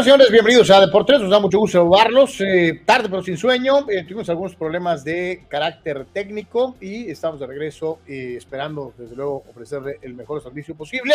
con 0.00 0.06
nosotros, 0.06 0.28
señores, 0.28 0.32
bienvenidos 0.32 0.70
a 0.70 0.80
Deportes, 0.80 1.20
nos 1.20 1.30
da 1.30 1.40
mucho 1.40 1.58
gusto 1.58 1.78
saludarlos, 1.78 2.40
eh, 2.40 2.80
tarde 2.86 3.08
pero 3.10 3.22
sin 3.22 3.36
sueño, 3.36 3.86
eh, 3.90 4.02
tuvimos 4.04 4.30
algunos 4.30 4.54
problemas 4.54 5.04
de 5.04 5.44
carácter 5.48 6.06
técnico 6.10 6.74
y 6.80 7.10
estamos 7.10 7.38
de 7.38 7.46
regreso 7.46 7.98
eh, 8.06 8.34
esperando, 8.38 8.94
desde 8.96 9.14
luego, 9.14 9.44
ofrecerle 9.50 9.98
el 10.00 10.14
mejor 10.14 10.42
servicio 10.42 10.74
posible. 10.74 11.14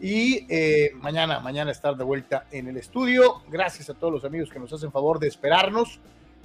Y 0.00 0.46
mañana, 1.00 1.40
mañana 1.40 1.72
estar 1.72 1.96
de 1.96 2.04
vuelta 2.04 2.46
en 2.52 2.68
el 2.68 2.76
estudio, 2.76 3.42
gracias 3.48 3.90
a 3.90 3.94
todos 3.94 4.12
los 4.12 4.24
amigos 4.24 4.50
que 4.50 4.58
nos 4.58 4.72
hacen 4.72 4.92
favor 4.92 5.18
de 5.18 5.28
esperarnos 5.28 5.98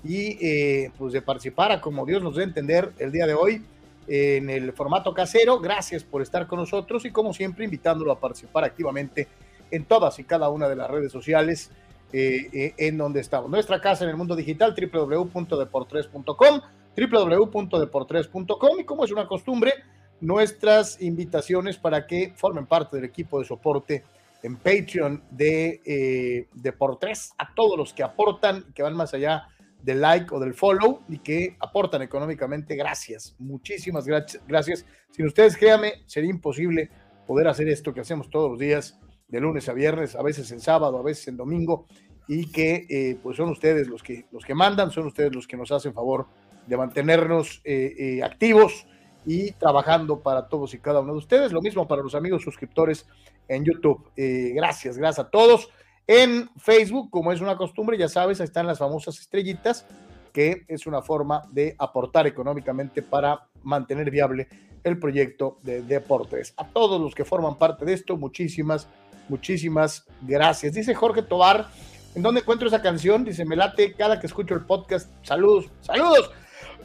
y 0.03 0.87
pues 0.89 1.13
de 1.13 1.21
participar 1.21 1.71
a 1.71 1.81
como 1.81 2.05
Dios 2.05 2.21
nos 2.23 2.35
dé 2.35 2.43
entender 2.43 2.91
el 2.99 3.11
día 3.11 3.25
de 3.25 3.33
hoy 3.33 3.63
en 4.07 4.49
el 4.49 4.71
formato 4.73 5.13
casero, 5.13 5.59
gracias 5.59 6.03
por 6.03 6.21
estar 6.21 6.47
con 6.47 6.59
nosotros 6.59 7.05
y 7.05 7.11
como 7.11 7.33
siempre 7.33 7.65
invitándolo 7.65 8.11
a 8.11 8.19
participar 8.19 8.63
activamente 8.63 9.21
en 9.21 9.48
todas 9.85 10.19
y 10.19 10.23
cada 10.23 10.49
una 10.49 10.67
de 10.67 10.75
las 10.75 10.89
redes 10.89 11.11
sociales 11.11 11.71
eh, 12.11 12.49
eh, 12.53 12.73
en 12.77 12.97
donde 12.97 13.19
estamos. 13.19 13.51
Nuestra 13.51 13.79
casa 13.79 14.03
en 14.03 14.09
el 14.09 14.17
mundo 14.17 14.35
digital, 14.35 14.73
www.deportres.com, 14.75 16.61
www.deportres.com 16.97 18.79
y 18.79 18.83
como 18.83 19.05
es 19.05 19.11
una 19.11 19.27
costumbre, 19.27 19.73
nuestras 20.19 20.99
invitaciones 21.01 21.77
para 21.77 22.07
que 22.07 22.33
formen 22.35 22.65
parte 22.65 22.95
del 22.95 23.05
equipo 23.05 23.39
de 23.39 23.45
soporte 23.45 24.03
en 24.41 24.55
Patreon 24.55 25.21
de 25.29 25.81
eh, 25.85 26.47
Deportres, 26.53 27.33
a 27.37 27.53
todos 27.53 27.77
los 27.77 27.93
que 27.93 28.01
aportan, 28.01 28.65
que 28.73 28.81
van 28.81 28.95
más 28.95 29.13
allá 29.13 29.47
del 29.83 30.01
like 30.01 30.33
o 30.33 30.39
del 30.39 30.55
follow 30.55 31.01
y 31.09 31.19
que 31.19 31.57
aportan 31.59 32.01
económicamente. 32.01 32.75
Gracias, 32.75 33.35
muchísimas 33.37 34.07
gracias. 34.07 34.83
Sin 35.11 35.27
ustedes, 35.27 35.55
créame, 35.55 36.01
sería 36.07 36.31
imposible 36.31 36.89
poder 37.27 37.47
hacer 37.47 37.69
esto 37.69 37.93
que 37.93 38.01
hacemos 38.01 38.31
todos 38.31 38.49
los 38.49 38.59
días 38.59 38.99
de 39.29 39.39
lunes 39.39 39.69
a 39.69 39.73
viernes, 39.73 40.15
a 40.15 40.23
veces 40.23 40.51
en 40.51 40.59
sábado, 40.59 40.97
a 40.97 41.03
veces 41.03 41.27
en 41.27 41.37
domingo, 41.37 41.85
y 42.27 42.51
que 42.51 42.85
eh, 42.89 43.17
pues 43.21 43.37
son 43.37 43.49
ustedes 43.49 43.87
los 43.87 44.03
que, 44.03 44.25
los 44.31 44.45
que 44.45 44.53
mandan, 44.53 44.91
son 44.91 45.07
ustedes 45.07 45.33
los 45.33 45.47
que 45.47 45.57
nos 45.57 45.71
hacen 45.71 45.93
favor 45.93 46.27
de 46.67 46.77
mantenernos 46.77 47.61
eh, 47.63 47.95
eh, 47.97 48.23
activos 48.23 48.85
y 49.25 49.51
trabajando 49.53 50.19
para 50.19 50.47
todos 50.47 50.73
y 50.73 50.79
cada 50.79 50.99
uno 50.99 51.13
de 51.13 51.17
ustedes. 51.17 51.51
Lo 51.51 51.61
mismo 51.61 51.87
para 51.87 52.03
los 52.03 52.13
amigos 52.13 52.43
suscriptores 52.43 53.07
en 53.47 53.65
YouTube. 53.65 54.11
gracias, 54.15 54.97
gracias 54.97 55.25
a 55.25 55.29
todos. 55.29 55.69
En 56.05 56.49
Facebook, 56.57 57.09
como 57.09 57.31
es 57.31 57.41
una 57.41 57.57
costumbre, 57.57 57.97
ya 57.97 58.07
sabes, 58.07 58.39
están 58.39 58.67
las 58.67 58.77
famosas 58.77 59.19
estrellitas, 59.19 59.87
que 60.31 60.63
es 60.67 60.85
una 60.85 61.01
forma 61.01 61.41
de 61.51 61.75
aportar 61.79 62.27
económicamente 62.27 63.01
para 63.01 63.47
mantener 63.63 64.09
viable 64.11 64.47
el 64.83 64.99
proyecto 64.99 65.57
de 65.63 65.81
deportes. 65.81 66.53
A 66.57 66.67
todos 66.67 67.01
los 67.01 67.15
que 67.15 67.25
forman 67.25 67.57
parte 67.57 67.85
de 67.85 67.93
esto, 67.93 68.17
muchísimas 68.17 68.87
Muchísimas 69.29 70.03
gracias. 70.21 70.73
Dice 70.73 70.93
Jorge 70.95 71.21
Tobar, 71.21 71.67
¿en 72.15 72.21
dónde 72.21 72.41
encuentro 72.41 72.67
esa 72.67 72.81
canción? 72.81 73.23
Dice, 73.23 73.45
me 73.45 73.55
late 73.55 73.93
cada 73.93 74.19
que 74.19 74.27
escucho 74.27 74.55
el 74.55 74.65
podcast. 74.65 75.09
Saludos, 75.23 75.67
saludos. 75.81 76.31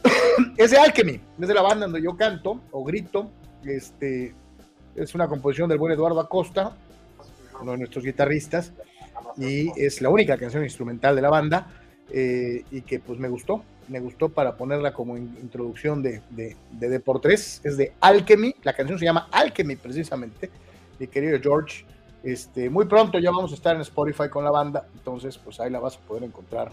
es 0.57 0.71
de 0.71 0.77
Alchemy, 0.77 1.19
es 1.41 1.47
de 1.47 1.53
la 1.53 1.63
banda 1.63 1.87
donde 1.87 2.01
yo 2.01 2.15
canto 2.15 2.61
o 2.71 2.83
grito. 2.83 3.31
Este, 3.65 4.35
es 4.95 5.15
una 5.15 5.27
composición 5.27 5.67
del 5.67 5.79
buen 5.79 5.91
Eduardo 5.91 6.19
Acosta, 6.19 6.77
uno 7.59 7.71
de 7.71 7.79
nuestros 7.79 8.05
guitarristas, 8.05 8.73
y 9.37 9.71
es 9.79 10.01
la 10.01 10.09
única 10.09 10.37
canción 10.37 10.63
instrumental 10.63 11.15
de 11.15 11.21
la 11.21 11.29
banda, 11.29 11.67
eh, 12.11 12.63
y 12.69 12.81
que 12.81 12.99
pues 12.99 13.17
me 13.17 13.27
gustó, 13.27 13.63
me 13.87 13.99
gustó 13.99 14.29
para 14.29 14.55
ponerla 14.55 14.93
como 14.93 15.17
introducción 15.17 16.03
de, 16.03 16.21
de, 16.29 16.55
de 16.71 16.89
Deportes, 16.89 17.59
es 17.63 17.75
de 17.75 17.93
Alchemy, 17.99 18.55
la 18.63 18.73
canción 18.73 18.99
se 18.99 19.05
llama 19.05 19.27
Alchemy 19.31 19.75
precisamente, 19.75 20.51
mi 20.99 21.07
querido 21.07 21.39
George, 21.41 21.85
este, 22.25 22.71
muy 22.71 22.85
pronto 22.85 23.19
ya 23.19 23.29
vamos 23.29 23.51
a 23.51 23.55
estar 23.55 23.75
en 23.75 23.81
Spotify 23.83 24.29
con 24.29 24.43
la 24.43 24.49
banda, 24.49 24.87
entonces 24.95 25.37
pues 25.37 25.59
ahí 25.59 25.69
la 25.69 25.79
vas 25.79 25.97
a 25.97 25.99
poder 25.99 26.23
encontrar 26.23 26.71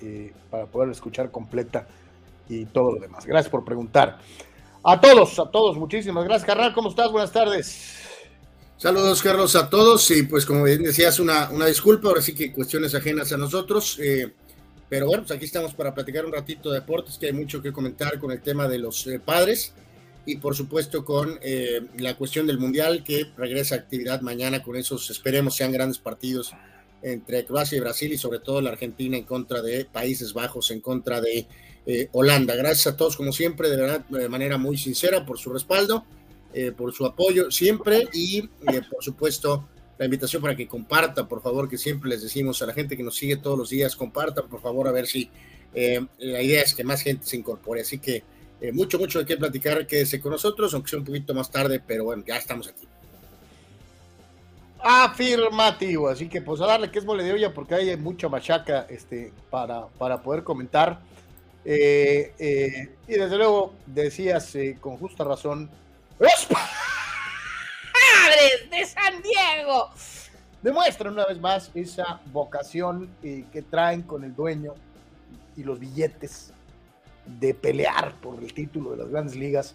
eh, 0.00 0.32
para 0.48 0.66
poder 0.66 0.90
escuchar 0.90 1.32
completa 1.32 1.88
y 2.48 2.64
todo 2.66 2.92
lo 2.92 3.00
demás. 3.00 3.26
Gracias 3.26 3.50
por 3.50 3.64
preguntar. 3.64 4.18
A 4.84 5.00
todos, 5.00 5.36
a 5.40 5.50
todos, 5.50 5.76
muchísimas 5.76 6.24
gracias. 6.24 6.46
Carnal, 6.46 6.72
¿cómo 6.72 6.90
estás? 6.90 7.10
Buenas 7.10 7.32
tardes. 7.32 7.96
Saludos, 8.76 9.20
Carlos, 9.20 9.56
a 9.56 9.68
todos. 9.68 10.08
Y 10.12 10.22
pues 10.24 10.46
como 10.46 10.62
bien 10.62 10.84
decías, 10.84 11.18
una, 11.18 11.50
una 11.50 11.66
disculpa, 11.66 12.08
ahora 12.08 12.22
sí 12.22 12.32
que 12.32 12.52
cuestiones 12.52 12.94
ajenas 12.94 13.32
a 13.32 13.36
nosotros. 13.36 13.98
Eh, 13.98 14.32
pero 14.88 15.06
bueno, 15.06 15.24
pues 15.24 15.32
aquí 15.32 15.46
estamos 15.46 15.74
para 15.74 15.92
platicar 15.92 16.24
un 16.24 16.32
ratito 16.32 16.70
de 16.70 16.80
deportes, 16.80 17.18
que 17.18 17.26
hay 17.26 17.32
mucho 17.32 17.60
que 17.60 17.72
comentar 17.72 18.18
con 18.20 18.30
el 18.30 18.40
tema 18.42 18.68
de 18.68 18.78
los 18.78 19.06
eh, 19.08 19.18
padres 19.18 19.74
y 20.26 20.36
por 20.36 20.56
supuesto 20.56 21.04
con 21.04 21.38
eh, 21.42 21.82
la 21.98 22.16
cuestión 22.16 22.46
del 22.46 22.58
Mundial 22.58 23.04
que 23.04 23.26
regresa 23.36 23.74
a 23.74 23.78
actividad 23.78 24.20
mañana 24.22 24.62
con 24.62 24.76
esos, 24.76 25.10
esperemos 25.10 25.56
sean 25.56 25.72
grandes 25.72 25.98
partidos 25.98 26.54
entre 27.02 27.44
Croacia 27.44 27.76
y 27.76 27.80
Brasil 27.80 28.12
y 28.12 28.18
sobre 28.18 28.38
todo 28.38 28.60
la 28.62 28.70
Argentina 28.70 29.16
en 29.16 29.24
contra 29.24 29.60
de 29.60 29.84
Países 29.84 30.32
Bajos, 30.32 30.70
en 30.70 30.80
contra 30.80 31.20
de 31.20 31.46
eh, 31.86 32.08
Holanda. 32.12 32.54
Gracias 32.56 32.86
a 32.86 32.96
todos 32.96 33.16
como 33.16 33.32
siempre, 33.32 33.68
de 33.68 33.76
verdad, 33.76 34.06
de 34.08 34.28
manera 34.30 34.56
muy 34.56 34.78
sincera 34.78 35.26
por 35.26 35.38
su 35.38 35.52
respaldo, 35.52 36.06
eh, 36.54 36.72
por 36.72 36.94
su 36.94 37.04
apoyo 37.04 37.50
siempre 37.50 38.08
y 38.12 38.42
por 38.90 39.02
supuesto 39.02 39.68
la 39.98 40.06
invitación 40.06 40.40
para 40.40 40.56
que 40.56 40.66
compartan, 40.66 41.28
por 41.28 41.42
favor, 41.42 41.68
que 41.68 41.76
siempre 41.76 42.08
les 42.08 42.22
decimos 42.22 42.62
a 42.62 42.66
la 42.66 42.72
gente 42.72 42.96
que 42.96 43.02
nos 43.02 43.16
sigue 43.16 43.36
todos 43.36 43.58
los 43.58 43.68
días, 43.68 43.94
compartan, 43.94 44.48
por 44.48 44.62
favor, 44.62 44.88
a 44.88 44.92
ver 44.92 45.06
si 45.06 45.30
la 46.18 46.40
idea 46.40 46.62
es 46.62 46.74
que 46.74 46.84
más 46.84 47.02
gente 47.02 47.26
se 47.26 47.36
incorpore. 47.36 47.82
Así 47.82 47.98
que 47.98 48.22
eh, 48.60 48.72
mucho, 48.72 48.98
mucho 48.98 49.18
de 49.18 49.26
qué 49.26 49.36
platicar, 49.36 49.86
quédese 49.86 50.20
con 50.20 50.32
nosotros, 50.32 50.72
aunque 50.74 50.90
sea 50.90 50.98
un 50.98 51.04
poquito 51.04 51.34
más 51.34 51.50
tarde, 51.50 51.82
pero 51.84 52.04
bueno, 52.04 52.22
ya 52.26 52.36
estamos 52.36 52.68
aquí. 52.68 52.86
Afirmativo, 54.80 56.08
así 56.08 56.28
que 56.28 56.42
pues 56.42 56.60
a 56.60 56.66
darle 56.66 56.90
que 56.90 56.98
es 56.98 57.04
mole 57.04 57.24
de 57.24 57.32
olla 57.32 57.52
porque 57.52 57.74
hay 57.74 57.96
mucha 57.96 58.28
machaca 58.28 58.86
este, 58.88 59.32
para, 59.50 59.86
para 59.98 60.22
poder 60.22 60.44
comentar. 60.44 61.00
Eh, 61.64 62.34
eh, 62.38 62.94
y 63.08 63.12
desde 63.12 63.36
luego 63.36 63.74
decías 63.86 64.56
con 64.80 64.98
justa 64.98 65.24
razón, 65.24 65.70
¡Los 66.18 66.46
padres 66.46 66.62
de 68.70 68.86
San 68.86 69.20
Diego! 69.22 69.90
Demuestran 70.62 71.12
una 71.12 71.26
vez 71.26 71.40
más 71.40 71.70
esa 71.74 72.20
vocación 72.32 73.10
que 73.20 73.62
traen 73.68 74.02
con 74.02 74.24
el 74.24 74.34
dueño 74.34 74.74
y 75.56 75.64
los 75.64 75.78
billetes 75.78 76.53
de 77.26 77.54
pelear 77.54 78.14
por 78.20 78.42
el 78.42 78.52
título 78.52 78.92
de 78.92 78.98
las 78.98 79.08
grandes 79.08 79.36
ligas, 79.36 79.74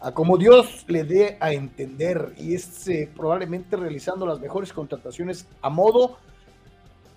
a 0.00 0.12
como 0.12 0.36
Dios 0.36 0.84
le 0.88 1.04
dé 1.04 1.36
a 1.40 1.52
entender, 1.52 2.34
y 2.36 2.54
es 2.54 2.86
eh, 2.88 3.10
probablemente 3.14 3.76
realizando 3.76 4.26
las 4.26 4.38
mejores 4.38 4.72
contrataciones 4.72 5.46
a 5.62 5.70
modo 5.70 6.18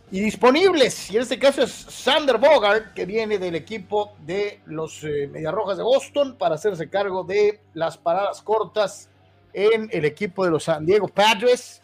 y 0.10 0.22
disponibles. 0.22 1.12
Y 1.12 1.18
en 1.18 1.24
este 1.24 1.38
caso 1.38 1.64
es 1.64 1.72
Sander 1.72 2.38
Bogart, 2.38 2.94
que 2.94 3.06
viene 3.06 3.38
del 3.38 3.56
equipo 3.56 4.14
de 4.26 4.62
los 4.66 5.04
eh, 5.04 5.28
Mediarrojas 5.28 5.78
de 5.78 5.84
Boston 5.84 6.38
para 6.38 6.56
hacerse 6.56 6.90
cargo 6.90 7.24
de 7.24 7.60
las 7.74 7.98
paradas 7.98 8.42
cortas 8.42 9.10
en 9.52 9.90
el 9.92 10.06
equipo 10.06 10.46
de 10.46 10.52
los 10.52 10.64
San 10.64 10.86
Diego 10.86 11.10
Padres. 11.10 11.82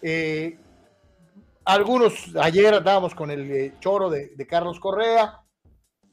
Eh, 0.00 0.56
algunos, 1.66 2.34
ayer 2.40 2.72
andábamos 2.72 3.14
con 3.14 3.30
el 3.30 3.78
choro 3.80 4.08
de 4.08 4.46
Carlos 4.48 4.80
Correa, 4.80 5.42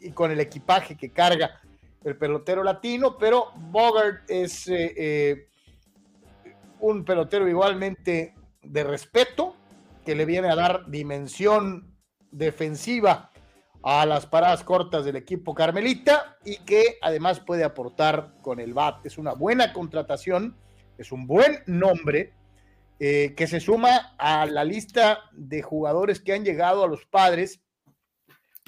y 0.03 0.11
con 0.11 0.31
el 0.31 0.39
equipaje 0.39 0.95
que 0.95 1.11
carga 1.11 1.61
el 2.03 2.17
pelotero 2.17 2.63
latino, 2.63 3.17
pero 3.17 3.51
Bogart 3.55 4.29
es 4.29 4.67
eh, 4.67 4.93
eh, 4.97 5.47
un 6.81 7.05
pelotero 7.05 7.47
igualmente 7.47 8.35
de 8.61 8.83
respeto, 8.83 9.55
que 10.05 10.15
le 10.15 10.25
viene 10.25 10.49
a 10.49 10.55
dar 10.55 10.89
dimensión 10.89 11.95
defensiva 12.29 13.31
a 13.83 14.05
las 14.05 14.25
paradas 14.25 14.63
cortas 14.63 15.05
del 15.05 15.15
equipo 15.15 15.53
Carmelita 15.53 16.37
y 16.43 16.57
que 16.59 16.97
además 17.01 17.39
puede 17.39 17.63
aportar 17.63 18.33
con 18.41 18.59
el 18.59 18.73
BAT. 18.73 19.05
Es 19.05 19.17
una 19.17 19.33
buena 19.33 19.71
contratación, 19.71 20.57
es 20.97 21.11
un 21.11 21.25
buen 21.25 21.63
nombre 21.67 22.33
eh, 22.99 23.33
que 23.35 23.47
se 23.47 23.59
suma 23.59 24.13
a 24.17 24.45
la 24.45 24.63
lista 24.63 25.19
de 25.31 25.61
jugadores 25.61 26.19
que 26.19 26.33
han 26.33 26.43
llegado 26.43 26.83
a 26.83 26.87
los 26.87 27.05
padres 27.05 27.62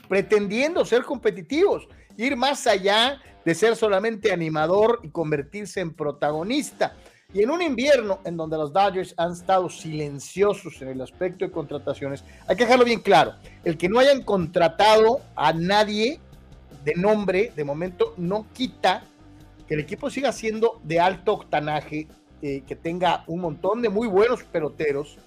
pretendiendo 0.07 0.85
ser 0.85 1.03
competitivos, 1.03 1.87
ir 2.17 2.35
más 2.35 2.67
allá 2.67 3.21
de 3.43 3.55
ser 3.55 3.75
solamente 3.75 4.31
animador 4.31 4.99
y 5.03 5.09
convertirse 5.09 5.79
en 5.79 5.93
protagonista. 5.93 6.95
Y 7.33 7.43
en 7.43 7.49
un 7.49 7.61
invierno 7.61 8.21
en 8.23 8.37
donde 8.37 8.57
los 8.57 8.71
Dodgers 8.71 9.13
han 9.17 9.33
estado 9.33 9.69
silenciosos 9.69 10.81
en 10.81 10.87
el 10.89 11.01
aspecto 11.01 11.45
de 11.45 11.51
contrataciones, 11.51 12.23
hay 12.47 12.55
que 12.55 12.63
dejarlo 12.63 12.85
bien 12.85 13.01
claro, 13.01 13.35
el 13.63 13.77
que 13.77 13.89
no 13.89 13.99
hayan 13.99 14.23
contratado 14.23 15.21
a 15.35 15.51
nadie 15.51 16.19
de 16.85 16.95
nombre 16.95 17.51
de 17.55 17.63
momento 17.63 18.13
no 18.17 18.45
quita 18.53 19.03
que 19.67 19.73
el 19.73 19.79
equipo 19.79 20.09
siga 20.09 20.31
siendo 20.31 20.79
de 20.83 20.99
alto 20.99 21.33
octanaje, 21.33 22.07
eh, 22.41 22.63
que 22.67 22.75
tenga 22.75 23.23
un 23.27 23.41
montón 23.41 23.81
de 23.81 23.89
muy 23.89 24.07
buenos 24.07 24.43
peloteros, 24.43 25.17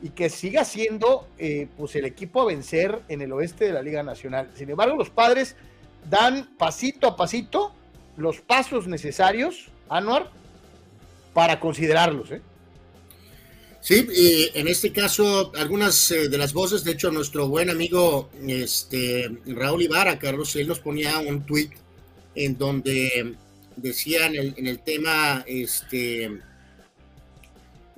y 0.00 0.10
que 0.10 0.30
siga 0.30 0.64
siendo 0.64 1.26
eh, 1.38 1.68
pues 1.76 1.96
el 1.96 2.04
equipo 2.04 2.42
a 2.42 2.46
vencer 2.46 3.02
en 3.08 3.20
el 3.20 3.32
oeste 3.32 3.64
de 3.64 3.72
la 3.72 3.82
Liga 3.82 4.02
Nacional. 4.02 4.50
Sin 4.54 4.70
embargo, 4.70 4.96
los 4.96 5.10
padres 5.10 5.56
dan 6.08 6.48
pasito 6.56 7.08
a 7.08 7.16
pasito 7.16 7.74
los 8.16 8.40
pasos 8.40 8.86
necesarios, 8.86 9.70
Anuar, 9.88 10.30
para 11.32 11.58
considerarlos. 11.60 12.30
¿eh? 12.32 12.42
Sí, 13.80 14.06
en 14.54 14.68
este 14.68 14.92
caso, 14.92 15.52
algunas 15.56 16.10
eh, 16.10 16.28
de 16.28 16.36
las 16.36 16.52
voces, 16.52 16.84
de 16.84 16.92
hecho, 16.92 17.10
nuestro 17.10 17.48
buen 17.48 17.70
amigo 17.70 18.28
este, 18.46 19.30
Raúl 19.46 19.82
Ibarra, 19.82 20.18
Carlos, 20.18 20.54
él 20.56 20.68
nos 20.68 20.80
ponía 20.80 21.18
un 21.20 21.46
tweet 21.46 21.70
en 22.34 22.58
donde 22.58 23.36
decía 23.76 24.26
en 24.26 24.66
el, 24.66 24.80
tema 24.80 25.44
este, 25.46 26.40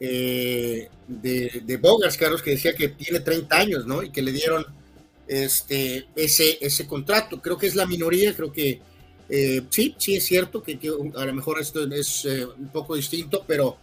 eh, 0.00 0.88
de, 1.06 1.62
de 1.62 1.80
Carlos, 2.18 2.42
que 2.42 2.52
decía 2.52 2.74
que 2.74 2.88
tiene 2.88 3.20
30 3.20 3.56
años, 3.56 3.86
¿no? 3.86 4.02
Y 4.02 4.10
que 4.10 4.22
le 4.22 4.32
dieron 4.32 4.64
este, 5.28 6.06
ese, 6.16 6.58
ese 6.60 6.86
contrato. 6.86 7.40
Creo 7.40 7.58
que 7.58 7.66
es 7.66 7.74
la 7.74 7.86
minoría, 7.86 8.34
creo 8.34 8.50
que 8.52 8.80
eh, 9.28 9.62
sí, 9.70 9.94
sí 9.98 10.16
es 10.16 10.24
cierto 10.24 10.62
que, 10.62 10.78
a 11.16 11.24
lo 11.26 11.34
mejor 11.34 11.60
esto 11.60 11.84
es 11.92 12.24
un 12.24 12.68
poco 12.68 12.96
distinto, 12.96 13.44
pero 13.46 13.76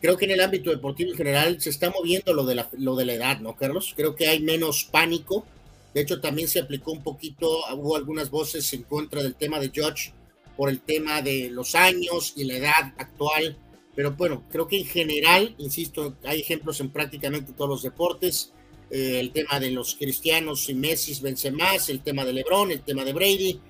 creo 0.00 0.16
que 0.16 0.24
en 0.24 0.32
el 0.32 0.40
ámbito 0.40 0.70
deportivo 0.70 1.10
en 1.10 1.16
general 1.16 1.60
se 1.60 1.70
está 1.70 1.90
moviendo 1.90 2.34
lo 2.34 2.44
de 2.44 2.56
la, 2.56 2.68
lo 2.72 2.96
de 2.96 3.04
la 3.04 3.14
edad, 3.14 3.40
¿no, 3.40 3.54
Carlos? 3.54 3.92
Creo 3.96 4.16
que 4.16 4.28
hay 4.28 4.40
menos 4.40 4.88
pánico. 4.90 5.46
De 5.94 6.00
hecho, 6.00 6.20
también 6.20 6.48
se 6.48 6.60
aplicó 6.60 6.92
un 6.92 7.02
poquito, 7.02 7.48
hubo 7.74 7.96
algunas 7.96 8.30
voces 8.30 8.72
en 8.72 8.82
contra 8.82 9.22
del 9.22 9.34
tema 9.34 9.58
de 9.58 9.70
George 9.72 10.12
por 10.56 10.68
el 10.68 10.80
tema 10.80 11.22
de 11.22 11.48
los 11.50 11.74
años 11.74 12.34
y 12.36 12.44
la 12.44 12.56
edad 12.56 12.94
actual. 12.98 13.56
Pero 13.94 14.12
bueno, 14.12 14.44
creo 14.50 14.68
que 14.68 14.78
en 14.78 14.86
general, 14.86 15.54
insisto, 15.58 16.16
hay 16.24 16.40
ejemplos 16.40 16.80
en 16.80 16.90
prácticamente 16.90 17.52
todos 17.52 17.70
los 17.70 17.82
deportes. 17.82 18.52
Eh, 18.90 19.20
el 19.20 19.32
tema 19.32 19.60
de 19.60 19.70
los 19.70 19.94
cristianos 19.94 20.68
y 20.68 20.74
Messi 20.74 21.20
vence 21.20 21.50
más, 21.50 21.88
el 21.88 22.00
tema 22.00 22.24
de 22.24 22.32
LeBron, 22.32 22.70
el 22.70 22.82
tema 22.82 23.04
de 23.04 23.12
Brady. 23.12 23.60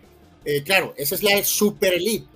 Eh, 0.44 0.62
claro, 0.62 0.94
esa 0.96 1.14
es 1.14 1.22
la 1.22 1.42
super 1.44 1.94
elite 1.94 2.26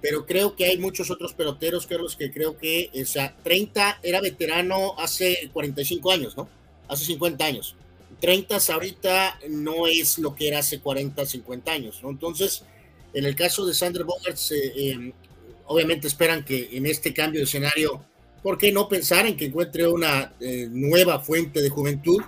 pero 0.00 0.24
creo 0.24 0.56
que 0.56 0.64
hay 0.64 0.78
muchos 0.78 1.10
otros 1.10 1.34
peloteros, 1.34 1.86
Carlos, 1.86 2.16
que 2.16 2.30
creo 2.30 2.56
que, 2.56 2.90
o 3.00 3.04
sea, 3.04 3.36
30 3.42 4.00
era 4.02 4.20
veterano 4.20 4.94
hace 4.98 5.50
45 5.52 6.10
años, 6.10 6.36
¿no? 6.36 6.48
Hace 6.88 7.04
50 7.04 7.44
años. 7.44 7.76
30 8.20 8.58
ahorita 8.72 9.38
no 9.48 9.86
es 9.86 10.18
lo 10.18 10.34
que 10.34 10.48
era 10.48 10.60
hace 10.60 10.80
40, 10.80 11.24
50 11.24 11.72
años, 11.72 12.00
¿no? 12.02 12.10
Entonces, 12.10 12.64
en 13.12 13.24
el 13.26 13.34
caso 13.34 13.66
de 13.66 13.74
Sander 13.74 14.04
Bogarts, 14.04 14.52
eh, 14.52 14.72
eh, 14.76 15.12
obviamente 15.70 16.08
esperan 16.08 16.44
que 16.44 16.68
en 16.72 16.84
este 16.86 17.14
cambio 17.14 17.40
de 17.40 17.44
escenario, 17.44 18.04
¿por 18.42 18.58
qué 18.58 18.72
no 18.72 18.88
pensar 18.88 19.26
en 19.26 19.36
que 19.36 19.46
encuentre 19.46 19.86
una 19.86 20.34
eh, 20.40 20.68
nueva 20.70 21.20
fuente 21.20 21.62
de 21.62 21.70
juventud? 21.70 22.20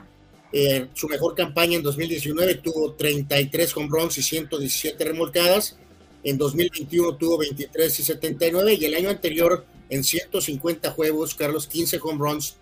su 0.93 1.09
mejor 1.09 1.35
campaña 1.35 1.77
en 1.77 1.83
2019 1.83 2.57
tuvo 2.57 2.93
33 2.93 3.75
home 3.75 3.89
runs 3.91 4.19
y 4.19 4.23
117 4.23 5.03
remolcadas 5.03 5.79
en 6.25 6.39
2021 6.39 7.17
tuvo 7.17 7.39
23 7.39 7.99
y 7.99 8.03
79 8.03 8.75
y 8.75 8.85
el 8.85 8.95
año 8.95 9.11
anterior 9.11 9.65
en 9.89 10.05
150 10.05 10.91
juegos, 10.93 11.35
Carlos, 11.35 11.67
15 11.67 11.99
home 12.03 12.19
runs, 12.19 12.57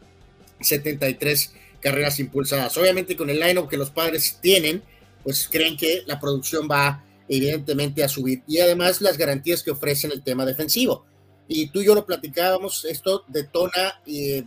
73 0.60 1.52
carreras 1.80 2.20
impulsadas. 2.20 2.76
Obviamente 2.76 3.16
con 3.16 3.28
el 3.28 3.38
lineup 3.38 3.68
que 3.68 3.76
los 3.76 3.90
padres 3.90 4.38
tienen, 4.40 4.82
pues 5.22 5.48
creen 5.50 5.76
que 5.76 6.02
la 6.06 6.18
producción 6.18 6.68
va 6.70 7.04
evidentemente 7.30 8.02
a 8.02 8.08
subir 8.08 8.42
y 8.48 8.58
además 8.58 9.00
las 9.00 9.16
garantías 9.16 9.62
que 9.62 9.70
ofrecen 9.70 10.10
el 10.10 10.22
tema 10.22 10.44
defensivo. 10.44 11.06
Y 11.46 11.68
tú 11.68 11.80
y 11.80 11.86
yo 11.86 11.94
lo 11.94 12.04
platicábamos, 12.04 12.84
esto 12.84 13.24
detona 13.28 14.02
eh, 14.04 14.44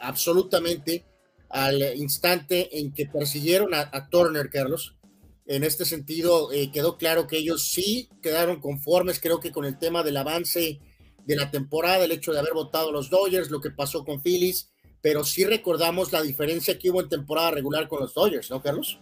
absolutamente 0.00 1.04
al 1.50 1.80
instante 1.96 2.78
en 2.78 2.92
que 2.92 3.06
persiguieron 3.06 3.74
a, 3.74 3.90
a 3.92 4.08
Turner, 4.08 4.48
Carlos, 4.48 4.96
en 5.46 5.64
este 5.64 5.84
sentido, 5.84 6.50
eh, 6.52 6.70
quedó 6.72 6.96
claro 6.96 7.26
que 7.26 7.36
ellos 7.36 7.68
sí 7.68 8.08
quedaron 8.22 8.60
conformes, 8.60 9.20
creo 9.20 9.38
que 9.38 9.52
con 9.52 9.66
el 9.66 9.78
tema 9.78 10.02
del 10.02 10.16
avance 10.16 10.80
de 11.26 11.36
la 11.36 11.50
temporada, 11.50 12.04
el 12.04 12.12
hecho 12.12 12.32
de 12.32 12.38
haber 12.38 12.54
votado 12.54 12.90
los 12.90 13.10
Dodgers, 13.10 13.50
lo 13.50 13.60
que 13.60 13.70
pasó 13.70 14.04
con 14.04 14.22
Phillies, 14.22 14.70
pero 15.02 15.24
sí 15.24 15.44
recordamos 15.44 16.12
la 16.12 16.22
diferencia 16.22 16.78
que 16.78 16.90
hubo 16.90 17.02
en 17.02 17.08
temporada 17.08 17.50
regular 17.50 17.88
con 17.88 18.00
los 18.00 18.14
Dodgers, 18.14 18.50
¿no, 18.50 18.62
Carlos? 18.62 18.98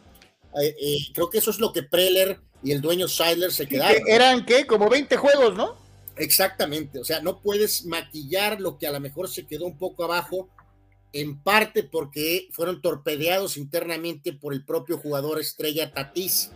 Eh, 0.61 0.75
eh, 0.81 0.99
creo 1.14 1.31
que 1.31 1.38
eso 1.38 1.50
es 1.50 1.58
lo 1.58 1.73
que 1.73 1.82
Preller 1.82 2.41
y 2.62 2.73
el 2.73 2.81
dueño 2.81 3.08
Seidler 3.08 3.52
se 3.52 3.67
quedaron. 3.67 4.02
¿Eran 4.06 4.44
qué? 4.44 4.67
Como 4.67 4.88
20 4.88 5.17
juegos, 5.17 5.55
¿no? 5.55 5.76
Exactamente, 6.17 6.99
o 6.99 7.05
sea, 7.05 7.20
no 7.20 7.41
puedes 7.41 7.87
maquillar 7.87 8.61
lo 8.61 8.76
que 8.76 8.87
a 8.87 8.93
lo 8.93 9.00
mejor 9.00 9.31
se 9.31 9.47
quedó 9.47 9.64
un 9.64 9.79
poco 9.79 10.05
abajo 10.05 10.50
en 11.12 11.43
parte 11.43 11.82
porque 11.82 12.49
fueron 12.52 12.82
torpedeados 12.82 13.56
internamente 13.56 14.32
por 14.32 14.52
el 14.52 14.64
propio 14.64 14.99
jugador 14.99 15.41
estrella 15.41 15.93
Tatís. 15.93 16.50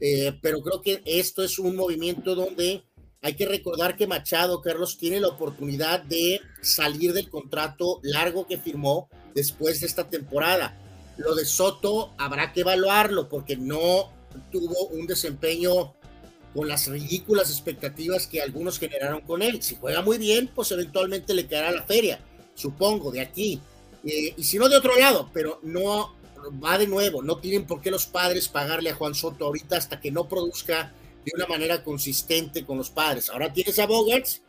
Eh, 0.00 0.38
pero 0.40 0.62
creo 0.62 0.80
que 0.80 1.02
esto 1.04 1.44
es 1.44 1.58
un 1.58 1.76
movimiento 1.76 2.34
donde 2.34 2.82
hay 3.22 3.34
que 3.34 3.44
recordar 3.44 3.96
que 3.96 4.06
Machado, 4.06 4.62
Carlos, 4.62 4.96
tiene 4.96 5.20
la 5.20 5.28
oportunidad 5.28 6.02
de 6.02 6.40
salir 6.62 7.12
del 7.12 7.28
contrato 7.28 8.00
largo 8.02 8.46
que 8.46 8.56
firmó 8.56 9.10
después 9.34 9.80
de 9.80 9.86
esta 9.86 10.08
temporada. 10.08 10.78
Lo 11.20 11.34
de 11.34 11.44
Soto 11.44 12.14
habrá 12.16 12.52
que 12.52 12.60
evaluarlo 12.60 13.28
porque 13.28 13.56
no 13.56 14.10
tuvo 14.50 14.86
un 14.86 15.06
desempeño 15.06 15.92
con 16.54 16.66
las 16.66 16.88
ridículas 16.88 17.50
expectativas 17.50 18.26
que 18.26 18.40
algunos 18.40 18.78
generaron 18.78 19.20
con 19.20 19.42
él. 19.42 19.62
Si 19.62 19.76
juega 19.76 20.00
muy 20.00 20.16
bien, 20.16 20.50
pues 20.54 20.72
eventualmente 20.72 21.34
le 21.34 21.46
quedará 21.46 21.72
la 21.72 21.82
feria, 21.82 22.20
supongo, 22.54 23.12
de 23.12 23.20
aquí. 23.20 23.60
Eh, 24.02 24.32
y 24.34 24.42
si 24.44 24.58
no 24.58 24.68
de 24.70 24.78
otro 24.78 24.96
lado, 24.96 25.30
pero 25.34 25.60
no 25.62 26.14
va 26.64 26.78
de 26.78 26.86
nuevo, 26.86 27.22
no 27.22 27.36
tienen 27.36 27.66
por 27.66 27.82
qué 27.82 27.90
los 27.90 28.06
padres 28.06 28.48
pagarle 28.48 28.88
a 28.88 28.94
Juan 28.94 29.14
Soto 29.14 29.44
ahorita 29.44 29.76
hasta 29.76 30.00
que 30.00 30.10
no 30.10 30.26
produzca 30.26 30.94
de 31.24 31.32
una 31.34 31.46
manera 31.46 31.84
consistente 31.84 32.64
con 32.64 32.78
los 32.78 32.88
padres. 32.88 33.28
Ahora 33.28 33.52
tienes 33.52 33.78
a 33.78 33.86
Bogarts 33.86 34.40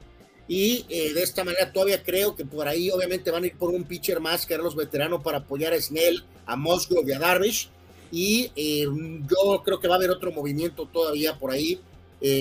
y 0.48 0.86
eh, 0.90 1.14
de 1.14 1.22
esta 1.22 1.44
manera 1.44 1.72
todavía 1.72 2.02
creo 2.02 2.36
que 2.36 2.46
por 2.46 2.68
ahí 2.68 2.90
obviamente 2.92 3.30
van 3.30 3.44
a 3.44 3.48
ir 3.48 3.58
por 3.58 3.70
un 3.72 3.84
pitcher 3.84 4.20
más 4.22 4.46
que 4.46 4.58
los 4.58 4.76
veteranos 4.76 5.22
para 5.22 5.40
apoyar 5.40 5.74
a 5.74 5.82
Snell, 5.82 6.24
a 6.52 6.56
Musgrove 6.56 7.10
y 7.10 7.14
a 7.14 7.20
Darvish. 7.20 7.70
Y 8.12 8.52
eh, 8.56 8.86
yo 8.86 9.62
creo 9.64 9.80
que 9.80 9.88
va 9.88 9.96
a 9.96 9.98
haber 9.98 10.12
otro 10.12 10.32
movimiento 10.32 10.86
todavía 10.86 11.38
por 11.38 11.52
ahí. 11.52 11.80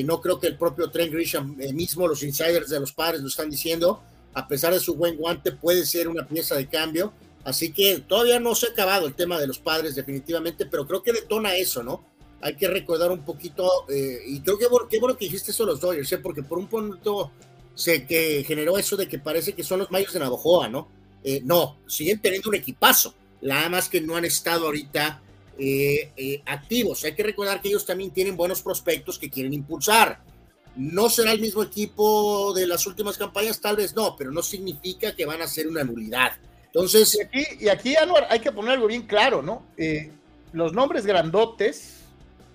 no 0.04 0.20
creo 0.20 0.38
que 0.38 0.48
el 0.48 0.58
propio 0.58 0.90
Trent 0.90 1.12
Grisham 1.12 1.56
mismo, 1.72 2.06
los 2.06 2.22
insiders 2.22 2.68
de 2.68 2.80
los 2.80 2.92
padres 2.92 3.22
lo 3.22 3.28
están 3.28 3.48
diciendo 3.48 4.02
a 4.34 4.46
pesar 4.46 4.72
de 4.72 4.80
su 4.80 4.94
buen 4.94 5.16
guante, 5.16 5.52
puede 5.52 5.84
ser 5.84 6.08
una 6.08 6.26
pieza 6.26 6.56
de 6.56 6.66
cambio. 6.68 7.12
Así 7.44 7.72
que 7.72 7.98
todavía 8.00 8.38
no 8.38 8.54
se 8.54 8.66
ha 8.66 8.70
acabado 8.70 9.06
el 9.06 9.14
tema 9.14 9.40
de 9.40 9.46
los 9.46 9.58
padres, 9.58 9.94
definitivamente, 9.94 10.66
pero 10.66 10.86
creo 10.86 11.02
que 11.02 11.12
detona 11.12 11.56
eso, 11.56 11.82
¿no? 11.82 12.04
Hay 12.42 12.56
que 12.56 12.68
recordar 12.68 13.10
un 13.10 13.24
poquito, 13.24 13.68
eh, 13.88 14.20
y 14.26 14.40
creo 14.40 14.58
que 14.58 14.66
qué 14.88 14.98
bueno 14.98 15.16
que 15.16 15.24
dijiste 15.24 15.50
eso 15.50 15.64
los 15.64 15.80
Dodgers, 15.80 16.12
¿eh? 16.12 16.18
porque 16.18 16.42
por 16.42 16.58
un 16.58 16.66
punto 16.68 17.30
se 17.74 18.06
que 18.06 18.44
generó 18.46 18.76
eso 18.76 18.96
de 18.96 19.08
que 19.08 19.18
parece 19.18 19.54
que 19.54 19.64
son 19.64 19.78
los 19.80 19.90
mayos 19.90 20.12
de 20.12 20.20
Navajoa, 20.20 20.68
¿no? 20.68 20.88
Eh, 21.24 21.40
no, 21.44 21.78
siguen 21.86 22.20
teniendo 22.20 22.50
un 22.50 22.56
equipazo, 22.56 23.14
nada 23.42 23.68
más 23.68 23.88
que 23.88 24.00
no 24.00 24.16
han 24.16 24.25
estado 24.25 24.66
ahorita 24.66 25.23
activos. 26.47 27.04
Hay 27.04 27.14
que 27.14 27.23
recordar 27.23 27.61
que 27.61 27.68
ellos 27.68 27.85
también 27.85 28.11
tienen 28.11 28.37
buenos 28.37 28.62
prospectos 28.62 29.18
que 29.18 29.28
quieren 29.28 29.52
impulsar. 29.52 30.23
No 30.76 31.11
será 31.11 31.32
el 31.32 31.40
mismo 31.40 31.62
equipo 31.62 32.54
de 32.54 32.66
las 32.66 32.87
últimas 32.87 33.18
campañas, 33.18 33.61
tal 33.61 33.76
vez 33.76 33.94
no, 33.94 34.16
pero 34.16 34.30
no 34.30 34.42
significa 34.42 35.14
que 35.14 35.26
van 35.26 35.42
a 35.42 35.47
ser 35.47 35.68
una 35.68 35.85
nulidad. 35.85 36.32
Entonces. 36.73 37.16
Y 37.16 37.23
aquí, 37.23 37.44
y 37.61 37.68
aquí 37.68 37.97
Anuar, 37.97 38.26
hay 38.30 38.40
que 38.40 38.52
poner 38.52 38.73
algo 38.73 38.87
bien 38.87 39.02
claro, 39.02 39.42
¿no? 39.42 39.64
Eh, 39.76 40.11
los 40.52 40.73
nombres 40.73 41.04
grandotes 41.04 42.04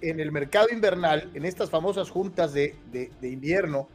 en 0.01 0.19
el 0.19 0.31
mercado 0.31 0.67
invernal, 0.71 1.29
en 1.33 1.45
estas 1.45 1.69
famosas 1.69 2.09
juntas 2.09 2.53
de, 2.53 2.75
invierno, 3.21 3.87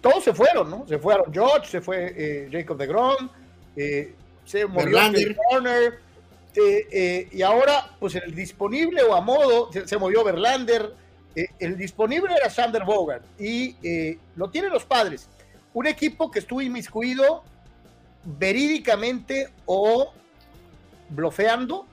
todos 0.00 0.24
se 0.24 0.34
fueron, 0.34 0.70
¿no? 0.70 0.86
Se 0.86 0.98
fueron 0.98 1.32
George, 1.32 1.68
se 1.68 1.80
fue 1.80 2.14
eh, 2.16 2.48
Jacob 2.50 2.76
de 2.76 2.86
Grom, 2.86 3.30
eh, 3.76 4.14
se 4.48 4.66
murió 4.66 4.98
Turner, 5.50 6.00
y 7.30 7.42
ahora, 7.42 7.90
pues 8.00 8.16
el 8.16 8.34
disponible 8.34 9.02
o 9.02 9.14
a 9.14 9.20
modo, 9.20 9.72
se, 9.72 9.86
se 9.86 9.96
movió 9.96 10.24
Verlander 10.24 10.92
eh, 11.38 11.50
el 11.60 11.76
disponible 11.76 12.34
era 12.34 12.50
Sander 12.50 12.82
Bogart 12.84 13.24
y 13.38 13.76
eh, 13.82 14.18
lo 14.34 14.50
tienen 14.50 14.72
los 14.72 14.84
padres. 14.84 15.28
Un 15.72 15.86
equipo 15.86 16.32
que 16.32 16.40
estuvo 16.40 16.60
inmiscuido 16.60 17.44
verídicamente 18.24 19.48
o 19.64 20.12
blofeando 21.10 21.86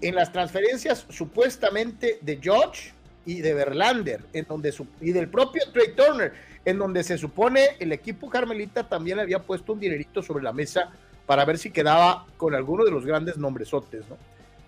en 0.00 0.14
las 0.14 0.30
transferencias 0.30 1.04
supuestamente 1.08 2.18
de 2.20 2.38
George 2.40 2.92
y 3.26 3.40
de 3.40 3.54
Verlander, 3.54 4.20
en 4.32 4.46
donde 4.46 4.72
y 5.00 5.10
del 5.10 5.28
propio 5.28 5.62
Trey 5.72 5.94
Turner, 5.96 6.32
en 6.64 6.78
donde 6.78 7.02
se 7.02 7.18
supone 7.18 7.70
el 7.80 7.90
equipo 7.90 8.30
Carmelita 8.30 8.88
también 8.88 9.18
había 9.18 9.40
puesto 9.40 9.72
un 9.72 9.80
dinerito 9.80 10.22
sobre 10.22 10.44
la 10.44 10.52
mesa 10.52 10.92
para 11.30 11.44
ver 11.44 11.58
si 11.58 11.70
quedaba 11.70 12.26
con 12.36 12.56
alguno 12.56 12.84
de 12.84 12.90
los 12.90 13.06
grandes 13.06 13.36
nombresotes, 13.36 14.02
¿no? 14.08 14.16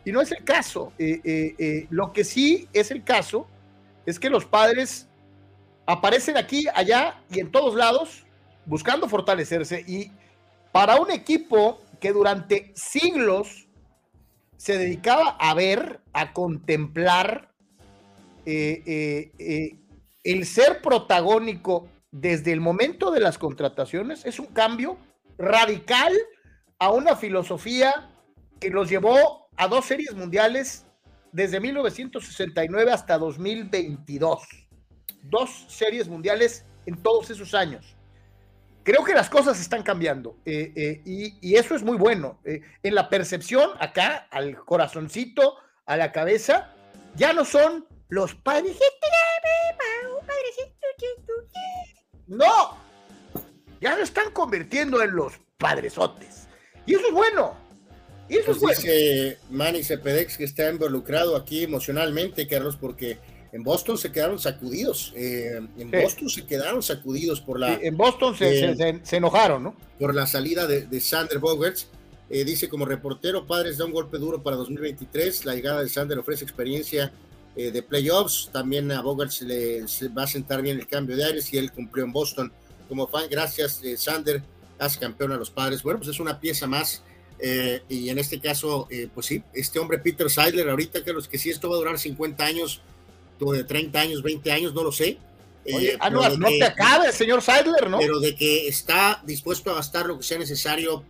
Y 0.04 0.12
no 0.12 0.20
es 0.20 0.30
el 0.30 0.44
caso. 0.44 0.92
Eh, 0.96 1.88
lo 1.90 2.12
que 2.12 2.22
sí 2.22 2.68
es 2.72 2.92
el 2.92 3.02
caso 3.02 3.48
es 4.06 4.20
que 4.20 4.30
los 4.30 4.44
padres 4.44 5.08
aparecen 5.86 6.36
aquí, 6.36 6.66
allá 6.72 7.20
y 7.32 7.40
en 7.40 7.50
todos 7.50 7.74
lados 7.74 8.24
buscando 8.64 9.08
fortalecerse 9.08 9.84
y 9.88 10.12
para 10.70 11.00
un 11.00 11.10
equipo 11.10 11.80
que 11.98 12.12
durante 12.12 12.70
siglos 12.76 13.66
se 14.56 14.78
dedicaba 14.78 15.36
a 15.40 15.54
ver, 15.54 15.98
a 16.12 16.32
contemplar 16.32 17.48
eh, 18.46 18.84
eh, 18.86 19.32
eh, 19.40 19.76
el 20.22 20.46
ser 20.46 20.80
protagónico 20.80 21.88
desde 22.12 22.52
el 22.52 22.60
momento 22.60 23.10
de 23.10 23.18
las 23.18 23.38
contrataciones, 23.38 24.24
es 24.24 24.38
un 24.38 24.46
cambio 24.46 24.96
radical 25.36 26.12
a 26.82 26.90
una 26.90 27.14
filosofía 27.14 28.10
que 28.58 28.68
los 28.68 28.90
llevó 28.90 29.48
a 29.56 29.68
dos 29.68 29.84
series 29.84 30.16
mundiales 30.16 30.84
desde 31.30 31.60
1969 31.60 32.90
hasta 32.90 33.18
2022. 33.18 34.42
Dos 35.22 35.64
series 35.68 36.08
mundiales 36.08 36.64
en 36.86 37.00
todos 37.00 37.30
esos 37.30 37.54
años. 37.54 37.94
Creo 38.82 39.04
que 39.04 39.14
las 39.14 39.30
cosas 39.30 39.60
están 39.60 39.84
cambiando 39.84 40.36
eh, 40.44 40.72
eh, 40.74 41.02
y, 41.04 41.54
eso 41.54 41.76
es 41.76 41.84
muy 41.84 41.96
bueno. 41.96 42.40
Eh, 42.44 42.62
en 42.82 42.96
la 42.96 43.08
percepción, 43.08 43.70
acá, 43.78 44.26
al 44.32 44.56
corazoncito, 44.56 45.54
a 45.86 45.96
la 45.96 46.10
cabeza, 46.10 46.74
ya 47.14 47.32
no 47.32 47.44
son 47.44 47.86
los 48.08 48.34
padres. 48.34 48.76
No, 52.26 52.76
ya 53.80 53.94
se 53.94 54.02
están 54.02 54.32
convirtiendo 54.32 55.00
en 55.00 55.14
los 55.14 55.34
padresotes. 55.58 56.41
Y 56.86 56.94
eso 56.94 57.06
es 57.06 57.12
bueno. 57.12 57.54
Y 58.28 58.36
eso 58.36 58.46
pues 58.46 58.56
es 58.56 58.62
bueno. 58.62 58.80
Dice 58.80 59.38
Manny 59.50 59.84
Cepedex 59.84 60.36
que 60.36 60.44
está 60.44 60.70
involucrado 60.70 61.36
aquí 61.36 61.64
emocionalmente, 61.64 62.46
Carlos, 62.46 62.76
porque 62.76 63.18
en 63.52 63.62
Boston 63.62 63.98
se 63.98 64.10
quedaron 64.10 64.38
sacudidos. 64.38 65.12
Eh, 65.14 65.60
en 65.78 65.90
Boston 65.90 66.30
se 66.30 66.46
quedaron 66.46 66.82
sacudidos 66.82 67.40
por 67.40 67.60
la. 67.60 67.74
en 67.74 67.96
Boston 67.96 68.34
se, 68.36 69.00
se, 69.04 69.16
enojaron, 69.16 69.62
¿no? 69.62 69.76
Por 69.98 70.14
la 70.14 70.26
salida 70.26 70.66
de, 70.66 70.86
de 70.86 71.00
Sander 71.00 71.38
Bogerts. 71.38 71.88
Eh, 72.30 72.44
dice 72.46 72.66
como 72.70 72.86
reportero, 72.86 73.46
Padres 73.46 73.76
da 73.76 73.84
un 73.84 73.92
golpe 73.92 74.16
duro 74.16 74.42
para 74.42 74.56
2023. 74.56 75.44
La 75.44 75.54
llegada 75.54 75.82
de 75.82 75.90
Sander 75.90 76.18
ofrece 76.18 76.44
experiencia 76.44 77.12
eh, 77.54 77.70
de 77.70 77.82
playoffs. 77.82 78.48
También 78.50 78.90
a 78.90 79.02
Bogerts 79.02 79.42
le 79.42 79.82
va 80.16 80.22
a 80.22 80.26
sentar 80.26 80.62
bien 80.62 80.78
el 80.78 80.86
cambio 80.86 81.14
de 81.14 81.24
aires 81.24 81.52
y 81.52 81.58
él 81.58 81.70
cumplió 81.70 82.06
en 82.06 82.12
Boston 82.12 82.50
como 82.88 83.06
fan. 83.06 83.26
Gracias, 83.30 83.82
Sander. 83.96 84.42
Haz 84.82 84.98
campeón 84.98 85.32
a 85.32 85.36
los 85.36 85.50
padres. 85.50 85.82
Bueno, 85.82 85.98
pues 85.98 86.10
es 86.10 86.20
una 86.20 86.40
pieza 86.40 86.66
más. 86.66 87.02
y 87.88 88.08
en 88.08 88.18
este 88.18 88.40
caso, 88.40 88.88
pues 89.14 89.26
sí, 89.26 89.42
este 89.52 89.78
hombre 89.78 89.98
Peter 89.98 90.30
Seidler, 90.30 90.68
ahorita 90.68 91.02
que 91.02 91.12
los 91.12 91.28
que 91.28 91.38
sí 91.38 91.50
esto 91.50 91.68
va 91.68 91.76
a 91.76 91.78
durar 91.78 91.98
50 91.98 92.44
años, 92.44 92.82
de 93.50 93.64
30 93.64 94.00
años, 94.00 94.22
20 94.22 94.52
años, 94.52 94.74
no 94.74 94.84
lo 94.84 94.92
sé. 94.92 95.18
Eh, 95.64 95.96
ah, 95.98 96.10
no, 96.10 96.20
te 96.20 96.64
acabe, 96.64 97.12
señor 97.12 97.42
Seidler, 97.42 97.90
¿no? 97.90 97.98
Pero 97.98 98.20
de 98.20 98.36
que 98.36 98.68
está 98.68 99.20
dispuesto 99.24 99.70
a 99.70 99.74
gastar 99.74 100.06
lo 100.06 100.18
que 100.18 100.22
sea 100.22 100.38
necesario 100.38 101.04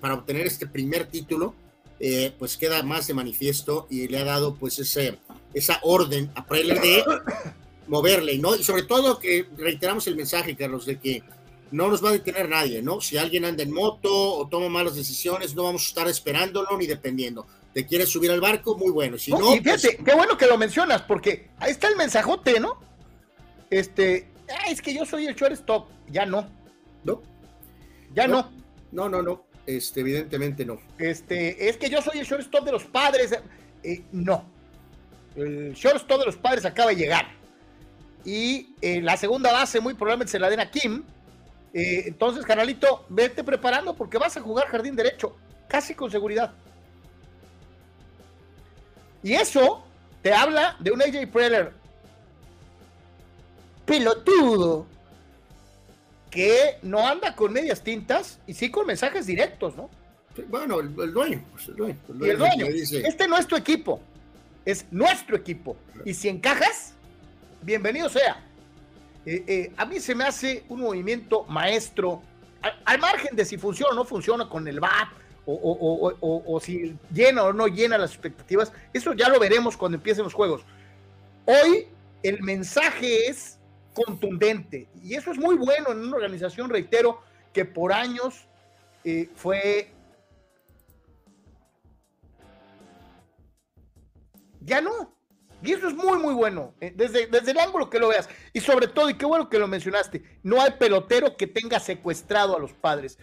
para 0.00 0.14
obtener 0.14 0.46
este 0.46 0.66
primer 0.66 1.06
título, 1.06 1.54
eh, 2.00 2.32
pues 2.38 2.56
queda 2.56 2.82
más 2.82 3.06
de 3.06 3.14
manifiesto 3.14 3.86
y 3.90 4.08
le 4.08 4.18
ha 4.18 4.24
dado 4.24 4.54
pues 4.54 4.78
ese, 4.78 5.18
esa 5.52 5.78
orden 5.82 6.30
a 6.34 6.46
Preller 6.46 6.80
de 6.80 7.04
moverle, 7.86 8.38
¿no? 8.38 8.56
Y 8.56 8.64
sobre 8.64 8.84
todo 8.84 9.18
que 9.18 9.46
reiteramos 9.56 10.06
el 10.06 10.16
mensaje, 10.16 10.56
Carlos, 10.56 10.86
de 10.86 10.98
que 10.98 11.22
no 11.72 11.88
nos 11.88 12.04
va 12.04 12.10
a 12.10 12.12
detener 12.12 12.48
nadie, 12.48 12.82
¿no? 12.82 13.00
Si 13.00 13.18
alguien 13.18 13.44
anda 13.44 13.62
en 13.62 13.72
moto 13.72 14.10
o 14.12 14.48
toma 14.48 14.68
malas 14.68 14.94
decisiones, 14.94 15.54
no 15.54 15.64
vamos 15.64 15.82
a 15.82 15.88
estar 15.88 16.08
esperándolo 16.08 16.76
ni 16.78 16.86
dependiendo 16.86 17.46
te 17.72 17.86
quieres 17.86 18.08
subir 18.08 18.30
al 18.30 18.40
barco, 18.40 18.76
muy 18.76 18.90
bueno. 18.90 19.18
Si 19.18 19.30
no, 19.30 19.38
fíjate, 19.38 19.62
pues, 19.62 20.04
qué 20.04 20.14
bueno 20.14 20.36
que 20.36 20.46
lo 20.46 20.58
mencionas, 20.58 21.02
porque 21.02 21.48
ahí 21.58 21.70
está 21.70 21.88
el 21.88 21.96
mensajote, 21.96 22.60
¿no? 22.60 22.78
Este, 23.70 24.28
ah, 24.50 24.70
es 24.70 24.82
que 24.82 24.94
yo 24.94 25.06
soy 25.06 25.26
el 25.26 25.34
shortstop. 25.34 25.88
Ya 26.08 26.26
no. 26.26 26.48
¿No? 27.04 27.22
Ya 28.14 28.26
no. 28.26 28.50
No, 28.90 29.08
no, 29.08 29.22
no. 29.22 29.46
Este, 29.66 30.00
evidentemente 30.00 30.64
no. 30.64 30.80
Este, 30.98 31.68
es 31.68 31.76
que 31.76 31.88
yo 31.88 32.02
soy 32.02 32.18
el 32.18 32.26
shortstop 32.26 32.64
de 32.64 32.72
los 32.72 32.84
padres. 32.84 33.32
Eh, 33.82 34.04
no. 34.12 34.44
El 35.34 35.72
shortstop 35.72 36.18
de 36.20 36.26
los 36.26 36.36
padres 36.36 36.66
acaba 36.66 36.90
de 36.90 36.96
llegar. 36.96 37.26
Y 38.24 38.74
eh, 38.82 39.00
la 39.00 39.16
segunda 39.16 39.50
base 39.50 39.80
muy 39.80 39.94
probablemente 39.94 40.32
se 40.32 40.38
la 40.38 40.50
den 40.50 40.60
a 40.60 40.70
Kim. 40.70 41.04
Eh, 41.74 42.04
entonces, 42.06 42.44
canalito, 42.44 43.04
vete 43.08 43.42
preparando 43.42 43.94
porque 43.94 44.18
vas 44.18 44.36
a 44.36 44.40
jugar 44.40 44.66
jardín 44.68 44.94
derecho, 44.94 45.36
casi 45.68 45.94
con 45.94 46.10
seguridad. 46.10 46.52
Y 49.22 49.34
eso 49.34 49.84
te 50.20 50.32
habla 50.32 50.76
de 50.80 50.90
un 50.90 51.00
AJ 51.00 51.30
Preller 51.32 51.82
pelotudo 53.84 54.86
que 56.30 56.78
no 56.82 57.06
anda 57.06 57.34
con 57.36 57.52
medias 57.52 57.82
tintas 57.82 58.38
y 58.46 58.54
sí 58.54 58.70
con 58.70 58.86
mensajes 58.86 59.26
directos, 59.26 59.76
¿no? 59.76 59.90
Bueno, 60.48 60.80
el, 60.80 60.94
dueño, 60.94 61.44
pues, 61.52 61.68
el 61.68 61.76
dueño, 61.76 61.98
el 62.08 62.38
dueño. 62.38 62.66
Este 62.66 63.28
no 63.28 63.36
es 63.36 63.46
tu 63.46 63.54
equipo, 63.54 64.00
es 64.64 64.86
nuestro 64.90 65.36
equipo. 65.36 65.76
Y 66.06 66.14
si 66.14 66.28
encajas, 66.28 66.94
bienvenido 67.60 68.08
sea. 68.08 68.42
Eh, 69.24 69.44
eh, 69.46 69.72
a 69.76 69.84
mí 69.84 70.00
se 70.00 70.14
me 70.14 70.24
hace 70.24 70.64
un 70.68 70.80
movimiento 70.80 71.44
maestro, 71.44 72.22
al, 72.84 72.98
margen 72.98 73.36
de 73.36 73.44
si 73.44 73.56
funciona 73.56 73.92
o 73.92 73.94
no 73.94 74.04
funciona 74.04 74.48
con 74.48 74.66
el 74.66 74.80
BAT, 74.80 75.08
o, 75.44 76.60
si 76.62 76.96
llena 77.12 77.44
o 77.44 77.52
no 77.52 77.66
llena 77.66 77.98
las 77.98 78.12
expectativas, 78.12 78.72
eso 78.92 79.12
ya 79.12 79.28
lo 79.28 79.40
veremos 79.40 79.76
cuando 79.76 79.96
empiecen 79.96 80.24
los 80.24 80.34
juegos. 80.34 80.62
Hoy 81.46 81.88
el 82.22 82.42
mensaje 82.42 83.26
es 83.26 83.58
contundente 83.92 84.88
y 85.02 85.14
eso 85.14 85.32
es 85.32 85.38
muy 85.38 85.56
bueno 85.56 85.90
en 85.90 85.98
una 85.98 86.16
organización, 86.16 86.70
reitero, 86.70 87.20
que 87.52 87.64
por 87.64 87.92
años 87.92 88.46
eh, 89.04 89.28
fue... 89.34 89.92
Ya 94.60 94.80
no. 94.80 95.12
Y 95.62 95.72
eso 95.72 95.88
es 95.88 95.94
muy, 95.94 96.18
muy 96.18 96.34
bueno, 96.34 96.74
eh, 96.80 96.92
desde, 96.94 97.26
desde 97.26 97.52
el 97.52 97.58
ángulo 97.58 97.88
que 97.88 97.98
lo 97.98 98.08
veas. 98.08 98.28
Y 98.52 98.60
sobre 98.60 98.88
todo, 98.88 99.08
y 99.08 99.14
qué 99.14 99.26
bueno 99.26 99.48
que 99.48 99.58
lo 99.58 99.68
mencionaste, 99.68 100.40
no 100.42 100.60
hay 100.60 100.72
pelotero 100.72 101.36
que 101.36 101.46
tenga 101.46 101.78
secuestrado 101.78 102.56
a 102.56 102.60
los 102.60 102.72
padres 102.72 103.18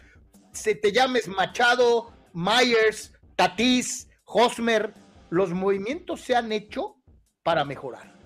se 0.52 0.76
te 0.76 0.92
llames 0.92 1.28
Machado, 1.28 2.14
Myers, 2.34 3.14
Tatís, 3.36 4.08
Hosmer, 4.26 4.94
los 5.30 5.52
movimientos 5.52 6.22
se 6.22 6.36
han 6.36 6.52
hecho 6.52 6.98
para 7.44 7.66
mejorar. 7.66 8.18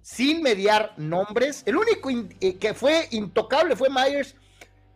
Sin 0.00 0.42
mediar 0.42 0.94
nombres. 0.96 1.62
El 1.66 1.76
único 1.76 2.10
eh, 2.10 2.58
que 2.58 2.74
fue 2.74 3.08
intocable 3.12 3.76
fue 3.76 3.88
Myers. 3.88 4.34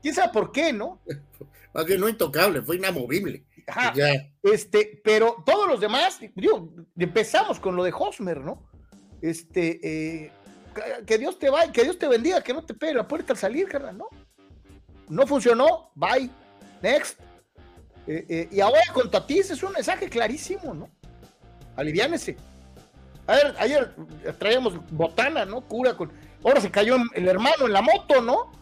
¿Quién 0.03 0.15
sabe 0.15 0.33
por 0.33 0.53
qué, 0.53 0.73
no? 0.73 1.01
Más 1.75 1.85
bien 1.85 2.01
no 2.01 2.09
intocable, 2.09 2.63
fue 2.63 2.77
inamovible. 2.77 3.45
Este, 4.43 5.01
pero 5.03 5.43
todos 5.45 5.69
los 5.69 5.81
demás, 5.81 6.21
empezamos 6.97 7.59
con 7.59 7.75
lo 7.75 7.83
de 7.83 7.93
Hosmer, 7.93 8.41
¿no? 8.41 8.71
Este, 9.21 9.81
eh, 10.25 10.33
que 11.07 11.19
Dios 11.19 11.39
te 11.39 11.51
vaya, 11.51 11.73
que 11.73 11.83
Dios 11.83 11.99
te 11.99 12.07
bendiga, 12.07 12.43
que 12.43 12.53
no 12.53 12.65
te 12.65 12.75
pegue 12.75 12.95
la 12.95 13.09
puerta 13.09 13.33
al 13.33 13.39
salir, 13.39 13.69
carnal, 13.69 13.99
¿no? 13.99 14.09
no 15.09 15.27
funcionó, 15.27 15.91
bye, 15.95 16.31
next. 16.83 17.21
Eh, 18.07 18.25
eh, 18.29 18.49
y 18.53 18.61
ahora 18.61 18.81
con 18.93 19.11
Tatis 19.11 19.51
es 19.51 19.63
un 19.63 19.73
mensaje 19.73 20.09
clarísimo, 20.09 20.75
¿no? 20.75 20.89
Aliviánese. 21.77 22.37
Ayer, 23.27 23.55
ayer 23.59 23.95
traíamos 24.39 24.75
botana, 24.91 25.45
¿no? 25.45 25.61
Cura 25.63 25.97
con. 25.97 26.13
Ahora 26.45 26.61
se 26.61 26.71
cayó 26.71 26.97
el 27.15 27.27
hermano 27.27 27.67
en 27.67 27.73
la 27.73 27.83
moto, 27.83 28.23
¿no? 28.23 28.53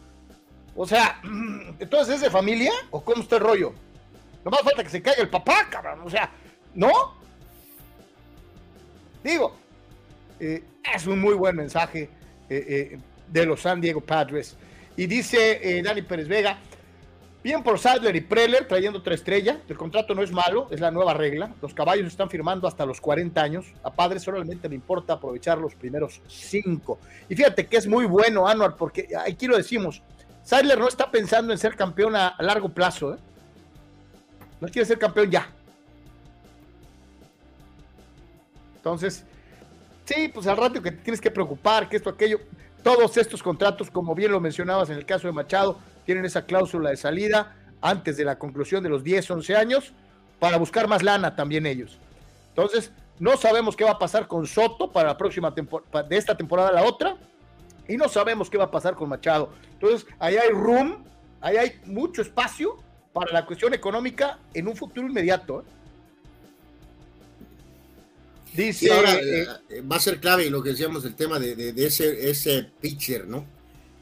O 0.75 0.87
sea, 0.87 1.21
entonces 1.79 2.17
es 2.17 2.21
de 2.23 2.31
familia 2.31 2.73
o 2.91 3.05
cómo 3.05 3.23
está 3.23 3.37
el 3.37 3.43
rollo? 3.43 3.75
No 4.45 4.51
más 4.51 4.63
falta 4.63 4.83
que 4.83 4.91
se 4.91 5.03
caiga 5.03 5.23
el 5.23 5.31
papá, 5.31 5.67
cabrón. 5.71 6.01
O 6.05 6.11
sea, 6.11 6.31
¿no? 6.75 7.15
Digo, 9.23 9.57
eh, 10.39 10.63
es 10.95 11.07
un 11.07 11.21
muy 11.21 11.35
buen 11.35 11.57
mensaje 11.57 12.11
de 12.49 13.47
los 13.47 13.63
San 13.63 13.81
Diego 13.81 14.01
Padres. 14.01 14.57
Y 14.97 15.07
dice 15.07 15.61
eh, 15.63 15.83
Dani 15.83 16.03
Pérez 16.03 16.29
Vega, 16.29 16.59
bien 17.43 17.63
por 17.63 17.79
Sadler 17.79 18.15
y 18.15 18.21
Preller 18.21 18.69
trayendo 18.69 19.01
otra 19.01 19.15
estrella, 19.15 19.61
el 19.69 19.77
contrato 19.77 20.15
no 20.15 20.23
es 20.23 20.31
malo, 20.31 20.69
es 20.71 20.81
la 20.81 20.91
nueva 20.91 21.15
regla, 21.15 21.53
los 21.61 21.75
caballos 21.75 22.07
están 22.07 22.31
firmando 22.31 22.69
hasta 22.69 22.87
los 22.87 23.01
40 23.01 23.43
años, 23.43 23.67
a 23.83 23.91
padres 23.91 24.23
solamente 24.23 24.69
le 24.69 24.77
importa 24.77 25.15
aprovechar 25.15 25.59
los 25.59 25.75
primeros 25.75 26.21
cinco. 26.29 27.01
Y 27.29 27.35
fíjate 27.35 27.67
que 27.67 27.77
es 27.77 27.87
muy 27.89 28.07
bueno, 28.07 28.47
Anuar, 28.47 28.77
porque 28.77 29.09
aquí 29.27 29.49
lo 29.49 29.57
decimos, 29.57 30.01
Sadler 30.45 30.79
no 30.79 30.87
está 30.87 31.11
pensando 31.11 31.53
en 31.53 31.59
ser 31.59 31.75
campeón 31.75 32.15
a, 32.15 32.37
largo 32.39 32.69
plazo, 32.69 33.15
¿eh? 33.15 33.19
No 34.61 34.69
quiere 34.69 34.87
ser 34.87 34.99
campeón 34.99 35.31
ya. 35.31 35.49
Entonces, 38.77 39.25
sí, 40.05 40.29
pues 40.29 40.47
al 40.47 40.57
rato 40.57 40.83
que 40.83 40.91
te 40.91 40.99
tienes 40.99 41.21
que 41.21 41.31
preocupar, 41.31 41.89
que 41.89 41.97
esto, 41.97 42.11
aquello, 42.11 42.39
todos 42.83 43.17
estos 43.17 43.43
contratos, 43.43 43.91
como 43.91 44.15
bien 44.15 44.31
lo 44.31 44.41
mencionabas 44.41 44.91
en 44.91 44.99
el 44.99 45.07
caso 45.07 45.27
de 45.27 45.33
Machado, 45.33 45.79
tienen 46.05 46.25
esa 46.27 46.45
cláusula 46.45 46.91
de 46.91 46.97
salida 46.97 47.57
antes 47.81 48.17
de 48.17 48.25
la 48.25 48.39
conclusión 48.39 48.83
de 48.83 48.91
los 48.91 49.03
10, 49.03 49.31
11 49.31 49.57
años 49.57 49.93
para 50.39 50.59
buscar 50.59 50.87
más 50.87 51.03
lana 51.03 51.35
también 51.35 51.65
ellos. 51.65 51.99
Entonces, 52.51 52.93
no 53.19 53.37
sabemos 53.37 53.77
qué 53.77 53.85
va 53.85 53.93
a 53.93 53.99
pasar 53.99 54.27
con 54.27 54.47
Soto 54.47 54.91
para 54.91 55.09
la 55.09 55.17
próxima 55.17 55.55
temporada, 55.55 56.03
de 56.03 56.17
esta 56.17 56.37
temporada 56.37 56.69
a 56.69 56.73
la 56.73 56.83
otra, 56.85 57.17
y 57.89 57.97
no 57.97 58.09
sabemos 58.09 58.51
qué 58.51 58.59
va 58.59 58.65
a 58.65 58.71
pasar 58.71 58.95
con 58.95 59.09
Machado. 59.09 59.51
Entonces, 59.73 60.07
ahí 60.19 60.37
hay 60.37 60.51
room, 60.51 61.05
ahí 61.41 61.57
hay 61.57 61.81
mucho 61.87 62.23
espacio 62.23 62.79
para 63.15 63.33
la 63.33 63.47
cuestión 63.47 63.73
económica 63.73 64.39
en 64.53 64.69
un 64.69 64.77
futuro 64.77 65.07
inmediato. 65.07 65.65
Dice. 68.53 68.93
ahora 68.93 69.15
eh, 69.15 69.47
eh, 69.71 69.81
va 69.81 69.97
a 69.97 70.01
ser 70.01 70.21
clave 70.21 70.51
lo 70.51 70.63
que 70.63 70.71
decíamos 70.71 71.05
del 71.05 71.15
tema 71.15 71.39
de, 71.39 71.73
ese, 71.77 72.29
ese 72.29 72.71
pitcher, 72.81 73.27
¿no? 73.27 73.47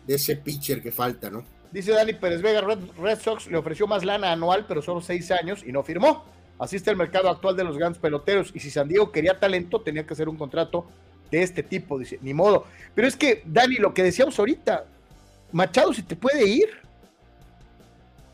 De 0.07 0.14
ese 0.14 0.37
pitcher 0.37 0.83
que 0.83 0.90
falta, 0.90 1.31
¿no? 1.31 1.45
Dice 1.71 1.92
Dani 1.92 2.14
Pérez 2.14 2.42
Vega, 2.42 2.61
Red, 2.61 3.19
Sox 3.21 3.47
le 3.47 3.57
ofreció 3.57 3.87
más 3.87 4.04
lana 4.04 4.33
anual, 4.33 4.66
pero 4.66 4.83
solo 4.83 5.00
seis 5.00 5.31
años 5.31 5.62
y 5.64 5.73
no 5.73 5.83
firmó. 5.83 6.25
Así 6.59 6.76
está 6.76 6.90
el 6.90 6.97
mercado 6.97 7.28
actual 7.28 7.57
de 7.57 7.64
los 7.64 7.76
grandes 7.76 8.00
peloteros. 8.00 8.50
Y 8.54 8.61
si 8.61 8.71
San 8.71 8.88
Diego 8.88 9.11
quería 9.11 9.38
talento, 9.38 9.81
tenía 9.81 10.07
que 10.07 10.14
hacer 10.14 10.28
un 10.28 10.37
contrato 10.37 10.87
de 11.31 11.42
este 11.42 11.62
tipo. 11.62 11.99
Dice, 11.99 12.19
ni 12.23 12.35
modo. 12.35 12.66
Pero 12.95 13.09
es 13.09 13.16
que, 13.16 13.42
Dani, 13.45 13.76
lo 13.76 13.95
que 13.95 14.02
decíamos 14.02 14.38
ahorita, 14.38 14.85
Machado, 15.50 15.92
si 15.92 16.02
te 16.02 16.14
puede 16.14 16.47
ir, 16.47 16.82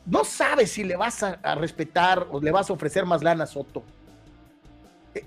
no 0.09 0.25
sabes 0.25 0.73
si 0.73 0.85
le 0.85 0.97
vas 0.97 1.23
a, 1.23 1.55
respetar 1.55 2.27
o 2.31 2.41
le 2.41 2.51
vas 2.51 2.71
a 2.71 2.73
ofrecer 2.73 3.05
más 3.05 3.23
lana 3.23 3.47
Soto. 3.47 3.85
Eh, 5.15 5.25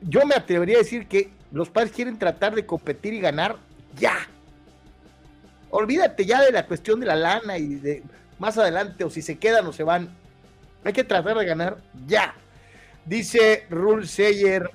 yo 0.00 0.24
me 0.24 0.34
atrevería 0.34 0.76
a 0.76 0.78
decir 0.78 1.06
que 1.06 1.30
los 1.52 1.68
padres 1.68 1.92
quieren 1.92 2.18
tratar 2.18 2.54
de 2.54 2.66
competir 2.66 3.14
y 3.14 3.20
ganar 3.20 3.56
ya 3.96 4.28
olvídate 5.76 6.24
ya 6.24 6.40
de 6.40 6.52
la 6.52 6.66
cuestión 6.66 7.00
de 7.00 7.06
la 7.06 7.16
lana 7.16 7.58
y 7.58 7.74
de 7.74 8.04
más 8.38 8.56
adelante 8.56 9.02
o 9.02 9.10
si 9.10 9.22
se 9.22 9.38
quedan 9.38 9.66
o 9.66 9.72
se 9.72 9.82
van. 9.82 10.08
Hay 10.84 10.92
que 10.92 11.02
tratar 11.02 11.36
de 11.36 11.44
ganar 11.44 11.78
ya. 12.06 12.32
Dice 13.04 13.66
Rule 13.68 14.06
Sayer. 14.06 14.70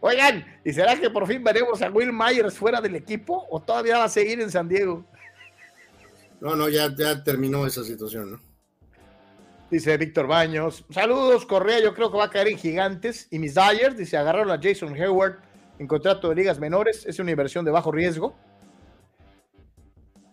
Oigan, 0.00 0.44
¿y 0.62 0.74
será 0.74 0.94
que 0.96 1.08
por 1.08 1.26
fin 1.26 1.42
veremos 1.42 1.80
a 1.80 1.88
Will 1.90 2.12
Myers 2.12 2.58
fuera 2.58 2.82
del 2.82 2.96
equipo 2.96 3.46
o 3.50 3.60
todavía 3.60 3.96
va 3.96 4.04
a 4.04 4.08
seguir 4.10 4.38
en 4.42 4.50
San 4.50 4.68
Diego? 4.68 5.02
No, 6.40 6.56
no, 6.56 6.68
ya, 6.68 6.94
ya 6.96 7.22
terminó 7.22 7.66
esa 7.66 7.84
situación, 7.84 8.32
¿no? 8.32 8.40
Dice 9.70 9.96
Víctor 9.96 10.26
Baños. 10.26 10.84
Saludos, 10.90 11.46
Correa. 11.46 11.80
Yo 11.80 11.94
creo 11.94 12.10
que 12.10 12.18
va 12.18 12.24
a 12.24 12.30
caer 12.30 12.48
en 12.48 12.58
gigantes. 12.58 13.28
Y 13.30 13.38
mis 13.38 13.54
Dyers, 13.54 13.96
dice, 13.96 14.16
agarraron 14.16 14.50
a 14.50 14.60
Jason 14.60 14.94
Hayward 14.94 15.38
en 15.80 15.86
contrato 15.86 16.28
de 16.28 16.34
ligas 16.34 16.58
menores, 16.58 17.06
es 17.06 17.18
una 17.20 17.30
inversión 17.30 17.64
de 17.64 17.70
bajo 17.70 17.90
riesgo. 17.90 18.36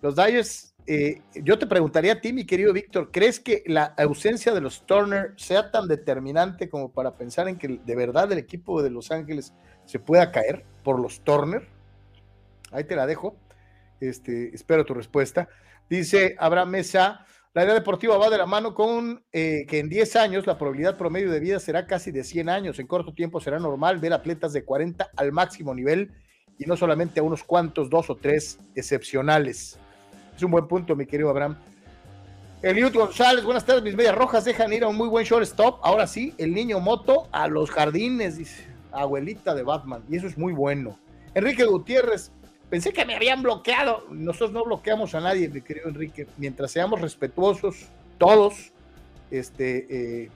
Los 0.02 0.14
Dyers, 0.14 0.76
eh, 0.86 1.22
yo 1.36 1.58
te 1.58 1.66
preguntaría 1.66 2.14
a 2.14 2.20
ti, 2.20 2.34
mi 2.34 2.46
querido 2.46 2.74
Víctor, 2.74 3.12
¿crees 3.14 3.40
que 3.40 3.64
la 3.66 3.86
ausencia 3.98 4.54
de 4.54 4.60
los 4.60 4.86
Turner 4.86 5.34
sea 5.38 5.72
tan 5.72 5.88
determinante 5.88 6.70
como 6.70 6.92
para 6.92 7.16
pensar 7.16 7.48
en 7.48 7.58
que 7.58 7.80
de 7.82 7.96
verdad 7.96 8.30
el 8.30 8.40
equipo 8.40 8.84
de 8.84 8.90
Los 8.90 9.10
Ángeles 9.10 9.54
se 9.86 10.00
pueda 10.00 10.34
caer 10.34 10.66
por 10.84 11.00
los 11.00 11.22
Turner? 11.22 11.66
Ahí 12.72 12.84
te 12.84 12.98
la 12.98 13.08
dejo. 13.08 13.38
Este, 14.02 14.54
espero 14.54 14.84
tu 14.84 14.94
respuesta. 14.94 15.48
Dice 15.90 16.36
Abraham 16.40 16.70
Mesa, 16.70 17.26
la 17.54 17.64
idea 17.64 17.74
deportiva 17.74 18.18
va 18.18 18.30
de 18.30 18.38
la 18.38 18.46
mano 18.46 18.74
con 18.74 19.24
eh, 19.32 19.66
que 19.68 19.80
en 19.80 19.90
10 19.90 20.16
años 20.18 20.46
la 20.46 20.58
probabilidad 20.58 20.98
promedio 20.98 21.32
de 21.32 21.40
vida 21.40 21.60
será 21.60 21.88
casi 21.88 22.12
de 22.12 22.24
100 22.24 22.50
años. 22.50 22.80
En 22.80 22.88
corto 22.88 23.14
tiempo 23.14 23.40
será 23.40 23.58
normal 23.58 23.98
ver 23.98 24.14
atletas 24.14 24.54
de 24.54 24.64
40 24.64 25.10
al 25.16 25.32
máximo 25.32 25.74
nivel 25.74 26.12
y 26.60 26.66
no 26.66 26.78
solamente 26.78 27.20
a 27.20 27.24
unos 27.24 27.44
cuantos, 27.44 27.90
dos 27.90 28.10
o 28.10 28.16
tres 28.16 28.60
excepcionales. 28.76 29.80
Es 30.36 30.44
un 30.44 30.52
buen 30.52 30.68
punto, 30.68 30.96
mi 30.96 31.06
querido 31.06 31.30
Abraham. 31.30 31.58
Eliud 32.62 32.94
González, 32.94 33.44
buenas 33.44 33.66
tardes. 33.66 33.84
Mis 33.84 33.96
medias 33.96 34.16
rojas 34.16 34.46
dejan 34.46 34.74
ir 34.74 34.84
a 34.84 34.88
un 34.88 34.96
muy 34.96 35.08
buen 35.08 35.26
shortstop. 35.26 35.80
Ahora 35.84 36.06
sí, 36.06 36.34
el 36.38 36.54
niño 36.54 36.80
moto 36.80 37.28
a 37.32 37.48
los 37.48 37.72
jardines, 37.72 38.38
dice 38.38 38.68
abuelita 38.92 39.54
de 39.56 39.64
Batman. 39.64 40.04
Y 40.10 40.18
eso 40.18 40.28
es 40.28 40.38
muy 40.38 40.54
bueno. 40.54 41.00
Enrique 41.34 41.66
Gutiérrez, 41.66 42.32
Pensé 42.70 42.92
que 42.92 43.06
me 43.06 43.16
habían 43.16 43.42
bloqueado. 43.42 44.06
Nosotros 44.12 44.52
no 44.52 44.66
bloqueamos 44.66 45.16
a 45.16 45.22
nadie, 45.22 45.48
mi 45.48 45.62
querido 45.62 45.88
Enrique. 45.88 46.28
Mientras 46.38 46.72
seamos 46.72 47.00
respetuosos, 47.00 47.88
todos, 48.18 48.74
este, 49.32 50.24
eh, 50.24 50.30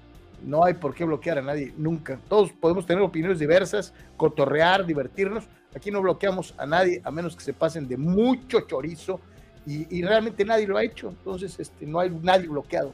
no 0.43 0.63
hay 0.63 0.75
por 0.75 0.95
qué 0.95 1.03
bloquear 1.03 1.39
a 1.39 1.41
nadie, 1.41 1.73
nunca. 1.77 2.19
Todos 2.29 2.53
podemos 2.53 2.85
tener 2.85 3.03
opiniones 3.03 3.39
diversas, 3.39 3.93
cotorrear, 4.15 4.85
divertirnos. 4.85 5.43
Aquí 5.75 5.91
no 5.91 6.01
bloqueamos 6.01 6.53
a 6.57 6.65
nadie, 6.65 7.01
a 7.03 7.11
menos 7.11 7.35
que 7.35 7.43
se 7.43 7.53
pasen 7.53 7.87
de 7.87 7.97
mucho 7.97 8.61
chorizo. 8.61 9.19
Y, 9.65 10.01
realmente 10.01 10.43
nadie 10.43 10.65
lo 10.65 10.77
ha 10.77 10.83
hecho. 10.83 11.09
Entonces, 11.09 11.59
este, 11.59 11.85
no 11.85 11.99
hay 11.99 12.09
nadie 12.09 12.47
bloqueado. 12.47 12.93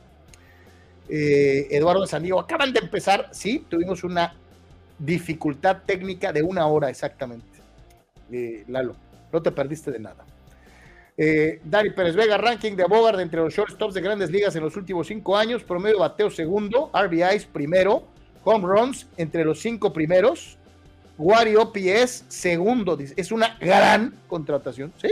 Eh, 1.07 1.67
Eduardo 1.71 2.05
Sanillo, 2.05 2.39
acaban 2.39 2.73
de 2.73 2.79
empezar. 2.79 3.29
Sí, 3.31 3.65
tuvimos 3.69 4.03
una 4.03 4.35
dificultad 4.99 5.83
técnica 5.85 6.33
de 6.33 6.41
una 6.41 6.67
hora 6.67 6.89
exactamente. 6.89 7.45
Eh, 8.31 8.65
Lalo 8.67 9.06
no 9.31 9.41
te 9.41 9.51
perdiste 9.51 9.91
de 9.91 9.99
nada. 9.99 10.25
Eh, 11.17 11.59
Dani 11.63 11.89
Pérez 11.89 12.15
Vega, 12.15 12.37
ranking 12.37 12.75
de 12.75 12.85
Bogart 12.85 13.19
entre 13.19 13.39
los 13.41 13.53
shortstops 13.53 13.95
de 13.95 14.01
grandes 14.01 14.29
ligas 14.29 14.55
en 14.55 14.63
los 14.63 14.77
últimos 14.77 15.07
cinco 15.07 15.35
años, 15.35 15.63
promedio 15.63 15.99
bateo 15.99 16.29
segundo, 16.29 16.91
RBIs 16.93 17.45
primero, 17.45 18.03
home 18.43 18.67
runs 18.67 19.07
entre 19.17 19.43
los 19.43 19.59
cinco 19.59 19.91
primeros, 19.91 20.57
Wari 21.17 21.55
OPS 21.55 22.25
segundo, 22.27 22.97
es 22.99 23.31
una 23.31 23.57
gran 23.59 24.13
contratación, 24.27 24.93
¿sí? 25.01 25.09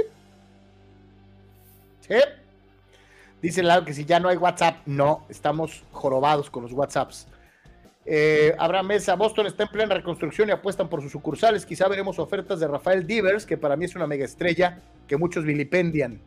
¿Sí? 2.08 2.15
Dice 3.41 3.63
que 3.86 3.93
si 3.93 4.06
ya 4.06 4.19
no 4.19 4.30
hay 4.30 4.38
WhatsApp, 4.38 4.78
no, 4.86 5.25
estamos 5.30 5.84
jorobados 5.91 6.49
con 6.49 6.63
los 6.63 6.71
WhatsApps. 6.71 7.28
Eh, 8.08 8.56
Abraham 8.60 8.88
Mesa, 8.88 9.15
Boston 9.15 9.48
está 9.48 9.63
en 9.63 9.70
plena 9.70 9.96
reconstrucción 9.96 10.50
y 10.50 10.52
apuestan 10.52 10.88
por 10.88 11.02
sus 11.02 11.12
sucursales. 11.12 11.65
Quizá 11.65 11.88
veremos 11.88 12.20
ofertas 12.20 12.60
de 12.60 12.68
Rafael 12.68 13.06
Divers, 13.08 13.46
que 13.46 13.58
para 13.58 13.76
mí 13.76 13.86
es 13.86 13.96
una 13.96 14.06
mega 14.06 14.26
estrella 14.26 14.80
que 15.08 15.18
muchos 15.18 15.44
vilipendian. 15.44 16.20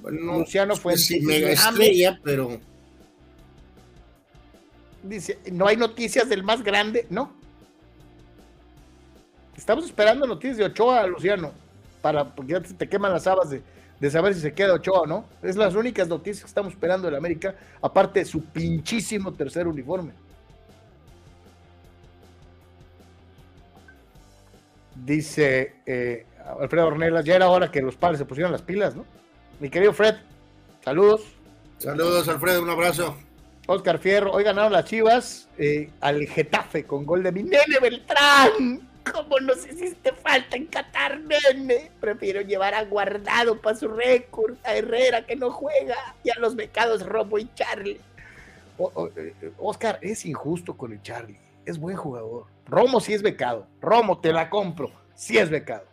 Bueno, 0.00 0.38
Luciano 0.38 0.74
fue 0.76 0.96
sí, 0.96 1.20
mega 1.20 1.50
estrella, 1.50 2.18
pero 2.22 2.60
dice, 5.02 5.38
no 5.52 5.66
hay 5.66 5.76
noticias 5.76 6.28
del 6.28 6.42
más 6.42 6.62
grande, 6.62 7.06
no. 7.10 7.32
Estamos 9.56 9.84
esperando 9.84 10.26
noticias 10.26 10.58
de 10.58 10.64
Ochoa, 10.64 11.06
Luciano, 11.06 11.52
para 12.00 12.24
porque 12.34 12.52
ya 12.52 12.60
te 12.60 12.88
queman 12.88 13.12
las 13.12 13.26
habas 13.26 13.50
de, 13.50 13.62
de 14.00 14.10
saber 14.10 14.34
si 14.34 14.40
se 14.40 14.52
queda 14.52 14.74
Ochoa 14.74 15.00
o 15.00 15.06
no. 15.06 15.24
Es 15.42 15.56
las 15.56 15.74
únicas 15.74 16.08
noticias 16.08 16.44
que 16.44 16.48
estamos 16.48 16.72
esperando 16.72 17.06
del 17.06 17.16
América, 17.16 17.54
aparte 17.80 18.20
de 18.20 18.24
su 18.26 18.44
pinchísimo 18.44 19.32
tercer 19.32 19.66
uniforme. 19.66 20.12
Dice 24.94 25.76
eh, 25.86 26.26
Alfredo 26.60 26.86
Ornelas, 26.88 27.24
ya 27.24 27.36
era 27.36 27.48
hora 27.48 27.70
que 27.70 27.82
los 27.82 27.96
padres 27.96 28.18
se 28.18 28.24
pusieran 28.24 28.52
las 28.52 28.62
pilas, 28.62 28.94
¿no? 28.96 29.04
Mi 29.60 29.70
querido 29.70 29.92
Fred, 29.92 30.16
saludos. 30.84 31.22
Saludos, 31.78 32.28
Alfredo, 32.28 32.62
un 32.62 32.70
abrazo. 32.70 33.16
Oscar 33.66 33.98
Fierro, 33.98 34.32
hoy 34.32 34.44
ganaron 34.44 34.72
las 34.72 34.84
Chivas 34.84 35.48
eh, 35.58 35.90
al 36.00 36.26
Getafe 36.26 36.84
con 36.84 37.04
gol 37.04 37.22
de 37.22 37.32
Minene 37.32 37.78
Beltrán. 37.80 38.88
¿Cómo 39.12 39.38
nos 39.40 39.66
hiciste 39.66 40.12
falta 40.12 40.56
en 40.56 40.66
Qatar, 40.66 41.20
nene? 41.20 41.90
Prefiero 42.00 42.40
llevar 42.40 42.74
a 42.74 42.84
Guardado 42.84 43.60
para 43.60 43.76
su 43.76 43.88
récord, 43.88 44.56
a 44.64 44.74
Herrera 44.74 45.26
que 45.26 45.36
no 45.36 45.50
juega, 45.50 45.96
y 46.24 46.30
a 46.30 46.38
los 46.38 46.56
becados 46.56 47.04
Romo 47.06 47.38
y 47.38 47.48
Charlie. 47.54 48.00
Eh, 49.16 49.52
Oscar, 49.58 49.98
es 50.02 50.24
injusto 50.26 50.76
con 50.76 50.92
el 50.92 51.02
Charlie. 51.02 51.38
Es 51.64 51.78
buen 51.78 51.96
jugador. 51.96 52.46
Romo 52.66 53.00
sí 53.00 53.14
es 53.14 53.22
becado. 53.22 53.66
Romo, 53.80 54.20
te 54.20 54.32
la 54.32 54.50
compro. 54.50 54.90
Sí 55.14 55.38
es 55.38 55.50
becado. 55.50 55.86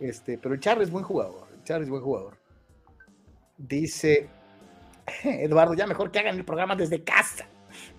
Este, 0.00 0.38
pero 0.38 0.54
el 0.54 0.60
Charlie 0.60 0.84
es 0.84 0.90
buen 0.90 1.04
jugador. 1.04 1.48
El 1.54 1.64
Charlie 1.64 1.84
es 1.84 1.90
buen 1.90 2.02
jugador. 2.02 2.36
Dice 3.56 4.28
Eduardo, 5.22 5.74
ya 5.74 5.86
mejor 5.86 6.10
que 6.10 6.18
hagan 6.18 6.36
el 6.36 6.44
programa 6.44 6.76
desde 6.76 7.02
casa. 7.02 7.46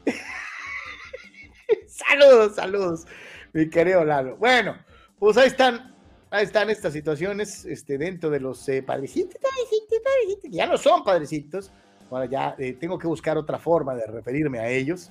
saludos, 1.87 2.55
saludos 2.55 3.05
mi 3.53 3.69
querido 3.69 4.03
Lalo. 4.03 4.35
Bueno, 4.37 4.75
pues 5.19 5.37
ahí 5.37 5.47
están, 5.47 5.95
ahí 6.31 6.43
están 6.43 6.69
estas 6.69 6.91
situaciones 6.91 7.65
este, 7.65 7.97
dentro 7.97 8.29
de 8.29 8.39
los 8.39 8.67
eh, 8.67 8.83
padrecitos, 8.83 9.39
padrecitos, 9.39 9.99
padrecitos, 10.03 10.51
ya 10.51 10.65
no 10.65 10.77
son 10.77 11.03
padrecitos. 11.03 11.71
Ahora 12.09 12.25
ya 12.25 12.55
eh, 12.59 12.73
tengo 12.73 12.97
que 12.99 13.07
buscar 13.07 13.37
otra 13.37 13.57
forma 13.57 13.95
de 13.95 14.05
referirme 14.05 14.59
a 14.59 14.69
ellos. 14.69 15.09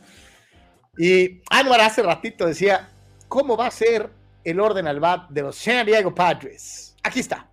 Y 0.96 1.40
Anwar 1.50 1.80
hace 1.80 2.02
ratito 2.02 2.46
decía, 2.46 2.90
¿cómo 3.26 3.56
va 3.56 3.68
a 3.68 3.70
ser 3.70 4.10
el 4.44 4.60
orden 4.60 4.86
al 4.86 5.00
bat 5.00 5.30
de 5.30 5.42
los 5.42 5.56
San 5.56 5.86
Diego 5.86 6.14
Padres? 6.14 6.94
Aquí 7.02 7.20
está. 7.20 7.50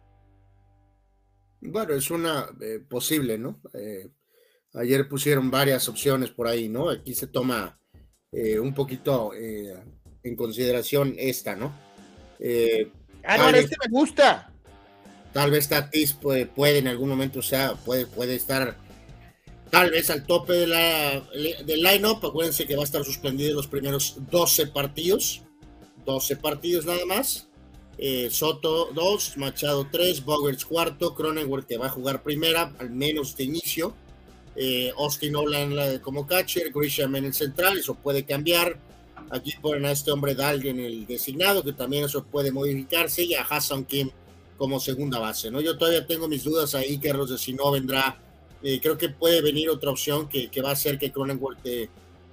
Bueno, 1.62 1.94
es 1.94 2.12
una 2.12 2.48
eh, 2.62 2.80
posible, 2.88 3.38
¿no? 3.38 3.60
ayer 4.76 5.10
pusieron 5.10 5.50
varias 5.50 5.90
opciones 5.90 6.30
por 6.30 6.48
ahí, 6.48 6.70
¿no? 6.70 6.90
Aquí 6.90 7.16
se 7.16 7.26
toma 7.26 7.80
un 8.32 8.74
poquito 8.76 9.32
en 10.24 10.36
consideración 10.36 11.16
esta, 11.18 11.56
¿no? 11.56 11.74
Eh, 12.40 12.92
ah, 13.24 13.52
este 13.54 13.76
me 13.86 13.92
gusta. 13.92 14.52
Tal 15.34 15.52
vez 15.52 15.70
Tatis 15.70 16.14
puede, 16.14 16.46
puede 16.46 16.80
en 16.80 16.88
algún 16.88 17.10
momento, 17.10 17.40
o 17.40 17.44
sea, 17.44 17.76
puede, 17.76 18.06
puede 18.08 18.36
estar 18.36 18.78
tal 19.70 19.92
vez 19.92 20.10
al 20.10 20.26
tope 20.26 20.54
de 20.54 20.68
la, 20.68 21.22
del 21.66 21.84
line-up. 21.84 22.26
Acuérdense 22.26 22.66
que 22.66 22.76
va 22.76 22.82
a 22.82 22.86
estar 22.86 23.04
suspendido 23.04 23.54
los 23.56 23.68
primeros 23.68 24.16
12 24.32 24.68
partidos. 24.68 25.42
12 26.06 26.38
partidos 26.38 26.86
nada 26.86 27.06
más. 27.06 27.48
Eh, 27.98 28.30
Soto 28.32 28.92
2, 28.94 29.38
Machado 29.38 29.88
3, 29.92 30.24
Bogerts 30.24 30.66
cuarto, 30.66 31.14
Cronenworth 31.14 31.68
que 31.68 31.78
va 31.78 31.88
a 31.88 31.90
jugar 31.90 32.24
primera, 32.24 32.74
al 32.80 32.90
menos 32.90 33.36
de 33.36 33.44
inicio. 33.44 33.94
Eh, 34.56 34.92
Austin 34.98 35.34
Nolan 35.34 36.00
como 36.00 36.26
catcher, 36.26 36.72
Grisham 36.74 37.16
en 37.18 37.26
el 37.26 37.34
central, 37.34 37.78
eso 37.78 37.96
puede 37.96 38.24
cambiar 38.24 38.80
Aquí 39.32 39.54
ponen 39.62 39.86
a 39.86 39.92
este 39.92 40.12
hombre 40.12 40.34
Dalgen 40.34 40.80
el 40.80 41.06
designado, 41.06 41.64
que 41.64 41.74
también 41.74 42.06
eso 42.06 42.24
puede 42.24 42.52
modificarse, 42.52 43.24
y 43.24 43.36
a 43.36 43.44
Hassan 43.44 43.86
Kim 43.86 44.10
como 44.58 44.80
segunda 44.80 45.20
base, 45.20 45.50
¿no? 45.50 45.62
Yo 45.62 45.78
todavía 45.78 46.06
tengo 46.06 46.28
mis 46.28 46.44
dudas 46.44 46.76
ahí, 46.76 46.98
que 46.98 47.14
de 47.14 47.38
si 47.38 47.54
no 47.54 47.72
vendrá. 47.72 48.20
Eh, 48.62 48.80
creo 48.82 48.98
que 48.98 49.08
puede 49.08 49.42
venir 49.42 49.70
otra 49.70 49.90
opción 49.90 50.28
que, 50.28 50.50
que 50.50 50.62
va 50.62 50.72
a 50.72 50.74
hacer 50.74 50.98
que 50.98 51.14
Cronenworth 51.14 51.66
eh, 51.66 51.90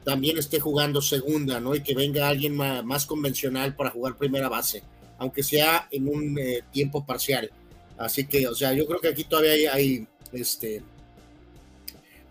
también 0.07 0.39
esté 0.39 0.59
jugando 0.59 1.01
segunda, 1.01 1.61
¿no? 1.61 1.75
Y 1.75 1.83
que 1.83 1.95
venga 1.95 2.29
alguien 2.29 2.57
más, 2.57 3.07
convencional 3.07 3.77
para 3.77 3.91
jugar 3.91 4.17
primera 4.17 4.49
base, 4.49 4.83
aunque 5.19 5.43
sea 5.43 5.89
en 5.91 6.09
un 6.09 6.39
eh, 6.39 6.63
tiempo 6.73 7.05
parcial. 7.05 7.51
Así 7.99 8.27
que, 8.27 8.47
o 8.49 8.55
sea, 8.55 8.73
yo 8.73 8.87
creo 8.87 9.01
que 9.01 9.09
aquí 9.09 9.25
todavía 9.25 9.53
hay, 9.53 9.67
hay, 9.67 10.09
este, 10.33 10.83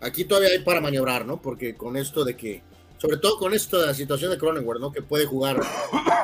aquí 0.00 0.24
todavía 0.24 0.50
hay 0.50 0.60
para 0.60 0.80
maniobrar, 0.80 1.24
¿no? 1.24 1.40
Porque 1.40 1.74
con 1.74 1.96
esto 1.96 2.24
de 2.24 2.36
que 2.36 2.62
sobre 2.98 3.18
todo 3.18 3.38
con 3.38 3.54
esto 3.54 3.80
de 3.80 3.86
la 3.86 3.94
situación 3.94 4.30
de 4.30 4.38
Cronenworth, 4.38 4.80
¿no? 4.80 4.92
Que 4.92 5.02
puede 5.02 5.26
jugar, 5.26 5.60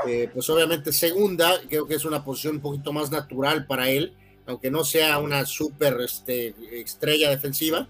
eh, 0.07 0.31
pues 0.33 0.49
obviamente 0.51 0.93
segunda, 0.93 1.61
creo 1.69 1.87
que 1.87 1.95
es 1.95 2.05
una 2.05 2.25
posición 2.25 2.57
un 2.57 2.63
poquito 2.63 2.93
más 2.93 3.11
natural 3.11 3.67
para 3.67 3.91
él, 3.91 4.15
aunque 4.47 4.71
no 4.71 4.85
sea 4.85 5.19
una 5.19 5.45
súper 5.47 6.01
este, 6.01 6.55
estrella 6.73 7.31
defensiva, 7.31 7.87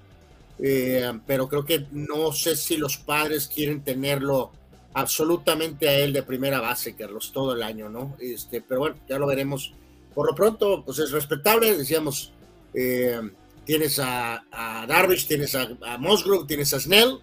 eh, 0.59 1.13
pero 1.27 1.49
creo 1.49 1.65
que 1.65 1.87
no 1.93 2.33
sé 2.33 2.57
si 2.57 2.77
los 2.77 2.97
padres 2.97 3.49
quieren 3.53 3.83
tenerlo 3.83 4.53
absolutamente 4.95 5.89
a 5.89 5.99
él 5.99 6.13
de 6.13 6.23
primera 6.23 6.61
base, 6.61 6.95
Carlos, 6.95 7.31
todo 7.33 7.55
el 7.55 7.63
año, 7.63 7.89
¿no? 7.89 8.17
Este, 8.21 8.61
pero 8.61 8.81
bueno, 8.81 8.97
ya 9.09 9.19
lo 9.19 9.27
veremos. 9.27 9.73
Por 10.15 10.27
lo 10.27 10.35
pronto, 10.35 10.83
pues 10.85 10.99
es 10.99 11.11
respetable, 11.11 11.77
decíamos, 11.77 12.33
eh, 12.75 13.19
tienes 13.65 13.99
a, 13.99 14.45
Darvish, 14.87 15.27
tienes 15.27 15.55
a, 15.55 15.63
a 15.63 15.99
tienes 16.47 16.75
a 16.75 16.81
Snell, 16.81 17.19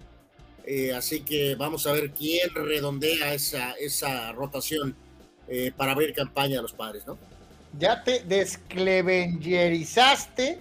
eh, 0.72 0.94
así 0.94 1.22
que 1.22 1.56
vamos 1.56 1.84
a 1.88 1.92
ver 1.92 2.12
quién 2.12 2.48
redondea 2.54 3.34
esa, 3.34 3.72
esa 3.72 4.30
rotación 4.30 4.94
eh, 5.48 5.72
para 5.76 5.90
abrir 5.90 6.14
campaña 6.14 6.60
a 6.60 6.62
los 6.62 6.72
padres, 6.72 7.04
¿no? 7.08 7.18
Ya 7.76 8.04
te 8.04 8.22
desclevengerizaste, 8.22 10.60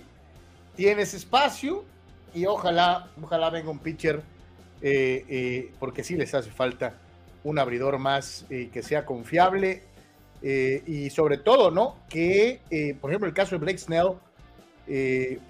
tienes 0.75 1.13
espacio 1.13 1.85
y 2.33 2.47
ojalá, 2.47 3.11
ojalá 3.21 3.51
venga 3.51 3.69
un 3.69 3.77
pitcher, 3.77 4.23
eh, 4.81 5.71
porque 5.79 6.03
sí 6.03 6.15
les 6.15 6.33
hace 6.33 6.49
falta 6.49 6.95
un 7.43 7.59
abridor 7.59 7.99
más 7.99 8.47
que 8.49 8.81
sea 8.81 9.05
confiable 9.05 9.83
y 10.41 11.11
sobre 11.11 11.37
todo, 11.37 11.69
¿no? 11.69 11.97
Que, 12.09 12.97
por 12.99 13.11
ejemplo, 13.11 13.27
el 13.27 13.35
caso 13.35 13.51
de 13.51 13.59
Blake 13.59 13.77
Snell 13.77 14.13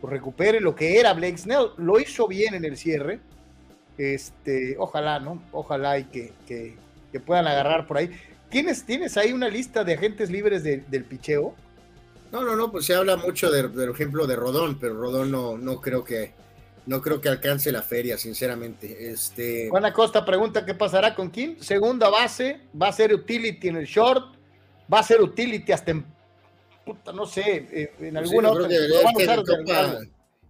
recupere 0.03 0.59
lo 0.59 0.75
que 0.75 0.99
era 0.99 1.13
Blake 1.13 1.37
Snell, 1.37 1.69
lo 1.77 1.97
hizo 1.97 2.27
bien 2.27 2.55
en 2.55 2.65
el 2.65 2.75
cierre 2.75 3.21
este, 3.99 4.77
ojalá, 4.79 5.19
¿no? 5.19 5.43
Ojalá 5.51 5.99
y 5.99 6.05
que, 6.05 6.33
que, 6.47 7.19
puedan 7.19 7.47
agarrar 7.47 7.85
por 7.85 7.97
ahí. 7.97 8.09
¿Tienes, 8.49 8.85
¿Tienes 8.85 9.17
ahí 9.17 9.33
una 9.33 9.49
lista 9.49 9.83
de 9.83 9.93
agentes 9.93 10.31
libres 10.31 10.63
del 10.63 11.03
picheo? 11.03 11.53
No, 12.31 12.43
no, 12.43 12.55
no, 12.55 12.71
pues 12.71 12.85
se 12.85 12.95
habla 12.95 13.17
mucho 13.17 13.51
del 13.51 13.89
ejemplo 13.89 14.25
de 14.25 14.35
Rodón, 14.35 14.79
pero 14.79 14.95
Rodón 14.95 15.31
no, 15.31 15.57
no 15.57 15.81
creo 15.81 16.03
que 16.03 16.33
no 16.85 17.01
creo 17.01 17.21
que 17.21 17.29
alcance 17.29 17.71
la 17.71 17.83
feria, 17.83 18.17
sinceramente. 18.17 19.11
Este... 19.11 19.69
Juan 19.69 19.85
Acosta 19.85 20.25
pregunta 20.25 20.65
qué 20.65 20.73
pasará 20.73 21.13
con 21.13 21.29
Kim. 21.29 21.59
Segunda 21.59 22.09
base, 22.09 22.61
va 22.79 22.87
a 22.87 22.93
ser 22.93 23.13
utility 23.13 23.67
en 23.67 23.77
el 23.77 23.85
short, 23.85 24.35
va 24.91 24.99
a 24.99 25.03
ser 25.03 25.21
utility 25.21 25.71
hasta 25.71 25.91
en 25.91 26.05
puta, 26.85 27.11
no 27.11 27.27
sé, 27.27 27.67
eh, 27.71 27.93
en 27.99 28.17
alguna 28.17 28.51
otra. 28.51 28.67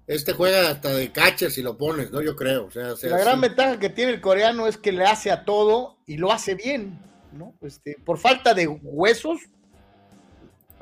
Este 0.09 0.33
juega 0.33 0.71
hasta 0.71 0.89
de 0.89 1.11
catcher 1.11 1.51
si 1.51 1.61
lo 1.61 1.77
pones, 1.77 2.11
¿no? 2.11 2.19
Yo 2.23 2.35
creo. 2.35 2.65
O 2.65 2.71
sea, 2.71 2.95
la 3.03 3.19
gran 3.19 3.39
ventaja 3.39 3.77
que 3.77 3.91
tiene 3.91 4.11
el 4.11 4.21
coreano 4.21 4.65
es 4.65 4.75
que 4.75 4.91
le 4.91 5.05
hace 5.05 5.29
a 5.29 5.45
todo 5.45 5.97
y 6.07 6.17
lo 6.17 6.31
hace 6.31 6.55
bien, 6.55 6.97
¿no? 7.31 7.53
Este, 7.61 7.95
por 8.03 8.17
falta 8.17 8.55
de 8.55 8.67
huesos, 8.67 9.39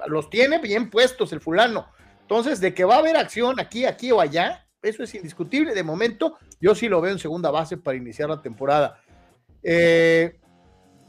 los 0.05 0.29
tiene 0.29 0.59
bien 0.59 0.89
puestos 0.89 1.33
el 1.33 1.41
fulano. 1.41 1.89
Entonces, 2.21 2.61
de 2.61 2.73
que 2.73 2.85
va 2.85 2.95
a 2.95 2.99
haber 2.99 3.17
acción 3.17 3.59
aquí, 3.59 3.83
aquí 3.83 4.13
o 4.13 4.21
allá, 4.21 4.65
eso 4.81 5.03
es 5.03 5.13
indiscutible. 5.13 5.73
De 5.73 5.83
momento, 5.83 6.37
yo 6.61 6.73
sí 6.73 6.87
lo 6.87 7.01
veo 7.01 7.11
en 7.11 7.19
segunda 7.19 7.51
base 7.51 7.75
para 7.75 7.97
iniciar 7.97 8.29
la 8.29 8.41
temporada. 8.41 9.01
Eh, 9.61 10.39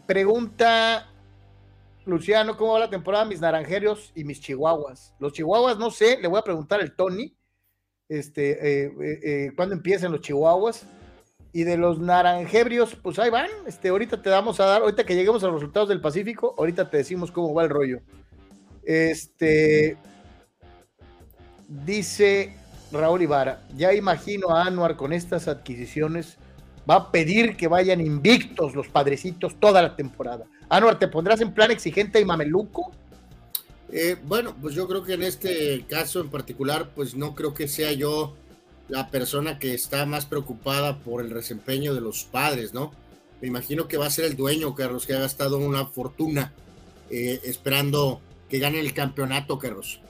pregunta 0.09 1.09
Luciano, 2.04 2.57
¿cómo 2.57 2.72
va 2.72 2.81
la 2.81 2.90
temporada 2.90 3.24
mis 3.26 3.40
naranjeros 3.40 4.11
y 4.16 4.24
mis 4.24 4.40
chihuahuas? 4.40 5.14
Los 5.20 5.35
chihuahuas, 5.35 5.78
no 5.78 5.92
sé, 5.92 6.18
le 6.20 6.26
voy 6.26 6.40
a 6.40 6.42
preguntar 6.42 6.81
al 6.81 6.96
Tony 6.96 7.38
este, 8.09 8.85
eh, 8.85 8.92
eh, 9.01 9.53
eh, 9.57 10.09
los 10.09 10.21
chihuahuas. 10.21 10.87
Y 11.51 11.64
de 11.64 11.79
los 11.79 11.99
naranjebrios, 11.99 12.94
pues 12.94 13.18
ahí 13.18 13.31
van. 13.31 13.49
Este, 13.66 13.88
ahorita 13.88 14.21
te 14.21 14.29
damos 14.29 14.61
a 14.61 14.66
dar, 14.66 14.83
ahorita 14.83 15.05
que 15.05 15.14
lleguemos 15.14 15.42
a 15.42 15.47
los 15.47 15.57
resultados 15.57 15.88
del 15.88 16.01
Pacífico, 16.01 16.55
ahorita 16.59 16.90
te 16.90 16.99
decimos 16.99 17.33
cómo 17.33 17.55
va 17.55 17.64
el 17.64 17.71
rollo. 17.71 18.01
Este 18.85 19.97
dice 21.68 22.55
Raúl 22.92 23.23
Ibarra, 23.23 23.61
ya 23.77 23.92
imagino 23.92 24.51
a 24.51 24.64
Anuar 24.64 24.97
con 24.97 25.12
estas 25.12 25.49
adquisiciones, 25.49 26.38
va 26.88 26.97
a 26.97 27.12
pedir 27.12 27.57
que 27.57 27.68
vayan 27.68 28.01
invictos 28.01 28.75
los 28.75 28.88
padrecitos 28.88 29.59
toda 29.61 29.83
la 29.83 29.94
temporada. 29.94 30.47
Anuar, 30.68 30.99
¿te 30.99 31.09
pondrás 31.09 31.40
en 31.40 31.53
plan 31.53 31.71
exigente 31.71 32.21
y 32.21 32.25
mameluco? 32.25 32.92
Eh, 33.90 34.16
bueno, 34.22 34.55
pues 34.61 34.74
yo 34.74 34.87
creo 34.87 35.03
que 35.03 35.14
en 35.14 35.22
este 35.22 35.85
caso 35.88 36.20
en 36.20 36.29
particular, 36.29 36.90
pues 36.94 37.14
no 37.14 37.35
creo 37.35 37.55
que 37.55 37.68
sea 37.68 37.92
yo 37.92 38.37
la 38.88 39.09
persona 39.09 39.59
que 39.59 39.74
está 39.74 40.05
más 40.07 40.27
preocupada 40.27 40.98
por 40.98 41.22
el 41.22 41.31
desempeño 41.31 41.94
de 41.94 42.01
los 42.01 42.24
padres, 42.24 42.74
¿no? 42.74 42.92
Me 43.40 43.48
imagino 43.48 43.88
que 43.88 43.96
va 43.96 44.07
a 44.07 44.11
ser 44.11 44.24
el 44.24 44.37
dueño, 44.37 44.74
Carlos, 44.74 45.07
que 45.07 45.14
ha 45.14 45.20
gastado 45.20 45.59
una 45.59 45.87
fortuna 45.87 46.53
eh, 47.11 47.40
esperando 47.44 48.20
que 48.48 48.59
gane 48.59 48.81
el 48.81 48.92
campeonato, 48.92 49.59
Carlos. 49.59 50.01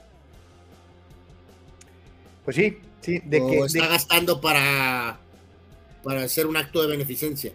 Pues 2.43 2.55
sí, 2.55 2.77
sí, 3.01 3.19
de 3.23 3.45
que 3.45 3.59
está 3.59 3.87
gastando 3.87 4.41
para, 4.41 5.19
para 6.03 6.23
hacer 6.23 6.47
un 6.47 6.57
acto 6.57 6.81
de 6.81 6.87
beneficencia. 6.87 7.53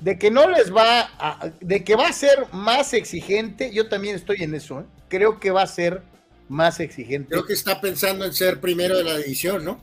De 0.00 0.18
que 0.18 0.30
no 0.30 0.48
les 0.48 0.74
va 0.74 1.10
a, 1.18 1.50
de 1.60 1.82
que 1.82 1.96
va 1.96 2.08
a 2.08 2.12
ser 2.12 2.46
más 2.52 2.92
exigente, 2.92 3.72
yo 3.72 3.88
también 3.88 4.14
estoy 4.14 4.42
en 4.42 4.54
eso, 4.54 4.80
¿eh? 4.80 4.84
Creo 5.08 5.40
que 5.40 5.50
va 5.50 5.62
a 5.62 5.66
ser 5.66 6.02
más 6.48 6.80
exigente. 6.80 7.30
Creo 7.30 7.46
que 7.46 7.52
está 7.52 7.80
pensando 7.80 8.24
en 8.24 8.32
ser 8.32 8.60
primero 8.60 8.96
de 8.96 9.04
la 9.04 9.16
división, 9.16 9.64
¿no? 9.64 9.80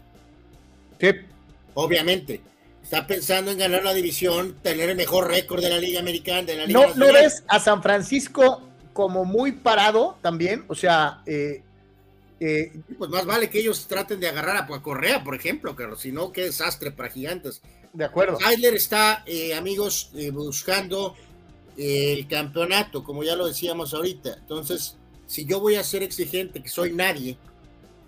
Sí. 1.00 1.12
Obviamente. 1.74 2.42
Está 2.84 3.08
pensando 3.08 3.50
en 3.50 3.58
ganar 3.58 3.84
la 3.84 3.94
división, 3.94 4.58
tener 4.62 4.90
el 4.90 4.98
mejor 4.98 5.30
récord 5.30 5.64
de 5.64 5.70
la 5.70 5.78
Liga 5.78 6.02
Americana. 6.02 6.44
De 6.44 6.58
la 6.58 6.66
Liga 6.66 6.80
¿No, 6.80 6.96
¿No 6.96 7.14
ves 7.14 7.44
a 7.48 7.60
San 7.60 7.82
Francisco 7.82 8.62
como 8.92 9.24
muy 9.24 9.54
parado 9.54 10.18
también? 10.22 10.66
O 10.68 10.76
sea, 10.76 11.22
eh, 11.26 11.64
eh, 12.42 12.74
pues 12.98 13.10
más 13.10 13.26
vale 13.26 13.50
que 13.50 13.60
ellos 13.60 13.88
traten 13.88 14.20
de 14.20 14.28
agarrar 14.28 14.58
a 14.58 14.82
Correa, 14.82 15.24
por 15.24 15.34
ejemplo, 15.34 15.76
Carlos, 15.78 16.02
si 16.02 16.12
no, 16.12 16.34
qué 16.34 16.44
desastre 16.44 16.92
para 16.92 17.10
gigantes. 17.10 17.62
De 17.94 18.04
acuerdo. 18.04 18.38
Tyler 18.38 18.74
está, 18.74 19.24
eh, 19.26 19.56
amigos, 19.56 20.12
buscando 20.34 21.16
el 21.78 22.28
campeonato, 22.28 23.04
como 23.04 23.24
ya 23.24 23.38
lo 23.38 23.48
decíamos 23.48 23.94
ahorita. 23.94 24.36
Entonces, 24.40 24.98
si 25.28 25.46
yo 25.46 25.60
voy 25.60 25.76
a 25.76 25.84
ser 25.84 26.04
exigente, 26.04 26.62
que 26.62 26.70
soy 26.70 26.92
nadie, 26.94 27.38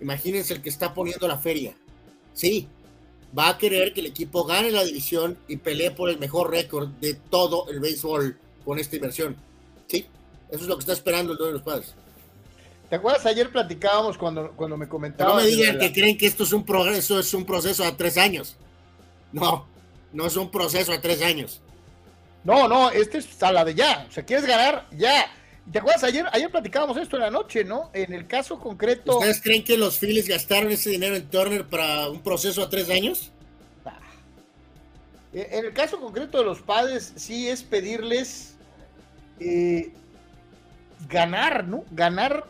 imagínense 0.00 0.54
el 0.54 0.62
que 0.62 0.68
está 0.68 0.94
poniendo 0.94 1.26
la 1.26 1.38
feria. 1.38 1.76
Sí, 2.32 2.68
va 3.36 3.48
a 3.48 3.58
querer 3.58 3.92
que 3.92 4.00
el 4.00 4.06
equipo 4.06 4.44
gane 4.44 4.70
la 4.70 4.84
división 4.84 5.38
y 5.48 5.56
pelee 5.56 5.90
por 5.90 6.10
el 6.10 6.18
mejor 6.18 6.50
récord 6.50 6.88
de 7.00 7.14
todo 7.14 7.68
el 7.70 7.80
béisbol 7.80 8.38
con 8.64 8.78
esta 8.78 8.96
inversión. 8.96 9.36
Sí, 9.86 10.06
eso 10.50 10.62
es 10.62 10.68
lo 10.68 10.76
que 10.76 10.80
está 10.80 10.92
esperando 10.92 11.32
el 11.32 11.38
dueño 11.38 11.52
de 11.52 11.58
los 11.58 11.66
padres. 11.66 11.94
¿Te 12.88 12.96
acuerdas? 12.96 13.26
Ayer 13.26 13.50
platicábamos 13.50 14.16
cuando, 14.16 14.52
cuando 14.52 14.76
me 14.76 14.88
comentaban. 14.88 15.36
No 15.36 15.42
me 15.42 15.48
digan 15.48 15.78
que 15.78 15.92
creen 15.92 16.16
que 16.16 16.26
esto 16.26 16.44
es 16.44 16.52
un 16.52 16.64
progreso, 16.64 17.18
es 17.18 17.34
un 17.34 17.44
proceso 17.44 17.84
a 17.84 17.96
tres 17.96 18.16
años. 18.16 18.56
No, 19.32 19.66
no 20.12 20.26
es 20.26 20.36
un 20.36 20.50
proceso 20.50 20.92
a 20.92 21.00
tres 21.00 21.20
años. 21.20 21.60
No, 22.44 22.68
no, 22.68 22.90
este 22.90 23.18
es 23.18 23.42
a 23.42 23.50
la 23.50 23.64
de 23.64 23.74
ya. 23.74 24.06
O 24.08 24.12
sea, 24.12 24.24
quieres 24.24 24.46
ganar 24.46 24.86
ya. 24.92 25.26
¿Te 25.72 25.80
acuerdas? 25.80 26.04
Ayer, 26.04 26.26
ayer 26.32 26.50
platicábamos 26.50 26.96
esto 26.96 27.16
en 27.16 27.22
la 27.22 27.30
noche, 27.30 27.64
¿no? 27.64 27.90
En 27.92 28.12
el 28.12 28.26
caso 28.26 28.58
concreto. 28.60 29.18
¿Ustedes 29.18 29.42
creen 29.42 29.64
que 29.64 29.76
los 29.76 29.98
Phillies 29.98 30.28
gastaron 30.28 30.70
ese 30.70 30.90
dinero 30.90 31.16
en 31.16 31.26
Turner 31.26 31.66
para 31.66 32.08
un 32.08 32.22
proceso 32.22 32.62
a 32.62 32.70
tres 32.70 32.88
años? 32.88 33.32
Ah. 33.84 33.98
En 35.32 35.64
el 35.64 35.72
caso 35.72 35.98
concreto 35.98 36.38
de 36.38 36.44
los 36.44 36.60
padres, 36.60 37.12
sí 37.16 37.48
es 37.48 37.64
pedirles 37.64 38.54
eh, 39.40 39.92
ganar, 41.08 41.66
¿no? 41.66 41.84
Ganar, 41.90 42.44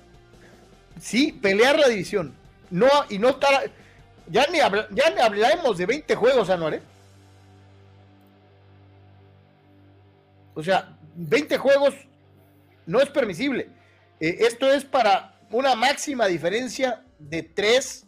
sí, 1.00 1.32
pelear 1.32 1.78
la 1.78 1.88
división. 1.88 2.34
No, 2.70 2.88
y 3.08 3.18
no 3.18 3.30
estar. 3.30 3.70
Ya 4.28 4.46
ni, 4.52 4.58
ya 4.58 5.10
ni 5.10 5.20
hablaremos 5.20 5.78
de 5.78 5.86
20 5.86 6.14
juegos, 6.16 6.50
anuales. 6.50 6.82
O 10.54 10.62
sea, 10.62 10.96
20 11.14 11.56
juegos 11.58 11.94
no 12.86 13.00
es 13.00 13.10
permisible. 13.10 13.68
Eh, 14.20 14.38
esto 14.40 14.72
es 14.72 14.84
para 14.84 15.40
una 15.50 15.74
máxima 15.74 16.26
diferencia 16.26 17.04
de 17.18 17.42
tres 17.42 18.06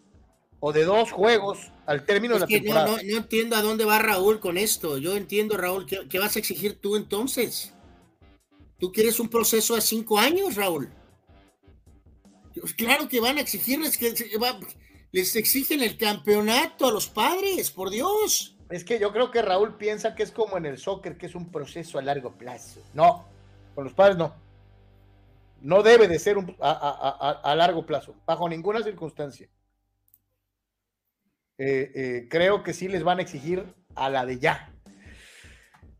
o 0.61 0.73
de 0.73 0.85
dos 0.85 1.13
juegos 1.13 1.71
al 1.87 2.05
término 2.05 2.35
de 2.35 2.41
la 2.41 2.47
temporada. 2.47 2.87
No, 2.87 2.97
no, 2.97 3.17
entiendo 3.17 3.57
a 3.57 3.63
dónde 3.63 3.85
va 3.85 3.99
Raúl 3.99 4.41
con 4.41 4.59
esto. 4.59 4.99
Yo 4.99 5.17
entiendo, 5.17 5.57
Raúl, 5.57 5.87
¿qué, 5.87 6.19
vas 6.19 6.37
a 6.37 6.39
exigir 6.39 6.81
tú 6.81 6.97
entonces? 6.97 7.73
¿Tú 8.79 8.93
quieres 8.93 9.19
un 9.21 9.29
proceso 9.29 9.75
a 9.75 9.81
cinco 9.81 10.19
años, 10.19 10.55
Raúl? 10.55 10.91
Claro 12.77 13.09
que 13.09 13.21
van 13.21 13.39
a 13.39 13.41
exigirles 13.41 13.97
que 13.97 14.15
les 15.13 15.37
exigen 15.37 15.83
el 15.83 15.97
campeonato 15.97 16.87
a 16.87 16.93
los 16.93 17.07
padres, 17.09 17.71
por 17.71 17.91
Dios. 17.91 18.57
Es 18.69 18.85
que 18.85 18.99
yo 18.99 19.13
creo 19.13 19.31
que 19.31 19.41
Raúl 19.41 19.77
piensa 19.77 20.15
que 20.15 20.23
es 20.23 20.31
como 20.31 20.59
en 20.59 20.67
el 20.67 20.79
soccer, 20.79 21.17
que 21.17 21.27
es 21.27 21.35
un 21.35 21.51
proceso 21.51 21.99
a 21.99 22.03
largo 22.03 22.37
plazo. 22.37 22.81
No, 22.93 23.27
con 23.75 23.85
los 23.85 23.95
padres 23.95 24.19
no. 24.19 24.35
No 25.61 25.83
debe 25.83 26.07
de 26.07 26.19
ser 26.19 26.37
a, 26.61 27.55
largo 27.57 27.85
plazo, 27.85 28.15
bajo 28.27 28.49
ninguna 28.49 28.83
circunstancia. 28.83 29.49
Eh, 31.59 31.91
eh, 31.95 32.29
creo 32.31 32.63
que 32.63 32.73
sí 32.73 32.87
les 32.87 33.03
van 33.03 33.19
a 33.19 33.23
exigir 33.23 33.65
a 33.97 34.09
la 34.09 34.25
de 34.25 34.39
ya. 34.39 34.73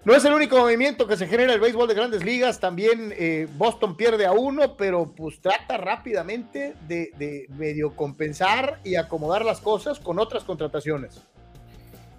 No 0.05 0.15
es 0.15 0.25
el 0.25 0.33
único 0.33 0.57
movimiento 0.57 1.09
que 1.09 1.17
se 1.17 1.27
genera 1.27 1.53
el 1.53 1.61
béisbol 1.61 1.89
de 1.89 1.95
grandes 1.95 2.25
ligas. 2.25 2.61
También 2.61 3.13
eh, 3.17 3.49
Boston 3.57 3.97
pierde 3.97 4.27
a 4.27 4.33
uno, 4.33 4.77
pero 4.77 5.13
pues 5.13 5.41
trata 5.41 5.77
rápidamente 5.77 6.75
de, 6.87 7.47
medio 7.51 7.97
compensar 7.97 8.81
y 8.85 8.95
acomodar 8.95 9.45
las 9.45 9.61
cosas 9.61 9.99
con 9.99 10.21
otras 10.21 10.45
contrataciones. 10.45 11.21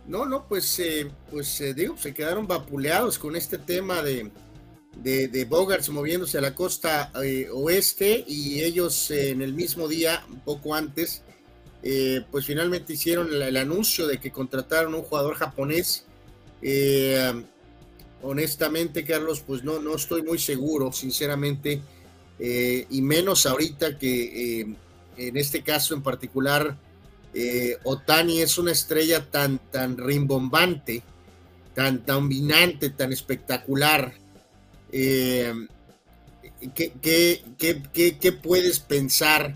No, 0.05 0.25
no, 0.25 0.45
pues, 0.45 0.81
pues 1.31 1.75
digo, 1.75 1.95
se 1.95 2.13
quedaron 2.13 2.47
vapuleados 2.47 3.17
con 3.17 3.35
este 3.37 3.57
tema 3.57 4.01
de, 4.01 4.29
de, 5.03 5.45
Bogarts 5.45 5.89
moviéndose 5.89 6.37
a 6.37 6.41
la 6.41 6.53
costa 6.53 7.11
eh, 7.23 7.47
oeste 7.51 8.23
y 8.27 8.61
ellos 8.61 9.11
eh, 9.11 9.31
en 9.31 9.41
el 9.41 9.53
mismo 9.53 9.87
día, 9.87 10.23
un 10.29 10.39
poco 10.41 10.75
antes, 10.75 11.23
eh, 11.83 12.21
pues 12.29 12.45
finalmente 12.45 12.93
hicieron 12.93 13.31
el, 13.31 13.57
anuncio 13.57 14.07
de 14.07 14.19
que 14.19 14.31
contrataron 14.31 14.93
un 14.95 15.03
jugador 15.03 15.35
japonés. 15.35 16.05
honestamente, 18.21 19.05
Carlos, 19.05 19.41
pues 19.45 19.63
no, 19.63 19.79
no 19.79 19.95
estoy 19.95 20.21
muy 20.23 20.39
seguro, 20.39 20.91
sinceramente, 20.91 21.81
y 22.37 23.01
menos 23.01 23.45
ahorita 23.45 23.97
que 23.97 24.75
en 25.17 25.37
este 25.37 25.61
caso 25.61 25.93
en 25.93 26.01
particular, 26.01 26.77
Otani 27.83 28.41
es 28.41 28.57
una 28.57 28.73
estrella 28.73 29.29
tan, 29.29 29.59
tan 29.71 29.97
rimbombante, 29.97 31.01
tan, 31.73 32.05
tan 32.05 32.29
tan 32.97 33.13
espectacular 33.13 34.13
eh, 34.91 35.53
¿qué, 36.73 38.39
puedes 38.41 38.79
pensar 38.79 39.55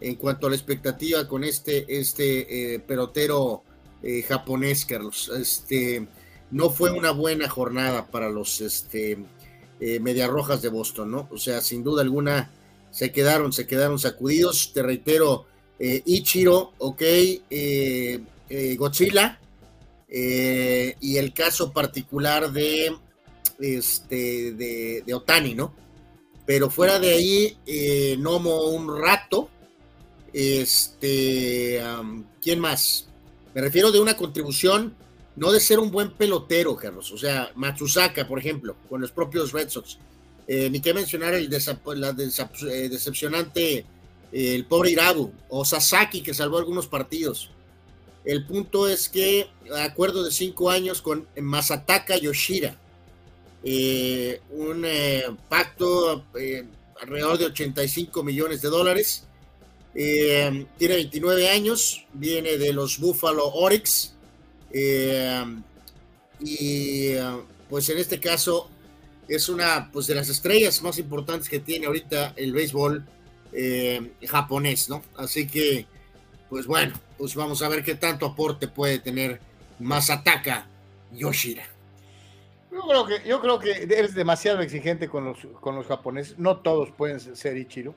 en 0.00 0.14
cuanto 0.14 0.46
a 0.46 0.50
la 0.50 0.56
expectativa 0.56 1.26
con 1.26 1.44
este, 1.44 1.98
este 1.98 2.74
eh, 2.74 2.78
pelotero 2.78 3.62
eh, 4.02 4.22
japonés, 4.22 4.84
Carlos? 4.84 5.30
Este, 5.36 6.06
no 6.50 6.70
fue 6.70 6.90
una 6.90 7.10
buena 7.10 7.48
jornada 7.48 8.06
para 8.06 8.28
los 8.28 8.60
este, 8.60 9.18
Medias 9.80 10.28
Rojas 10.28 10.62
de 10.62 10.68
Boston, 10.68 11.10
¿no? 11.10 11.28
O 11.30 11.38
sea, 11.38 11.60
sin 11.60 11.84
duda 11.84 12.02
alguna 12.02 12.50
se 12.90 13.12
quedaron, 13.12 13.52
se 13.52 13.66
quedaron 13.66 13.98
sacudidos. 13.98 14.72
Te 14.72 14.82
reitero, 14.82 15.46
Ichiro, 15.78 16.72
ok, 16.78 17.02
Godzilla, 18.76 19.38
y 20.08 21.16
el 21.16 21.32
caso 21.34 21.72
particular 21.72 22.50
de 22.50 22.96
este, 23.60 24.52
de, 24.52 25.14
Otani, 25.14 25.54
¿no? 25.54 25.74
Pero 26.46 26.70
fuera 26.70 26.98
de 26.98 27.10
ahí, 27.10 27.58
eh, 27.66 28.16
Nomo 28.18 28.68
un 28.68 29.00
rato. 29.00 29.50
Este, 30.32 31.82
¿quién 32.40 32.60
más? 32.60 33.08
Me 33.54 33.60
refiero 33.60 33.90
de 33.90 34.00
una 34.00 34.16
contribución, 34.16 34.94
no 35.36 35.52
de 35.52 35.60
ser 35.60 35.78
un 35.78 35.90
buen 35.90 36.12
pelotero, 36.12 36.76
Carlos. 36.76 37.10
O 37.12 37.18
sea, 37.18 37.50
Matsusaka, 37.54 38.26
por 38.26 38.38
ejemplo, 38.38 38.76
con 38.88 39.00
los 39.00 39.12
propios 39.12 39.52
Red 39.52 39.68
Sox. 39.68 39.98
Eh, 40.46 40.70
ni 40.70 40.80
que 40.80 40.94
mencionar 40.94 41.34
el 41.34 41.50
la 41.50 42.10
eh, 42.10 42.88
decepcionante, 42.88 43.84
el 44.32 44.64
pobre 44.64 44.92
Irabu, 44.92 45.30
o 45.50 45.64
Sasaki, 45.64 46.22
que 46.22 46.32
salvó 46.32 46.58
algunos 46.58 46.86
partidos. 46.86 47.50
El 48.24 48.46
punto 48.46 48.88
es 48.88 49.08
que, 49.08 49.48
acuerdo 49.84 50.24
de 50.24 50.30
cinco 50.30 50.70
años 50.70 51.02
con 51.02 51.26
Masataka 51.38 52.16
Yoshira, 52.16 52.78
eh, 53.64 54.40
un 54.50 54.84
eh, 54.84 55.24
pacto 55.48 56.24
eh, 56.38 56.64
alrededor 57.00 57.38
de 57.38 57.46
85 57.46 58.22
millones 58.22 58.62
de 58.62 58.68
dólares. 58.68 59.24
tiene 59.92 60.66
29 60.78 61.48
años, 61.50 62.06
viene 62.12 62.56
de 62.56 62.72
los 62.72 62.98
Buffalo 62.98 63.46
Oryx. 63.48 64.14
y 66.40 67.14
pues 67.68 67.88
en 67.88 67.98
este 67.98 68.20
caso 68.20 68.70
es 69.26 69.48
una 69.48 69.90
pues 69.92 70.06
de 70.06 70.14
las 70.14 70.28
estrellas 70.28 70.82
más 70.82 70.98
importantes 70.98 71.48
que 71.48 71.58
tiene 71.58 71.86
ahorita 71.86 72.34
el 72.36 72.52
béisbol 72.52 73.04
japonés, 74.26 74.88
¿no? 74.88 75.02
Así 75.16 75.46
que, 75.48 75.86
pues 76.48 76.66
bueno, 76.66 76.94
pues 77.16 77.34
vamos 77.34 77.62
a 77.62 77.68
ver 77.68 77.82
qué 77.82 77.96
tanto 77.96 78.26
aporte 78.26 78.68
puede 78.68 79.00
tener 79.00 79.40
Masataka 79.80 80.68
Yoshira. 81.12 81.77
Yo 82.70 82.82
creo 82.82 83.06
que, 83.06 83.28
yo 83.28 83.40
creo 83.40 83.58
que 83.58 83.70
eres 83.84 84.14
demasiado 84.14 84.60
exigente 84.60 85.08
con 85.08 85.24
los, 85.24 85.38
con 85.60 85.74
los 85.74 85.86
japoneses. 85.86 86.38
No 86.38 86.60
todos 86.60 86.90
pueden 86.90 87.18
ser 87.20 87.56
Ichiro. 87.56 87.94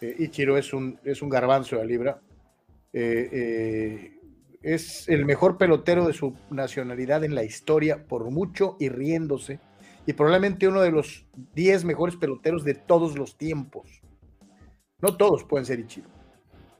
Eh, 0.00 0.16
Ichiro 0.18 0.58
es 0.58 0.72
un, 0.72 0.98
es 1.04 1.22
un 1.22 1.30
garbanzo 1.30 1.76
de 1.76 1.86
libra. 1.86 2.20
Eh, 2.92 3.28
eh, 3.32 4.18
es 4.62 5.08
el 5.08 5.24
mejor 5.24 5.58
pelotero 5.58 6.06
de 6.06 6.12
su 6.12 6.34
nacionalidad 6.50 7.24
en 7.24 7.34
la 7.34 7.44
historia, 7.44 8.06
por 8.06 8.30
mucho 8.30 8.76
y 8.78 8.88
riéndose. 8.88 9.60
Y 10.06 10.12
probablemente 10.12 10.68
uno 10.68 10.82
de 10.82 10.90
los 10.90 11.26
10 11.54 11.84
mejores 11.84 12.16
peloteros 12.16 12.64
de 12.64 12.74
todos 12.74 13.16
los 13.16 13.36
tiempos. 13.38 14.02
No 15.00 15.16
todos 15.16 15.44
pueden 15.44 15.64
ser 15.64 15.80
Ichiro. 15.80 16.08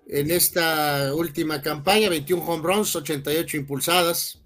En 0.06 0.30
esta 0.30 1.14
última 1.14 1.62
campaña, 1.62 2.10
21 2.10 2.44
home 2.44 2.62
runs, 2.62 2.94
88 2.94 3.56
impulsadas, 3.56 4.43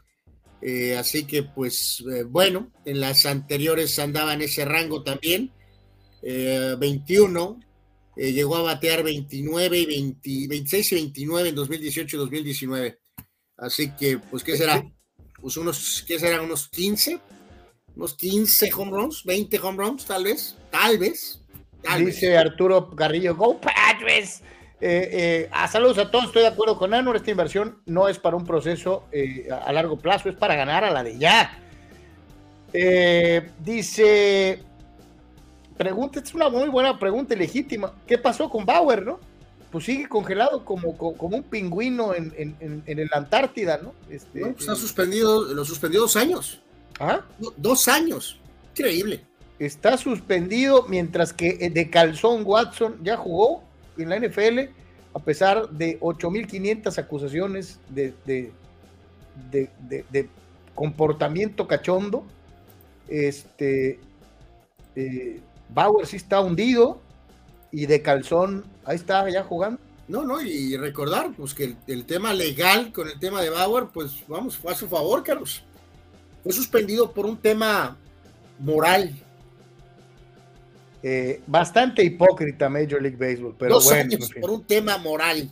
eh, 0.61 0.97
así 0.97 1.25
que, 1.25 1.45
pues, 1.45 2.03
eh, 2.13 2.25
bueno, 2.25 2.73
en 2.85 3.01
las 3.01 3.27
anteriores 3.27 3.99
andaba 3.99 4.35
en 4.35 4.43
ese 4.43 4.65
rango 4.65 5.03
también. 5.03 5.53
21, 6.21 7.61
eh, 8.17 8.33
llegó 8.33 8.57
a 8.57 8.63
batear 8.63 9.05
29 9.05 9.79
y 10.23 10.47
26 10.49 10.93
y 10.93 10.95
29 10.97 11.49
en 11.51 11.55
2018 11.55 12.17
y 12.17 12.19
2019. 12.19 12.99
Así 13.57 13.93
que, 13.93 14.19
pues, 14.19 14.43
¿qué 14.43 14.57
será? 14.57 14.85
Pues 15.41 15.57
unos, 15.57 16.05
¿qué 16.07 16.19
será? 16.19 16.43
Unos 16.43 16.69
15, 16.69 17.21
unos 17.95 18.15
15 18.15 18.71
home 18.75 18.91
runs, 18.91 19.23
20 19.25 19.59
home 19.61 19.79
runs, 19.79 20.05
tal 20.05 20.25
vez, 20.25 20.57
tal 20.73 20.99
vez. 20.99 21.41
Dice 22.05 22.37
Arturo 22.37 22.91
Garrillo, 22.91 23.37
Go 23.37 23.61
Padres. 23.61 24.43
Eh, 24.81 25.09
eh, 25.13 25.49
a 25.51 25.67
saludos 25.67 25.99
a 25.99 26.09
todos, 26.09 26.27
estoy 26.27 26.43
de 26.43 26.49
acuerdo 26.49 26.79
con 26.79 26.95
Anor, 26.95 27.17
esta 27.17 27.33
inversión 27.33 27.79
no 27.85 28.07
es 28.09 28.19
para 28.21 28.37
un 28.37 28.45
proceso 28.45 29.05
eh, 29.11 29.49
a 29.51 29.73
largo 29.73 29.99
plazo, 29.99 30.29
es 30.29 30.37
para 30.37 30.55
ganar 30.55 30.85
a 30.85 30.91
la 30.93 31.03
de 31.03 31.19
ya. 31.19 31.59
dice, 33.65 34.63
pregunta, 35.77 36.21
es 36.21 36.33
una 36.33 36.49
muy 36.49 36.69
buena 36.69 36.97
pregunta 36.97 37.35
legítima, 37.35 37.93
¿qué 38.07 38.19
pasó 38.19 38.49
con 38.49 38.65
Bauer, 38.65 39.05
no? 39.05 39.19
Pues 39.73 39.85
sigue 39.85 40.09
congelado 40.09 40.65
como, 40.65 40.97
como, 40.97 41.37
un 41.37 41.43
pingüino 41.43 42.15
en, 42.15 42.33
en, 42.39 42.83
en, 42.87 42.99
el 42.99 43.11
Antártida, 43.13 43.79
¿no? 43.83 43.93
Este, 44.09 44.41
pues 44.41 44.61
está 44.61 44.77
suspendido, 44.77 45.43
lo 45.53 45.65
suspendió 45.65 46.03
dos 46.03 46.17
años. 46.17 46.63
¿Ah? 47.01 47.21
Dos 47.57 47.87
años, 47.89 48.39
increíble. 48.71 49.25
Está 49.59 49.99
suspendido 49.99 50.87
mientras 50.89 51.33
que 51.33 51.69
de 51.69 51.91
Calzón 51.91 52.45
Watson 52.47 52.99
ya 53.03 53.17
jugó 53.17 53.68
en 54.03 54.09
la 54.11 54.19
NFL, 54.19 54.71
a 55.15 55.19
pesar 55.19 55.69
de 55.71 55.99
8.500 56.01 56.99
acusaciones 56.99 57.79
de, 57.89 58.15
de, 58.25 58.53
de, 59.51 60.29
comportamiento 60.75 61.67
cachondo, 61.67 62.25
este, 63.09 63.99
eh, 64.95 65.41
Bauer 65.69 66.07
sí 66.07 66.17
está 66.17 66.41
hundido 66.41 67.01
y 67.73 67.87
de 67.87 68.01
calzón, 68.01 68.65
ahí 68.85 68.97
está 68.97 69.29
ya 69.29 69.43
jugando. 69.43 69.81
No, 70.09 70.25
no, 70.25 70.41
y 70.41 70.75
recordar 70.77 71.33
pues 71.37 71.53
que 71.53 71.77
el, 71.87 72.05
tema 72.07 72.33
legal 72.33 72.93
con 72.93 73.09
el 73.09 73.19
tema 73.19 73.43
de 73.43 73.51
Bauer, 73.51 73.89
pues 73.93 74.25
vamos, 74.27 74.57
fue 74.57 74.73
a 74.73 74.75
su 74.75 74.89
favor, 74.89 75.23
Carlos. 75.23 75.63
Fue 76.43 76.53
suspendido 76.53 77.13
por 77.13 77.27
un 77.27 77.37
tema 77.37 77.97
moral, 78.59 79.13
eh, 81.03 81.41
bastante 81.47 82.03
hipócrita 82.03 82.69
Major 82.69 83.01
League 83.01 83.17
Baseball, 83.17 83.55
pero 83.59 83.81
bueno. 83.81 84.17
por 84.41 84.51
un 84.51 84.65
tema 84.65 84.99
moral. 84.99 85.51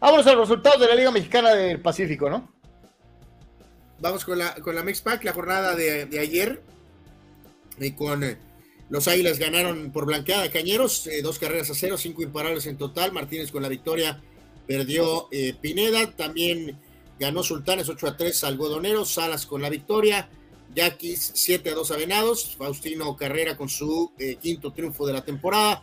Vamos 0.00 0.26
a 0.26 0.34
los 0.34 0.48
resultados 0.48 0.80
de 0.80 0.88
la 0.88 0.94
Liga 0.94 1.10
Mexicana 1.10 1.54
del 1.54 1.80
Pacífico, 1.80 2.28
¿no? 2.30 2.50
Vamos 4.00 4.24
con 4.24 4.38
la, 4.38 4.54
con 4.56 4.74
la 4.74 4.82
Mexpac, 4.82 5.22
la 5.24 5.32
jornada 5.32 5.74
de, 5.76 6.18
ayer. 6.18 6.60
Y 7.78 7.92
con 7.92 8.24
eh, 8.24 8.36
los 8.90 9.08
Águilas 9.08 9.38
ganaron 9.38 9.92
por 9.92 10.06
blanqueada 10.06 10.50
Cañeros, 10.50 11.06
eh, 11.06 11.22
dos 11.22 11.38
carreras 11.38 11.70
a 11.70 11.74
cero, 11.74 11.96
cinco 11.96 12.22
imparables 12.22 12.66
en 12.66 12.76
total. 12.76 13.12
Martínez 13.12 13.50
con 13.50 13.62
la 13.62 13.68
victoria 13.68 14.20
perdió 14.66 15.28
Pineda, 15.60 16.10
también 16.12 16.78
ganó 17.18 17.42
Sultanes 17.42 17.88
8 17.88 18.06
a 18.06 18.16
3 18.16 18.44
Algodoneros, 18.44 19.12
Salas 19.12 19.46
con 19.46 19.62
la 19.62 19.70
victoria, 19.70 20.28
Yaquis 20.74 21.32
7 21.34 21.70
a 21.70 21.74
2 21.74 21.90
a 21.90 21.96
Venados, 21.96 22.56
Faustino 22.56 23.16
Carrera 23.16 23.56
con 23.56 23.68
su 23.68 24.12
quinto 24.40 24.72
triunfo 24.72 25.06
de 25.06 25.12
la 25.12 25.24
temporada. 25.24 25.82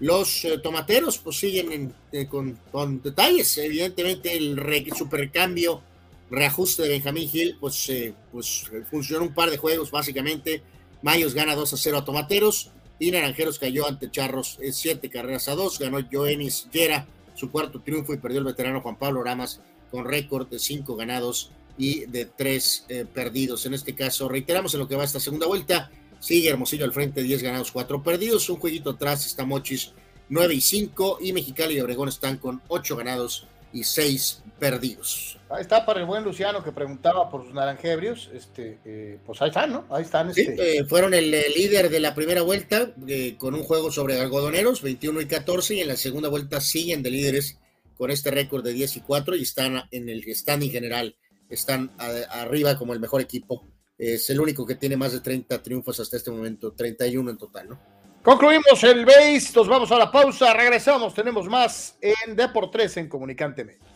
Los 0.00 0.46
tomateros 0.62 1.18
pues 1.18 1.38
siguen 1.38 1.94
con, 2.30 2.58
con, 2.72 3.02
detalles, 3.02 3.58
evidentemente 3.58 4.34
el 4.36 4.56
supercambio 4.96 5.82
reajuste 6.30 6.84
de 6.84 6.90
Benjamín 6.90 7.28
Gil, 7.28 7.56
pues, 7.60 7.88
eh, 7.90 8.14
pues 8.32 8.70
funcionó 8.88 9.24
un 9.24 9.34
par 9.34 9.50
de 9.50 9.58
juegos 9.58 9.90
básicamente. 9.90 10.62
Mayos 11.02 11.34
gana 11.34 11.54
2 11.54 11.72
a 11.72 11.76
0 11.76 11.98
a 11.98 12.04
Tomateros 12.04 12.70
y 12.98 13.10
Naranjeros 13.10 13.58
cayó 13.58 13.86
ante 13.86 14.10
Charros 14.10 14.58
7 14.60 15.06
eh, 15.06 15.10
carreras 15.10 15.48
a 15.48 15.54
2. 15.54 15.78
Ganó 15.78 15.98
Joenis 16.10 16.68
Yera 16.70 17.06
su 17.34 17.50
cuarto 17.50 17.80
triunfo 17.80 18.14
y 18.14 18.18
perdió 18.18 18.38
el 18.38 18.44
veterano 18.44 18.80
Juan 18.80 18.98
Pablo 18.98 19.22
Ramas 19.22 19.60
con 19.90 20.04
récord 20.04 20.48
de 20.48 20.58
5 20.58 20.94
ganados 20.96 21.50
y 21.78 22.06
de 22.06 22.26
3 22.26 22.86
eh, 22.88 23.04
perdidos. 23.12 23.66
En 23.66 23.74
este 23.74 23.94
caso, 23.94 24.28
reiteramos 24.28 24.74
en 24.74 24.80
lo 24.80 24.88
que 24.88 24.96
va 24.96 25.04
esta 25.04 25.20
segunda 25.20 25.46
vuelta. 25.46 25.90
Sigue 26.18 26.50
Hermosillo 26.50 26.84
al 26.84 26.92
frente, 26.92 27.22
10 27.22 27.42
ganados, 27.42 27.72
4 27.72 28.02
perdidos. 28.02 28.48
Un 28.50 28.58
jueguito 28.58 28.90
atrás 28.90 29.26
está 29.26 29.44
Mochis 29.44 29.92
9 30.28 30.54
y 30.54 30.60
5 30.60 31.18
y 31.20 31.32
Mexicali 31.32 31.76
y 31.76 31.80
Obregón 31.80 32.08
están 32.08 32.36
con 32.36 32.60
8 32.68 32.96
ganados 32.96 33.46
y 33.72 33.84
6 33.84 34.42
perdidos. 34.58 35.38
Ahí 35.48 35.62
está 35.62 35.84
para 35.84 36.00
el 36.00 36.06
buen 36.06 36.22
Luciano 36.22 36.62
que 36.62 36.70
preguntaba 36.70 37.28
por 37.30 37.44
sus 37.44 37.54
naranjebrios. 37.54 38.30
Este, 38.32 38.78
eh, 38.84 39.18
pues 39.24 39.40
ahí 39.42 39.48
están, 39.48 39.72
¿no? 39.72 39.86
Ahí 39.90 40.02
están. 40.02 40.30
Este... 40.30 40.78
Eh, 40.78 40.84
fueron 40.84 41.14
el, 41.14 41.30
líder 41.30 41.88
de 41.88 42.00
la 42.00 42.14
primera 42.14 42.42
vuelta 42.42 42.92
con 43.38 43.54
un 43.54 43.62
juego 43.62 43.90
sobre 43.90 44.20
algodoneros, 44.20 44.82
21 44.82 45.20
y 45.22 45.26
14, 45.26 45.74
y 45.74 45.80
en 45.80 45.88
la 45.88 45.96
segunda 45.96 46.28
vuelta 46.28 46.60
siguen 46.60 47.02
de 47.02 47.10
líderes 47.10 47.58
con 48.00 48.10
este 48.10 48.30
récord 48.30 48.64
de 48.64 48.72
10 48.72 48.96
y 48.96 49.00
4 49.00 49.36
y 49.36 49.42
están 49.42 49.82
en 49.90 50.08
el 50.08 50.24
standing 50.34 50.70
general, 50.70 51.16
están 51.50 51.90
arriba 51.98 52.78
como 52.78 52.94
el 52.94 53.00
mejor 53.00 53.20
equipo. 53.20 53.66
Es 53.98 54.30
el 54.30 54.40
único 54.40 54.64
que 54.64 54.76
tiene 54.76 54.96
más 54.96 55.12
de 55.12 55.20
30 55.20 55.62
triunfos 55.62 56.00
hasta 56.00 56.16
este 56.16 56.30
momento, 56.30 56.72
31 56.72 57.30
en 57.30 57.36
total, 57.36 57.68
¿no? 57.68 57.78
Concluimos 58.22 58.84
el 58.84 59.06
base, 59.06 59.50
nos 59.54 59.66
vamos 59.66 59.90
a 59.92 59.96
la 59.96 60.12
pausa, 60.12 60.52
regresamos, 60.52 61.14
tenemos 61.14 61.46
más 61.48 61.96
en 62.00 62.36
Deportes 62.36 62.98
en 62.98 63.08
Comunicante 63.08 63.64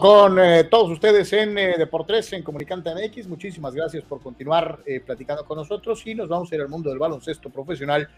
Con 0.00 0.38
eh, 0.38 0.64
todos 0.64 0.90
ustedes 0.90 1.32
en 1.32 1.58
eh, 1.58 1.74
Deportes, 1.76 2.32
en 2.32 2.44
Comunicante 2.44 2.90
MX. 2.94 3.26
Muchísimas 3.26 3.74
gracias 3.74 4.04
por 4.04 4.22
continuar 4.22 4.78
eh, 4.86 5.00
platicando 5.00 5.44
con 5.44 5.56
nosotros 5.56 6.06
y 6.06 6.14
nos 6.14 6.28
vamos 6.28 6.52
a 6.52 6.54
ir 6.54 6.60
al 6.60 6.68
mundo 6.68 6.88
del 6.90 7.00
baloncesto 7.00 7.50
profesional 7.50 8.08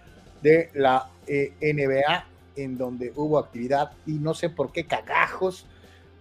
de 0.42 0.68
la 0.74 1.08
NBA, 1.26 2.26
en 2.56 2.76
donde 2.76 3.12
hubo 3.16 3.38
actividad 3.38 3.92
y 4.04 4.12
no 4.12 4.34
sé 4.34 4.50
por 4.50 4.72
qué 4.72 4.84
cagajos, 4.84 5.64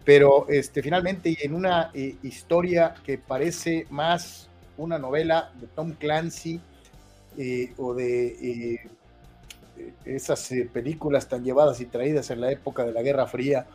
pero 0.06 0.48
este, 0.48 0.82
finalmente 0.82 1.36
en 1.42 1.54
una 1.54 1.92
historia 1.94 2.94
que 3.04 3.18
parece 3.18 3.86
más 3.90 4.48
una 4.78 4.98
novela 4.98 5.52
de 5.60 5.68
Tom 5.68 5.92
Clancy 5.92 6.62
o 7.78 7.94
de 7.94 8.80
esas 10.06 10.50
películas 10.72 11.28
tan 11.28 11.44
llevadas 11.44 11.82
y 11.82 11.86
traídas 11.86 12.30
en 12.30 12.40
la 12.40 12.50
época 12.50 12.86
de 12.86 12.94
la 12.94 13.02
Guerra 13.02 13.28
Fría 13.28 13.68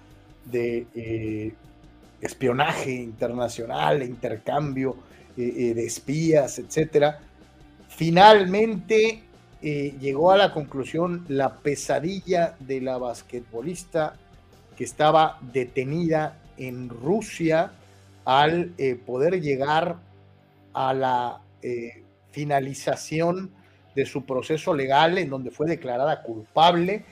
de 0.51 0.87
eh, 0.95 1.53
espionaje 2.21 2.93
internacional, 2.93 4.03
intercambio 4.03 4.97
eh, 5.37 5.53
eh, 5.57 5.75
de 5.75 5.87
espías, 5.87 6.59
etcétera, 6.59 7.21
finalmente 7.89 9.23
llegó 9.61 10.31
a 10.31 10.37
la 10.37 10.53
conclusión 10.53 11.25
la 11.27 11.57
pesadilla 11.57 12.55
de 12.61 12.81
la 12.81 12.97
basquetbolista 12.97 14.15
que 14.77 14.85
estaba 14.85 15.41
detenida 15.53 16.39
en 16.57 16.89
Rusia 16.89 17.73
al 18.25 18.73
poder 19.05 19.41
llegar 19.41 19.97
a 20.75 20.95
la 20.95 21.41
finalización 22.31 23.51
de 23.97 24.07
su 24.07 24.25
proceso 24.25 24.73
legal 24.75 25.19
en 25.19 25.29
donde 25.29 25.51
fue 25.51 25.67
declarada 25.67 26.23
culpable 26.23 27.05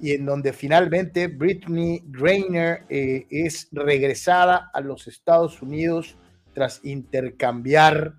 y 0.00 0.12
en 0.12 0.24
donde 0.24 0.52
finalmente 0.52 1.28
Britney 1.28 2.02
Griner 2.06 2.84
eh, 2.88 3.26
es 3.30 3.68
regresada 3.70 4.70
a 4.72 4.80
los 4.80 5.06
Estados 5.06 5.60
Unidos 5.60 6.16
tras 6.54 6.80
intercambiar 6.84 8.14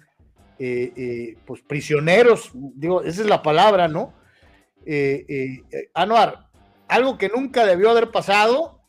eh, 0.59 0.93
eh, 0.95 1.37
pues 1.45 1.61
prisioneros, 1.61 2.51
digo, 2.53 3.01
esa 3.01 3.21
es 3.21 3.27
la 3.27 3.41
palabra, 3.41 3.87
¿no? 3.87 4.13
Anuar, 5.93 6.49
algo 6.87 7.17
que 7.17 7.29
nunca 7.29 7.65
debió 7.65 7.89
haber 7.89 8.11
pasado 8.11 8.79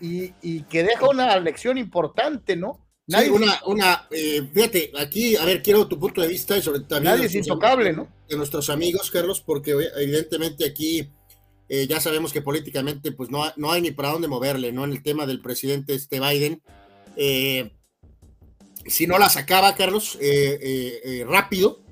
y, 0.00 0.62
que 0.64 0.82
deja 0.82 1.08
una 1.08 1.38
lección 1.38 1.78
importante, 1.78 2.56
¿no? 2.56 2.88
Nadie, 3.06 3.30
una, 3.30 3.60
una 3.66 4.08
fíjate, 4.52 4.92
aquí, 4.98 5.36
a 5.36 5.44
ver, 5.44 5.62
quiero 5.62 5.86
tu 5.86 5.98
punto 5.98 6.20
de 6.22 6.28
vista 6.28 6.56
y 6.56 6.62
sobre 6.62 6.80
también... 6.80 7.14
Nadie 7.14 7.26
es 7.26 7.34
intocable, 7.34 7.92
¿no? 7.92 8.08
De 8.28 8.36
nuestros 8.36 8.68
amigos, 8.70 9.10
Carlos, 9.10 9.40
porque 9.40 9.72
evidentemente 9.96 10.64
aquí 10.64 11.08
eh, 11.74 11.86
ya 11.86 12.00
sabemos 12.00 12.34
que 12.34 12.42
políticamente 12.42 13.12
pues 13.12 13.30
no, 13.30 13.50
no 13.56 13.72
hay 13.72 13.80
ni 13.80 13.92
para 13.92 14.10
dónde 14.10 14.28
moverle, 14.28 14.72
¿no? 14.72 14.84
En 14.84 14.92
el 14.92 15.02
tema 15.02 15.24
del 15.24 15.40
presidente 15.40 15.94
este 15.94 16.20
Biden. 16.20 16.60
Eh, 17.16 17.70
si 18.84 19.06
no 19.06 19.18
la 19.18 19.30
sacaba, 19.30 19.74
Carlos, 19.74 20.18
eh, 20.20 21.24
rápido, 21.26 21.82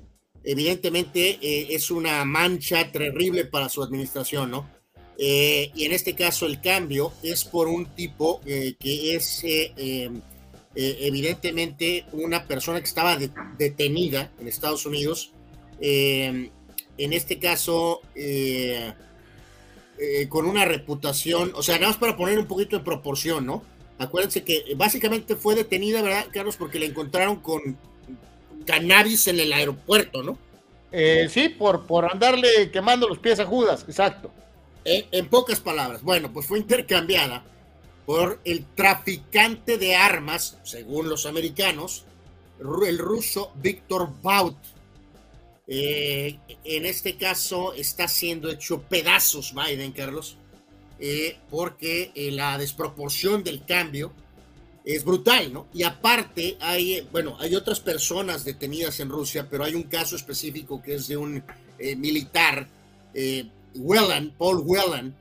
evidentemente 0.43 1.39
es 1.73 1.89
una 1.89 2.23
mancha 2.25 2.91
terrible 2.91 3.45
para 3.45 3.69
su 3.69 3.81
administración, 3.81 4.51
¿no? 4.51 4.69
y 5.17 5.85
en 5.85 5.91
este 5.91 6.15
caso 6.15 6.47
el 6.47 6.61
cambio 6.61 7.13
es 7.21 7.43
por 7.43 7.67
un 7.67 7.85
tipo 7.95 8.41
que 8.41 9.15
es 9.15 9.43
evidentemente 10.75 12.05
una 12.11 12.47
persona 12.47 12.79
que 12.79 12.87
estaba 12.87 13.17
detenida 13.57 14.31
en 14.39 14.47
Estados 14.47 14.85
Unidos. 14.85 15.31
en 15.79 16.51
este 16.97 17.39
caso, 17.39 18.01
eh, 18.15 18.93
con 20.29 20.45
una 20.45 20.65
reputación, 20.65 21.51
o 21.55 21.61
sea, 21.61 21.75
nada 21.75 21.89
más 21.89 21.97
para 21.97 22.17
poner 22.17 22.39
un 22.39 22.47
poquito 22.47 22.77
de 22.77 22.83
proporción, 22.83 23.45
¿no? 23.45 23.63
Acuérdense 23.99 24.43
que 24.43 24.73
básicamente 24.75 25.35
fue 25.35 25.53
detenida, 25.53 26.01
¿verdad, 26.01 26.25
Carlos? 26.31 26.57
Porque 26.57 26.79
la 26.79 26.85
encontraron 26.85 27.35
con 27.35 27.77
cannabis 28.65 29.27
en 29.27 29.39
el 29.39 29.53
aeropuerto, 29.53 30.23
¿no? 30.23 30.37
Eh, 30.91 31.27
sí, 31.29 31.49
por, 31.49 31.85
por 31.85 32.11
andarle 32.11 32.71
quemando 32.71 33.07
los 33.07 33.19
pies 33.19 33.39
a 33.39 33.45
Judas, 33.45 33.85
exacto. 33.87 34.31
en 34.83 35.27
pocas 35.29 35.59
palabras, 35.59 36.01
bueno, 36.01 36.33
pues 36.33 36.47
fue 36.47 36.57
intercambiada 36.57 37.43
por 38.05 38.39
el 38.43 38.65
traficante 38.75 39.77
de 39.77 39.95
armas, 39.95 40.57
según 40.63 41.07
los 41.07 41.25
americanos, 41.25 42.05
el 42.85 42.97
ruso 42.97 43.51
Víctor 43.55 44.09
Baut. 44.21 44.57
Eh, 45.73 46.37
en 46.65 46.85
este 46.85 47.15
caso 47.15 47.73
está 47.73 48.09
siendo 48.09 48.49
hecho 48.49 48.81
pedazos 48.81 49.53
Biden, 49.55 49.93
Carlos, 49.93 50.35
eh, 50.99 51.37
porque 51.49 52.11
eh, 52.13 52.29
la 52.31 52.57
desproporción 52.57 53.41
del 53.41 53.63
cambio 53.63 54.11
es 54.83 55.05
brutal, 55.05 55.53
¿no? 55.53 55.67
Y 55.73 55.83
aparte 55.83 56.57
hay, 56.59 57.07
bueno, 57.13 57.37
hay 57.39 57.55
otras 57.55 57.79
personas 57.79 58.43
detenidas 58.43 58.99
en 58.99 59.07
Rusia, 59.07 59.47
pero 59.49 59.63
hay 59.63 59.73
un 59.73 59.83
caso 59.83 60.17
específico 60.17 60.81
que 60.83 60.95
es 60.95 61.07
de 61.07 61.15
un 61.15 61.41
militar, 61.97 62.67
Whelan, 63.73 64.33
Paul 64.37 64.63
Whelan, 64.65 65.15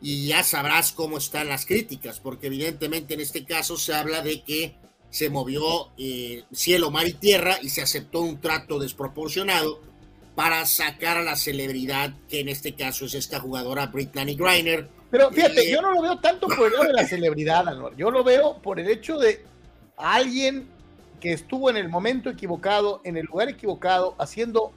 y 0.00 0.26
ya 0.26 0.42
sabrás 0.42 0.90
cómo 0.90 1.18
están 1.18 1.48
las 1.48 1.64
críticas, 1.64 2.18
porque 2.18 2.48
evidentemente 2.48 3.14
en 3.14 3.20
este 3.20 3.44
caso 3.44 3.76
se 3.76 3.94
habla 3.94 4.20
de 4.20 4.42
que 4.42 4.74
se 5.12 5.28
movió 5.28 5.90
eh, 5.98 6.44
cielo, 6.52 6.90
mar 6.90 7.06
y 7.06 7.12
tierra 7.12 7.58
y 7.62 7.68
se 7.68 7.82
aceptó 7.82 8.22
un 8.22 8.40
trato 8.40 8.78
desproporcionado 8.78 9.91
para 10.34 10.64
sacar 10.66 11.18
a 11.18 11.22
la 11.22 11.36
celebridad, 11.36 12.14
que 12.28 12.40
en 12.40 12.48
este 12.48 12.74
caso 12.74 13.04
es 13.04 13.14
esta 13.14 13.38
jugadora 13.38 13.86
Brittany 13.86 14.34
Griner. 14.34 14.88
Pero 15.10 15.30
fíjate, 15.30 15.70
yo 15.70 15.82
no 15.82 15.92
lo 15.92 16.02
veo 16.02 16.18
tanto 16.20 16.46
por 16.48 16.68
el 16.68 16.72
lado 16.72 16.84
de 16.84 16.94
la 16.94 17.06
celebridad, 17.06 17.64
yo 17.96 18.10
lo 18.10 18.24
veo 18.24 18.58
por 18.62 18.80
el 18.80 18.88
hecho 18.88 19.18
de 19.18 19.44
alguien 19.96 20.68
que 21.20 21.32
estuvo 21.32 21.68
en 21.68 21.76
el 21.76 21.88
momento 21.88 22.30
equivocado, 22.30 23.00
en 23.04 23.16
el 23.16 23.26
lugar 23.26 23.48
equivocado, 23.48 24.14
haciendo 24.18 24.72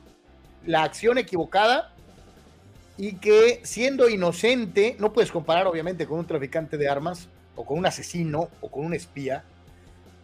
la 0.66 0.84
acción 0.84 1.18
equivocada 1.18 1.93
y 2.97 3.14
que 3.14 3.62
siendo 3.64 4.10
inocente, 4.10 4.95
no 4.99 5.14
puedes 5.14 5.32
comparar 5.32 5.68
obviamente 5.68 6.06
con 6.06 6.20
un 6.20 6.28
traficante 6.28 6.78
de 6.78 6.88
armas 6.89 7.30
o 7.56 7.66
con 7.66 7.78
un 7.80 7.86
asesino 7.86 8.49
o 8.62 8.70
con 8.70 8.86
un 8.86 8.93
espía, 8.93 9.43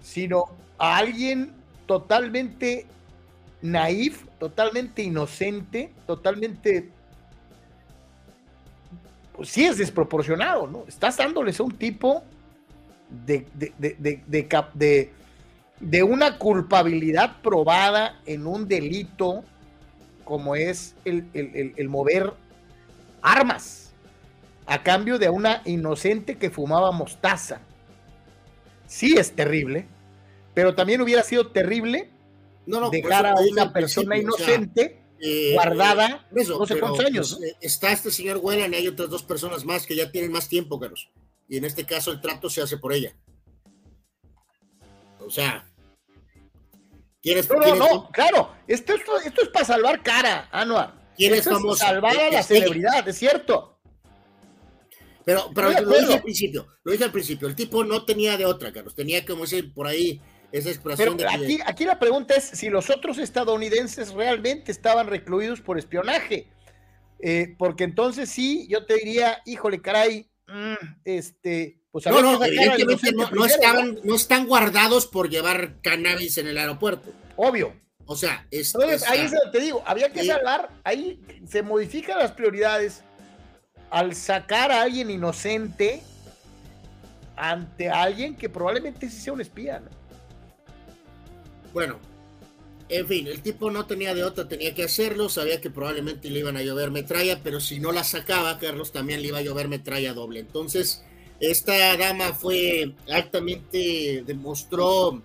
sino 0.01 0.45
a 0.77 0.97
alguien 0.97 1.53
totalmente 1.85 2.85
naif, 3.61 4.25
totalmente 4.39 5.03
inocente, 5.03 5.93
totalmente... 6.05 6.89
Pues 9.33 9.49
sí 9.49 9.65
es 9.65 9.77
desproporcionado, 9.77 10.67
¿no? 10.67 10.85
Estás 10.87 11.17
dándoles 11.17 11.59
a 11.59 11.63
un 11.63 11.71
tipo 11.71 12.23
de, 13.25 13.47
de, 13.55 13.73
de, 14.27 15.11
de, 15.79 16.03
una 16.03 16.37
culpabilidad 16.37 17.41
probada 17.41 18.19
en 18.25 18.45
un 18.45 18.67
delito 18.67 19.43
como 20.25 20.55
es 20.55 20.95
el, 21.05 21.27
el, 21.33 21.73
el 21.75 21.89
mover 21.89 22.33
armas 23.21 23.93
a 24.65 24.83
cambio 24.83 25.19
de 25.19 25.29
una 25.29 25.61
inocente 25.65 26.37
que 26.37 26.49
fumaba 26.49 26.91
mostaza. 26.91 27.59
Sí 28.85 29.17
es 29.17 29.33
terrible, 29.33 29.85
pero 30.53 30.75
también 30.75 31.01
hubiera 31.01 31.23
sido 31.23 31.47
terrible 31.47 32.09
dejar 32.91 33.25
a 33.25 33.35
una 33.35 33.71
persona 33.73 34.17
inocente 34.17 35.01
eh, 35.23 35.53
guardada 35.53 36.27
no 36.31 36.65
sé 36.65 36.79
cuántos 36.79 37.05
años. 37.05 37.35
Pues, 37.37 37.51
eh, 37.51 37.57
está 37.61 37.91
este 37.91 38.09
señor 38.09 38.39
Whelan 38.41 38.73
y 38.73 38.77
hay 38.77 38.87
otras 38.87 39.09
dos 39.09 39.21
personas 39.21 39.63
más 39.63 39.85
que 39.85 39.95
ya 39.95 40.11
tienen 40.11 40.31
más 40.31 40.49
tiempo, 40.49 40.79
Carlos. 40.79 41.09
Y 41.47 41.57
en 41.57 41.65
este 41.65 41.85
caso 41.85 42.11
el 42.11 42.21
trato 42.21 42.49
se 42.49 42.61
hace 42.61 42.77
por 42.77 42.93
ella. 42.93 43.15
O 45.19 45.29
sea, 45.29 45.69
¿quién 47.21 47.39
no, 47.47 47.75
no, 47.75 48.09
claro, 48.11 48.55
esto, 48.67 48.95
esto, 48.95 49.41
es 49.41 49.49
para 49.49 49.65
salvar 49.65 50.01
cara, 50.01 50.49
Anuar. 50.51 50.99
¿Quién 51.15 51.35
es 51.35 51.45
famoso? 51.45 51.85
Salvar 51.85 52.17
a 52.17 52.31
la 52.31 52.43
celebridad, 52.43 53.07
es 53.07 53.17
cierto. 53.17 53.79
Pero, 55.23 55.51
pero 55.53 55.71
lo 55.81 55.99
dije 55.99 56.13
al 56.15 56.23
principio, 56.23 56.67
lo 56.83 56.91
dije 56.91 57.03
al 57.03 57.11
principio, 57.11 57.47
el 57.47 57.55
tipo 57.55 57.83
no 57.83 58.05
tenía 58.05 58.37
de 58.37 58.45
otra, 58.47 58.73
Carlos, 58.73 58.95
tenía 58.95 59.23
como 59.23 59.43
ese 59.43 59.63
por 59.63 59.85
ahí 59.85 60.19
esa 60.51 60.69
expresión 60.69 61.17
pero 61.17 61.29
aquí, 61.29 61.59
aquí 61.65 61.85
la 61.85 61.99
pregunta 61.99 62.35
es 62.35 62.43
si 62.43 62.69
los 62.69 62.89
otros 62.89 63.17
estadounidenses 63.17 64.11
realmente 64.11 64.71
estaban 64.71 65.07
recluidos 65.07 65.61
por 65.61 65.77
espionaje. 65.77 66.47
Eh, 67.23 67.55
porque 67.57 67.83
entonces 67.83 68.29
sí, 68.29 68.67
yo 68.67 68.85
te 68.85 68.95
diría, 68.95 69.41
híjole, 69.45 69.81
caray, 69.81 70.27
mm, 70.47 70.73
este, 71.05 71.79
pues 71.91 72.05
no, 72.07 72.21
no, 72.21 72.43
evidentemente 72.43 73.11
no, 73.11 73.45
estaban, 73.45 73.99
no 74.03 74.15
están 74.15 74.47
guardados 74.47 75.05
por 75.05 75.29
llevar 75.29 75.81
cannabis 75.81 76.37
en 76.39 76.47
el 76.47 76.57
aeropuerto. 76.57 77.13
Obvio. 77.35 77.79
O 78.05 78.15
sea, 78.15 78.45
es, 78.49 78.73
Entonces, 78.73 79.07
ahí 79.07 79.21
es 79.21 79.31
donde 79.31 79.51
te 79.51 79.63
digo, 79.63 79.83
había 79.85 80.11
que 80.11 80.29
hablar, 80.31 80.69
ahí 80.83 81.21
se 81.47 81.61
modifican 81.61 82.17
las 82.17 82.31
prioridades 82.31 83.03
al 83.89 84.15
sacar 84.15 84.71
a 84.71 84.81
alguien 84.81 85.09
inocente 85.09 86.01
ante 87.35 87.89
alguien 87.89 88.35
que 88.35 88.49
probablemente 88.49 89.09
sí 89.09 89.19
sea 89.19 89.33
un 89.33 89.41
espía. 89.41 89.81
Bueno, 91.73 91.99
en 92.89 93.07
fin, 93.07 93.27
el 93.27 93.41
tipo 93.41 93.71
no 93.71 93.85
tenía 93.85 94.13
de 94.13 94.23
otra, 94.23 94.47
tenía 94.47 94.75
que 94.75 94.83
hacerlo, 94.83 95.29
sabía 95.29 95.61
que 95.61 95.69
probablemente 95.69 96.29
le 96.29 96.39
iban 96.39 96.57
a 96.57 96.61
llover 96.61 96.91
metralla, 96.91 97.41
pero 97.41 97.61
si 97.61 97.79
no 97.79 97.91
la 97.91 98.03
sacaba, 98.03 98.59
Carlos 98.59 98.91
también 98.91 99.21
le 99.21 99.29
iba 99.29 99.37
a 99.37 99.43
llover 99.43 99.69
metralla 99.69 100.13
doble. 100.13 100.41
Entonces, 100.41 101.03
esta 101.39 101.95
dama 101.97 102.33
fue 102.33 102.93
altamente, 103.09 104.23
demostró 104.27 105.21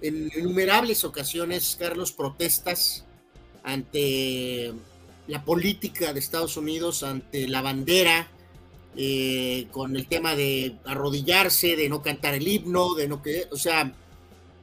en 0.00 0.30
innumerables 0.36 1.04
ocasiones, 1.04 1.76
Carlos, 1.78 2.12
protestas 2.12 3.04
ante 3.62 4.72
la 5.28 5.44
política 5.44 6.12
de 6.12 6.18
Estados 6.18 6.56
Unidos, 6.56 7.02
ante 7.02 7.46
la 7.46 7.62
bandera, 7.62 8.28
eh, 8.96 9.68
con 9.70 9.96
el 9.96 10.06
tema 10.06 10.34
de 10.34 10.76
arrodillarse, 10.84 11.76
de 11.76 11.88
no 11.88 12.02
cantar 12.02 12.34
el 12.34 12.48
himno, 12.48 12.94
de 12.94 13.06
no 13.06 13.22
que, 13.22 13.46
o 13.50 13.56
sea, 13.56 13.94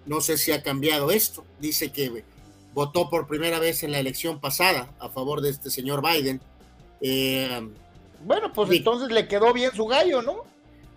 no 0.09 0.19
sé 0.19 0.37
si 0.37 0.51
ha 0.51 0.61
cambiado 0.61 1.11
esto. 1.11 1.45
Dice 1.59 1.93
que 1.93 2.25
votó 2.73 3.09
por 3.09 3.27
primera 3.27 3.59
vez 3.59 3.83
en 3.83 3.93
la 3.93 3.99
elección 3.99 4.41
pasada 4.41 4.93
a 4.99 5.09
favor 5.09 5.39
de 5.39 5.51
este 5.51 5.69
señor 5.69 6.01
Biden. 6.01 6.41
Eh, 6.99 7.69
bueno, 8.25 8.51
pues 8.51 8.69
entonces 8.71 9.09
le 9.09 9.29
quedó 9.29 9.53
bien 9.53 9.71
su 9.73 9.85
gallo, 9.85 10.21
¿no? 10.21 10.43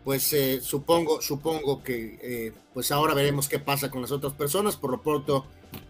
pues 0.05 0.33
eh, 0.33 0.61
supongo, 0.61 1.21
supongo 1.21 1.83
que 1.83 2.19
eh, 2.23 2.53
pues 2.75 2.91
ahora 2.91 3.15
veremos 3.15 3.49
qué 3.49 3.59
pasa 3.59 3.91
con 3.91 4.03
las 4.03 4.11
otras 4.11 4.33
personas. 4.33 4.77
Por 4.77 4.91
lo 4.91 5.01
pronto, 5.01 5.47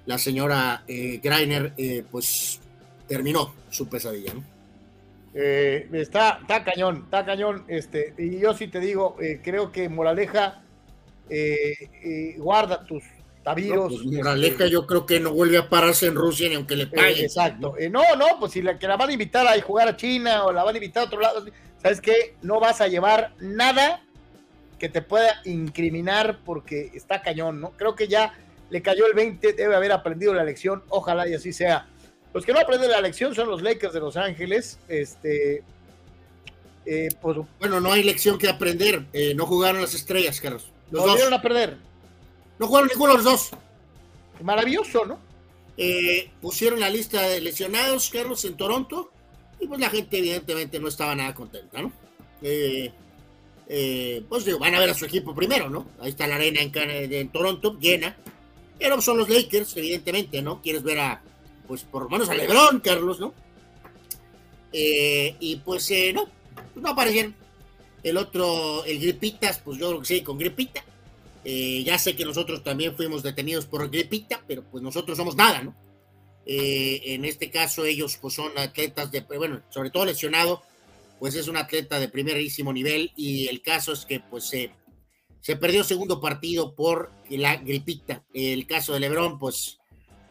la 0.07 0.19
señora 0.19 0.85
eh, 0.87 1.21
Greiner 1.23 1.73
pues 2.11 2.61
terminó 3.09 3.55
su 3.71 3.89
pesadilla, 3.89 4.35
¿no? 4.35 4.45
está, 5.35 6.41
está 6.43 6.63
cañón, 6.63 7.03
está 7.05 7.25
cañón. 7.25 7.65
Este, 7.69 8.15
y 8.19 8.39
yo 8.39 8.53
sí 8.55 8.69
te 8.69 8.81
digo, 8.81 9.17
creo 9.43 9.73
que 9.73 9.89
Moraleja, 9.89 10.63
guarda 12.37 12.85
tus 12.85 13.03
Pues, 13.45 14.05
moraleja, 14.05 14.67
yo 14.67 14.87
creo 14.87 15.05
que 15.05 15.19
no 15.19 15.33
vuelve 15.33 15.59
a 15.59 15.69
pararse 15.69 16.07
en 16.07 16.15
Rusia 16.15 16.49
ni 16.49 16.55
aunque 16.55 16.77
le 16.77 16.87
paguen. 16.87 17.25
exacto. 17.25 17.75
no, 17.91 18.17
no, 18.17 18.27
pues 18.39 18.53
si 18.53 18.63
la, 18.63 18.79
que 18.79 18.87
la 18.87 18.97
van 18.97 19.11
a 19.11 19.13
invitar 19.13 19.47
a 19.47 19.61
jugar 19.61 19.89
a 19.89 19.97
China 19.97 20.45
o 20.45 20.53
la 20.53 20.63
van 20.63 20.75
a 20.75 20.79
invitar 20.79 21.05
a 21.05 21.07
otro 21.07 21.21
lado 21.21 21.45
¿sabes 21.83 22.01
qué? 22.01 22.37
No 22.43 22.61
vas 22.61 22.81
a 22.81 22.87
llevar 22.87 23.35
nada 23.41 24.05
que 24.79 24.89
te 24.89 25.03
pueda 25.03 25.41
incriminar 25.45 26.41
porque 26.45 26.91
está 26.95 27.23
cañón, 27.23 27.61
¿no? 27.61 27.71
Creo 27.73 27.95
que 27.95 28.09
ya 28.09 28.35
le 28.71 28.83
cayó 28.83 29.07
el 29.07 29.15
20, 29.15 29.53
debe 29.53 29.75
haber 29.75 29.93
aprendido 29.93 30.33
la 30.33 30.45
lección, 30.45 30.83
ojalá 30.89 31.29
y 31.29 31.35
así 31.35 31.53
sea. 31.53 31.89
Los 32.33 32.47
que 32.47 32.53
no 32.53 32.61
aprenden 32.61 32.91
la 32.91 33.01
lección 33.01 33.35
son 33.35 33.49
los 33.49 33.61
Lakers 33.63 33.93
de 33.93 34.01
Los 34.01 34.17
Ángeles, 34.17 34.79
este... 34.89 35.63
Eh, 36.85 37.11
pues, 37.21 37.39
bueno, 37.61 37.81
no 37.81 37.93
hay 37.93 38.03
lección 38.03 38.39
que 38.39 38.49
aprender, 38.49 39.05
eh, 39.13 39.35
no 39.37 39.47
jugaron 39.47 39.81
las 39.81 39.95
estrellas, 39.95 40.41
Carlos. 40.41 40.73
Los 40.91 41.05
volvieron 41.05 41.33
a 41.33 41.41
perder. 41.41 41.77
No 42.63 42.69
jugaron 42.69 42.91
ninguno 42.91 43.11
de 43.11 43.17
los 43.17 43.25
dos. 43.25 43.51
Maravilloso, 44.41 45.05
¿no? 45.05 45.19
Eh, 45.77 46.31
pusieron 46.41 46.79
la 46.79 46.91
lista 46.91 47.21
de 47.23 47.41
lesionados, 47.41 48.09
Carlos, 48.09 48.45
en 48.45 48.57
Toronto 48.57 49.11
y 49.59 49.67
pues 49.67 49.81
la 49.81 49.91
gente 49.91 50.19
evidentemente 50.19 50.79
no 50.79 50.87
estaba 50.87 51.13
nada 51.17 51.35
contenta, 51.35 51.83
¿no? 51.83 51.91
Eh, 52.41 52.93
eh, 53.67 54.23
pues 54.29 54.45
digo, 54.45 54.61
van 54.61 54.77
a 54.77 54.79
ver 54.79 54.91
a 54.91 54.95
su 54.95 55.07
equipo 55.07 55.35
primero, 55.35 55.69
¿no? 55.69 55.89
Ahí 55.99 56.11
está 56.11 56.29
la 56.29 56.37
arena 56.37 56.61
en, 56.61 56.73
en 57.13 57.29
Toronto, 57.31 57.77
llena. 57.81 58.17
Pero 58.79 59.01
son 59.01 59.19
los 59.19 59.29
Lakers, 59.29 59.77
evidentemente, 59.77 60.41
¿no? 60.41 60.63
Quieres 60.63 60.85
ver 60.85 61.01
a, 61.01 61.21
pues 61.67 61.83
por 61.83 62.05
lo 62.05 62.11
menos 62.11 62.29
a 62.29 62.35
LeBron, 62.35 62.79
Carlos, 62.79 63.19
¿no? 63.19 63.35
Eh, 64.73 65.35
y 65.41 65.57
pues 65.57 65.93
no, 66.15 66.29
no 66.77 66.91
aparecieron. 66.91 67.35
El 68.05 68.19
otro, 68.19 68.85
el 68.85 69.01
Gripitas, 69.01 69.59
pues 69.59 69.79
yo 69.79 69.89
creo 69.89 70.01
que 70.01 70.07
sí, 70.07 70.23
con 70.23 70.39
Gripita. 70.39 70.85
Ya 71.45 71.99
sé 71.99 72.15
que 72.15 72.25
nosotros 72.25 72.63
también 72.63 72.97
fuimos 72.97 73.23
detenidos 73.23 73.67
por 73.67 73.91
Gripita, 73.91 74.43
pero 74.47 74.63
pues 74.63 74.83
nosotros 74.83 75.17
somos 75.17 75.37
nada, 75.37 75.63
¿no? 75.63 75.75
Eh, 76.47 77.01
en 77.15 77.25
este 77.25 77.51
caso 77.51 77.85
ellos 77.85 78.19
pues 78.21 78.35
son 78.35 78.53
atletas 78.59 79.13
de, 79.13 79.21
bueno, 79.21 79.63
sobre 79.71 79.91
todo 79.91 80.05
lesionado 80.05 80.63
pues 81.23 81.37
es 81.37 81.47
un 81.47 81.57
atleta 81.57 82.01
de 82.01 82.09
primerísimo 82.09 82.73
nivel 82.73 83.13
y 83.15 83.47
el 83.47 83.63
caso 83.63 83.93
es 83.93 84.05
que 84.05 84.19
pues 84.19 84.43
se, 84.43 84.73
se 85.41 85.55
perdió 85.55 85.85
segundo 85.85 86.21
partido 86.21 86.75
por 86.75 87.13
la 87.29 87.57
gripita. 87.57 88.25
El 88.35 88.67
caso 88.67 88.93
de 88.93 88.99
Lebron, 88.99 89.39
pues, 89.39 89.79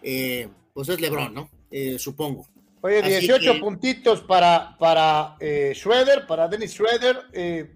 eh, 0.03 0.49
pues 0.73 0.89
es 0.89 0.99
Lebron, 0.99 1.33
¿no? 1.33 1.49
Eh, 1.71 1.97
supongo. 1.97 2.45
Oye, 2.81 3.01
18 3.01 3.61
puntitos 3.61 4.19
para, 4.19 4.75
para 4.77 5.37
eh, 5.39 5.71
Schroeder, 5.75 6.27
para 6.27 6.49
Dennis 6.49 6.73
Schroeder. 6.73 7.21
Eh, 7.31 7.71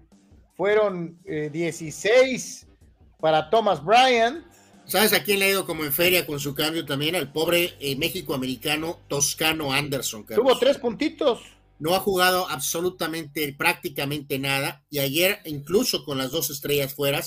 fueron 0.54 1.18
16 1.24 2.65
para 3.18 3.50
Thomas 3.50 3.84
Bryant. 3.84 4.44
¿Sabes 4.86 5.12
a 5.12 5.22
quién 5.22 5.40
le 5.40 5.46
ha 5.46 5.50
ido 5.50 5.66
como 5.66 5.84
en 5.84 5.92
feria 5.92 6.26
con 6.26 6.38
su 6.38 6.54
cambio 6.54 6.84
también? 6.84 7.16
Al 7.16 7.32
pobre 7.32 7.74
México-americano 7.98 9.00
Toscano 9.08 9.72
Anderson. 9.72 10.24
Tuvo 10.26 10.56
tres 10.58 10.78
puntitos. 10.78 11.40
No 11.78 11.94
ha 11.94 12.00
jugado 12.00 12.48
absolutamente, 12.48 13.52
prácticamente 13.52 14.38
nada. 14.38 14.84
Y 14.88 15.00
ayer, 15.00 15.40
incluso 15.44 16.04
con 16.04 16.18
las 16.18 16.30
dos 16.30 16.50
estrellas 16.50 16.94
fuera, 16.94 17.20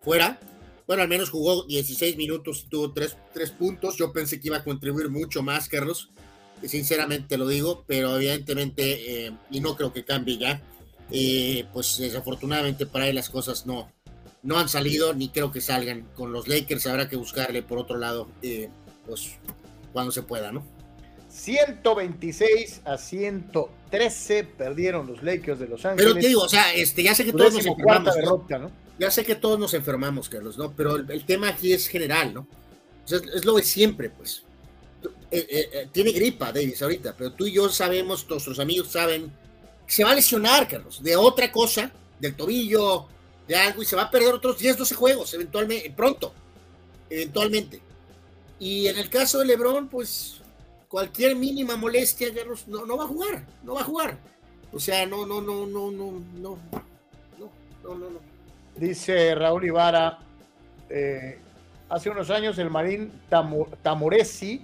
fuera 0.00 0.38
bueno, 0.86 1.02
al 1.02 1.08
menos 1.08 1.30
jugó 1.30 1.64
16 1.64 2.16
minutos 2.16 2.64
y 2.64 2.68
tuvo 2.68 2.92
tres, 2.92 3.16
tres 3.32 3.50
puntos. 3.50 3.96
Yo 3.96 4.12
pensé 4.12 4.40
que 4.40 4.48
iba 4.48 4.58
a 4.58 4.64
contribuir 4.64 5.08
mucho 5.08 5.42
más, 5.42 5.68
Carlos 5.68 6.10
sinceramente 6.64 7.36
lo 7.36 7.48
digo, 7.48 7.84
pero 7.86 8.16
evidentemente, 8.16 9.26
eh, 9.26 9.32
y 9.50 9.60
no 9.60 9.76
creo 9.76 9.92
que 9.92 10.04
cambie 10.04 10.38
ya, 10.38 10.62
eh, 11.10 11.66
pues 11.72 11.98
desafortunadamente 11.98 12.86
para 12.86 13.08
él 13.08 13.14
las 13.14 13.28
cosas 13.28 13.66
no, 13.66 13.92
no 14.46 14.58
han 14.58 14.68
salido, 14.68 15.12
ni 15.12 15.28
creo 15.28 15.50
que 15.50 15.60
salgan. 15.60 16.08
Con 16.14 16.32
los 16.32 16.48
Lakers 16.48 16.86
habrá 16.86 17.08
que 17.08 17.16
buscarle 17.16 17.62
por 17.62 17.78
otro 17.78 17.98
lado, 17.98 18.28
eh, 18.42 18.70
pues 19.04 19.32
cuando 19.92 20.12
se 20.12 20.22
pueda, 20.22 20.52
¿no? 20.52 20.64
126 21.28 22.82
a 22.84 22.96
113 22.96 24.44
perdieron 24.44 25.06
los 25.08 25.22
Lakers 25.22 25.58
de 25.58 25.66
Los 25.66 25.84
Ángeles. 25.84 26.12
Pero 26.12 26.20
te 26.20 26.28
digo, 26.28 26.42
o 26.42 26.48
sea, 26.48 26.72
este, 26.72 27.02
ya 27.02 27.14
sé 27.14 27.24
que 27.24 27.32
todos 27.32 27.54
nos 27.54 27.66
enfermamos. 27.66 28.14
Ya 28.98 29.10
sé 29.10 29.24
que 29.24 29.34
todos 29.34 29.58
nos 29.58 29.74
enfermamos, 29.74 30.28
Carlos, 30.28 30.56
¿no? 30.56 30.72
Pero 30.72 30.96
el, 30.96 31.24
tema 31.26 31.48
aquí 31.48 31.72
es 31.72 31.88
general, 31.88 32.32
¿no? 32.32 32.48
es 33.10 33.44
lo 33.44 33.56
de 33.56 33.62
siempre, 33.62 34.10
pues. 34.10 34.44
Eh, 35.30 35.46
eh, 35.50 35.88
tiene 35.92 36.12
gripa, 36.12 36.52
Davis, 36.52 36.80
ahorita, 36.80 37.14
pero 37.16 37.32
tú 37.32 37.46
y 37.46 37.52
yo 37.52 37.68
sabemos, 37.68 38.26
nuestros 38.30 38.58
amigos 38.58 38.92
saben, 38.92 39.30
que 39.86 39.92
se 39.92 40.04
va 40.04 40.12
a 40.12 40.14
lesionar, 40.14 40.66
Carlos, 40.68 41.02
de 41.02 41.16
otra 41.16 41.52
cosa, 41.52 41.92
del 42.18 42.34
tobillo, 42.34 43.08
de 43.46 43.56
algo, 43.56 43.82
y 43.82 43.86
se 43.86 43.96
va 43.96 44.02
a 44.02 44.10
perder 44.10 44.34
otros 44.34 44.58
10, 44.58 44.78
12 44.78 44.94
juegos, 44.94 45.34
eventualmente, 45.34 45.90
pronto, 45.90 46.32
eventualmente. 47.08 47.80
Y 48.58 48.88
en 48.88 48.98
el 48.98 49.10
caso 49.10 49.38
de 49.38 49.46
Lebron, 49.46 49.88
pues 49.88 50.40
cualquier 50.88 51.36
mínima 51.36 51.76
molestia, 51.76 52.28
no, 52.66 52.86
no 52.86 52.96
va 52.96 53.04
a 53.04 53.08
jugar, 53.08 53.46
no 53.62 53.74
va 53.74 53.80
a 53.82 53.84
jugar. 53.84 54.18
O 54.72 54.78
sea, 54.78 55.06
no, 55.06 55.26
no, 55.26 55.40
no, 55.40 55.66
no, 55.66 55.90
no, 55.90 56.12
no, 56.12 56.58
no, 57.38 57.50
no, 57.82 57.94
no. 57.94 58.10
no. 58.10 58.20
Dice 58.76 59.34
Raúl 59.34 59.64
Ibarra, 59.64 60.18
hace 61.88 62.10
unos 62.10 62.30
años 62.30 62.58
el 62.58 62.70
marín 62.70 63.10
Tamoresi 63.82 64.60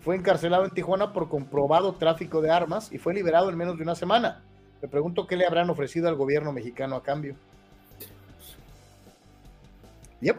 fue 0.00 0.16
encarcelado 0.16 0.64
en 0.64 0.70
Tijuana 0.70 1.12
por 1.12 1.28
comprobado 1.28 1.94
tráfico 1.94 2.40
de 2.40 2.50
armas 2.50 2.92
y 2.92 2.98
fue 2.98 3.14
liberado 3.14 3.50
en 3.50 3.56
menos 3.56 3.76
de 3.76 3.82
una 3.82 3.94
semana. 3.94 4.42
Me 4.80 4.88
pregunto 4.88 5.26
qué 5.26 5.36
le 5.36 5.44
habrán 5.44 5.70
ofrecido 5.70 6.08
al 6.08 6.14
gobierno 6.14 6.52
mexicano 6.52 6.94
a 6.96 7.02
cambio. 7.02 7.34
Yep. 10.20 10.36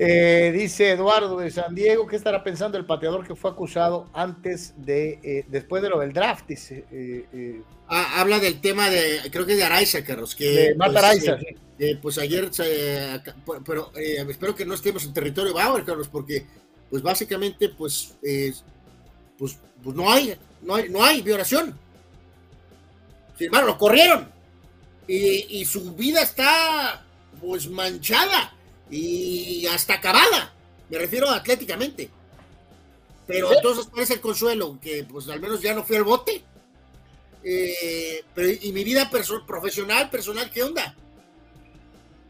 Eh, 0.00 0.52
dice 0.54 0.92
Eduardo 0.92 1.38
de 1.38 1.50
San 1.50 1.74
Diego, 1.74 2.06
¿qué 2.06 2.14
estará 2.14 2.44
pensando 2.44 2.78
el 2.78 2.86
pateador 2.86 3.26
que 3.26 3.34
fue 3.34 3.50
acusado 3.50 4.08
antes 4.12 4.72
de, 4.76 5.18
eh, 5.24 5.44
después 5.48 5.82
de 5.82 5.88
lo 5.88 5.98
del 5.98 6.12
draft? 6.12 6.46
Dice, 6.46 6.84
eh, 6.92 7.62
ah, 7.88 8.20
habla 8.20 8.38
del 8.38 8.60
tema 8.60 8.88
de, 8.90 9.22
creo 9.32 9.44
que 9.44 9.56
de 9.56 9.64
Araiza, 9.64 10.04
Carlos. 10.04 10.36
Que, 10.36 10.50
de 10.50 10.74
Matt 10.76 10.92
pues, 10.92 11.04
Araiza, 11.04 11.38
pues 12.00 12.18
ayer, 12.18 12.48
pero 13.66 13.90
espero 13.96 14.54
que 14.54 14.64
no 14.64 14.74
estemos 14.74 15.04
en 15.04 15.12
territorio 15.12 15.52
Bauer, 15.52 15.84
Carlos, 15.84 16.08
porque 16.08 16.46
pues 16.88 17.02
básicamente, 17.02 17.68
pues, 17.68 18.14
pues, 19.36 19.58
pues, 19.82 19.96
no 19.96 20.10
hay, 20.10 20.38
no 20.62 20.76
hay, 20.76 20.88
no 20.88 21.04
hay 21.04 21.22
violación. 21.22 21.76
Sin 23.36 23.46
embargo, 23.46 23.68
lo 23.68 23.78
corrieron. 23.78 24.28
Y, 25.06 25.64
su 25.64 25.94
vida 25.94 26.20
está, 26.20 27.06
pues, 27.40 27.68
manchada 27.68 28.54
y 28.90 29.66
hasta 29.66 29.94
acabada. 29.94 30.52
Me 30.88 30.98
refiero 30.98 31.28
atléticamente. 31.30 32.10
Pero 33.26 33.52
entonces, 33.52 33.86
¿cuál 33.86 34.02
es 34.02 34.10
el 34.10 34.20
consuelo? 34.20 34.78
Que, 34.80 35.04
pues, 35.04 35.28
al 35.28 35.40
menos 35.40 35.60
ya 35.60 35.74
no 35.74 35.84
fui 35.84 35.96
al 35.96 36.04
bote. 36.04 36.42
Eh, 37.44 38.24
pero, 38.34 38.48
¿y 38.48 38.72
mi 38.72 38.84
vida 38.84 39.10
profesional, 39.46 40.08
personal, 40.10 40.50
qué 40.50 40.62
onda? 40.62 40.94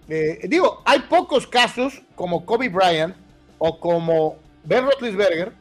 Eh, 0.08 0.40
digo, 0.48 0.82
hay 0.84 1.00
pocos 1.00 1.46
casos 1.46 2.02
como 2.14 2.44
Kobe 2.44 2.68
Bryant 2.68 3.14
o 3.58 3.78
como 3.78 4.36
Ben 4.64 4.84
Roethlisberger, 4.84 5.52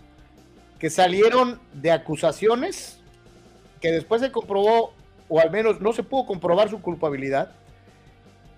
que 0.80 0.90
salieron 0.90 1.60
de 1.74 1.92
acusaciones 1.92 3.00
que 3.82 3.92
después 3.92 4.22
se 4.22 4.32
comprobó, 4.32 4.94
o 5.28 5.40
al 5.40 5.52
menos 5.52 5.82
no 5.82 5.94
se 5.94 6.04
pudo 6.04 6.26
comprobar 6.26 6.70
su 6.70 6.82
culpabilidad, 6.82 7.52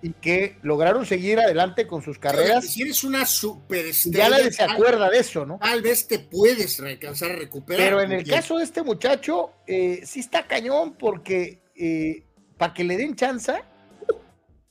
y 0.02 0.14
que 0.14 0.58
lograron 0.62 1.06
seguir 1.06 1.40
adelante 1.40 1.86
con 1.86 2.02
sus 2.02 2.18
carreras. 2.18 2.66
Si 2.66 2.82
eres 2.82 3.04
una 3.04 3.26
superestrella. 3.26 4.18
Ya 4.18 4.30
nadie 4.30 4.52
se 4.52 4.64
acuerda 4.64 5.10
de 5.10 5.20
eso, 5.20 5.46
¿no? 5.46 5.60
Tal 5.60 5.82
vez 5.82 6.08
te 6.08 6.20
puedes 6.20 6.80
alcanzar 6.80 7.32
a 7.32 7.36
recuperar. 7.36 7.86
Pero 7.86 8.02
en 8.02 8.14
el 8.14 8.24
caso 8.26 8.58
de 8.58 8.64
este 8.64 8.82
muchacho, 8.82 9.52
eh, 9.68 10.02
sí 10.06 10.22
está 10.22 10.48
cañón, 10.48 10.96
porque 10.98 11.62
eh, 11.76 12.24
para 12.58 12.74
que 12.74 12.84
le 12.84 12.98
den 12.98 13.16
chance. 13.16 13.54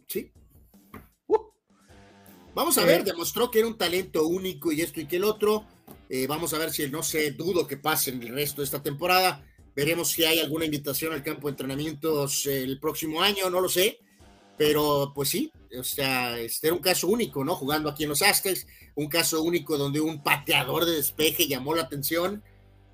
sí. 0.07 0.33
Vamos 2.55 2.77
a 2.79 2.85
ver, 2.85 3.05
demostró 3.05 3.51
que 3.51 3.61
era 3.61 3.69
un 3.69 3.79
talento 3.79 4.27
único 4.27 4.73
y 4.73 4.81
esto 4.81 5.01
y 5.01 5.07
que 5.07 5.17
el 5.17 5.25
otro. 5.25 5.65
Eh, 6.09 6.27
vamos 6.27 6.55
a 6.55 6.59
ver 6.59 6.73
si, 6.73 6.89
no 6.91 7.03
sé, 7.03 7.33
dudo 7.33 7.67
que 7.67 7.77
pase 7.77 8.11
en 8.11 8.23
el 8.23 8.31
resto 8.31 8.63
de 8.63 8.65
esta 8.65 8.83
temporada. 8.83 9.45
Veremos 9.77 10.11
si 10.11 10.25
hay 10.25 10.41
alguna 10.41 10.65
invitación 10.65 11.13
al 11.13 11.23
campo 11.23 11.47
de 11.47 11.53
entrenamientos 11.53 12.47
el 12.47 12.81
próximo 12.81 13.23
año, 13.23 13.49
no 13.51 13.61
lo 13.61 13.69
sé. 13.69 14.01
Pero 14.59 15.13
pues 15.15 15.29
sí, 15.29 15.53
o 15.79 15.85
sea, 15.85 16.39
este 16.39 16.67
era 16.67 16.77
un 16.77 16.83
caso 16.83 17.07
único, 17.09 17.45
¿no? 17.45 17.55
Jugando 17.55 17.89
aquí 17.89 18.03
en 18.03 18.09
los 18.09 18.23
Aztecs, 18.23 18.67
un 18.97 19.09
caso 19.09 19.43
único 19.43 19.79
donde 19.79 20.01
un 20.01 20.23
pateador 20.23 20.85
de 20.85 20.97
despeje 20.97 21.47
llamó 21.47 21.75
la 21.75 21.83
atención 21.83 22.43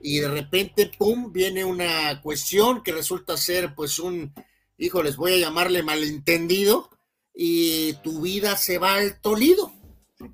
y 0.01 0.19
de 0.19 0.29
repente, 0.29 0.91
¡pum!, 0.99 1.33
viene 1.33 1.65
una 1.65 2.21
cuestión 2.21 2.83
que 2.83 2.93
resulta 2.93 3.39
ser 3.39 3.75
pues 3.75 3.99
un, 3.99 4.35
hijo, 4.77 5.03
les 5.03 5.17
voy 5.17 5.33
a 5.33 5.39
llamarle 5.39 5.83
malentendido, 5.83 6.91
y 7.35 7.95
tu 7.95 8.21
vida 8.21 8.57
se 8.57 8.79
va 8.79 8.95
al 8.95 9.21
tolido. 9.21 9.73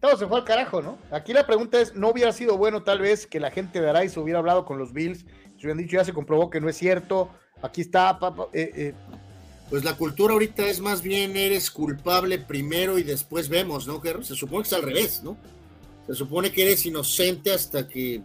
Todo 0.00 0.16
se 0.16 0.26
fue 0.26 0.38
al 0.38 0.44
carajo, 0.44 0.82
¿no? 0.82 0.98
Aquí 1.10 1.32
la 1.32 1.46
pregunta 1.46 1.80
es, 1.80 1.94
¿no 1.94 2.10
hubiera 2.10 2.32
sido 2.32 2.58
bueno 2.58 2.82
tal 2.82 3.00
vez 3.00 3.26
que 3.26 3.40
la 3.40 3.50
gente 3.50 3.80
de 3.80 3.88
Araiz 3.88 4.16
hubiera 4.16 4.38
hablado 4.38 4.64
con 4.64 4.78
los 4.78 4.92
Bills? 4.92 5.20
Se 5.56 5.66
hubieran 5.66 5.78
dicho, 5.78 5.96
ya 5.96 6.04
se 6.04 6.12
comprobó 6.12 6.50
que 6.50 6.60
no 6.60 6.68
es 6.68 6.76
cierto, 6.76 7.30
aquí 7.62 7.80
está, 7.80 8.18
papá. 8.18 8.48
Eh, 8.52 8.70
eh. 8.74 8.94
Pues 9.70 9.84
la 9.84 9.94
cultura 9.94 10.34
ahorita 10.34 10.66
es 10.66 10.80
más 10.80 11.00
bien, 11.00 11.36
eres 11.36 11.70
culpable 11.70 12.38
primero 12.38 12.98
y 12.98 13.04
después 13.04 13.48
vemos, 13.48 13.86
¿no? 13.86 14.02
Se 14.22 14.34
supone 14.34 14.62
que 14.62 14.68
es 14.68 14.72
al 14.72 14.82
revés, 14.82 15.22
¿no? 15.22 15.36
Se 16.06 16.14
supone 16.14 16.50
que 16.50 16.62
eres 16.62 16.84
inocente 16.84 17.52
hasta 17.52 17.86
que 17.86 18.20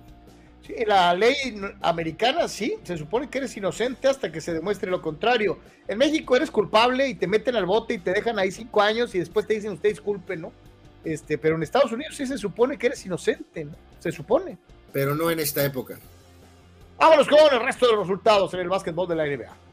Sí, 0.65 0.73
la 0.87 1.13
ley 1.13 1.35
americana 1.81 2.47
sí, 2.47 2.75
se 2.83 2.97
supone 2.97 3.29
que 3.29 3.37
eres 3.37 3.55
inocente 3.55 4.07
hasta 4.07 4.31
que 4.31 4.41
se 4.41 4.51
demuestre 4.51 4.89
lo 4.89 4.99
contrario. 4.99 5.59
En 5.87 5.99
México 5.99 6.35
eres 6.35 6.49
culpable 6.49 7.07
y 7.07 7.13
te 7.13 7.27
meten 7.27 7.55
al 7.55 7.67
bote 7.67 7.93
y 7.93 7.97
te 7.99 8.11
dejan 8.11 8.39
ahí 8.39 8.51
cinco 8.51 8.81
años 8.81 9.13
y 9.13 9.19
después 9.19 9.45
te 9.45 9.53
dicen 9.53 9.73
usted 9.73 9.89
disculpe, 9.89 10.35
¿no? 10.35 10.51
Este, 11.03 11.37
pero 11.37 11.55
en 11.55 11.61
Estados 11.61 11.91
Unidos 11.91 12.15
sí 12.15 12.25
se 12.25 12.39
supone 12.39 12.79
que 12.79 12.87
eres 12.87 13.05
inocente, 13.05 13.65
¿no? 13.65 13.75
Se 13.99 14.11
supone. 14.11 14.57
Pero 14.91 15.13
no 15.13 15.29
en 15.29 15.39
esta 15.39 15.63
época. 15.63 15.99
Vámonos 16.97 17.27
con 17.27 17.37
el 17.51 17.59
resto 17.59 17.85
de 17.85 17.91
los 17.91 18.07
resultados 18.07 18.51
en 18.55 18.61
el 18.61 18.69
básquetbol 18.69 19.07
de 19.07 19.15
la 19.15 19.25
NBA. 19.27 19.64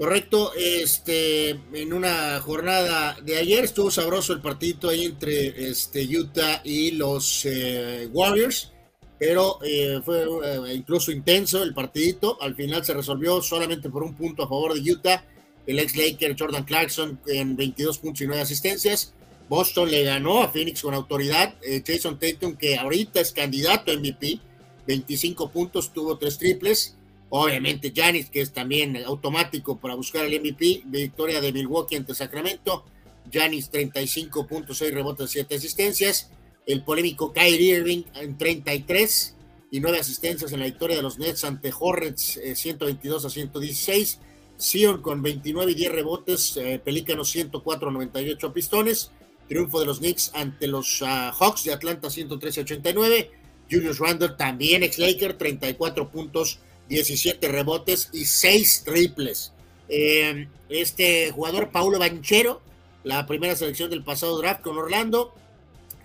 Correcto, 0.00 0.52
este, 0.56 1.50
en 1.50 1.92
una 1.92 2.40
jornada 2.40 3.18
de 3.22 3.36
ayer 3.36 3.64
estuvo 3.64 3.90
sabroso 3.90 4.32
el 4.32 4.40
partito 4.40 4.88
ahí 4.88 5.04
entre 5.04 5.68
este, 5.68 6.04
Utah 6.16 6.62
y 6.64 6.92
los 6.92 7.44
eh, 7.44 8.08
Warriors 8.10 8.72
pero 9.20 9.58
eh, 9.62 10.00
fue 10.02 10.22
eh, 10.22 10.74
incluso 10.74 11.12
intenso 11.12 11.62
el 11.62 11.74
partidito. 11.74 12.40
Al 12.40 12.54
final 12.54 12.82
se 12.86 12.94
resolvió 12.94 13.42
solamente 13.42 13.90
por 13.90 14.02
un 14.02 14.14
punto 14.14 14.42
a 14.44 14.48
favor 14.48 14.72
de 14.72 14.92
Utah. 14.92 15.22
El 15.66 15.78
ex 15.78 15.94
Laker 15.94 16.34
Jordan 16.38 16.64
Clarkson 16.64 17.20
en 17.26 17.54
22 17.54 17.98
puntos 17.98 18.22
y 18.22 18.26
9 18.26 18.40
asistencias. 18.40 19.12
Boston 19.46 19.90
le 19.90 20.04
ganó 20.04 20.42
a 20.42 20.48
Phoenix 20.48 20.80
con 20.80 20.94
autoridad. 20.94 21.54
Eh, 21.62 21.82
Jason 21.86 22.18
Tatum, 22.18 22.56
que 22.56 22.78
ahorita 22.78 23.20
es 23.20 23.32
candidato 23.32 23.92
a 23.92 23.94
MVP, 23.94 24.40
25 24.86 25.50
puntos, 25.50 25.92
tuvo 25.92 26.16
tres 26.16 26.38
triples. 26.38 26.96
Obviamente 27.30 27.92
Janis, 27.94 28.28
que 28.28 28.40
es 28.40 28.52
también 28.52 28.96
automático 28.98 29.78
para 29.78 29.94
buscar 29.94 30.24
el 30.24 30.40
MVP. 30.40 30.82
Victoria 30.84 31.40
de 31.40 31.52
Milwaukee 31.52 31.96
ante 31.96 32.14
Sacramento. 32.14 32.84
Janis 33.32 33.70
35 33.70 34.46
puntos, 34.46 34.78
6 34.78 34.92
rebotes, 34.92 35.30
7 35.30 35.54
asistencias 35.54 36.30
el 36.66 36.82
polémico 36.82 37.32
Kyrie 37.32 37.78
Irving 37.78 38.02
en 38.14 38.38
33, 38.38 39.34
y 39.72 39.80
nueve 39.80 39.98
asistencias 39.98 40.52
en 40.52 40.60
la 40.60 40.66
victoria 40.66 40.96
de 40.96 41.02
los 41.02 41.18
Nets 41.18 41.44
ante 41.44 41.72
Hornets 41.78 42.40
122 42.54 43.24
a 43.24 43.30
116. 43.30 44.18
Sion 44.56 45.00
con 45.00 45.22
29 45.22 45.72
y 45.72 45.74
10 45.74 45.92
rebotes, 45.92 46.60
Pelícanos 46.84 47.30
104 47.30 47.90
98 47.90 48.46
a 48.46 48.52
Pistones. 48.52 49.10
Triunfo 49.48 49.80
de 49.80 49.86
los 49.86 49.98
Knicks 49.98 50.32
ante 50.34 50.66
los 50.66 51.02
ah, 51.02 51.32
Hawks 51.32 51.64
de 51.64 51.72
Atlanta 51.72 52.10
113 52.10 52.60
a 52.60 52.62
89. 52.64 53.30
Julius 53.70 53.98
Randle 53.98 54.30
también 54.30 54.82
ex 54.82 54.98
Laker, 54.98 55.38
34 55.38 56.10
puntos, 56.10 56.58
17 56.90 57.48
rebotes 57.48 58.10
y 58.12 58.24
6 58.26 58.82
triples. 58.84 59.52
Eh, 59.88 60.48
este 60.68 61.30
jugador, 61.30 61.70
Paulo 61.70 61.98
Banchero, 61.98 62.60
la 63.04 63.26
primera 63.26 63.56
selección 63.56 63.88
del 63.90 64.04
pasado 64.04 64.36
draft 64.38 64.60
con 64.60 64.76
Orlando, 64.76 65.32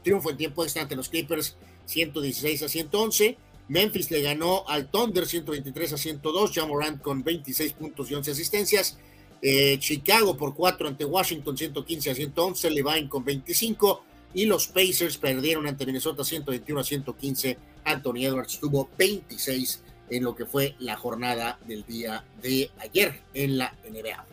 triunfo 0.03 0.29
en 0.29 0.37
tiempo 0.37 0.63
extra 0.63 0.83
ante 0.83 0.95
los 0.95 1.09
Clippers 1.09 1.57
116 1.87 2.63
a 2.63 2.69
111. 2.69 3.37
Memphis 3.67 4.11
le 4.11 4.21
ganó 4.21 4.63
al 4.67 4.91
Thunder 4.91 5.25
123 5.25 5.93
a 5.93 5.97
102. 5.97 6.51
Jamorant 6.53 7.01
con 7.01 7.23
26 7.23 7.73
puntos 7.73 8.11
y 8.11 8.13
11 8.13 8.31
asistencias. 8.31 8.97
Eh, 9.41 9.77
Chicago 9.79 10.37
por 10.37 10.53
4 10.53 10.87
ante 10.87 11.03
Washington 11.03 11.57
115 11.57 12.11
a 12.11 12.15
111. 12.15 12.69
Levine 12.69 13.09
con 13.09 13.25
25 13.25 14.03
y 14.35 14.45
los 14.45 14.67
Pacers 14.67 15.17
perdieron 15.17 15.65
ante 15.65 15.85
Minnesota 15.85 16.23
121 16.23 16.79
a 16.79 16.83
115. 16.83 17.57
Anthony 17.85 18.25
Edwards 18.25 18.59
tuvo 18.59 18.87
26 18.97 19.81
en 20.09 20.23
lo 20.23 20.35
que 20.35 20.45
fue 20.45 20.75
la 20.79 20.95
jornada 20.95 21.59
del 21.65 21.85
día 21.85 22.23
de 22.41 22.71
ayer 22.79 23.21
en 23.33 23.57
la 23.57 23.75
NBA. 23.89 24.25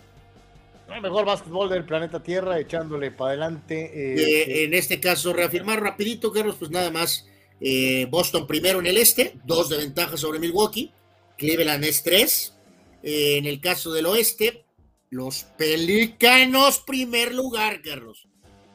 El 0.94 1.00
mejor 1.00 1.24
básquetbol 1.24 1.70
del 1.70 1.84
planeta 1.84 2.22
Tierra, 2.22 2.58
echándole 2.58 3.10
para 3.10 3.30
adelante. 3.30 3.84
Eh, 3.94 4.14
eh, 4.16 4.64
en 4.64 4.74
este 4.74 5.00
caso, 5.00 5.32
reafirmar 5.32 5.80
rapidito, 5.80 6.32
Carlos, 6.32 6.56
pues 6.58 6.70
nada 6.70 6.90
más. 6.90 7.26
Eh, 7.60 8.06
Boston 8.10 8.46
primero 8.46 8.80
en 8.80 8.86
el 8.86 8.98
este, 8.98 9.36
dos 9.44 9.68
de 9.68 9.78
ventaja 9.78 10.16
sobre 10.16 10.38
Milwaukee. 10.38 10.92
Cleveland 11.38 11.84
es 11.84 12.02
tres. 12.02 12.54
en 13.02 13.46
el 13.46 13.60
caso 13.60 13.92
del 13.92 14.06
oeste, 14.06 14.64
los 15.10 15.44
Pelicanos 15.56 16.80
primer 16.80 17.34
lugar, 17.34 17.80
Carlos 17.82 18.26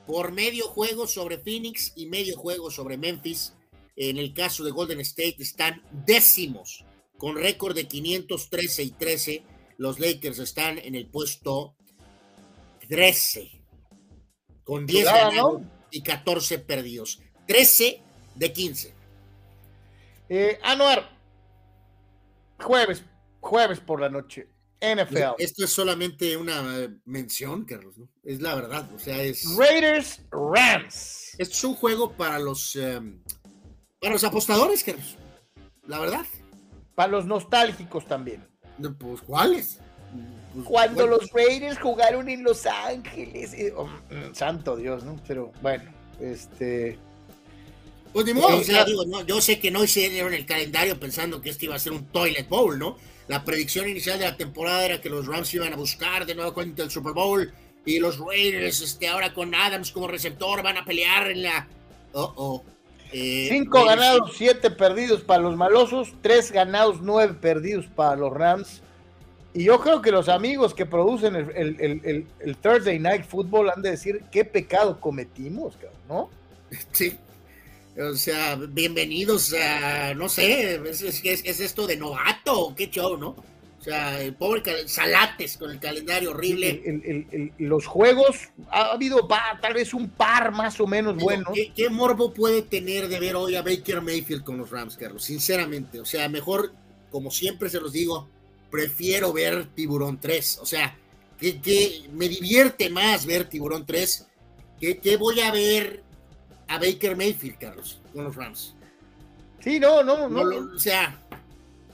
por 0.08 0.32
medio 0.32 0.70
juego 0.70 1.06
sobre 1.06 1.38
Phoenix 1.38 1.91
y 1.95 2.08
medio 2.08 2.38
juego 2.38 2.72
sobre 2.72 2.98
Memphis. 2.98 3.54
En 3.95 4.18
el 4.18 4.34
caso 4.34 4.64
de 4.64 4.72
Golden 4.72 5.02
State 5.02 5.36
están 5.39 5.84
décimos 5.91 6.86
con 7.18 7.36
récord 7.36 7.76
de 7.76 7.88
513 7.88 8.84
y 8.84 8.91
13. 8.91 9.43
Los 9.78 9.99
Lakers 9.99 10.39
están 10.39 10.78
en 10.80 10.95
el 10.95 11.07
puesto 11.07 11.76
13 12.89 13.63
con 14.63 14.86
10 14.86 15.05
ganados 15.05 15.61
y 15.91 16.01
14 16.01 16.59
perdidos. 16.59 17.22
13 17.47 18.01
de 18.36 18.53
15. 18.53 18.93
Eh, 20.30 20.59
Anuar, 20.61 21.09
jueves, 22.59 23.03
jueves 23.39 23.80
por 23.80 24.01
la 24.01 24.09
noche. 24.09 24.49
NFL. 24.80 25.36
Esto 25.39 25.63
es 25.63 25.72
solamente 25.72 26.38
una 26.38 26.88
mención, 27.05 27.65
Carlos, 27.65 27.95
Es 28.24 28.41
la 28.41 28.53
verdad, 28.53 28.88
o 28.93 28.99
sea, 28.99 29.24
es... 29.24 29.43
Raiders 29.57 30.22
Rams. 30.30 31.34
Esto 31.39 31.55
es 31.55 31.63
un 31.63 31.74
juego 31.74 32.15
para 32.15 32.38
los, 32.38 32.76
em, 32.76 33.24
para 33.99 34.13
los 34.13 34.24
apostadores, 34.24 34.84
Carlos. 34.84 35.18
La 35.88 35.99
verdad. 35.99 36.26
Para 36.98 37.12
los 37.12 37.28
nostálgicos 37.28 38.08
también. 38.08 38.43
Pues, 38.98 39.22
¿cuáles? 39.22 39.78
Pues, 40.52 40.66
Cuando 40.66 41.06
los 41.06 41.30
Raiders 41.32 41.78
jugaron 41.78 42.28
en 42.28 42.41
Los 42.43 42.66
Ángeles. 42.66 43.56
Oh, 43.76 43.86
mm, 43.86 44.34
santo 44.34 44.76
Dios, 44.76 45.04
¿no? 45.04 45.16
Pero 45.28 45.52
bueno, 45.62 45.84
este... 46.20 46.98
Pues 48.12 48.26
ni 48.26 48.34
modo, 48.34 48.58
o 48.58 48.64
sea, 48.64 48.84
digo, 48.84 49.04
yo 49.28 49.39
sé 49.41 49.60
que 49.60 49.70
no 49.70 49.84
hicieron 49.84 50.34
el 50.34 50.48
calendario 50.48 51.00
pensando 51.00 51.39
que 51.39 51.52
este 51.52 51.66
iba 51.66 51.76
a 51.76 51.80
ser 51.80 51.91
un 51.91 52.08
toilet 52.08 52.50
bowl, 52.50 52.80
¿no? 52.80 52.98
La 53.28 53.45
predicción 53.45 53.88
inicial 53.88 54.18
de 54.18 54.26
la 54.26 54.36
temporada 54.36 54.84
era 54.84 55.00
que 55.00 55.10
los 55.10 55.28
Rams 55.28 55.54
iban 55.54 55.74
a 55.74 55.76
buscar 55.76 56.26
de 56.26 56.34
nuevo 56.34 56.56
cuenta 56.56 56.82
el 56.82 56.89
Super 56.89 57.14
Bowl 57.14 57.54
y 57.86 58.00
los 58.00 58.18
Raiders, 58.18 58.82
este, 58.82 59.08
ahora 59.08 59.36
con 59.36 59.54
Adams 59.54 59.91
como 59.91 60.08
receptor, 60.08 60.64
van 60.64 60.78
a 60.78 60.86
pelear 60.86 61.30
en 61.30 61.43
la. 61.43 61.68
Oh, 62.14 62.34
oh. 62.36 62.64
Eh, 63.12 63.47
Cinco 63.49 63.86
ganados, 63.86 64.34
siete 64.36 64.70
perdidos 64.70 65.22
para 65.22 65.43
los 65.43 65.55
malosos, 65.55 66.14
tres 66.22 66.51
ganados, 66.51 67.01
nueve 67.01 67.34
perdidos 67.34 67.86
para 67.88 68.16
los 68.16 68.34
Rams. 68.34 68.82
Y 69.53 69.64
yo 69.64 69.80
creo 69.80 70.01
que 70.01 70.12
los 70.12 70.30
amigos 70.30 70.74
que 70.74 70.86
producen 70.86 71.36
el, 71.36 72.58
Thursday 72.62 72.99
Night 72.99 73.26
Football 73.26 73.72
han 73.72 73.82
de 73.82 73.91
decir 73.91 74.24
qué 74.32 74.45
pecado 74.45 74.99
cometimos, 74.99 75.78
¿no? 76.08 76.30
Sí, 76.91 77.18
o 77.99 78.14
sea, 78.14 78.55
bienvenidos 78.55 79.53
a, 79.53 80.14
no 80.14 80.30
sé, 80.30 80.76
es, 80.88 81.01
es, 81.01 81.60
esto 81.60 81.88
de 81.88 81.97
novato, 81.97 82.76
qué 82.76 82.89
show, 82.91 83.18
¿no? 83.18 83.36
O 83.88 83.89
sea, 83.89 84.21
el 84.21 84.33
pobre 84.33 84.85
Salates 84.85 85.55
con 85.55 85.71
el 85.71 85.79
calendario 85.79 86.31
horrible. 86.31 87.53
los 87.57 87.85
juegos, 87.85 88.49
ha 88.69 88.91
habido 88.91 89.25
tal 89.61 89.73
vez 89.73 89.93
un 89.93 90.09
par 90.09 90.51
más 90.51 90.77
o 90.81 90.88
menos 90.88 91.15
buenos. 91.15 91.53
¿qué, 91.73 91.89
morbo 91.89 92.33
puede 92.33 92.63
tener 92.63 93.07
de 93.07 93.17
ver 93.17 93.38
hoy 93.38 93.55
a 93.55 93.61
Baker 93.61 94.01
Mayfield 94.01 94.43
con 94.43 94.57
los 94.57 94.71
Rams, 94.71 94.97
Carlos? 94.97 95.23
Sinceramente, 95.23 96.01
o 96.01 96.05
sea, 96.05 96.27
mejor, 96.27 96.73
como 97.11 97.31
siempre 97.31 97.69
se 97.69 97.79
los 97.79 97.93
digo, 97.93 98.27
prefiero 98.69 99.31
ver 99.31 99.67
Tiburón 99.73 100.19
3. 100.19 100.59
O 100.61 100.65
sea, 100.65 100.93
que, 101.39 102.09
me 102.11 102.27
divierte 102.27 102.89
más 102.89 103.25
ver 103.25 103.45
Tiburón 103.45 103.85
3. 103.85 104.27
¿Qué 104.81 105.15
voy 105.17 105.39
a 105.39 105.51
ver 105.53 106.03
a 106.67 106.77
Baker 106.77 107.15
Mayfield, 107.15 107.57
Carlos, 107.57 108.01
con 108.13 108.25
los 108.25 108.35
Rams. 108.35 108.75
Sí, 109.61 109.79
no, 109.79 110.03
no, 110.03 110.27
no. 110.27 110.41
o 110.75 110.79
sea. 110.79 111.23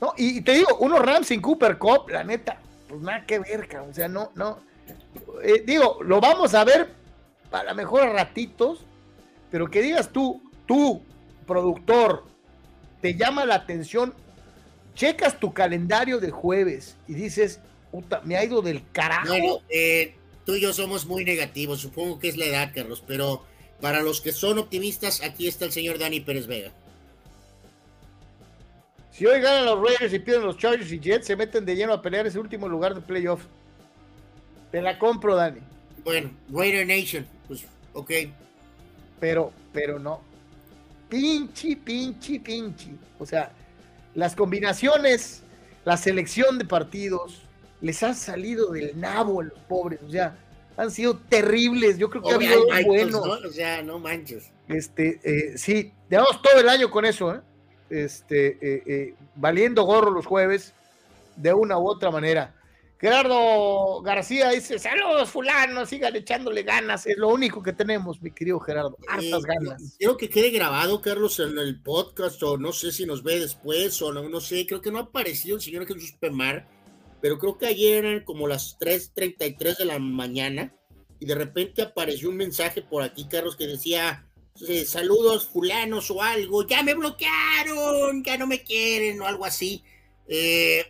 No, 0.04 0.14
y 0.18 0.41
te 0.41 0.51
digo, 0.51 0.76
unos 0.80 0.99
Rams 0.99 1.28
sin 1.28 1.39
Cooper 1.39 1.78
Cup, 1.78 2.10
la 2.10 2.26
neta, 2.26 2.60
pues 2.89 2.99
nada 2.99 3.26
que 3.26 3.39
ver, 3.39 3.70
cabrón. 3.70 3.91
O 3.91 3.93
sea, 3.93 4.10
no, 4.10 4.34
no. 4.36 4.60
Eh, 5.41 5.64
digo, 5.66 5.99
lo 6.04 6.20
vamos 6.20 6.54
a 6.56 6.66
ver 6.66 6.89
para 7.49 7.74
mejor 7.74 8.10
ratitos, 8.10 8.82
pero 9.49 9.72
que 9.72 9.82
digas 9.82 10.10
tú, 10.10 10.43
tú, 10.66 11.01
productor, 11.47 12.26
te 12.99 13.16
llama 13.16 13.45
la 13.45 13.56
atención, 13.56 14.14
checas 14.93 15.39
tu 15.39 15.54
calendario 15.54 16.20
de 16.20 16.32
jueves 16.32 16.97
y 17.08 17.14
dices, 17.14 17.62
puta, 17.89 18.20
me 18.26 18.36
ha 18.36 18.43
ido 18.43 18.62
del 18.62 18.84
carajo. 18.91 19.30
Bueno, 19.30 19.60
eh, 19.70 20.16
tú 20.45 20.56
y 20.56 20.60
yo 20.60 20.74
somos 20.74 21.06
muy 21.06 21.24
negativos, 21.24 21.80
supongo 21.80 22.20
que 22.20 22.28
es 22.28 22.36
la 22.36 22.43
edad, 22.43 22.72
Carlos, 22.76 23.01
pero 23.08 23.45
para 23.80 24.01
los 24.01 24.20
que 24.20 24.34
son 24.34 24.58
optimistas, 24.58 25.22
aquí 25.24 25.47
está 25.47 25.64
el 25.64 25.72
señor 25.72 25.97
Dani 25.97 26.20
Pérez 26.20 26.45
Vega. 26.45 26.74
Si 29.14 29.28
hoy 29.28 29.39
ganan 29.41 29.66
los 29.66 29.80
Raiders 29.80 30.11
y 30.11 30.18
pierden 30.18 30.47
los 30.47 30.57
Chargers 30.57 30.91
y 30.91 30.99
Jets, 30.99 31.28
se 31.28 31.36
meten 31.36 31.64
de 31.64 31.76
lleno 31.76 31.93
a 31.93 32.01
pelear 32.01 32.26
ese 32.26 32.39
último 32.39 32.68
lugar 32.68 32.95
de 32.95 33.01
playoff. 33.01 33.43
Te 34.72 34.82
la 34.82 34.97
compro, 34.97 35.36
Dani. 35.36 35.59
Bueno, 36.03 36.32
Raider 36.51 36.88
Nation, 36.88 37.28
pues, 37.47 37.64
ok. 37.93 38.11
Pero, 39.20 39.53
pero 39.72 39.99
no. 39.99 40.20
Pinchi, 41.09 41.76
pinchi, 41.76 42.39
pinchi. 42.39 42.97
O 43.20 43.26
sea, 43.28 43.51
las 44.16 44.36
combinaciones, 44.36 45.43
la 45.86 45.95
selección 45.95 46.57
de 46.57 46.66
partidos, 46.66 47.43
les 47.82 48.01
han 48.01 48.16
salido 48.16 48.72
del 48.72 48.99
nabo 48.99 49.41
a 49.41 49.43
los 49.43 49.59
pobres. 49.70 49.99
O 50.01 50.09
sea, 50.09 50.36
han 50.76 50.89
sido 50.89 51.18
terribles. 51.30 51.99
Yo 51.99 52.09
creo 52.09 52.24
que 52.24 52.32
ha 52.32 52.36
habido 52.36 52.66
buenos. 52.88 53.24
O 53.24 53.51
sea, 53.51 53.84
no 53.84 53.99
manches. 53.99 54.51
Este, 54.68 55.20
eh, 55.24 55.55
sí, 55.55 55.93
llevamos 56.09 56.41
todo 56.41 56.59
el 56.59 56.68
año 56.68 56.89
con 56.89 57.05
eso, 57.05 57.36
¿eh? 57.36 57.41
Este, 57.93 58.57
eh, 58.61 58.83
eh, 58.85 59.15
valiendo 59.35 59.83
gorro 59.83 60.11
los 60.11 60.25
jueves, 60.25 60.73
de 61.35 61.53
una 61.53 61.77
u 61.77 61.87
otra 61.87 62.11
manera. 62.11 62.55
Gerardo 62.99 64.01
García 64.01 64.49
dice: 64.49 64.79
Saludos, 64.79 65.29
fulano, 65.29 65.85
sigan 65.85 66.15
echándole 66.15 66.63
ganas. 66.63 67.05
Es 67.05 67.17
lo 67.17 67.29
único 67.29 67.61
que 67.61 67.73
tenemos, 67.73 68.21
mi 68.21 68.31
querido 68.31 68.59
Gerardo. 68.59 68.97
Hartas 69.07 69.43
ganas. 69.43 69.95
Quiero 69.97 70.17
que 70.17 70.29
quede 70.29 70.51
grabado, 70.51 71.01
Carlos, 71.01 71.39
en 71.39 71.57
el 71.57 71.81
podcast, 71.81 72.41
o 72.43 72.57
no 72.57 72.71
sé 72.71 72.91
si 72.91 73.05
nos 73.05 73.23
ve 73.23 73.39
después, 73.39 74.01
o 74.01 74.13
no, 74.13 74.27
no 74.29 74.39
sé. 74.39 74.65
Creo 74.65 74.81
que 74.81 74.91
no 74.91 74.99
ha 74.99 75.03
aparecido 75.03 75.57
el 75.57 75.61
señor 75.61 75.85
Jesús 75.85 76.13
Pemar 76.19 76.67
pero 77.23 77.39
creo 77.39 77.57
que 77.57 77.67
ayer 77.67 78.03
eran 78.03 78.25
como 78.25 78.49
las 78.49 78.77
3.33 78.79 79.77
de 79.77 79.85
la 79.85 79.97
mañana 79.97 80.75
y 81.21 81.25
de 81.25 81.35
repente 81.35 81.81
apareció 81.81 82.29
un 82.29 82.35
mensaje 82.35 82.81
por 82.81 83.01
aquí, 83.01 83.29
Carlos, 83.29 83.55
que 83.55 83.65
decía, 83.65 84.27
saludos 84.86 85.47
fulanos 85.47 86.10
o 86.12 86.22
algo, 86.22 86.68
ya 86.68 86.84
me 86.84 86.93
bloquearon, 86.93 88.24
ya 88.24 88.38
no 88.38 88.47
me 88.47 88.64
quieren 88.64 89.22
o 89.22 89.26
algo 89.26 89.45
así. 89.45 89.84
Eh, 90.28 90.86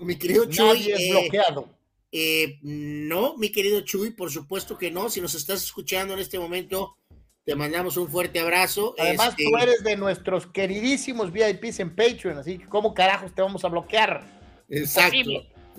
mi 0.00 0.16
querido 0.16 0.46
Chuy. 0.46 0.90
es 0.90 1.00
eh, 1.00 1.10
bloqueado. 1.10 1.68
Eh, 2.10 2.58
no, 2.62 3.36
mi 3.36 3.50
querido 3.50 3.80
Chuy, 3.82 4.10
por 4.10 4.30
supuesto 4.30 4.76
que 4.76 4.90
no. 4.90 5.08
Si 5.08 5.20
nos 5.20 5.34
estás 5.34 5.62
escuchando 5.62 6.14
en 6.14 6.20
este 6.20 6.38
momento, 6.38 6.96
te 7.44 7.54
mandamos 7.54 7.96
un 7.96 8.08
fuerte 8.08 8.40
abrazo. 8.40 8.94
Además, 8.98 9.30
este 9.30 9.44
tú 9.44 9.56
eres 9.56 9.82
de 9.82 9.96
nuestros 9.96 10.46
queridísimos 10.46 11.32
VIPs 11.32 11.80
en 11.80 11.94
Patreon, 11.94 12.38
así 12.38 12.58
que 12.58 12.68
¿cómo 12.68 12.94
carajos 12.94 13.34
te 13.34 13.42
vamos 13.42 13.64
a 13.64 13.68
bloquear? 13.68 14.24
Exacto. 14.68 15.30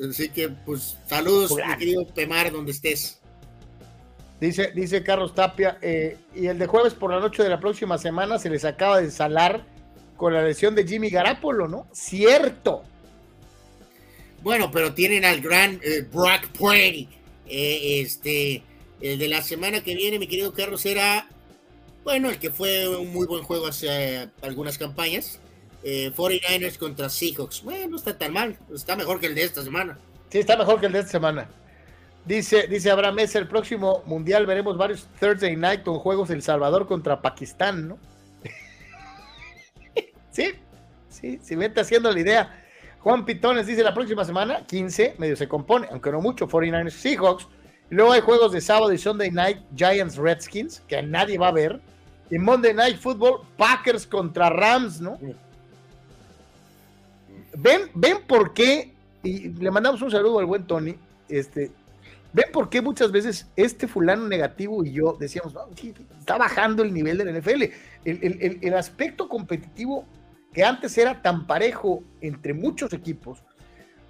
Así 0.10 0.30
que, 0.30 0.50
pues, 0.50 0.98
saludos, 1.08 1.54
mi 1.56 1.78
querido 1.78 2.08
Pemar, 2.08 2.52
donde 2.52 2.72
estés. 2.72 3.22
Dice, 4.40 4.72
dice 4.76 5.04
Carlos 5.04 5.34
Tapia, 5.34 5.78
eh, 5.82 6.18
y 6.36 6.48
el 6.48 6.60
de 6.60 6.68
jueves 6.68 6.94
por 6.94 7.12
la 7.12 7.20
noche 7.20 7.44
de 7.44 7.50
la 7.50 7.60
próxima 7.60 7.98
semana 7.98 8.38
se 8.40 8.50
les 8.50 8.66
acaba 8.66 9.00
de 9.00 9.10
salar 9.10 9.66
con 10.18 10.34
la 10.34 10.44
lesión 10.44 10.76
de 10.76 10.86
Jimmy 10.86 11.10
Garapolo, 11.10 11.68
¿no? 11.68 11.88
Cierto. 11.94 12.84
Bueno, 14.42 14.70
pero 14.72 14.94
tienen 14.94 15.24
al 15.24 15.40
gran 15.40 15.80
eh, 15.82 16.06
Brock 16.12 16.48
Purdy. 16.58 17.08
Eh, 17.48 18.02
este, 18.02 18.64
el 19.00 19.18
de 19.18 19.28
la 19.30 19.42
semana 19.42 19.82
que 19.82 19.96
viene, 19.96 20.20
mi 20.20 20.28
querido 20.28 20.54
Carlos, 20.54 20.86
era, 20.86 21.28
bueno, 22.04 22.30
el 22.30 22.38
que 22.38 22.52
fue 22.52 22.88
un 22.88 23.14
muy 23.14 23.26
buen 23.28 23.44
juego 23.44 23.68
hace 23.68 24.30
algunas 24.42 24.78
campañas. 24.78 25.40
49ers 25.84 26.78
contra 26.78 27.10
Seahawks. 27.10 27.62
Bueno, 27.62 27.90
no 27.90 27.98
está 27.98 28.18
tan 28.18 28.32
mal. 28.32 28.58
Está 28.74 28.96
mejor 28.96 29.20
que 29.20 29.28
el 29.28 29.36
de 29.36 29.44
esta 29.44 29.64
semana. 29.64 30.00
Sí, 30.30 30.40
está 30.40 30.56
mejor 30.56 30.80
que 30.80 30.86
el 30.86 30.94
de 30.94 31.00
esta 31.00 31.12
semana. 31.12 31.50
Dice, 32.26 32.68
dice 32.68 32.90
Abraham 32.90 33.16
Mesa, 33.16 33.40
el 33.40 33.48
próximo 33.48 34.02
mundial 34.06 34.46
veremos 34.46 34.78
varios 34.78 35.08
Thursday 35.20 35.58
night 35.58 35.84
con 35.84 36.00
juegos 36.00 36.30
El 36.30 36.42
Salvador 36.42 36.88
contra 36.88 37.22
Pakistán, 37.22 37.90
¿no? 37.90 37.98
sí, 40.32 40.54
sí, 41.10 41.40
si 41.42 41.56
vete 41.56 41.82
haciendo 41.82 42.12
la 42.12 42.20
idea. 42.20 42.64
Juan 43.00 43.26
Pitones 43.26 43.68
dice 43.68 43.84
la 43.84 43.94
próxima 43.94 44.24
semana, 44.24 44.66
15, 44.66 45.16
medio 45.18 45.36
se 45.36 45.50
compone, 45.50 45.88
aunque 45.92 46.12
no 46.12 46.22
mucho, 46.22 46.48
49ers 46.48 46.92
Seahawks. 46.92 47.48
Luego 47.90 48.14
hay 48.14 48.22
juegos 48.22 48.54
de 48.54 48.62
sábado 48.62 48.94
y 48.94 48.98
Sunday 48.98 49.30
night, 49.30 49.58
Giants 49.76 50.16
Redskins, 50.16 50.82
que 50.88 51.04
nadie 51.04 51.38
va 51.38 51.50
a 51.50 51.52
ver. 51.52 51.82
Y 52.32 52.40
Monday 52.40 52.74
Night 52.74 52.98
Football, 52.98 53.42
Packers 53.58 54.08
contra 54.08 54.50
Rams, 54.50 55.02
¿no? 55.02 55.20
Ven, 57.56 57.82
ven 57.94 58.20
por 58.26 58.54
qué, 58.54 58.94
y 59.22 59.50
le 59.50 59.70
mandamos 59.70 60.02
un 60.02 60.10
saludo 60.10 60.40
al 60.40 60.46
buen 60.46 60.66
Tony, 60.66 60.96
este, 61.28 61.72
ven 62.34 62.46
por 62.52 62.70
qué 62.70 62.82
muchas 62.82 63.12
veces 63.12 63.48
este 63.56 63.88
fulano 63.88 64.28
negativo 64.28 64.84
y 64.84 64.92
yo 64.92 65.16
decíamos, 65.20 65.54
está 66.20 66.38
bajando 66.38 66.84
el 66.84 66.94
nivel 66.94 67.18
del 67.18 67.40
NFL. 67.40 67.64
El, 68.04 68.74
aspecto 68.74 69.30
competitivo 69.30 70.06
que 70.52 70.64
antes 70.64 70.98
era 70.98 71.22
tan 71.22 71.48
parejo 71.48 72.04
entre 72.22 72.54
muchos 72.54 72.92
equipos, 72.94 73.44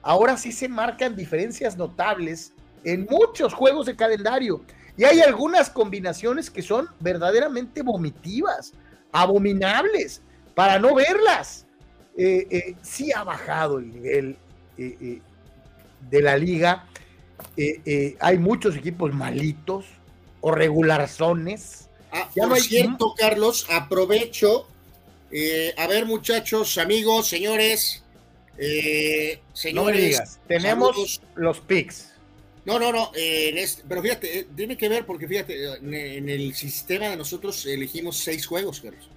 ahora 0.02 0.38
sí 0.38 0.52
se 0.52 0.68
marcan 0.68 1.16
diferencias 1.16 1.78
notables 1.78 2.54
en 2.84 3.06
muchos 3.10 3.54
juegos 3.54 3.86
de 3.86 3.96
calendario. 3.96 4.64
Y 4.96 5.04
hay 5.06 5.22
algunas 5.22 5.70
combinaciones 5.70 6.50
que 6.50 6.62
son 6.62 6.88
verdaderamente 7.00 7.82
vomitivas, 7.82 8.74
abominables, 9.12 10.22
para 10.56 10.80
no 10.80 10.96
verlas. 10.96 11.66
Eh, 12.16 12.48
eh, 12.50 12.76
sí 12.82 13.12
ha 13.12 13.24
bajado 13.24 13.80
el 13.80 13.92
nivel 13.92 14.38
eh, 14.78 15.20
de 16.10 16.22
la 16.22 16.38
liga. 16.38 16.86
Hay 18.20 18.38
muchos 18.38 18.76
equipos 18.76 19.14
malitos 19.14 19.86
o 20.41 20.51
regularzones. 20.51 21.89
Ah, 22.12 22.30
ya 22.36 22.47
por 22.47 22.60
cierto, 22.60 23.14
Carlos, 23.18 23.66
aprovecho. 23.70 24.68
a 25.78 25.88
ver, 25.88 26.06
muchachos, 26.06 26.78
amigos, 26.78 27.28
señores. 27.28 28.04
señores, 29.54 30.39
tenemos 30.47 31.22
los 31.36 31.60
picks. 31.60 32.14
No, 32.66 32.80
no, 32.80 32.93
no, 32.93 33.12
pero 33.89 34.01
fíjate, 34.01 34.47
tiene 34.56 34.78
que 34.78 34.88
ver 34.88 35.06
porque 35.06 35.28
fíjate, 35.28 35.76
en, 35.76 36.30
el 36.30 36.54
sistema 36.56 37.10
de 37.10 37.18
nosotros 37.18 37.66
elegimos 37.66 38.18
seis 38.18 38.45
juegos, 38.45 38.80
Carlos, 38.80 39.10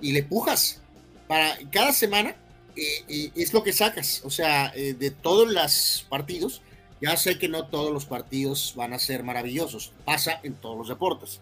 y 0.00 0.12
le 0.12 0.22
pujas 0.22 0.80
para 1.26 1.58
cada 1.72 1.92
semana 1.92 2.36
y 2.76 3.32
es 3.40 3.52
lo 3.52 3.62
que 3.62 3.72
sacas, 3.72 4.22
o 4.24 4.30
sea, 4.30 4.72
eh, 4.74 4.94
de 4.94 5.10
todos 5.10 5.50
los 5.50 6.06
partidos, 6.08 6.62
ya 7.04 7.16
sé 7.16 7.38
que 7.38 7.48
no 7.48 7.68
todos 7.68 7.92
los 7.92 8.06
partidos 8.06 8.72
van 8.76 8.94
a 8.94 8.98
ser 8.98 9.22
maravillosos, 9.24 9.92
pasa 10.04 10.40
en 10.42 10.54
todos 10.54 10.78
los 10.78 10.88
deportes, 10.88 11.40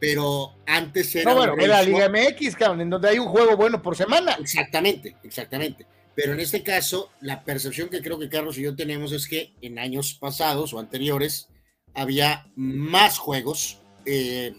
pero 0.00 0.54
antes 0.66 1.14
era... 1.14 1.30
No, 1.30 1.36
bueno, 1.36 1.56
la 1.66 1.82
Liga 1.82 2.08
MX, 2.08 2.56
cabrón, 2.56 2.80
en 2.80 2.90
donde 2.90 3.10
hay 3.10 3.18
un 3.18 3.28
juego 3.28 3.56
bueno 3.56 3.82
por 3.82 3.96
semana. 3.96 4.36
Exactamente, 4.40 5.16
exactamente. 5.22 5.86
Pero 6.14 6.32
en 6.32 6.40
este 6.40 6.62
caso, 6.62 7.10
la 7.20 7.44
percepción 7.44 7.90
que 7.90 8.00
creo 8.00 8.18
que 8.18 8.28
Carlos 8.28 8.56
y 8.58 8.62
yo 8.62 8.74
tenemos 8.74 9.12
es 9.12 9.28
que 9.28 9.52
en 9.60 9.78
años 9.78 10.14
pasados 10.14 10.72
o 10.72 10.78
anteriores 10.78 11.48
había 11.94 12.50
más 12.56 13.18
juegos, 13.18 13.82
eh, 14.06 14.54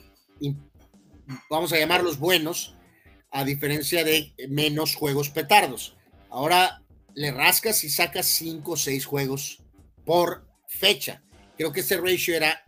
vamos 1.50 1.74
a 1.74 1.80
llamarlos 1.80 2.20
buenos, 2.20 2.76
a 3.32 3.44
diferencia 3.46 4.04
de 4.04 4.34
menos 4.48 4.96
juegos 4.96 5.30
petardos. 5.30 5.96
Ahora 6.30 6.84
le 7.16 7.32
rascas 7.32 7.84
y 7.84 7.90
sacas 7.90 8.28
5 8.28 8.72
o 8.72 8.78
6 8.78 9.06
juegos 9.06 9.64
por 10.10 10.44
fecha. 10.66 11.22
Creo 11.56 11.72
que 11.72 11.82
ese 11.82 11.98
ratio 11.98 12.36
era 12.36 12.64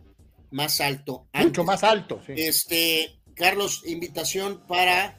más 0.52 0.80
alto. 0.80 1.26
Mucho 1.34 1.64
más 1.64 1.82
alto. 1.82 2.22
Este, 2.28 3.18
Carlos, 3.34 3.82
invitación 3.84 4.64
para, 4.68 5.18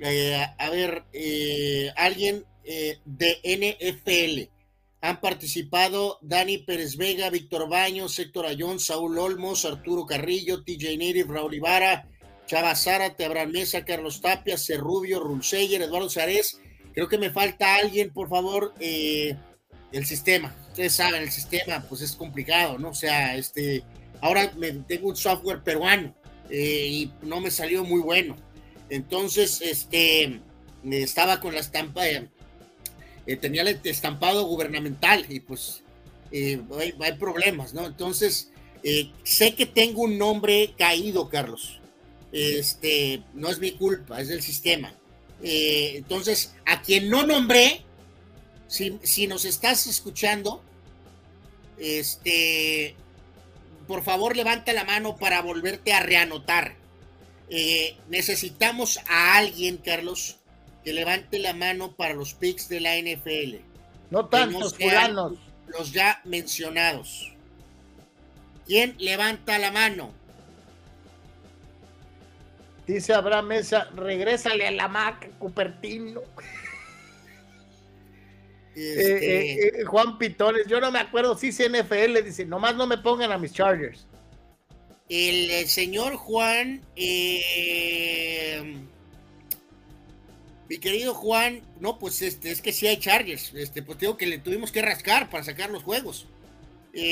eh, 0.00 0.44
a 0.58 0.70
ver, 0.70 1.04
eh, 1.12 1.92
alguien 1.94 2.44
eh, 2.64 2.98
de 3.04 3.38
NFL. 3.44 4.50
Han 5.02 5.20
participado 5.20 6.18
Dani 6.20 6.58
Pérez 6.58 6.96
Vega, 6.96 7.30
Víctor 7.30 7.68
Baños, 7.68 8.18
Héctor 8.18 8.46
Ayón, 8.46 8.80
Saúl 8.80 9.16
Olmos, 9.16 9.64
Arturo 9.64 10.04
Carrillo, 10.04 10.64
TJ 10.64 10.98
Native, 10.98 11.32
Raúl 11.32 11.54
Ibarra, 11.54 12.08
Chava 12.46 12.74
Zárate, 12.74 13.24
Abraham 13.24 13.52
Mesa, 13.52 13.84
Carlos 13.84 14.20
Tapia, 14.20 14.58
Cerrubio, 14.58 15.20
Rulseyer, 15.20 15.80
Eduardo 15.80 16.10
Sarés. 16.10 16.60
Creo 16.92 17.06
que 17.06 17.18
me 17.18 17.30
falta 17.30 17.76
alguien, 17.76 18.12
por 18.12 18.28
favor, 18.28 18.74
eh, 18.80 19.36
el 19.92 20.06
sistema. 20.06 20.54
Ustedes 20.68 20.94
saben, 20.94 21.22
el 21.22 21.30
sistema, 21.30 21.82
pues 21.88 22.02
es 22.02 22.12
complicado, 22.12 22.78
¿no? 22.78 22.90
O 22.90 22.94
sea, 22.94 23.36
este, 23.36 23.82
ahora 24.20 24.52
me, 24.56 24.72
tengo 24.72 25.08
un 25.08 25.16
software 25.16 25.62
peruano 25.62 26.14
eh, 26.50 26.86
y 26.90 27.12
no 27.22 27.40
me 27.40 27.50
salió 27.50 27.84
muy 27.84 28.00
bueno. 28.00 28.36
Entonces, 28.88 29.60
este, 29.62 30.40
estaba 30.90 31.40
con 31.40 31.54
la 31.54 31.60
estampa, 31.60 32.06
eh, 32.06 32.28
tenía 33.40 33.62
el 33.62 33.80
estampado 33.84 34.46
gubernamental 34.46 35.26
y 35.28 35.40
pues 35.40 35.82
hay, 36.32 37.12
problemas, 37.18 37.74
¿no? 37.74 37.86
Entonces, 37.86 38.52
sé 39.24 39.54
que 39.54 39.66
tengo 39.66 40.02
un 40.02 40.18
nombre 40.18 40.74
caído, 40.76 41.28
Carlos 41.28 41.80
este, 42.36 43.22
no 43.34 43.48
es 43.48 43.58
mi 43.58 43.72
culpa, 43.72 44.20
es 44.20 44.28
del 44.28 44.42
sistema. 44.42 44.92
Eh, 45.42 45.94
entonces, 45.96 46.54
a 46.64 46.82
quien 46.82 47.08
no 47.08 47.26
nombré, 47.26 47.82
si, 48.68 49.26
nos 49.26 49.44
estás 49.44 49.86
escuchando, 49.86 50.62
este, 51.78 52.94
por 53.86 54.02
favor 54.02 54.36
levanta 54.36 54.72
la 54.72 54.84
mano 54.84 55.16
para 55.16 55.42
volverte 55.42 55.92
a 55.92 56.00
reanotar. 56.00 56.74
Eh, 57.48 57.96
necesitamos 58.08 58.98
a 59.08 59.36
alguien, 59.36 59.76
Carlos, 59.76 60.38
que 60.84 60.92
levante 60.92 61.38
la 61.38 61.52
mano 61.52 61.92
para 61.92 62.14
los 62.14 62.34
picks 62.34 62.68
de 62.68 62.80
la 62.80 62.96
NFL. 62.96 63.56
No 64.10 64.26
tantos 64.26 64.76
fulanos. 64.76 65.34
Los 65.68 65.92
ya 65.92 66.20
mencionados. 66.24 67.32
¿Quién 68.66 68.94
levanta 68.98 69.58
la 69.58 69.70
mano? 69.70 70.12
Dice 72.86 73.14
Abraham 73.14 73.46
Mesa, 73.46 73.88
regrésale 73.96 74.66
a 74.66 74.70
la 74.70 74.88
Mac, 74.88 75.28
Cupertino. 75.38 76.20
Este... 78.76 79.16
Eh, 79.16 79.52
eh, 79.52 79.72
eh, 79.80 79.84
Juan 79.84 80.18
Pitones, 80.18 80.66
yo 80.66 80.80
no 80.80 80.92
me 80.92 80.98
acuerdo 80.98 81.36
si 81.36 81.48
es 81.48 81.58
NFL, 81.58 82.22
dice, 82.22 82.44
nomás 82.44 82.76
no 82.76 82.86
me 82.86 82.98
pongan 82.98 83.32
a 83.32 83.38
mis 83.38 83.52
Chargers. 83.52 84.06
El, 85.08 85.66
señor 85.66 86.16
Juan, 86.16 86.82
mi 90.68 90.78
querido 90.78 91.14
Juan, 91.14 91.62
no, 91.80 91.98
pues 91.98 92.20
este, 92.22 92.50
es 92.50 92.60
que 92.60 92.72
sí 92.72 92.86
hay 92.86 92.98
Chargers, 92.98 93.54
este, 93.54 93.82
pues 93.82 93.98
digo 93.98 94.16
que 94.16 94.26
le 94.26 94.38
tuvimos 94.38 94.72
que 94.72 94.82
rascar 94.82 95.30
para 95.30 95.42
sacar 95.42 95.70
los 95.70 95.82
juegos. 95.82 96.26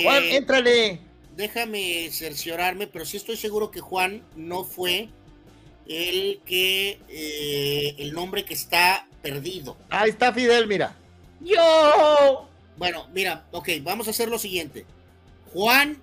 Juan, 0.03 0.25
éntrale. 0.25 1.01
Déjame 1.37 2.11
cerciorarme, 2.11 2.87
pero 2.87 3.05
sí 3.05 3.17
estoy 3.17 3.37
seguro 3.37 3.71
que 3.71 3.81
Juan 3.81 4.23
no 4.37 4.65
fue 4.65 5.09
el 5.87 6.41
que 6.47 6.99
eh, 7.09 7.95
el 7.99 8.13
nombre 8.13 8.45
que 8.45 8.55
está 8.55 9.09
perdido. 9.23 9.77
Ahí 9.91 10.11
está 10.11 10.33
Fidel, 10.33 10.67
mira. 10.67 10.97
Yo. 11.41 12.49
Bueno, 12.77 13.09
mira, 13.13 13.47
ok, 13.53 13.69
vamos 13.83 14.09
a 14.09 14.11
hacer 14.11 14.29
lo 14.29 14.39
siguiente. 14.39 14.85
Juan, 15.53 16.01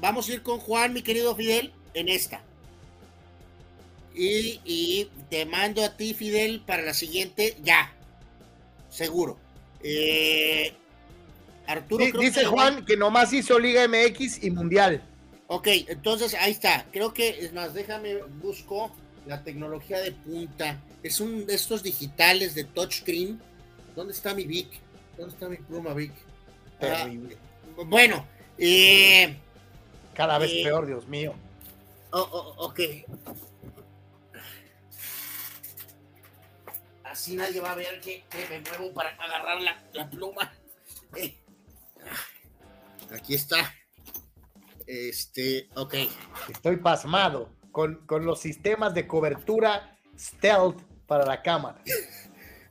vamos 0.00 0.28
a 0.28 0.32
ir 0.32 0.42
con 0.42 0.58
Juan, 0.58 0.92
mi 0.92 1.02
querido 1.02 1.34
Fidel, 1.36 1.72
en 1.94 2.08
esta. 2.08 2.42
Y, 4.14 5.08
te 5.30 5.46
mando 5.46 5.84
a 5.84 5.96
ti, 5.96 6.12
Fidel, 6.12 6.60
para 6.66 6.82
la 6.82 6.94
siguiente, 6.94 7.56
ya. 7.62 7.92
Seguro. 8.90 9.38
Eh, 9.82 10.72
Arturo. 11.66 12.04
dice 12.18 12.44
Juan 12.44 12.84
que 12.84 12.96
nomás 12.96 13.32
hizo 13.32 13.58
Liga 13.58 13.86
MX 13.86 14.42
y 14.42 14.50
Mundial. 14.50 15.02
Ok, 15.46 15.68
entonces 15.86 16.34
ahí 16.34 16.52
está. 16.52 16.86
Creo 16.90 17.14
que, 17.14 17.28
es 17.28 17.52
más, 17.52 17.74
déjame, 17.74 18.16
busco 18.42 18.90
la 19.26 19.44
tecnología 19.44 19.98
de 20.00 20.12
punta. 20.12 20.80
Es 21.02 21.20
un 21.20 21.46
de 21.46 21.54
estos 21.54 21.82
digitales 21.82 22.54
de 22.54 22.64
touchscreen. 22.64 23.40
¿Dónde 23.98 24.12
está 24.12 24.32
mi 24.32 24.44
Vic? 24.44 24.78
¿Dónde 25.16 25.34
está 25.34 25.48
mi 25.48 25.56
pluma 25.56 25.92
Vic? 25.92 26.12
Ah, 26.80 27.08
bueno, 27.84 28.24
eh, 28.56 29.36
cada 30.14 30.38
vez 30.38 30.52
eh, 30.52 30.60
peor, 30.62 30.86
Dios 30.86 31.08
mío. 31.08 31.34
Oh, 32.12 32.20
oh, 32.20 32.66
ok. 32.66 32.80
así 37.02 37.34
nadie 37.34 37.60
va 37.60 37.72
a 37.72 37.74
ver 37.74 38.00
que, 38.00 38.22
me 38.48 38.60
muevo 38.60 38.94
para 38.94 39.08
agarrar 39.16 39.60
la, 39.92 40.08
pluma. 40.08 40.52
Eh, 41.16 41.36
ah, 42.06 43.16
aquí 43.16 43.34
está. 43.34 43.74
Este, 44.86 45.68
ok. 45.74 45.94
Estoy 46.48 46.76
pasmado 46.76 47.52
con, 47.72 48.06
con 48.06 48.24
los 48.24 48.38
sistemas 48.38 48.94
de 48.94 49.08
cobertura 49.08 49.98
stealth 50.16 50.80
para 51.08 51.26
la 51.26 51.42
cámara. 51.42 51.82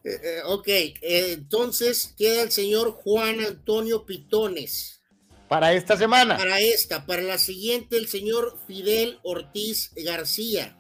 Eh, 0.04 0.20
eh, 0.24 0.42
ok, 0.46 0.68
entonces 1.02 2.14
queda 2.18 2.44
el 2.44 2.52
señor 2.52 2.92
Juan 2.92 3.40
Antonio 3.42 4.06
Pitones. 4.06 5.02
Para 5.48 5.74
esta 5.74 5.98
semana. 5.98 6.38
Para 6.38 6.60
esta, 6.60 7.06
para 7.06 7.22
la 7.22 7.38
siguiente, 7.38 7.98
el 7.98 8.08
señor 8.08 8.58
Fidel 8.68 9.20
Ortiz 9.24 9.92
García. 9.96 10.78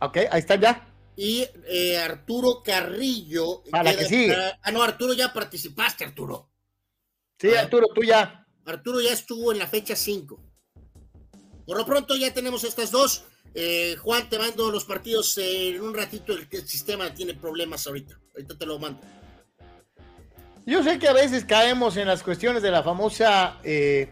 Ok, 0.00 0.16
ahí 0.30 0.40
está 0.40 0.56
ya. 0.56 0.88
Y 1.14 1.46
eh, 1.68 1.98
Arturo 1.98 2.62
Carrillo. 2.64 3.62
Para 3.70 3.94
que 3.94 4.06
sí. 4.06 4.28
ah, 4.62 4.72
no, 4.72 4.82
Arturo 4.82 5.12
ya 5.12 5.32
participaste, 5.32 6.04
Arturo. 6.04 6.50
Sí, 7.38 7.54
Arturo, 7.54 7.88
tú 7.94 8.02
ya. 8.02 8.46
Arturo 8.64 9.00
ya 9.00 9.12
estuvo 9.12 9.52
en 9.52 9.58
la 9.58 9.66
fecha 9.66 9.94
5. 9.94 10.51
Por 11.66 11.76
lo 11.76 11.86
pronto 11.86 12.16
ya 12.16 12.32
tenemos 12.32 12.64
estas 12.64 12.90
dos. 12.90 13.24
Eh, 13.54 13.96
Juan, 14.00 14.28
te 14.28 14.38
mando 14.38 14.70
los 14.70 14.84
partidos 14.84 15.36
en 15.38 15.80
un 15.80 15.94
ratito. 15.94 16.32
El, 16.32 16.68
sistema 16.68 17.12
tiene 17.12 17.34
problemas 17.34 17.86
ahorita. 17.86 18.18
Ahorita 18.34 18.58
te 18.58 18.66
lo 18.66 18.78
mando. 18.78 19.00
Yo 20.64 20.82
sé 20.82 20.98
que 20.98 21.08
a 21.08 21.12
veces 21.12 21.44
caemos 21.44 21.96
en 21.96 22.06
las 22.06 22.22
cuestiones 22.22 22.62
de 22.62 22.70
la 22.70 22.82
famosa, 22.82 23.58
eh, 23.64 24.08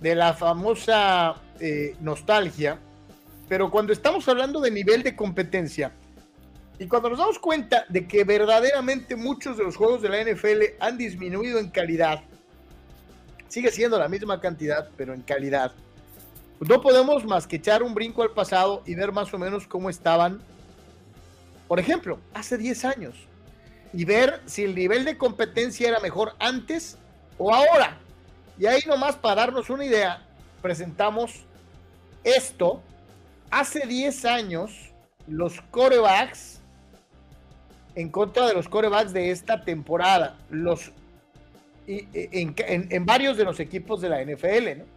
de 0.00 0.14
la 0.14 0.34
famosa 0.34 1.36
eh, 1.60 1.94
nostalgia, 2.00 2.80
pero 3.48 3.70
cuando 3.70 3.92
estamos 3.92 4.28
hablando 4.28 4.60
de 4.60 4.72
nivel 4.72 5.04
de 5.04 5.14
competencia 5.14 5.92
y 6.80 6.88
cuando 6.88 7.10
nos 7.10 7.20
damos 7.20 7.38
cuenta 7.38 7.86
de 7.88 8.08
que 8.08 8.24
verdaderamente 8.24 9.14
muchos 9.14 9.56
de 9.56 9.62
los 9.62 9.76
juegos 9.76 10.02
de 10.02 10.08
la 10.08 10.24
NFL 10.24 10.80
han 10.80 10.98
disminuido 10.98 11.60
en 11.60 11.70
calidad, 11.70 12.24
sigue 13.46 13.70
siendo 13.70 14.00
la 14.00 14.08
misma 14.08 14.40
cantidad, 14.40 14.90
pero 14.96 15.14
en 15.14 15.22
calidad 15.22 15.72
no 16.60 16.80
podemos 16.80 17.24
más 17.24 17.46
que 17.46 17.56
echar 17.56 17.82
un 17.82 17.94
brinco 17.94 18.22
al 18.22 18.30
pasado 18.30 18.82
y 18.86 18.94
ver 18.94 19.12
más 19.12 19.32
o 19.34 19.38
menos 19.38 19.66
cómo 19.66 19.90
estaban, 19.90 20.40
por 21.68 21.78
ejemplo, 21.78 22.18
hace 22.32 22.56
10 22.56 22.84
años, 22.84 23.14
y 23.92 24.04
ver 24.04 24.40
si 24.46 24.64
el 24.64 24.74
nivel 24.74 25.04
de 25.04 25.18
competencia 25.18 25.88
era 25.88 26.00
mejor 26.00 26.34
antes 26.38 26.98
o 27.38 27.54
ahora. 27.54 27.98
Y 28.58 28.66
ahí 28.66 28.80
nomás 28.86 29.16
para 29.16 29.42
darnos 29.42 29.68
una 29.68 29.84
idea, 29.84 30.22
presentamos 30.62 31.44
esto. 32.24 32.82
Hace 33.50 33.86
10 33.86 34.24
años, 34.24 34.72
los 35.28 35.60
corebacks, 35.70 36.60
en 37.94 38.10
contra 38.10 38.46
de 38.46 38.54
los 38.54 38.68
corebacks 38.68 39.12
de 39.12 39.30
esta 39.30 39.62
temporada, 39.62 40.36
los, 40.50 40.90
en, 41.86 42.54
en 42.56 43.06
varios 43.06 43.36
de 43.36 43.44
los 43.44 43.60
equipos 43.60 44.00
de 44.00 44.08
la 44.08 44.22
NFL, 44.22 44.78
¿no? 44.78 44.95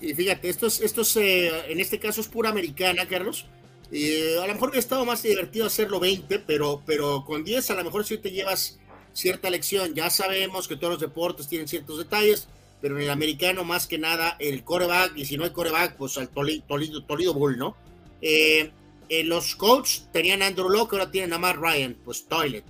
Y, 0.00 0.14
fíjate, 0.14 0.48
esto 0.48 0.66
es, 0.66 0.80
esto 0.80 1.02
eh, 1.20 1.70
en 1.70 1.80
este 1.80 2.00
caso 2.00 2.20
es 2.20 2.26
pura 2.26 2.50
americana, 2.50 3.06
Carlos. 3.06 3.46
a 3.92 4.46
lo 4.46 4.52
mejor 4.52 4.70
hubiera 4.70 4.80
estado 4.80 5.04
más 5.04 5.22
divertido 5.22 5.66
hacerlo 5.66 6.00
20, 6.00 6.40
pero, 6.40 6.82
pero 6.84 7.24
con 7.24 7.44
10 7.44 7.70
a 7.70 7.74
lo 7.74 7.84
mejor 7.84 8.04
sí 8.04 8.18
te 8.18 8.32
llevas 8.32 8.78
cierta 9.12 9.48
lección. 9.48 9.94
Ya 9.94 10.10
sabemos 10.10 10.66
que 10.66 10.76
todos 10.76 10.94
los 10.94 11.00
deportes 11.00 11.48
tienen 11.48 11.68
ciertos 11.68 11.98
detalles, 11.98 12.48
pero 12.80 12.96
en 12.96 13.04
el 13.04 13.10
americano 13.10 13.64
más 13.64 13.86
que 13.86 13.98
nada 13.98 14.36
el 14.38 14.64
coreback, 14.64 15.16
y 15.16 15.24
si 15.24 15.36
no 15.36 15.44
hay 15.44 15.50
coreback, 15.50 15.96
pues 15.96 16.18
al 16.18 16.28
Toledo, 16.28 16.64
Toledo 17.06 17.34
Bull, 17.34 17.56
¿no? 17.56 17.76
Eh, 18.20 18.70
eh, 19.08 19.24
los 19.24 19.54
coaches 19.54 20.08
tenían 20.12 20.42
Andrew 20.42 20.68
Locke, 20.68 20.94
ahora 20.94 21.10
tienen 21.10 21.32
a 21.32 21.38
Matt 21.38 21.56
Ryan, 21.56 21.96
pues 22.04 22.26
Toilet. 22.26 22.64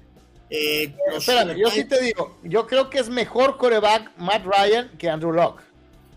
Espérame, 0.48 1.56
yo 1.56 1.70
sí 1.70 1.84
te 1.84 2.00
digo, 2.00 2.38
yo 2.44 2.68
creo 2.68 2.88
que 2.88 2.98
es 2.98 3.08
mejor 3.08 3.56
coreback 3.56 4.16
Matt 4.16 4.44
Ryan 4.44 4.90
que 4.96 5.08
Andrew 5.08 5.32
Locke. 5.32 5.65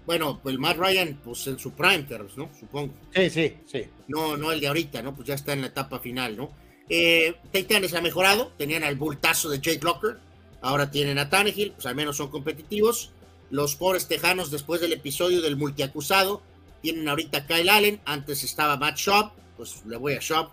Bueno, 0.10 0.40
pues 0.42 0.58
Matt 0.58 0.78
Ryan, 0.78 1.20
pues 1.24 1.46
en 1.46 1.60
su 1.60 1.70
prime, 1.74 2.04
¿no? 2.36 2.50
Supongo. 2.60 2.92
Sí, 3.14 3.30
sí, 3.30 3.54
sí. 3.68 3.84
No, 4.08 4.38
no 4.38 4.52
el 4.52 4.60
de 4.60 4.68
ahorita, 4.68 5.04
¿no? 5.04 5.16
Pues 5.16 5.28
ya 5.28 5.36
está 5.36 5.54
en 5.54 5.62
la 5.62 5.68
etapa 5.68 6.00
final, 6.00 6.36
¿no? 6.36 6.50
Eh, 6.90 7.36
Titanes 7.52 7.94
ha 7.94 8.02
mejorado, 8.02 8.52
tenían 8.58 8.84
al 8.84 8.96
bultazo 8.96 9.50
de 9.50 9.60
Jake 9.60 9.82
Locker, 9.84 10.18
ahora 10.62 10.90
tienen 10.90 11.20
a 11.20 11.30
Tannehill, 11.30 11.74
pues 11.74 11.86
al 11.86 11.94
menos 11.94 12.18
son 12.18 12.32
competitivos. 12.32 13.12
Los 13.52 13.76
pobres 13.76 14.08
tejanos, 14.08 14.50
después 14.50 14.82
del 14.82 14.94
episodio 14.94 15.44
del 15.44 15.58
multiacusado, 15.58 16.42
tienen 16.82 17.08
ahorita 17.08 17.38
a 17.38 17.46
Kyle 17.46 17.70
Allen, 17.70 18.02
antes 18.06 18.44
estaba 18.44 18.78
Matt 18.78 18.98
Shop, 18.98 19.32
pues 19.58 19.86
le 19.86 19.96
voy 19.96 20.14
a 20.14 20.20
Shop. 20.20 20.50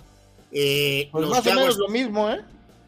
Eh, 0.53 1.09
pues 1.11 1.29
más 1.29 1.47
o 1.47 1.55
menos 1.55 1.79
lo 1.79 1.89
mismo, 1.89 2.29
¿eh? 2.29 2.43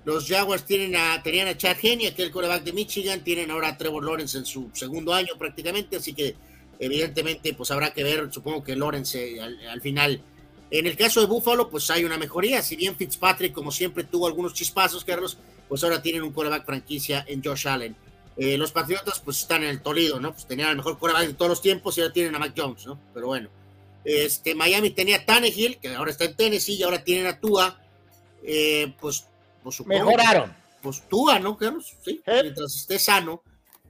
Los 0.04 0.28
Jaguars 0.28 0.66
tienen 0.66 0.96
a, 0.96 1.22
tenían 1.22 1.48
a 1.48 1.56
Chad 1.56 1.78
Henney, 1.82 2.08
aquel 2.08 2.30
coreback 2.30 2.62
de 2.62 2.74
Michigan, 2.74 3.24
tienen 3.24 3.50
ahora 3.50 3.68
a 3.68 3.78
Trevor 3.78 4.04
Lawrence 4.04 4.36
en 4.36 4.44
su 4.44 4.68
segundo 4.74 5.14
año 5.14 5.32
prácticamente, 5.38 5.96
así 5.96 6.12
que 6.12 6.36
Evidentemente, 6.78 7.54
pues 7.54 7.70
habrá 7.70 7.92
que 7.92 8.04
ver, 8.04 8.32
supongo 8.32 8.62
que 8.62 8.76
Lawrence 8.76 9.40
al, 9.40 9.80
final. 9.80 10.22
En 10.70 10.86
el 10.86 10.96
caso 10.96 11.20
de 11.20 11.26
Buffalo, 11.26 11.68
pues 11.70 11.90
hay 11.90 12.04
una 12.04 12.18
mejoría. 12.18 12.62
Si 12.62 12.76
bien 12.76 12.96
Fitzpatrick, 12.96 13.52
como 13.52 13.72
siempre, 13.72 14.04
tuvo 14.04 14.26
algunos 14.26 14.54
chispazos, 14.54 15.04
Carlos, 15.04 15.38
pues 15.68 15.82
ahora 15.82 16.00
tienen 16.00 16.22
un 16.22 16.32
coreback 16.32 16.64
franquicia 16.64 17.24
en 17.26 17.42
Josh 17.42 17.66
Allen. 17.66 17.96
Eh, 18.36 18.56
los 18.56 18.70
Patriotas, 18.70 19.18
pues 19.18 19.38
están 19.40 19.64
en 19.64 19.70
el 19.70 19.82
Toledo, 19.82 20.20
¿no? 20.20 20.32
Pues 20.32 20.46
tenían 20.46 20.70
el 20.70 20.76
mejor 20.76 20.98
coreback 20.98 21.26
de 21.26 21.34
todos 21.34 21.48
los 21.48 21.62
tiempos 21.62 21.98
y 21.98 22.02
ahora 22.02 22.12
tienen 22.12 22.36
a 22.36 22.38
Mac 22.38 22.52
Jones, 22.56 22.86
¿no? 22.86 22.98
Pero 23.12 23.26
bueno. 23.26 23.48
Este, 24.04 24.54
Miami 24.54 24.90
tenía 24.90 25.26
Tannehill, 25.26 25.78
que 25.78 25.94
ahora 25.94 26.12
está 26.12 26.24
en 26.24 26.36
Tennessee, 26.36 26.76
y 26.76 26.82
ahora 26.84 27.02
tienen 27.02 27.26
a 27.26 27.40
Tua. 27.40 27.80
Eh, 28.44 28.94
pues, 29.00 29.26
pues 29.62 29.84
Mejoraron. 29.84 30.54
Pues 30.80 31.02
Tua, 31.08 31.40
¿no, 31.40 31.56
Carlos? 31.56 31.96
Sí, 32.04 32.22
mientras 32.24 32.76
esté 32.76 33.00
sano. 33.00 33.42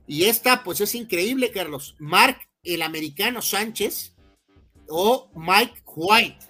Y 0.07 0.24
esta, 0.24 0.64
pues 0.64 0.80
es 0.80 0.95
increíble, 0.95 1.51
Carlos. 1.53 1.95
Mark 1.99 2.48
el 2.63 2.83
americano 2.83 3.43
Sánchez 3.43 4.15
o 4.89 5.31
Mike 5.35 5.83
White? 5.87 6.47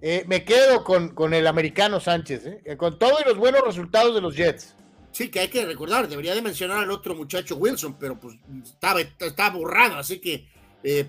Eh, 0.00 0.24
me 0.26 0.44
quedo 0.44 0.84
con, 0.84 1.32
el 1.32 1.46
americano 1.46 1.98
Sánchez, 1.98 2.46
¿eh? 2.46 2.62
Eh, 2.64 2.76
con 2.76 2.98
todos 2.98 3.24
los 3.26 3.38
buenos 3.38 3.62
resultados 3.62 4.14
de 4.14 4.20
los 4.20 4.36
Jets. 4.36 4.74
Sí, 5.12 5.30
que 5.30 5.40
hay 5.40 5.48
que 5.48 5.64
recordar, 5.64 6.08
debería 6.08 6.34
de 6.34 6.42
mencionar 6.42 6.78
al 6.78 6.90
otro 6.90 7.14
muchacho 7.14 7.56
Wilson, 7.56 7.96
pero 7.98 8.18
pues 8.18 8.36
estaba, 8.64 9.00
está 9.00 9.48
borrado, 9.50 9.96
así 9.96 10.20
que 10.20 10.48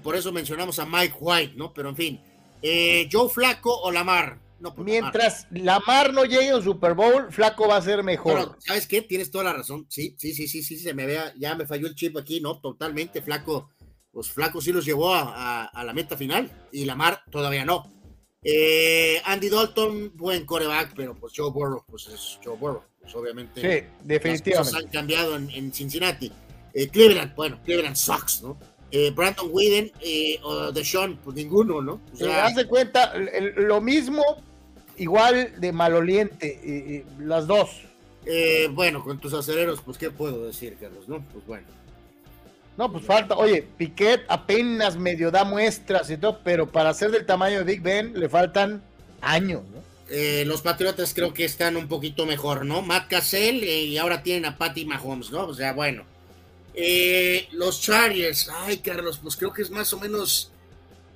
por 0.02 0.16
eso 0.16 0.32
mencionamos 0.32 0.80
a 0.80 0.86
Mike 0.86 1.16
White, 1.20 1.54
¿no? 1.58 1.74
Pero 1.74 1.90
en 1.90 1.96
fin, 1.96 2.22
Joe 3.12 3.30
Flaco 3.30 3.76
o 3.82 3.92
Lamar. 3.92 4.45
No, 4.60 4.74
pues, 4.74 4.86
Mientras 4.86 5.48
Lamar. 5.52 6.14
no 6.14 6.24
llegue 6.24 6.50
a 6.50 6.58
un 6.58 6.64
Super 6.64 6.94
Bowl, 6.94 7.32
Flaco 7.32 7.68
va 7.68 7.78
a 7.78 7.82
ser 7.82 8.04
mejor. 8.04 8.58
¿Sabes 8.60 8.88
qué? 8.88 9.02
Tienes 9.02 9.30
toda 9.30 9.44
la 9.44 9.54
razón. 9.54 9.86
Sí, 9.90 10.16
sí, 10.18 10.34
sí, 10.34 10.48
sí, 10.48 10.64
sí, 10.64 10.78
se 10.78 10.94
me 10.94 11.06
vea, 11.06 11.34
ya 11.38 11.56
me 11.56 11.66
falló 11.66 11.88
el 11.88 11.96
chip 11.96 12.18
aquí, 12.18 12.40
¿no? 12.40 12.60
Totalmente, 12.60 13.22
Flaco. 13.22 13.70
Pues 14.12 14.30
Flaco 14.30 14.62
sí 14.62 14.72
los 14.72 14.86
llevó 14.86 15.14
a, 15.14 15.70
la 15.84 15.94
meta 15.94 16.16
final 16.16 16.50
y 16.72 16.86
Lamar 16.86 17.22
todavía 17.30 17.66
no. 17.66 17.92
Eh, 18.42 19.22
Andy 19.26 19.50
Dalton, 19.50 20.14
buen 20.16 20.46
coreback, 20.46 20.94
pero 20.96 21.16
pues 21.16 21.34
Joe 21.36 21.52
Burrow, 21.52 21.84
pues 21.88 22.08
es 22.08 22.40
Joe 22.44 22.56
Burrow. 22.56 22.84
Pues 23.02 23.14
obviamente. 23.14 23.60
Sí, 23.60 23.88
definitivamente. 24.04 24.74
Las 24.74 24.84
han 24.84 24.90
cambiado 24.90 25.36
en, 25.36 25.74
Cincinnati. 25.74 26.32
Eh, 26.74 26.88
Cleveland, 26.88 27.36
bueno, 27.36 27.60
Cleveland 27.64 27.96
sucks, 27.96 28.42
¿no? 28.42 28.58
Eh, 28.98 29.12
Brandon 29.12 29.50
Whedon 29.52 29.92
eh, 30.00 30.40
o 30.42 30.72
Deshaun, 30.72 31.18
pues 31.18 31.36
ninguno, 31.36 31.82
¿no? 31.82 32.00
O 32.14 32.16
sea, 32.16 32.50
de 32.52 32.66
cuenta, 32.66 33.12
lo 33.58 33.82
mismo, 33.82 34.24
igual 34.96 35.54
de 35.58 35.74
maloliente, 35.74 37.04
las 37.20 37.46
dos. 37.46 37.82
Eh, 38.26 38.70
bueno, 38.72 39.04
con 39.04 39.20
tus 39.20 39.34
aceleros, 39.34 39.82
pues, 39.82 39.98
¿qué 39.98 40.12
puedo 40.12 40.48
decir, 40.48 40.78
Carlos? 40.80 41.10
¿No? 41.10 41.22
Pues 41.34 41.46
bueno. 41.46 41.68
No, 42.78 42.90
pues 42.90 43.04
falta, 43.04 43.36
oye, 43.36 43.68
Piquet 43.78 44.24
apenas 44.30 44.96
medio 44.96 45.30
da 45.30 45.44
muestras 45.44 46.10
y 46.10 46.16
todo, 46.16 46.40
pero 46.42 46.72
para 46.72 46.94
ser 46.94 47.12
del 47.12 47.26
tamaño 47.26 47.60
de 47.60 47.64
Big 47.66 47.82
Ben 47.82 48.18
le 48.18 48.30
faltan 48.30 48.82
años, 49.20 49.64
¿no? 49.74 49.84
los 50.46 50.62
Patriotas 50.62 51.14
creo 51.14 51.34
que 51.34 51.44
están 51.44 51.76
un 51.76 51.90
poquito 51.90 52.26
mejor, 52.26 52.64
¿no? 52.64 52.82
Matt 52.82 53.10
Cassell 53.10 53.62
y 53.62 53.98
ahora 53.98 54.24
tienen 54.24 54.46
a 54.46 54.58
Patty 54.58 54.86
Mahomes, 54.86 55.32
¿no? 55.32 55.48
O 55.48 55.54
sea, 55.54 55.74
bueno. 55.74 56.15
Eh, 56.76 57.48
los 57.54 57.82
Chargers, 57.82 58.50
ay 58.50 58.80
Carlos, 58.80 59.18
pues 59.22 59.38
creo 59.38 59.54
que 59.54 59.62
es 59.62 59.72
más 59.72 59.94
o 59.94 60.00
menos, 60.00 60.52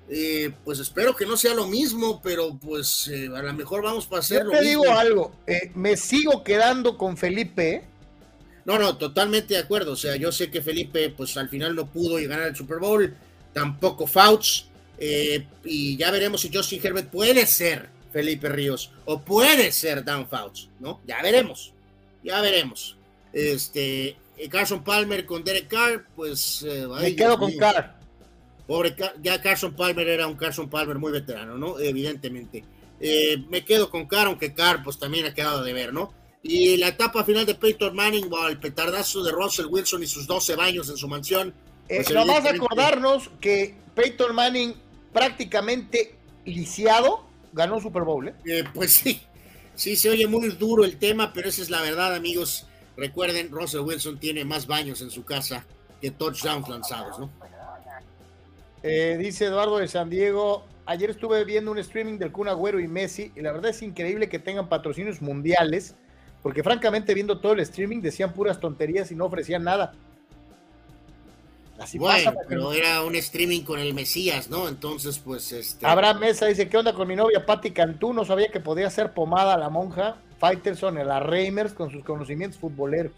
eh, 0.10 0.51
pues 0.64 0.80
espero 0.80 1.14
que 1.16 1.26
no 1.26 1.36
sea 1.36 1.53
lo 1.53 1.68
mismo, 1.68 2.22
pero 2.22 2.57
pues 2.57 3.10
eh, 3.10 3.30
a 3.36 3.41
lo 3.41 3.53
mejor 3.53 3.84
vamos 3.84 4.05
para 4.05 4.22
hacer 4.22 4.43
Yo 4.45 4.51
te 4.51 4.62
digo 4.62 4.89
algo, 4.89 5.34
me 5.76 5.97
sigo 5.97 6.43
quedando 6.43 6.97
con 6.97 7.18
Felipe. 7.18 7.84
No, 8.64 8.78
no, 8.78 8.97
totalmente 8.97 9.55
de 9.55 9.62
acuerdo. 9.62 9.93
O 9.93 9.95
sea, 9.95 10.16
yo 10.16 10.32
sé 10.32 10.51
que 10.51 10.62
Felipe, 10.62 11.10
pues 11.10 11.36
al 11.38 11.49
final 11.49 11.76
no 11.76 11.88
pudo 11.88 12.20
llegar 12.20 12.39
al 12.39 12.55
Super 12.55 12.78
Bowl, 12.78 13.16
tampoco 13.51 14.07
Fauch, 14.07 14.66
y 14.99 15.97
ya 15.97 16.12
veremos 16.12 16.41
si 16.41 16.53
Justin 16.53 16.80
Herbert 16.84 17.10
puede 17.10 17.45
ser 17.47 17.89
Felipe 18.14 18.47
Ríos 18.49 18.91
o 19.05 19.22
puede 19.22 19.72
ser 19.72 20.03
Dan 20.03 20.28
Fauch, 20.28 20.68
¿no? 20.80 21.01
Ya 21.05 21.22
veremos, 21.22 21.74
ya 22.24 22.41
veremos. 22.41 22.95
Este, 23.34 24.16
Carson 24.48 24.84
Palmer 24.84 25.26
con 25.26 25.44
Derek 25.44 25.68
Carr, 25.68 26.06
pues... 26.16 26.64
Eh, 26.68 26.88
Me 27.02 27.16
quedo 27.16 27.38
con 27.38 27.56
Carr. 27.58 28.00
Pobre, 28.66 28.96
ya 29.22 29.42
Carson 29.42 29.74
Palmer 29.74 30.08
era 30.08 30.28
un 30.28 30.36
Carson 30.36 30.70
Palmer 30.70 31.00
muy 31.00 31.12
veterano, 31.12 31.58
¿no? 31.58 31.80
Evidentemente. 31.80 32.64
Eh, 33.00 33.44
me 33.50 33.66
quedo 33.66 33.90
con 33.90 34.06
Carr, 34.06 34.28
aunque 34.28 34.54
Carr 34.54 34.84
pues 34.84 35.00
también 35.00 35.26
ha 35.26 35.34
quedado 35.34 35.64
de 35.64 35.74
ver, 35.74 35.92
¿no? 35.92 36.14
Y 36.42 36.78
la 36.78 36.90
etapa 36.90 37.24
final 37.24 37.46
de 37.46 37.56
Peyton 37.56 37.96
Manning, 37.96 38.30
el 38.48 38.60
petardazo 38.60 39.24
de 39.24 39.32
Russell 39.32 39.66
Wilson 39.66 40.04
y 40.04 40.08
sus 40.08 40.26
12 40.26 40.56
baños 40.56 40.90
en 40.90 40.98
su 40.98 41.08
mansión. 41.08 41.54
Eh, 41.90 41.98
pues, 41.98 42.12
nomás 42.12 42.46
acordarnos 42.46 43.30
que 43.42 43.76
Peyton 43.96 44.34
Manning 44.36 44.74
prácticamente 45.12 46.16
lisiado 46.46 47.26
ganó 47.52 47.82
Super 47.82 48.04
Bowl. 48.04 48.28
¿eh? 48.28 48.36
¿eh? 48.46 48.64
pues 48.74 48.94
sí, 48.94 49.22
sí, 49.76 49.96
se 49.96 50.10
oye 50.10 50.28
muy 50.28 50.50
duro 50.50 50.86
el 50.86 50.98
tema, 50.98 51.34
pero 51.34 51.50
esa 51.50 51.62
es 51.62 51.70
la 51.70 51.82
verdad, 51.82 52.16
amigos. 52.16 52.68
Recuerden, 53.00 53.50
Russell 53.50 53.82
Wilson 53.82 54.20
tiene 54.20 54.43
más 54.45 54.68
baños 54.68 55.02
en 55.02 55.10
su 55.10 55.24
casa 55.24 55.66
que 56.02 56.12
touchdowns 56.12 56.68
lanzados, 56.68 57.18
¿no? 57.18 57.30
Eh, 58.84 59.18
dice 59.20 59.45
Eduardo 59.45 59.78
de 59.78 59.88
San 59.88 60.10
Diego, 60.10 60.66
ayer 60.86 61.10
estuve 61.10 61.43
viendo 61.43 61.72
un 61.72 61.78
streaming 61.78 62.18
del 62.18 62.32
Kun 62.32 62.47
Agüero 62.47 62.80
y 62.80 62.88
Messi 62.88 63.32
y 63.36 63.41
la 63.41 63.52
verdad 63.52 63.72
es 63.72 63.82
increíble 63.82 64.30
que 64.30 64.39
tengan 64.39 64.70
patrocinios 64.70 65.22
mundiales 65.22 65.95
porque 66.41 66.64
francamente 66.64 67.14
viendo 67.14 67.39
todo 67.39 67.54
el 67.54 67.60
streaming 67.62 68.02
decían 68.02 68.34
puras 68.34 68.60
tonterías 68.60 69.12
y 69.12 69.16
no 69.16 69.26
ofrecían 69.26 69.64
nada. 69.64 69.93
Así 71.78 71.97
bueno, 71.97 72.34
pero 72.47 72.74
era 72.74 73.04
un 73.04 73.16
streaming 73.16 73.62
con 73.62 73.80
el 73.80 73.93
Mesías, 73.93 74.50
¿no? 74.50 74.68
Entonces, 74.68 75.18
pues 75.18 75.52
este. 75.54 75.86
Abraham 75.86 76.20
Mesa 76.20 76.45
dice: 76.45 76.68
¿Qué 76.68 76.78
onda 76.78 76.93
con 76.93 77.08
mi 77.08 77.16
novia 77.16 77.45
Patti 77.45 77.72
Cantú? 77.72 78.12
No 78.12 78.26
sabía 78.26 78.50
que 78.50 78.60
podía 78.60 78.89
ser 78.89 79.14
pomada 79.14 79.58
la 79.58 79.70
monja. 79.70 80.18
Fighterson, 80.40 80.96
la 80.96 81.20
Reimers, 81.20 81.74
con 81.74 81.92
sus 81.92 82.04
conocimientos 82.04 82.60
futboleros. 82.60 83.12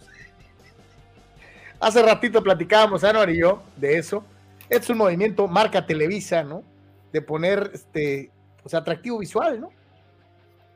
Hace 1.80 2.04
ratito 2.04 2.44
platicábamos, 2.44 3.04
Anuar 3.04 3.30
y 3.30 3.40
yo, 3.40 3.64
de 3.78 3.98
eso. 3.98 4.24
Es 4.70 4.90
un 4.90 4.98
movimiento 4.98 5.48
marca 5.48 5.86
Televisa, 5.86 6.44
¿no? 6.44 6.64
De 7.12 7.22
poner 7.22 7.72
este, 7.74 8.32
pues, 8.62 8.74
atractivo 8.74 9.20
visual, 9.20 9.62
¿no? 9.62 9.70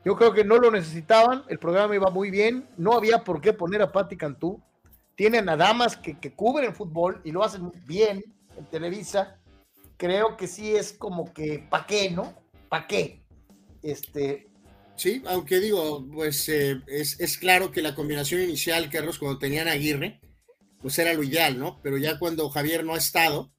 Yo 0.04 0.16
creo 0.16 0.32
que 0.32 0.44
no 0.44 0.58
lo 0.58 0.70
necesitaban, 0.70 1.42
el 1.48 1.58
programa 1.58 1.94
iba 1.94 2.10
muy 2.10 2.30
bien, 2.30 2.68
no 2.76 2.92
había 2.92 3.24
por 3.24 3.40
qué 3.40 3.52
poner 3.52 3.82
a 3.82 3.90
Patti 3.90 4.16
Cantú. 4.16 4.60
Tienen 5.16 5.48
a 5.48 5.56
damas 5.56 5.96
que, 5.96 6.18
que 6.18 6.32
cubren 6.32 6.74
fútbol 6.74 7.20
y 7.24 7.32
lo 7.32 7.42
hacen 7.42 7.72
bien 7.86 8.22
en 8.56 8.64
Televisa. 8.66 9.38
Creo 9.96 10.36
que 10.36 10.46
sí 10.46 10.76
es 10.76 10.92
como 10.92 11.32
que, 11.32 11.66
¿pa' 11.70 11.86
qué, 11.86 12.10
no? 12.10 12.34
¿Pa' 12.68 12.86
qué? 12.86 13.22
Este, 13.82 14.46
Sí, 14.96 15.22
aunque 15.26 15.60
digo, 15.60 16.06
pues 16.10 16.48
eh, 16.48 16.80
es, 16.86 17.38
claro 17.38 17.70
que 17.70 17.82
la 17.82 17.94
combinación 17.94 18.40
inicial, 18.40 18.88
Carlos, 18.88 19.18
cuando 19.18 19.38
tenían 19.38 19.68
a 19.68 19.72
Aguirre, 19.72 20.20
pues 20.80 20.98
era 20.98 21.12
lo 21.12 21.22
ideal, 21.22 21.58
¿no? 21.58 21.80
Pero 21.82 21.98
ya 21.98 22.18
cuando 22.18 22.48
Javier 22.48 22.82
no 22.82 22.94
ha 22.94 22.98
estado, 22.98 23.52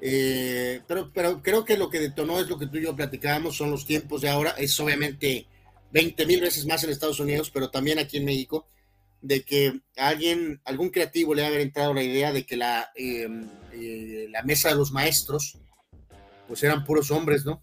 eh, 0.00 0.82
pero, 0.88 1.12
pero 1.12 1.42
creo 1.42 1.64
que 1.64 1.78
lo 1.78 1.90
que 1.90 2.00
detonó 2.00 2.40
es 2.40 2.48
lo 2.48 2.58
que 2.58 2.66
tú 2.66 2.78
y 2.78 2.82
yo 2.82 2.96
platicábamos, 2.96 3.56
son 3.56 3.70
los 3.70 3.86
tiempos 3.86 4.20
de 4.20 4.30
ahora, 4.30 4.50
es 4.58 4.78
obviamente 4.80 5.46
20 5.92 6.26
mil 6.26 6.40
veces 6.40 6.66
más 6.66 6.82
en 6.82 6.90
Estados 6.90 7.20
Unidos, 7.20 7.50
pero 7.54 7.70
también 7.70 8.00
aquí 8.00 8.16
en 8.16 8.24
México, 8.24 8.66
de 9.22 9.42
que 9.42 9.80
alguien, 9.96 10.60
algún 10.64 10.90
creativo 10.90 11.34
le 11.34 11.44
ha 11.44 11.46
haber 11.46 11.60
entrado 11.60 11.94
la 11.94 12.02
idea 12.02 12.32
de 12.32 12.44
que 12.44 12.56
la, 12.56 12.90
em, 12.96 13.48
eh, 13.72 14.26
la 14.28 14.42
mesa 14.42 14.70
de 14.70 14.74
los 14.74 14.90
maestros, 14.90 15.56
pues 16.48 16.62
eran 16.64 16.84
puros 16.84 17.12
hombres, 17.12 17.44
¿no? 17.44 17.62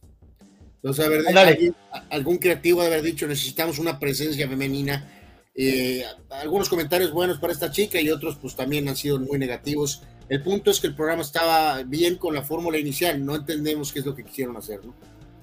Entonces, 0.83 1.05
a 1.05 1.09
ver, 1.09 1.73
algún 2.09 2.37
creativo 2.37 2.81
de 2.81 2.87
haber 2.87 3.03
dicho, 3.03 3.27
necesitamos 3.27 3.77
una 3.77 3.99
presencia 3.99 4.47
femenina. 4.47 5.07
Eh, 5.53 6.03
algunos 6.29 6.69
comentarios 6.69 7.11
buenos 7.11 7.37
para 7.37 7.53
esta 7.53 7.69
chica 7.69 7.99
y 7.99 8.09
otros 8.09 8.37
pues 8.41 8.55
también 8.55 8.87
han 8.87 8.95
sido 8.95 9.19
muy 9.19 9.37
negativos. 9.37 10.01
El 10.27 10.41
punto 10.41 10.71
es 10.71 10.79
que 10.79 10.87
el 10.87 10.95
programa 10.95 11.21
estaba 11.21 11.83
bien 11.83 12.15
con 12.15 12.33
la 12.33 12.41
fórmula 12.41 12.77
inicial, 12.77 13.23
no 13.23 13.35
entendemos 13.35 13.91
qué 13.91 13.99
es 13.99 14.05
lo 14.05 14.15
que 14.15 14.23
quisieron 14.23 14.57
hacer, 14.57 14.83
¿no? 14.83 14.95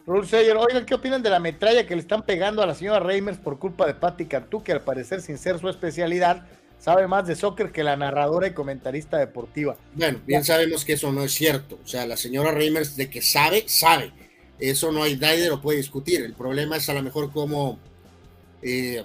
Rule 0.07 0.26
oigan, 0.55 0.86
¿qué 0.86 0.95
opinan 0.95 1.22
de 1.22 1.28
la 1.28 1.39
metralla 1.39 1.86
que 1.86 1.95
le 1.95 2.01
están 2.01 2.22
pegando 2.22 2.62
a 2.62 2.66
la 2.66 2.74
señora 2.74 2.99
Reimers 2.99 3.36
por 3.36 3.59
culpa 3.59 3.86
de 3.86 3.93
Patty 3.93 4.24
Cantú, 4.24 4.62
que 4.62 4.72
al 4.72 4.80
parecer, 4.80 5.20
sin 5.20 5.36
ser 5.36 5.59
su 5.59 5.68
especialidad, 5.68 6.47
sabe 6.78 7.07
más 7.07 7.26
de 7.26 7.36
soccer 7.36 7.70
que 7.72 7.84
la 7.84 7.95
narradora 7.95 8.47
y 8.47 8.55
comentarista 8.55 9.18
deportiva? 9.18 9.76
Bueno, 9.93 10.18
bien 10.26 10.43
sabemos 10.45 10.86
que 10.86 10.95
eso 10.95 11.12
no 11.12 11.22
es 11.24 11.32
cierto. 11.32 11.78
O 11.84 11.86
sea, 11.86 12.07
la 12.07 12.16
señora 12.16 12.53
Reimers 12.53 12.97
de 12.97 13.11
que 13.11 13.20
sabe, 13.20 13.64
sabe. 13.66 14.14
Eso 14.59 14.93
no 14.93 15.03
hay 15.03 15.17
nadie 15.17 15.49
lo 15.49 15.61
puede 15.61 15.79
discutir. 15.79 16.23
El 16.23 16.35
problema 16.35 16.77
es 16.77 16.89
a 16.89 16.95
lo 16.95 17.03
mejor 17.03 17.31
cómo 17.33 17.79
eh, 18.63 19.05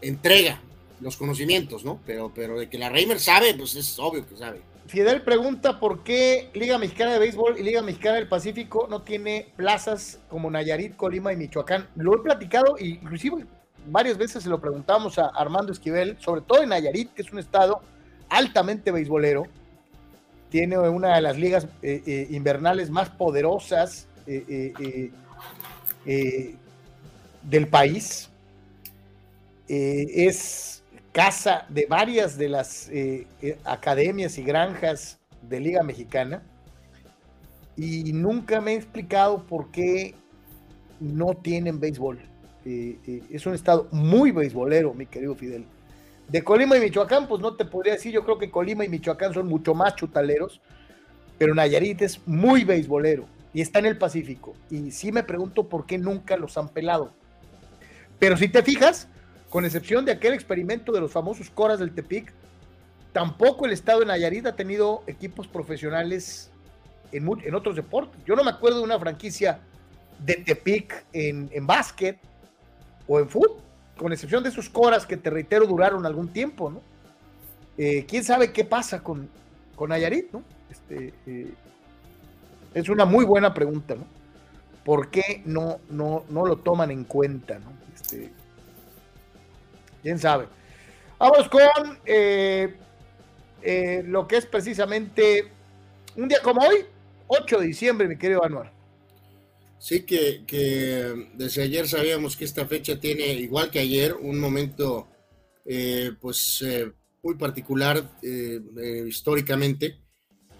entrega 0.00 0.60
los 1.00 1.16
conocimientos, 1.16 1.84
¿no? 1.84 2.00
Pero, 2.06 2.32
pero 2.34 2.58
de 2.58 2.68
que 2.68 2.78
la 2.78 2.88
Reimers 2.88 3.24
sabe, 3.24 3.54
pues 3.54 3.74
es 3.74 3.98
obvio 3.98 4.26
que 4.26 4.36
sabe. 4.36 4.60
Fidel 4.86 5.22
pregunta 5.22 5.80
por 5.80 6.04
qué 6.04 6.50
Liga 6.54 6.78
Mexicana 6.78 7.14
de 7.14 7.18
Béisbol 7.18 7.58
y 7.58 7.62
Liga 7.62 7.82
Mexicana 7.82 8.16
del 8.16 8.28
Pacífico 8.28 8.86
no 8.88 9.02
tiene 9.02 9.48
plazas 9.56 10.20
como 10.28 10.50
Nayarit, 10.50 10.96
Colima 10.96 11.32
y 11.32 11.36
Michoacán. 11.36 11.88
Lo 11.96 12.14
he 12.14 12.18
platicado 12.18 12.76
inclusive 12.78 13.46
varias 13.88 14.18
veces 14.18 14.42
se 14.42 14.48
lo 14.48 14.60
preguntamos 14.60 15.18
a 15.18 15.26
Armando 15.26 15.72
Esquivel, 15.72 16.16
sobre 16.20 16.40
todo 16.40 16.62
en 16.62 16.70
Nayarit, 16.70 17.12
que 17.12 17.22
es 17.22 17.32
un 17.32 17.38
estado 17.38 17.80
altamente 18.28 18.90
beisbolero. 18.90 19.44
Tiene 20.50 20.78
una 20.78 21.16
de 21.16 21.22
las 21.22 21.36
ligas 21.36 21.66
eh, 21.82 22.02
eh, 22.06 22.28
invernales 22.30 22.90
más 22.90 23.10
poderosas 23.10 24.06
eh, 24.26 25.12
del 27.42 27.68
país. 27.68 28.30
es 29.68 30.76
casa 31.16 31.64
de 31.70 31.86
varias 31.86 32.36
de 32.36 32.50
las 32.50 32.90
eh, 32.90 33.26
eh, 33.40 33.56
academias 33.64 34.36
y 34.36 34.42
granjas 34.42 35.18
de 35.40 35.60
Liga 35.60 35.82
Mexicana 35.82 36.42
y 37.74 38.12
nunca 38.12 38.60
me 38.60 38.72
he 38.72 38.74
explicado 38.74 39.42
por 39.46 39.70
qué 39.70 40.14
no 41.00 41.32
tienen 41.32 41.80
béisbol. 41.80 42.20
Eh, 42.66 43.22
es 43.30 43.46
un 43.46 43.54
estado 43.54 43.88
muy 43.92 44.30
beisbolero, 44.30 44.92
mi 44.92 45.06
querido 45.06 45.34
Fidel. 45.34 45.64
De 46.28 46.44
Colima 46.44 46.76
y 46.76 46.80
Michoacán, 46.80 47.26
pues 47.26 47.40
no 47.40 47.54
te 47.54 47.64
podría 47.64 47.94
decir, 47.94 48.12
yo 48.12 48.22
creo 48.22 48.36
que 48.36 48.50
Colima 48.50 48.84
y 48.84 48.90
Michoacán 48.90 49.32
son 49.32 49.46
mucho 49.46 49.72
más 49.72 49.96
chutaleros, 49.96 50.60
pero 51.38 51.54
Nayarit 51.54 52.02
es 52.02 52.20
muy 52.26 52.64
beisbolero 52.64 53.26
y 53.56 53.62
está 53.62 53.78
en 53.78 53.86
el 53.86 53.96
Pacífico. 53.96 54.54
Y 54.68 54.90
sí 54.90 55.12
me 55.12 55.22
pregunto 55.22 55.66
por 55.66 55.86
qué 55.86 55.96
nunca 55.96 56.36
los 56.36 56.58
han 56.58 56.68
pelado. 56.68 57.14
Pero 58.18 58.36
si 58.36 58.48
te 58.48 58.62
fijas, 58.62 59.08
con 59.48 59.64
excepción 59.64 60.04
de 60.04 60.12
aquel 60.12 60.34
experimento 60.34 60.92
de 60.92 61.00
los 61.00 61.10
famosos 61.10 61.48
Coras 61.48 61.78
del 61.78 61.94
Tepic, 61.94 62.34
tampoco 63.14 63.64
el 63.64 63.72
estado 63.72 64.00
de 64.00 64.06
Nayarit 64.06 64.44
ha 64.44 64.54
tenido 64.56 65.02
equipos 65.06 65.48
profesionales 65.48 66.50
en, 67.12 67.26
en 67.44 67.54
otros 67.54 67.76
deportes. 67.76 68.20
Yo 68.26 68.36
no 68.36 68.44
me 68.44 68.50
acuerdo 68.50 68.76
de 68.80 68.84
una 68.84 68.98
franquicia 68.98 69.60
de 70.18 70.34
Tepic 70.34 71.06
en, 71.14 71.48
en 71.50 71.66
básquet 71.66 72.18
o 73.08 73.20
en 73.20 73.30
fútbol, 73.30 73.56
con 73.96 74.12
excepción 74.12 74.42
de 74.42 74.50
esos 74.50 74.68
Coras 74.68 75.06
que 75.06 75.16
te 75.16 75.30
reitero 75.30 75.66
duraron 75.66 76.04
algún 76.04 76.28
tiempo, 76.28 76.70
¿no? 76.70 76.82
Eh, 77.78 78.04
¿Quién 78.06 78.22
sabe 78.22 78.52
qué 78.52 78.66
pasa 78.66 79.02
con, 79.02 79.30
con 79.74 79.88
¿no? 79.88 80.42
Este, 80.70 81.14
eh, 81.26 81.54
es 82.76 82.90
una 82.90 83.06
muy 83.06 83.24
buena 83.24 83.54
pregunta, 83.54 83.94
¿no? 83.94 84.06
¿Por 84.84 85.10
qué 85.10 85.42
no, 85.46 85.80
no, 85.88 86.26
no 86.28 86.44
lo 86.44 86.58
toman 86.58 86.90
en 86.90 87.04
cuenta, 87.04 87.58
¿no? 87.58 87.72
Este, 87.94 88.30
quién 90.02 90.18
sabe. 90.18 90.46
Vamos 91.18 91.48
con 91.48 91.98
eh, 92.04 92.74
eh, 93.62 94.02
lo 94.06 94.28
que 94.28 94.36
es 94.36 94.44
precisamente 94.44 95.50
un 96.16 96.28
día 96.28 96.40
como 96.42 96.60
hoy, 96.60 96.84
8 97.28 97.60
de 97.60 97.66
diciembre, 97.66 98.08
mi 98.08 98.18
querido 98.18 98.44
Anuar. 98.44 98.70
Sí, 99.78 100.02
que, 100.04 101.30
desde 101.32 101.62
ayer 101.62 101.88
sabíamos 101.88 102.36
que 102.36 102.44
esta 102.44 102.66
fecha 102.66 103.00
tiene, 103.00 103.32
igual 103.32 103.70
que 103.70 103.78
ayer, 103.78 104.14
un 104.14 104.38
momento 104.38 105.08
eh, 105.64 106.12
pues 106.20 106.62
muy 107.22 107.36
particular 107.36 108.02
históricamente. 109.06 110.05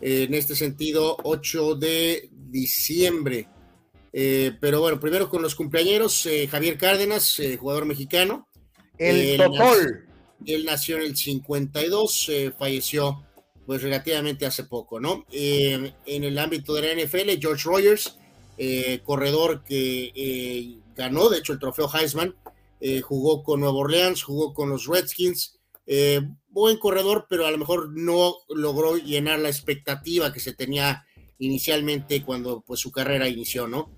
En 0.01 0.35
este 0.35 0.55
sentido, 0.55 1.17
8 1.23 1.75
de 1.77 2.29
diciembre. 2.33 3.49
pero 4.13 4.81
bueno, 4.81 4.99
primero 5.01 5.29
con 5.29 5.43
los 5.43 5.55
cumpleaños, 5.55 6.29
Javier 6.51 6.79
Cárdenas, 6.79 7.41
jugador 7.59 7.85
mexicano, 7.87 8.47
el 8.99 9.37
Totol. 9.37 10.07
Él 10.45 10.65
nació 10.65 10.97
en 10.97 11.03
el 11.03 11.17
52, 11.17 12.29
eh, 12.29 12.53
falleció 12.57 13.23
pues 13.65 13.83
relativamente 13.83 14.47
hace 14.47 14.65
poco, 14.65 15.01
¿no? 15.01 15.25
Eh, 15.33 15.93
en 16.05 16.25
el 16.25 16.39
ámbito 16.39 16.75
de 16.75 16.83
la 16.83 17.03
NFL, 17.03 17.41
George 17.41 17.65
Rogers, 17.65 18.17
eh, 18.59 19.01
corredor 19.03 19.65
que 19.65 20.79
ganó, 20.95 21.29
de 21.29 21.39
hecho, 21.39 21.53
el 21.53 21.59
trofeo 21.59 21.91
Heisman, 21.93 22.35
jugó 23.03 23.43
con 23.43 23.61
Nueva 23.61 23.77
Orleans, 23.77 24.23
jugó 24.23 24.55
con 24.55 24.71
los 24.71 24.87
Redskins, 24.87 25.56
buen 26.49 26.79
corredor, 26.79 27.27
pero 27.29 27.47
a 27.47 27.51
lo 27.51 27.59
mejor 27.59 27.91
no 27.91 28.35
logró 28.49 28.97
llenar 28.97 29.39
la 29.39 29.49
expectativa 29.49 30.33
que 30.33 30.41
se 30.41 30.53
tenía 30.53 31.05
inicialmente 31.39 32.23
cuando 32.23 32.63
pues 32.67 32.81
su 32.81 32.91
carrera 32.91 33.29
inició, 33.29 33.69
¿no? 33.69 33.91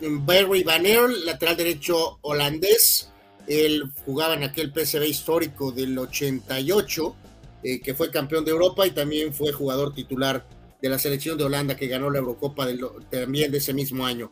Barry 0.00 0.64
Van 0.64 0.84
lateral 1.24 1.56
derecho 1.56 2.18
holandés, 2.22 3.10
él 3.48 3.90
jugaba 4.04 4.34
en 4.34 4.44
aquel 4.44 4.72
PSV 4.72 5.04
histórico 5.06 5.72
del 5.72 5.98
88, 5.98 7.16
eh, 7.62 7.80
que 7.80 7.94
fue 7.94 8.10
campeón 8.10 8.44
de 8.44 8.50
Europa 8.50 8.86
y 8.86 8.90
también 8.90 9.32
fue 9.32 9.52
jugador 9.52 9.94
titular 9.94 10.46
de 10.80 10.88
la 10.88 10.98
selección 10.98 11.36
de 11.36 11.44
Holanda 11.44 11.74
que 11.74 11.88
ganó 11.88 12.10
la 12.10 12.18
Eurocopa 12.18 12.68
también 13.10 13.50
de 13.50 13.58
ese 13.58 13.72
mismo 13.72 14.06
año. 14.06 14.30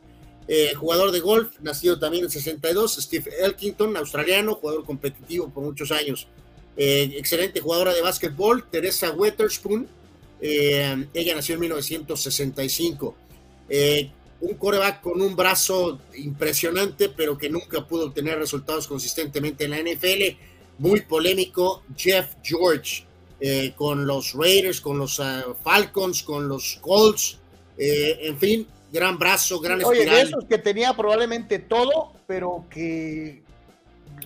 Eh, 0.48 0.74
jugador 0.74 1.10
de 1.10 1.20
golf, 1.20 1.58
nacido 1.60 1.98
también 1.98 2.24
en 2.24 2.30
62, 2.30 2.98
Steve 3.00 3.30
Elkington, 3.40 3.96
australiano, 3.96 4.54
jugador 4.54 4.84
competitivo 4.84 5.48
por 5.48 5.64
muchos 5.64 5.90
años. 5.90 6.28
Eh, 6.76 7.14
excelente 7.16 7.60
jugadora 7.60 7.94
de 7.94 8.02
básquetbol, 8.02 8.68
Teresa 8.70 9.10
Weatherspoon, 9.12 9.88
eh, 10.40 11.06
ella 11.14 11.34
nació 11.34 11.54
en 11.54 11.60
1965. 11.62 13.14
un 14.38 14.54
coreback 14.54 15.00
con 15.00 15.22
un 15.22 15.34
brazo 15.34 15.98
impresionante, 16.14 17.08
pero 17.08 17.38
que 17.38 17.48
nunca 17.48 17.86
pudo 17.86 18.06
obtener 18.06 18.38
resultados 18.38 18.86
consistentemente 18.86 19.64
en 19.64 19.70
la 19.70 19.78
NFL. 19.78 20.36
Muy 20.78 21.00
polémico, 21.00 21.82
Jeff 21.96 22.34
George, 22.42 23.04
con 23.76 24.06
los 24.06 24.34
Raiders, 24.34 24.82
con 24.82 24.98
los 24.98 25.20
ah, 25.20 25.42
Falcons, 25.64 26.22
con 26.22 26.48
los 26.48 26.78
Colts, 26.82 27.38
en 27.78 28.38
fin, 28.38 28.66
gran 28.92 29.18
brazo, 29.18 29.58
gran 29.58 29.82
Oye, 29.82 30.04
de 30.04 30.20
esos 30.20 30.44
que 30.44 30.58
tenía 30.58 30.94
probablemente 30.94 31.58
todo, 31.58 32.12
pero 32.26 32.66
que 32.68 33.42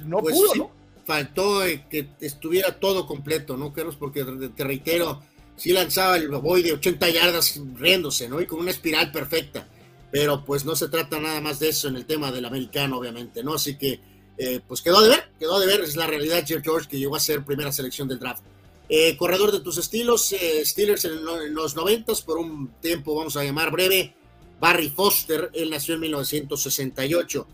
no 0.05 0.19
pues 0.19 0.35
pudo, 0.35 0.55
¿no? 0.57 0.80
Faltó 1.11 1.63
que 1.91 2.09
estuviera 2.21 2.79
todo 2.79 3.05
completo, 3.05 3.57
¿no, 3.57 3.73
Carlos? 3.73 3.97
Porque 3.99 4.25
te 4.55 4.63
reitero, 4.63 5.21
sí 5.57 5.73
lanzaba 5.73 6.17
el 6.17 6.29
boy 6.29 6.63
de 6.63 6.75
80 6.75 7.11
yardas 7.11 7.61
riéndose, 7.75 8.29
¿no? 8.29 8.41
Y 8.41 8.47
con 8.47 8.61
una 8.61 8.71
espiral 8.71 9.11
perfecta. 9.11 9.67
Pero 10.13 10.45
pues 10.45 10.65
no 10.65 10.77
se 10.77 10.89
trata 10.89 11.19
nada 11.19 11.41
más 11.41 11.59
de 11.59 11.71
eso 11.71 11.89
en 11.89 11.97
el 11.97 12.07
tema 12.07 12.31
del 12.31 12.45
americano, 12.45 12.99
obviamente, 12.99 13.43
¿no? 13.43 13.55
Así 13.55 13.77
que, 13.77 13.99
eh, 14.39 14.61
pues 14.69 14.83
quedó 14.83 15.01
de 15.01 15.09
ver, 15.09 15.33
quedó 15.37 15.59
de 15.59 15.67
ver, 15.67 15.81
es 15.81 15.97
la 15.97 16.07
realidad 16.07 16.45
Jeff 16.47 16.63
George 16.63 16.89
que 16.89 17.01
llegó 17.01 17.17
a 17.17 17.21
ser 17.21 17.45
primera 17.45 17.73
selección 17.73 18.07
del 18.07 18.21
draft. 18.21 18.45
Eh, 18.89 19.17
corredor 19.17 19.51
de 19.51 19.59
tus 19.59 19.79
estilos, 19.79 20.31
eh, 20.31 20.65
Steelers 20.65 21.07
en, 21.07 21.15
en 21.45 21.55
los 21.55 21.75
90 21.75 22.13
por 22.25 22.39
un 22.39 22.71
tiempo, 22.81 23.17
vamos 23.17 23.37
a 23.37 23.43
llamar 23.43 23.73
breve, 23.73 24.15
Barry 24.61 24.91
Foster, 24.91 25.51
él 25.55 25.71
nació 25.71 25.95
en 25.95 26.03
1968. 26.03 27.49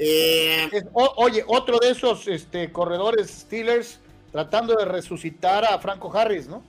Eh, 0.00 0.70
oye, 0.94 1.44
otro 1.46 1.78
de 1.78 1.90
esos 1.90 2.28
este, 2.28 2.70
corredores 2.70 3.30
Steelers 3.30 3.98
tratando 4.30 4.76
de 4.76 4.84
resucitar 4.84 5.64
a 5.64 5.78
Franco 5.80 6.16
Harris, 6.16 6.46
¿no? 6.46 6.62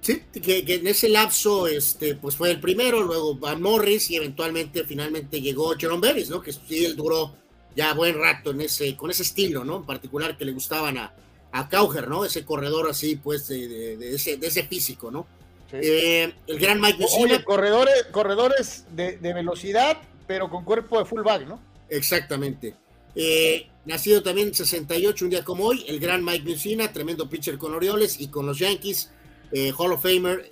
Sí, 0.00 0.22
que, 0.42 0.62
en 0.66 0.86
ese 0.86 1.08
lapso 1.08 1.66
este, 1.66 2.14
pues 2.14 2.36
fue 2.36 2.50
el 2.50 2.60
primero, 2.60 3.02
luego 3.02 3.36
Van 3.36 3.62
Morris 3.62 4.10
y 4.10 4.16
eventualmente 4.16 4.84
finalmente 4.84 5.40
llegó 5.40 5.74
Jerome 5.78 6.06
Berries, 6.06 6.28
¿no? 6.28 6.42
Que 6.42 6.52
sí, 6.52 6.84
él 6.84 6.94
duró 6.94 7.34
ya 7.74 7.94
buen 7.94 8.18
rato 8.18 8.50
en 8.50 8.60
ese, 8.60 8.94
con 8.96 9.10
ese 9.10 9.22
estilo, 9.22 9.64
¿no? 9.64 9.76
En 9.76 9.86
particular 9.86 10.36
que 10.36 10.44
le 10.44 10.52
gustaban 10.52 10.98
a, 10.98 11.14
a 11.52 11.68
Cauger, 11.68 12.08
¿no? 12.08 12.24
Ese 12.24 12.44
corredor 12.44 12.90
así, 12.90 13.16
pues, 13.16 13.48
de, 13.48 13.96
de, 13.96 14.14
ese, 14.14 14.36
de 14.36 14.46
ese 14.48 14.64
físico, 14.64 15.10
¿no? 15.10 15.26
Eh, 15.72 16.32
el 16.46 16.58
gran 16.58 16.80
Mike 16.80 17.04
Oye, 17.18 17.42
corredores, 17.42 18.06
corredores 18.12 18.84
de, 18.90 19.16
velocidad, 19.20 19.98
pero 20.26 20.48
con 20.50 20.64
cuerpo 20.64 20.98
de 20.98 21.04
fullback, 21.04 21.46
¿no? 21.46 21.58
Exactamente. 21.88 22.74
Eh, 23.14 23.68
nacido 23.84 24.22
también 24.22 24.48
en 24.48 24.54
68, 24.54 25.24
un 25.24 25.30
día 25.30 25.44
como 25.44 25.64
hoy, 25.64 25.84
el 25.86 26.00
gran 26.00 26.24
Mike 26.24 26.48
Mussina, 26.48 26.92
tremendo 26.92 27.28
pitcher 27.28 27.58
con 27.58 27.74
Orioles 27.74 28.20
y 28.20 28.28
con 28.28 28.46
los 28.46 28.58
Yankees, 28.58 29.10
eh, 29.52 29.72
Hall 29.76 29.92
of 29.92 30.02
Famer. 30.02 30.50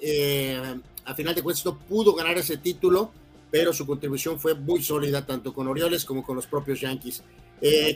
a 1.04 1.14
final 1.14 1.34
de 1.34 1.42
cuentas 1.42 1.64
no 1.64 1.78
pudo 1.78 2.14
ganar 2.14 2.38
ese 2.38 2.58
título, 2.58 3.10
pero 3.50 3.72
su 3.72 3.84
contribución 3.86 4.38
fue 4.38 4.54
muy 4.54 4.82
sólida 4.82 5.26
tanto 5.26 5.52
con 5.52 5.66
Orioles 5.66 6.04
como 6.04 6.24
con 6.24 6.36
los 6.36 6.46
propios 6.46 6.80
Yankees. 6.80 7.22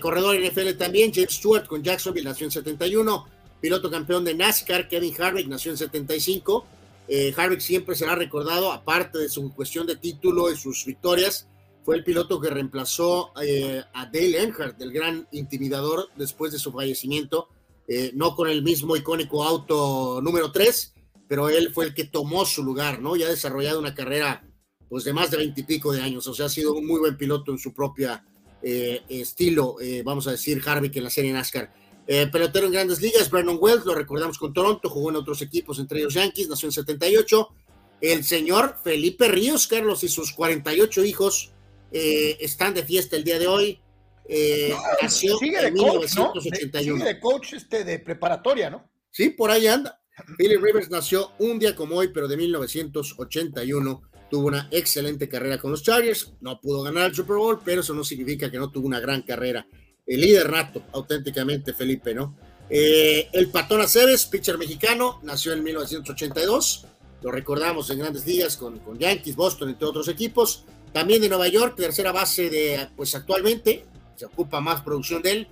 corredor 0.00 0.36
NFL 0.36 0.76
también, 0.76 1.12
James 1.14 1.34
Stewart 1.34 1.66
con 1.66 1.82
Jacksonville, 1.82 2.24
nació 2.24 2.46
en 2.46 2.50
71. 2.50 3.26
Piloto 3.60 3.90
campeón 3.90 4.24
de 4.24 4.34
NASCAR, 4.34 4.88
Kevin 4.88 5.14
Harvick, 5.18 5.46
nació 5.48 5.70
en 5.70 5.78
75. 5.78 6.66
Eh, 7.08 7.32
Harvick 7.36 7.60
siempre 7.60 7.94
será 7.94 8.14
recordado, 8.14 8.72
aparte 8.72 9.18
de 9.18 9.28
su 9.28 9.52
cuestión 9.54 9.86
de 9.86 9.96
título 9.96 10.50
y 10.50 10.56
sus 10.56 10.84
victorias, 10.84 11.46
fue 11.86 11.94
el 11.94 12.02
piloto 12.02 12.40
que 12.40 12.50
reemplazó 12.50 13.30
eh, 13.40 13.80
a 13.94 14.06
Dale 14.06 14.40
Earnhardt, 14.40 14.82
el 14.82 14.90
gran 14.92 15.28
intimidador, 15.30 16.08
después 16.16 16.50
de 16.50 16.58
su 16.58 16.72
fallecimiento, 16.72 17.48
eh, 17.86 18.10
no 18.12 18.34
con 18.34 18.48
el 18.48 18.64
mismo 18.64 18.96
icónico 18.96 19.44
auto 19.44 20.20
número 20.20 20.50
3, 20.50 20.94
pero 21.28 21.48
él 21.48 21.72
fue 21.72 21.84
el 21.84 21.94
que 21.94 22.02
tomó 22.02 22.44
su 22.44 22.64
lugar, 22.64 23.00
¿no? 23.00 23.14
Y 23.14 23.22
ha 23.22 23.28
desarrollado 23.28 23.78
una 23.78 23.94
carrera 23.94 24.44
pues 24.88 25.04
de 25.04 25.12
más 25.12 25.30
de 25.30 25.36
veintipico 25.36 25.92
de 25.92 26.02
años, 26.02 26.26
o 26.26 26.34
sea, 26.34 26.46
ha 26.46 26.48
sido 26.48 26.74
un 26.74 26.88
muy 26.88 26.98
buen 26.98 27.16
piloto 27.16 27.52
en 27.52 27.58
su 27.58 27.72
propia 27.72 28.24
eh, 28.62 29.02
estilo, 29.08 29.76
vamos 30.04 30.26
a 30.26 30.32
decir, 30.32 30.60
Harvick 30.66 30.96
en 30.96 31.04
la 31.04 31.10
serie 31.10 31.32
NASCAR. 31.32 31.72
Eh, 32.08 32.26
pelotero 32.26 32.66
en 32.66 32.72
grandes 32.72 33.00
ligas, 33.00 33.30
Brandon 33.30 33.58
Wells, 33.60 33.84
lo 33.84 33.94
recordamos 33.94 34.38
con 34.38 34.52
Toronto, 34.52 34.90
jugó 34.90 35.10
en 35.10 35.16
otros 35.16 35.40
equipos, 35.40 35.78
entre 35.78 36.00
ellos 36.00 36.14
Yankees, 36.14 36.48
nació 36.48 36.66
en 36.66 36.72
78. 36.72 37.48
El 38.00 38.24
señor 38.24 38.76
Felipe 38.82 39.28
Ríos, 39.28 39.68
Carlos, 39.68 40.02
y 40.02 40.08
sus 40.08 40.32
48 40.32 41.04
hijos 41.04 41.52
eh, 41.92 42.36
están 42.40 42.74
de 42.74 42.84
fiesta 42.84 43.16
el 43.16 43.24
día 43.24 43.38
de 43.38 43.46
hoy. 43.46 43.80
Eh, 44.28 44.74
nació 45.02 45.38
en 45.40 45.74
1981. 45.74 46.98
Sigue 46.98 47.14
de 47.14 47.20
coach 47.20 47.52
este, 47.54 47.84
de 47.84 47.98
preparatoria, 47.98 48.70
¿no? 48.70 48.90
Sí, 49.10 49.30
por 49.30 49.50
ahí 49.50 49.66
anda. 49.66 50.00
Billy 50.38 50.56
Rivers 50.56 50.90
nació 50.90 51.32
un 51.38 51.58
día 51.58 51.76
como 51.76 51.96
hoy, 51.96 52.08
pero 52.08 52.26
de 52.28 52.36
1981. 52.36 54.02
Tuvo 54.28 54.48
una 54.48 54.68
excelente 54.72 55.28
carrera 55.28 55.58
con 55.58 55.70
los 55.70 55.82
Chargers. 55.82 56.32
No 56.40 56.60
pudo 56.60 56.82
ganar 56.82 57.10
el 57.10 57.14
Super 57.14 57.36
Bowl, 57.36 57.60
pero 57.64 57.82
eso 57.82 57.94
no 57.94 58.02
significa 58.02 58.50
que 58.50 58.58
no 58.58 58.70
tuvo 58.70 58.86
una 58.86 58.98
gran 58.98 59.22
carrera 59.22 59.66
el 60.06 60.20
líder 60.20 60.48
rato, 60.48 60.82
auténticamente, 60.92 61.74
Felipe, 61.74 62.14
¿no? 62.14 62.36
Eh, 62.70 63.28
el 63.32 63.48
Patón 63.48 63.80
Aceves, 63.80 64.26
pitcher 64.26 64.58
mexicano, 64.58 65.20
nació 65.22 65.52
en 65.52 65.62
1982, 65.62 66.86
lo 67.22 67.30
recordamos 67.30 67.90
en 67.90 67.98
grandes 67.98 68.26
ligas 68.26 68.56
con, 68.56 68.78
con 68.80 68.98
Yankees, 68.98 69.36
Boston, 69.36 69.70
entre 69.70 69.86
otros 69.86 70.08
equipos. 70.08 70.64
También 70.96 71.20
de 71.20 71.28
Nueva 71.28 71.46
York, 71.48 71.74
tercera 71.76 72.10
base 72.10 72.48
de, 72.48 72.88
pues 72.96 73.14
actualmente, 73.14 73.84
se 74.14 74.24
ocupa 74.24 74.62
más 74.62 74.80
producción 74.80 75.20
de 75.20 75.30
él. 75.30 75.48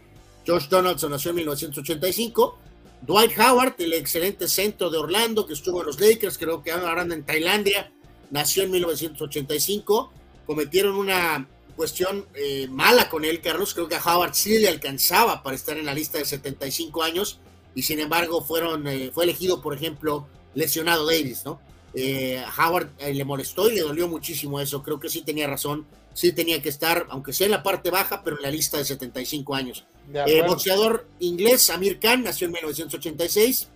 Josh 0.47 0.69
Donaldson 0.69 1.11
nació 1.11 1.33
en 1.33 1.37
1985. 1.37 2.59
Dwight 3.03 3.39
Howard, 3.39 3.75
el 3.77 3.93
excelente 3.93 4.49
centro 4.49 4.89
de 4.89 4.97
Orlando, 4.97 5.47
que 5.47 5.53
estuvo 5.53 5.81
en 5.81 5.89
los 5.89 6.01
Lakers, 6.01 6.39
creo 6.39 6.63
que 6.63 6.73
ahora 6.73 7.03
anda 7.03 7.15
en 7.15 7.27
Tailandia, 7.27 7.93
nació 8.31 8.63
en 8.63 8.71
1985. 8.71 10.15
Cometieron 10.47 10.97
una 10.97 11.47
cuestión 11.77 12.27
eh, 12.33 12.67
mala 12.71 13.11
con 13.11 13.27
él, 13.27 13.43
Carlos. 13.43 13.75
Creo 13.75 13.87
que 13.87 13.97
a 13.97 14.03
Howard 14.03 14.33
sí 14.33 14.59
le 14.61 14.69
alcanzaba 14.71 15.43
para 15.43 15.57
estar 15.57 15.77
en 15.77 15.85
la 15.85 15.93
lista 15.93 16.17
de 16.17 16.25
75 16.25 17.03
años 17.03 17.39
y 17.75 17.83
sin 17.83 18.01
embargo 18.01 18.43
fueron, 18.43 18.89
eh, 18.89 19.11
fue 19.13 19.25
elegido, 19.25 19.61
por 19.61 19.75
ejemplo, 19.75 20.27
lesionado 20.55 21.05
Davis, 21.05 21.45
¿no? 21.45 21.61
Eh, 21.95 22.43
Howard 22.59 22.91
le 23.01 23.25
molestó 23.25 23.71
y 23.71 23.77
le 23.77 23.83
dolió 23.83 24.09
muchísimo 24.09 24.61
eso. 24.61 24.83
Creo 24.83 24.99
que 24.99 25.09
sí 25.09 25.23
tenía 25.23 25.47
razón. 25.47 25.87
Sí 26.13 26.33
tenía 26.33 26.63
que 26.63 26.69
estar, 26.69 27.07
aunque 27.11 27.33
sea 27.33 27.47
en 27.47 27.53
la 27.53 27.63
parte 27.63 27.91
baja, 27.91 28.23
pero 28.23 28.37
en 28.37 28.43
la 28.43 28.51
lista 28.51 28.79
de 28.79 28.85
75 28.85 29.55
años. 29.55 29.85
boxeador 30.47 31.09
inglés, 31.19 31.71
Amir 31.71 31.99
Khan, 31.99 32.23
nació 32.23 32.47
en 32.47 32.53
1986. 32.53 33.69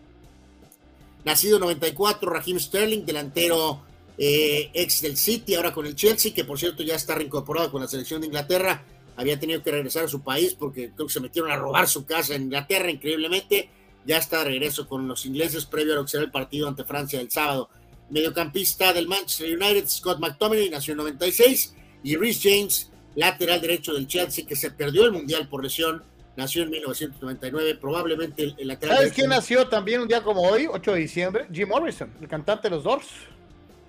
Nacido 1.25 1.57
en 1.57 1.63
94, 1.63 2.31
Raheem 2.31 2.61
Sterling, 2.61 3.05
delantero 3.05 3.83
eh, 4.17 4.71
ex 4.75 5.01
del 5.03 5.17
City, 5.17 5.55
ahora 5.55 5.73
con 5.73 5.87
el 5.87 5.95
Chelsea, 5.95 6.35
que 6.35 6.45
por 6.45 6.59
cierto 6.59 6.83
ya 6.83 6.97
está 6.97 7.15
reincorporado 7.15 7.71
con 7.71 7.81
la 7.81 7.89
selección 7.89 8.21
de 8.21 8.27
Inglaterra. 8.27 8.85
Había 9.17 9.39
tenido 9.39 9.63
que 9.63 9.71
regresar 9.71 10.05
a 10.05 10.09
su 10.09 10.23
país 10.23 10.55
porque 10.55 10.91
creo 10.95 11.07
que 11.07 11.13
se 11.13 11.21
metieron 11.21 11.51
a 11.51 11.57
robar 11.57 11.89
su 11.89 12.05
casa 12.05 12.35
en 12.35 12.43
Inglaterra, 12.43 12.91
increíblemente. 12.91 13.71
Ya 14.07 14.19
está 14.19 14.39
de 14.39 14.45
regreso 14.47 14.89
con 14.89 15.07
los 15.07 15.27
ingleses 15.27 15.67
previo 15.67 15.93
a 15.93 15.97
lo 15.97 16.05
que 16.05 16.11
será 16.11 16.25
el 16.25 16.31
partido 16.31 16.67
ante 16.69 16.85
Francia 16.85 17.21
el 17.21 17.31
sábado. 17.31 17.69
Mediocampista 18.11 18.93
del 18.93 19.07
Manchester 19.07 19.57
United, 19.57 19.87
Scott 19.89 20.19
McTominay, 20.19 20.71
nació 20.71 20.93
en 20.93 20.99
96. 20.99 21.75
Y 22.03 22.17
Rhys 22.17 22.41
James, 22.43 22.91
lateral 23.15 23.61
derecho 23.61 23.93
del 23.93 24.07
Chelsea, 24.07 24.47
que 24.47 24.57
se 24.57 24.71
perdió 24.71 25.05
el 25.05 25.13
Mundial 25.13 25.49
por 25.49 25.63
lesión, 25.63 26.03
nació 26.37 26.63
en 26.63 26.71
1999, 26.71 27.79
probablemente 27.81 28.55
el, 28.57 28.69
lateral 28.69 28.99
¿Sabes 28.99 29.13
quién 29.13 29.29
nació 29.29 29.67
también 29.69 30.01
un 30.01 30.09
día 30.09 30.23
como 30.23 30.43
hoy, 30.43 30.69
8 30.71 30.93
de 30.93 31.01
diciembre? 31.01 31.47
Jim 31.53 31.69
Morrison, 31.69 32.13
el 32.21 32.29
cantante 32.29 32.69
de 32.69 32.77
los 32.77 32.85
Doors. 32.85 33.09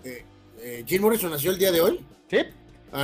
Eh, 0.04 0.26
eh, 0.60 0.84
Jim 0.86 1.02
Morrison 1.02 1.30
nació 1.30 1.52
el 1.52 1.60
día 1.60 1.72
de 1.72 1.80
hoy. 1.80 2.00
Sí, 2.28 2.40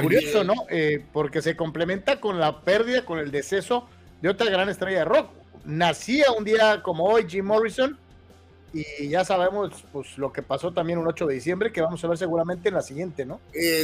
curioso, 0.02 0.44
¿no? 0.44 0.56
Eh, 0.70 1.06
porque 1.14 1.44
se 1.44 1.56
complementa 1.56 2.20
con 2.20 2.40
la 2.40 2.62
pérdida, 2.62 3.06
con 3.06 3.20
el 3.20 3.30
deceso 3.30 3.88
de 4.22 4.30
otra 4.30 4.50
gran 4.50 4.68
estrella 4.68 5.00
de 5.00 5.06
rock. 5.06 5.30
Nacía 5.64 6.32
un 6.32 6.44
día 6.44 6.82
como 6.82 7.06
hoy 7.06 7.26
Jim 7.30 7.46
Morrison 7.46 8.00
y 9.00 9.08
ya 9.08 9.24
sabemos 9.24 9.86
pues 9.92 10.18
lo 10.18 10.34
que 10.34 10.42
pasó 10.42 10.72
también 10.74 11.00
un 11.00 11.08
8 11.08 11.28
de 11.28 11.36
diciembre 11.36 11.72
que 11.72 11.82
vamos 11.82 12.04
a 12.04 12.08
ver 12.08 12.18
seguramente 12.18 12.70
en 12.70 12.76
la 12.76 12.82
siguiente, 12.82 13.26
¿no? 13.26 13.40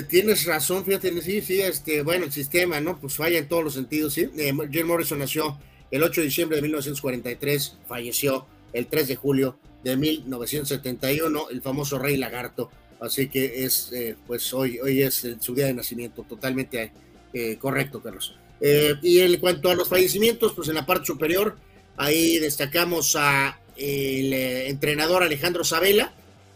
tienes 0.09 0.45
razón, 0.45 0.83
fíjate, 0.83 1.21
sí, 1.21 1.41
sí, 1.41 1.61
este, 1.61 2.01
bueno, 2.01 2.25
el 2.25 2.31
sistema, 2.31 2.79
¿no? 2.79 2.99
Pues 2.99 3.15
falla 3.15 3.37
en 3.37 3.47
todos 3.47 3.63
los 3.63 3.73
sentidos, 3.73 4.13
sí. 4.13 4.29
Jim 4.71 4.87
Morrison 4.87 5.19
nació 5.19 5.57
el 5.91 6.03
8 6.03 6.21
de 6.21 6.25
diciembre 6.25 6.55
de 6.55 6.61
1943, 6.63 7.77
falleció 7.87 8.47
el 8.73 8.87
3 8.87 9.07
de 9.09 9.15
julio 9.15 9.57
de 9.83 9.97
1971, 9.97 11.49
el 11.49 11.61
famoso 11.61 11.99
Rey 11.99 12.17
Lagarto. 12.17 12.69
Así 12.99 13.27
que 13.27 13.65
es, 13.65 13.91
eh, 13.91 14.15
pues 14.27 14.53
hoy, 14.53 14.79
hoy 14.79 15.01
es 15.01 15.27
su 15.39 15.55
día 15.55 15.65
de 15.65 15.73
nacimiento, 15.73 16.23
totalmente 16.23 16.91
eh, 17.33 17.57
correcto, 17.57 18.01
Carlos. 18.01 18.37
Eh, 18.59 18.93
y 19.01 19.19
en 19.19 19.39
cuanto 19.39 19.69
a 19.69 19.75
los 19.75 19.89
fallecimientos, 19.89 20.53
pues 20.53 20.69
en 20.69 20.75
la 20.75 20.85
parte 20.85 21.07
superior, 21.07 21.57
ahí 21.97 22.37
destacamos 22.37 23.15
a 23.17 23.59
el 23.81 24.33
entrenador 24.33 25.23
Alejandro 25.23 25.63
Sabela, 25.63 26.13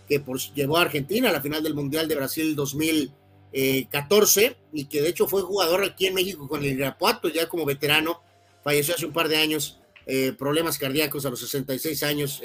que 0.08 0.20
pues, 0.20 0.54
llevó 0.54 0.78
a 0.78 0.82
Argentina 0.82 1.30
a 1.30 1.34
la 1.34 1.42
final 1.42 1.64
del 1.64 1.74
Mundial 1.74 2.08
de 2.08 2.16
Brasil 2.16 2.56
2018 2.56 3.26
14 3.90 4.58
y 4.74 4.86
que 4.86 5.02
de 5.02 5.10
hecho 5.10 5.28
fue 5.28 5.42
jugador 5.42 5.84
aquí 5.84 6.08
en 6.08 6.14
México 6.14 6.48
con 6.48 6.64
el 6.64 6.74
Irapuato, 6.74 7.30
ya 7.30 7.48
como 7.48 7.66
veterano, 7.66 8.22
falleció 8.64 8.96
hace 8.96 9.06
un 9.06 9.14
par 9.14 9.30
de 9.30 9.38
años, 9.38 9.80
problemas 10.38 10.78
cardíacos 10.78 11.26
a 11.26 11.30
los 11.30 11.40
66 11.40 12.04
años, 12.04 12.42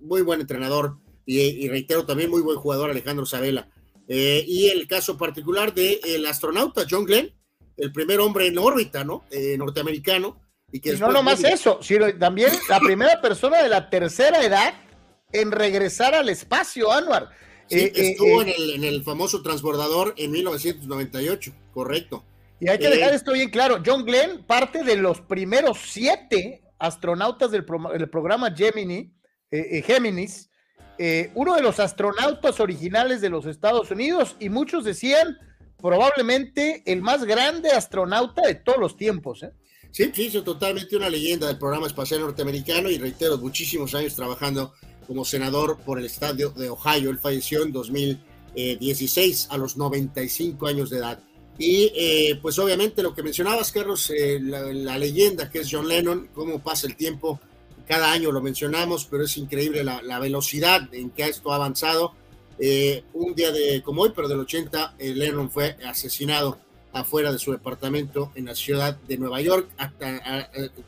muy 0.00 0.22
buen 0.22 0.40
entrenador 0.40 0.96
y, 1.26 1.68
reitero 1.68 2.06
también 2.06 2.30
muy 2.30 2.40
buen 2.40 2.58
jugador 2.58 2.90
Alejandro 2.90 3.26
Sabela. 3.26 3.68
y 4.06 4.68
el 4.68 4.86
caso 4.86 5.18
particular 5.18 5.74
del 5.74 6.24
astronauta 6.26 6.86
John 6.88 7.04
Glenn, 7.04 7.34
el 7.76 7.92
primer 7.92 8.20
hombre 8.20 8.46
en 8.46 8.58
órbita, 8.58 9.04
¿no? 9.04 9.24
norteamericano. 9.56 10.40
Y, 10.70 10.80
que 10.80 10.96
no 10.96 11.10
nomás 11.10 11.42
eso, 11.44 11.78
sino 11.82 12.12
también 12.18 12.50
la 12.68 12.78
primera 12.78 13.20
persona 13.22 13.62
de 13.62 13.68
la 13.68 13.88
tercera 13.88 14.44
edad 14.44 14.74
en 15.32 15.50
regresar 15.50 16.14
al 16.14 16.28
espacio, 16.28 16.92
Anwar. 16.92 17.30
Sí, 17.68 17.78
eh, 17.78 17.92
eh, 17.94 18.10
estuvo 18.10 18.42
eh, 18.42 18.54
en, 18.74 18.84
el, 18.84 19.02
famoso 19.02 19.42
transbordador 19.42 20.14
en 20.16 20.30
1998, 20.30 21.52
correcto. 21.72 22.24
Y 22.60 22.68
hay 22.68 22.78
que 22.78 22.88
dejar 22.88 23.14
esto 23.14 23.32
bien 23.32 23.50
claro. 23.50 23.82
John 23.84 24.04
Glenn, 24.04 24.44
parte 24.44 24.82
de 24.82 24.96
los 24.96 25.20
primeros 25.20 25.78
siete 25.86 26.62
astronautas 26.78 27.50
del, 27.50 27.64
programa 27.64 28.54
Gemini, 28.54 29.12
Géminis, 29.50 30.50
uno 31.34 31.54
de 31.54 31.62
los 31.62 31.78
astronautas 31.78 32.58
originales 32.58 33.20
de 33.20 33.28
los 33.28 33.46
Estados 33.46 33.90
Unidos, 33.90 34.34
y 34.40 34.48
muchos 34.48 34.84
decían 34.84 35.38
probablemente 35.76 36.82
el 36.86 37.00
más 37.00 37.24
grande 37.24 37.70
astronauta 37.70 38.42
de 38.42 38.56
todos 38.56 38.78
los 38.78 38.96
tiempos. 38.96 39.44
Sí, 39.90 40.10
sí, 40.14 40.26
es 40.26 40.44
totalmente 40.44 40.96
una 40.96 41.08
leyenda 41.08 41.46
del 41.46 41.58
programa 41.58 41.86
espacial 41.86 42.20
norteamericano 42.20 42.90
y 42.90 42.98
reitero, 42.98 43.38
muchísimos 43.38 43.94
años 43.94 44.14
trabajando 44.14 44.74
como 45.06 45.24
senador 45.24 45.78
por 45.78 45.98
el 45.98 46.04
estadio 46.04 46.50
de 46.50 46.68
Ohio. 46.68 47.10
Él 47.10 47.18
falleció 47.18 47.62
en 47.62 47.72
2016 47.72 49.48
a 49.50 49.56
los 49.56 49.76
95 49.76 50.66
años 50.66 50.90
de 50.90 50.98
edad. 50.98 51.20
Y 51.58 51.90
eh, 51.96 52.38
pues 52.40 52.58
obviamente 52.58 53.02
lo 53.02 53.14
que 53.14 53.22
mencionabas, 53.22 53.72
Carlos, 53.72 54.10
eh, 54.10 54.38
la, 54.40 54.96
leyenda 54.96 55.50
que 55.50 55.60
es 55.60 55.68
John 55.70 55.88
Lennon, 55.88 56.28
cómo 56.32 56.60
pasa 56.60 56.86
el 56.86 56.94
tiempo, 56.94 57.40
cada 57.88 58.12
año 58.12 58.30
lo 58.30 58.40
mencionamos, 58.40 59.06
pero 59.10 59.24
es 59.24 59.36
increíble 59.38 59.82
la, 59.82 60.18
velocidad 60.20 60.94
en 60.94 61.10
que 61.10 61.24
esto 61.24 61.50
ha 61.50 61.56
avanzado. 61.56 62.12
Eh, 62.60 63.04
un 63.14 63.34
día 63.34 63.50
de 63.50 63.82
como 63.82 64.02
hoy, 64.02 64.12
pero 64.14 64.28
del 64.28 64.40
80, 64.40 64.96
Lennon 64.98 65.50
fue 65.50 65.76
asesinado 65.84 66.58
afuera 66.92 67.32
de 67.32 67.38
su 67.38 67.52
departamento 67.52 68.32
en 68.34 68.46
la 68.46 68.54
ciudad 68.54 68.96
de 68.96 69.18
Nueva 69.18 69.40
York. 69.40 69.68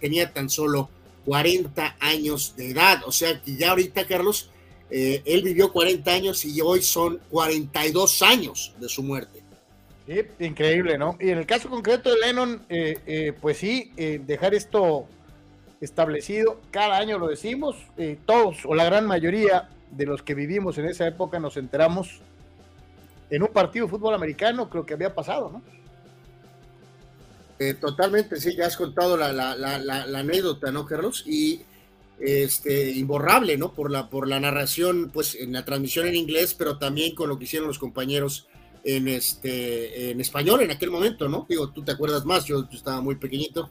tenía 0.01 0.33
tan 0.33 0.49
solo 0.49 0.89
40 1.25 1.97
años 2.01 2.55
de 2.57 2.71
edad. 2.71 3.03
O 3.07 3.13
sea 3.13 3.41
que 3.41 3.57
ya 3.57 3.71
ahorita, 3.71 4.07
Carlos, 4.07 4.51
eh, 4.91 5.23
él 5.25 5.43
vivió 5.43 5.73
40 5.73 6.11
años 6.11 6.45
y 6.45 6.61
hoy 6.61 6.83
son 6.83 7.21
42 7.31 8.23
años 8.23 8.75
de 8.79 8.89
su 8.89 9.03
muerte. 9.03 9.41
Sí, 10.07 10.23
increíble, 10.41 10.99
¿no? 10.99 11.17
Y 11.21 11.31
en 11.31 11.39
el 11.39 11.47
caso 11.47 11.69
concreto 11.69 12.11
de 12.11 12.19
Lennon, 12.19 12.63
eh, 12.69 12.99
eh, 13.07 13.33
pues 13.41 13.59
sí, 13.59 13.93
dejar 14.27 14.55
esto 14.55 15.07
establecido, 15.81 16.61
cada 16.71 16.99
año 16.99 17.19
lo 17.19 17.29
decimos, 17.29 17.77
todos 18.27 18.67
o 18.67 18.75
la 18.75 18.85
gran 18.85 19.07
mayoría 19.07 19.69
de 19.91 20.07
los 20.07 20.23
que 20.23 20.35
vivimos 20.35 20.77
en 20.79 20.87
esa 20.87 21.07
época 21.07 21.39
nos 21.39 21.57
enteramos 21.57 22.21
en 23.31 23.43
un 23.43 23.49
partido 23.49 23.87
de 23.87 23.91
fútbol 23.91 24.15
americano, 24.15 24.69
creo 24.69 24.85
que 24.85 24.95
había 24.95 25.15
pasado, 25.15 25.51
¿no? 25.51 25.63
Eh, 27.61 27.75
totalmente, 27.75 28.41
sí, 28.41 28.57
ya 28.57 28.67
has 28.67 28.77
contado 28.79 29.19
la, 29.19 29.29
anécdota, 30.19 30.73
¿no, 30.73 30.87
Carlos? 30.87 31.25
Y 31.27 31.61
este, 32.19 32.91
imborrable, 32.93 33.59
¿no? 33.59 33.75
Por 33.75 33.91
la, 33.91 34.09
por 34.09 34.27
la 34.27 34.41
narración, 34.41 35.11
pues 35.13 35.35
en 35.35 35.53
la 35.53 35.67
transmisión 35.67 36.07
en 36.07 36.17
inglés, 36.17 36.55
pero 36.55 36.79
también 36.79 37.15
con 37.15 37.29
lo 37.29 37.39
que 37.39 37.45
hicieron 37.45 37.69
los 37.69 37.79
compañeros 37.79 38.49
en, 38.83 39.09
este, 39.09 40.11
en 40.11 40.23
español 40.23 40.63
en 40.63 40.71
aquel 40.71 40.91
momento, 40.91 41.29
¿no? 41.29 41.45
Digo, 41.51 41.69
tú 41.69 41.83
te 41.83 41.93
acuerdas 41.93 42.25
más, 42.25 42.47
yo, 42.47 42.67
estaba 42.73 43.03
muy 43.03 43.17
pequeñito, 43.17 43.69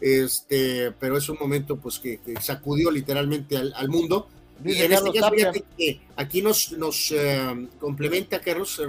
este, 0.00 0.92
pero 0.92 1.16
es 1.16 1.28
un 1.28 1.38
momento 1.40 1.76
pues 1.78 1.98
que, 1.98 2.20
sacudió 2.40 2.92
literalmente 2.92 3.56
al 3.56 3.88
mundo 3.88 4.28
y 4.64 4.82
en 4.82 4.92
este 4.92 5.12
caso, 5.12 5.32
que 5.76 6.00
aquí 6.16 6.42
nos, 6.42 6.72
nos 6.72 7.10
eh, 7.12 7.68
complementa 7.80 8.40
Carlos 8.40 8.80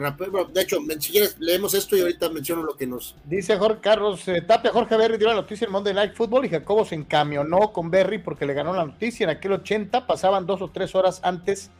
De 0.53 0.61
hecho, 0.61 0.77
si 0.99 1.11
quieres, 1.11 1.37
leemos 1.39 1.73
esto 1.73 1.95
y 1.95 2.01
ahorita 2.01 2.29
menciono 2.29 2.63
lo 2.63 2.75
que 2.75 2.85
nos. 2.85 3.15
Dice 3.25 3.57
Jorge 3.57 3.79
Carlos 3.81 4.27
eh, 4.27 4.41
Tapia, 4.41 4.71
Jorge 4.71 4.97
Berry 4.97 5.17
dio 5.17 5.27
la 5.27 5.35
noticia 5.35 5.65
en 5.65 5.71
Monday 5.71 5.93
Night 5.93 6.15
Football 6.15 6.45
y 6.45 6.49
Jacobo 6.49 6.85
se 6.85 6.95
encamionó 6.95 7.71
con 7.71 7.89
Berry 7.89 8.19
porque 8.19 8.45
le 8.45 8.53
ganó 8.53 8.73
la 8.73 8.85
noticia. 8.85 9.23
En 9.23 9.29
aquel 9.31 9.53
80 9.53 10.05
pasaban 10.05 10.45
dos 10.45 10.61
o 10.61 10.69
tres 10.69 10.93
horas 10.95 11.19
antes 11.23 11.71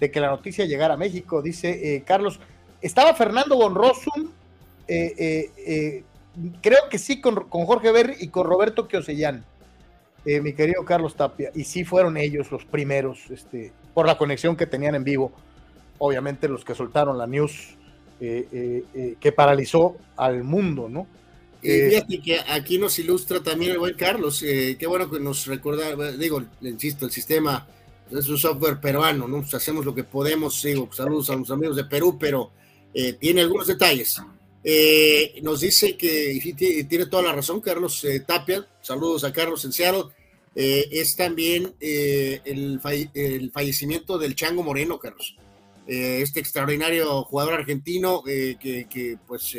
de 0.00 0.10
que 0.10 0.20
la 0.20 0.30
noticia 0.30 0.64
llegara 0.64 0.94
a 0.94 0.96
México. 0.96 1.42
Dice 1.42 1.96
eh, 1.96 2.04
Carlos, 2.06 2.40
estaba 2.80 3.14
Fernando 3.14 3.56
Bonrosum, 3.56 4.30
creo 4.86 6.88
que 6.90 6.98
sí, 6.98 7.20
con, 7.20 7.48
con 7.48 7.66
Jorge 7.66 7.92
Berry 7.92 8.16
y 8.20 8.28
con 8.28 8.46
Roberto 8.46 8.88
Kiosellán 8.88 9.44
eh, 10.24 10.40
mi 10.40 10.52
querido 10.52 10.84
Carlos 10.84 11.16
Tapia, 11.16 11.50
y 11.54 11.64
sí 11.64 11.84
fueron 11.84 12.16
ellos 12.16 12.52
los 12.52 12.64
primeros, 12.64 13.18
este, 13.30 13.72
por 13.92 14.06
la 14.06 14.16
conexión 14.16 14.56
que 14.56 14.66
tenían 14.66 14.94
en 14.94 15.02
vivo, 15.02 15.32
obviamente 15.98 16.48
los 16.48 16.64
que 16.64 16.74
soltaron 16.74 17.18
la 17.18 17.26
news 17.26 17.76
eh, 18.20 18.84
eh, 18.94 19.16
que 19.18 19.32
paralizó 19.32 19.96
al 20.16 20.44
mundo, 20.44 20.88
¿no? 20.88 21.06
fíjate 21.60 22.20
que 22.20 22.40
aquí 22.40 22.76
nos 22.76 22.98
ilustra 22.98 23.40
también 23.40 23.70
el 23.70 23.78
buen 23.78 23.94
Carlos, 23.94 24.40
qué 24.40 24.84
bueno 24.88 25.08
que 25.08 25.20
nos 25.20 25.46
recuerda, 25.46 26.10
digo, 26.16 26.42
insisto, 26.60 27.06
el 27.06 27.12
sistema 27.12 27.68
es 28.10 28.28
un 28.28 28.36
software 28.36 28.80
peruano, 28.80 29.28
¿no? 29.28 29.42
Pues 29.42 29.54
hacemos 29.54 29.84
lo 29.84 29.94
que 29.94 30.02
podemos, 30.02 30.60
digo, 30.60 30.88
saludos 30.92 31.30
a 31.30 31.36
los 31.36 31.48
amigos 31.52 31.76
de 31.76 31.84
Perú, 31.84 32.16
pero 32.18 32.50
tiene 33.20 33.42
algunos 33.42 33.68
detalles. 33.68 34.20
Nos 35.42 35.60
dice 35.60 35.96
que 35.96 36.32
y 36.32 36.84
tiene 36.84 37.06
toda 37.06 37.22
la 37.22 37.32
razón 37.32 37.60
Carlos 37.60 38.06
Tapia, 38.26 38.66
saludos 38.80 39.24
a 39.24 39.32
Carlos 39.32 39.64
en 39.64 39.72
eh, 40.54 40.88
es 40.92 41.16
también 41.16 41.74
eh, 41.80 42.40
el, 42.44 42.80
fallecimiento 43.50 44.18
del 44.18 44.34
Chango 44.34 44.62
Moreno, 44.62 44.98
Carlos. 44.98 45.36
Eh, 45.86 46.20
este 46.22 46.40
extraordinario 46.40 47.24
jugador 47.24 47.54
argentino 47.54 48.22
que, 48.22 49.18
pues 49.26 49.56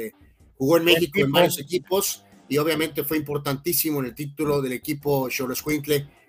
jugó 0.57 0.77
en 0.77 0.85
México 0.85 1.19
en 1.19 1.31
varios 1.31 1.59
equipos 1.59 2.23
y 2.47 2.57
obviamente 2.57 3.03
fue 3.03 3.17
importantísimo 3.17 3.99
en 3.99 4.07
el 4.07 4.15
título 4.15 4.61
del 4.61 4.73
equipo 4.73 5.29
Cholos 5.29 5.63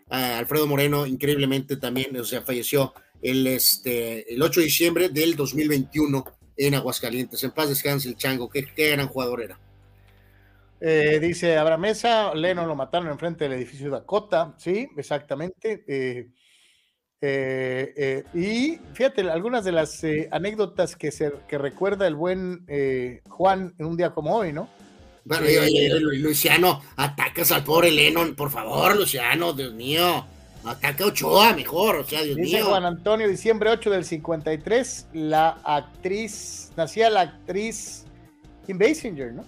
Alfredo 0.08 0.66
Moreno, 0.66 1.06
increíblemente 1.06 1.76
también, 1.76 2.16
o 2.16 2.24
sea, 2.24 2.42
falleció 2.42 2.94
el, 3.20 3.46
este, 3.46 4.32
el 4.32 4.42
8 4.42 4.60
de 4.60 4.66
diciembre 4.66 5.08
del 5.08 5.36
2021 5.36 6.24
en 6.56 6.74
Aguascalientes. 6.74 7.42
En 7.44 7.50
paz 7.50 7.68
descanse 7.68 8.08
el 8.08 8.16
Chango, 8.16 8.48
qué 8.48 8.62
gran 8.76 9.08
jugador 9.08 9.42
era. 9.42 9.58
Eh, 10.86 11.18
dice 11.18 11.56
Abraham 11.56 11.80
Mesa, 11.80 12.34
Leno 12.34 12.66
lo 12.66 12.74
mataron 12.74 13.08
enfrente 13.08 13.44
del 13.44 13.54
edificio 13.54 13.90
Dakota, 13.90 14.54
sí, 14.58 14.86
exactamente. 14.98 15.82
Eh, 15.88 16.28
eh, 17.26 18.24
y 18.34 18.78
fíjate, 18.92 19.22
algunas 19.22 19.64
de 19.64 19.72
las 19.72 20.02
anécdotas 20.30 20.94
que, 20.94 21.10
se, 21.10 21.32
que 21.48 21.56
recuerda 21.56 22.06
el 22.06 22.14
buen 22.14 22.66
Juan 23.30 23.74
en 23.78 23.86
un 23.86 23.96
día 23.96 24.10
como 24.10 24.36
hoy, 24.36 24.52
¿no? 24.52 24.68
Bueno, 25.24 25.46
Luciano, 26.18 26.82
atacas 26.96 27.50
al 27.50 27.64
pobre 27.64 27.90
Lennon, 27.90 28.34
por 28.34 28.50
favor, 28.50 28.94
Luciano, 28.94 29.54
Dios 29.54 29.72
mío. 29.72 30.26
Ataca 30.64 31.04
a 31.04 31.06
Ochoa 31.08 31.54
mejor, 31.54 31.96
o 31.96 32.04
sea, 32.04 32.22
Dios 32.22 32.36
Dice 32.36 32.62
Juan 32.62 32.84
Antonio, 32.84 33.28
diciembre 33.28 33.70
8 33.70 33.90
del 33.90 34.04
53, 34.04 35.08
la 35.12 35.58
actriz, 35.62 36.70
nacía 36.76 37.10
la 37.10 37.22
actriz 37.22 38.04
Kim 38.66 38.78
Basinger, 38.78 39.32
¿no? 39.32 39.42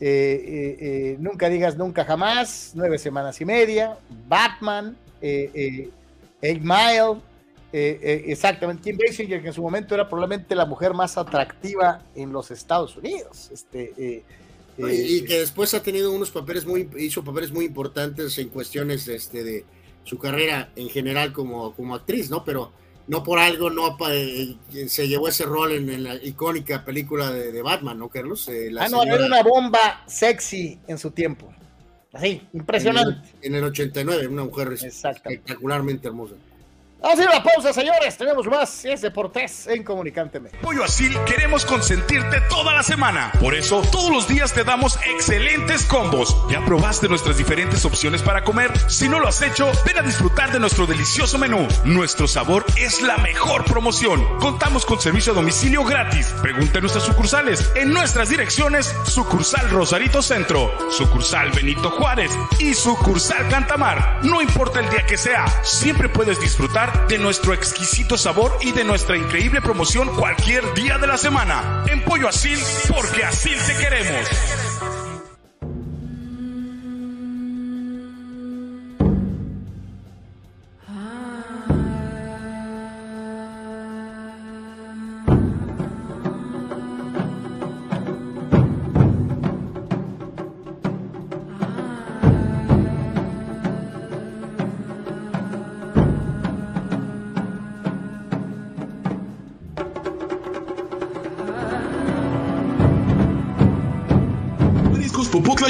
Eh, 0.00 0.06
eh, 0.06 0.76
eh, 0.80 1.16
nunca 1.18 1.48
digas 1.48 1.76
nunca 1.76 2.04
jamás, 2.04 2.72
nueve 2.74 2.98
semanas 2.98 3.40
y 3.40 3.44
media, 3.44 3.98
Batman, 4.28 4.96
Eight 5.20 5.90
Mile, 6.42 7.20
exactamente, 7.72 8.82
Kim 8.82 8.98
Basinger, 8.98 9.40
que 9.40 9.48
en 9.48 9.54
su 9.54 9.62
momento 9.62 9.94
era 9.94 10.08
probablemente 10.08 10.54
la 10.54 10.66
mujer 10.66 10.94
más 10.94 11.16
atractiva 11.16 12.02
en 12.14 12.32
los 12.32 12.50
Estados 12.50 12.96
Unidos. 12.96 13.50
Este, 13.52 14.22
y 14.76 15.24
que 15.24 15.38
después 15.40 15.72
ha 15.74 15.82
tenido 15.82 16.12
unos 16.12 16.30
papeles 16.30 16.66
muy, 16.66 16.88
hizo 16.98 17.24
papeles 17.24 17.50
muy 17.50 17.64
importantes 17.64 18.36
en 18.38 18.48
cuestiones 18.50 19.08
este, 19.08 19.42
de 19.42 19.64
su 20.04 20.18
carrera 20.18 20.70
en 20.76 20.88
general 20.88 21.32
como, 21.32 21.74
como 21.74 21.94
actriz, 21.94 22.30
¿no? 22.30 22.44
Pero 22.44 22.72
no 23.06 23.22
por 23.22 23.38
algo 23.38 23.68
no 23.70 23.96
eh, 24.10 24.56
se 24.86 25.08
llevó 25.08 25.28
ese 25.28 25.44
rol 25.44 25.72
en, 25.72 26.02
la 26.02 26.14
icónica 26.16 26.84
película 26.84 27.30
de, 27.30 27.62
Batman, 27.62 27.98
¿no, 27.98 28.08
Carlos? 28.08 28.48
Eh, 28.48 28.70
ah, 28.78 28.88
no, 28.88 29.02
era 29.02 29.26
una 29.26 29.42
bomba 29.42 30.04
sexy 30.06 30.78
en 30.86 30.98
su 30.98 31.10
tiempo. 31.10 31.52
Así, 32.12 32.40
impresionante. 32.52 33.28
En 33.42 33.56
el, 33.56 33.64
89, 33.64 34.28
una 34.28 34.44
mujer 34.44 34.72
espectacularmente 34.72 36.08
hermosa. 36.08 36.34
Vamos 37.04 37.18
a 37.18 37.22
ir 37.22 37.28
a 37.28 37.34
la 37.34 37.42
pausa, 37.42 37.70
señores. 37.74 38.16
Tenemos 38.16 38.46
más. 38.46 38.82
Es 38.86 39.02
Deportes 39.02 39.66
en 39.66 39.84
Comunicánteme. 39.84 40.48
Pollo 40.62 40.82
Asil 40.84 41.14
queremos 41.26 41.66
consentirte 41.66 42.40
toda 42.48 42.72
la 42.72 42.82
semana. 42.82 43.30
Por 43.38 43.54
eso, 43.54 43.82
todos 43.92 44.10
los 44.10 44.26
días 44.26 44.54
te 44.54 44.64
damos 44.64 44.98
excelentes 45.04 45.84
combos. 45.84 46.34
¿Ya 46.48 46.64
probaste 46.64 47.06
nuestras 47.06 47.36
diferentes 47.36 47.84
opciones 47.84 48.22
para 48.22 48.42
comer? 48.42 48.72
Si 48.88 49.06
no 49.06 49.20
lo 49.20 49.28
has 49.28 49.42
hecho, 49.42 49.70
ven 49.84 49.98
a 49.98 50.00
disfrutar 50.02 50.50
de 50.50 50.58
nuestro 50.58 50.86
delicioso 50.86 51.36
menú. 51.36 51.68
Nuestro 51.84 52.26
sabor 52.26 52.64
es 52.78 53.02
la 53.02 53.18
mejor 53.18 53.66
promoción. 53.66 54.24
Contamos 54.38 54.86
con 54.86 54.98
servicio 54.98 55.34
a 55.34 55.36
domicilio 55.36 55.84
gratis. 55.84 56.28
Pregunta 56.40 56.78
en 56.78 56.84
nuestras 56.84 57.04
sucursales. 57.04 57.70
En 57.74 57.92
nuestras 57.92 58.30
direcciones, 58.30 58.94
sucursal 59.04 59.68
Rosarito 59.68 60.22
Centro, 60.22 60.72
sucursal 60.90 61.50
Benito 61.50 61.90
Juárez 61.90 62.30
y 62.58 62.72
sucursal 62.72 63.46
Cantamar. 63.50 64.20
No 64.22 64.40
importa 64.40 64.80
el 64.80 64.88
día 64.88 65.04
que 65.04 65.18
sea, 65.18 65.44
siempre 65.62 66.08
puedes 66.08 66.40
disfrutar 66.40 66.93
de 67.08 67.18
nuestro 67.18 67.54
exquisito 67.54 68.16
sabor 68.16 68.56
y 68.60 68.72
de 68.72 68.84
nuestra 68.84 69.16
increíble 69.16 69.60
promoción 69.60 70.08
cualquier 70.16 70.74
día 70.74 70.98
de 70.98 71.06
la 71.06 71.18
semana. 71.18 71.84
En 71.86 72.02
Pollo 72.02 72.28
Asil, 72.28 72.58
porque 72.88 73.24
así 73.24 73.50
te 73.66 73.76
queremos. 73.76 75.03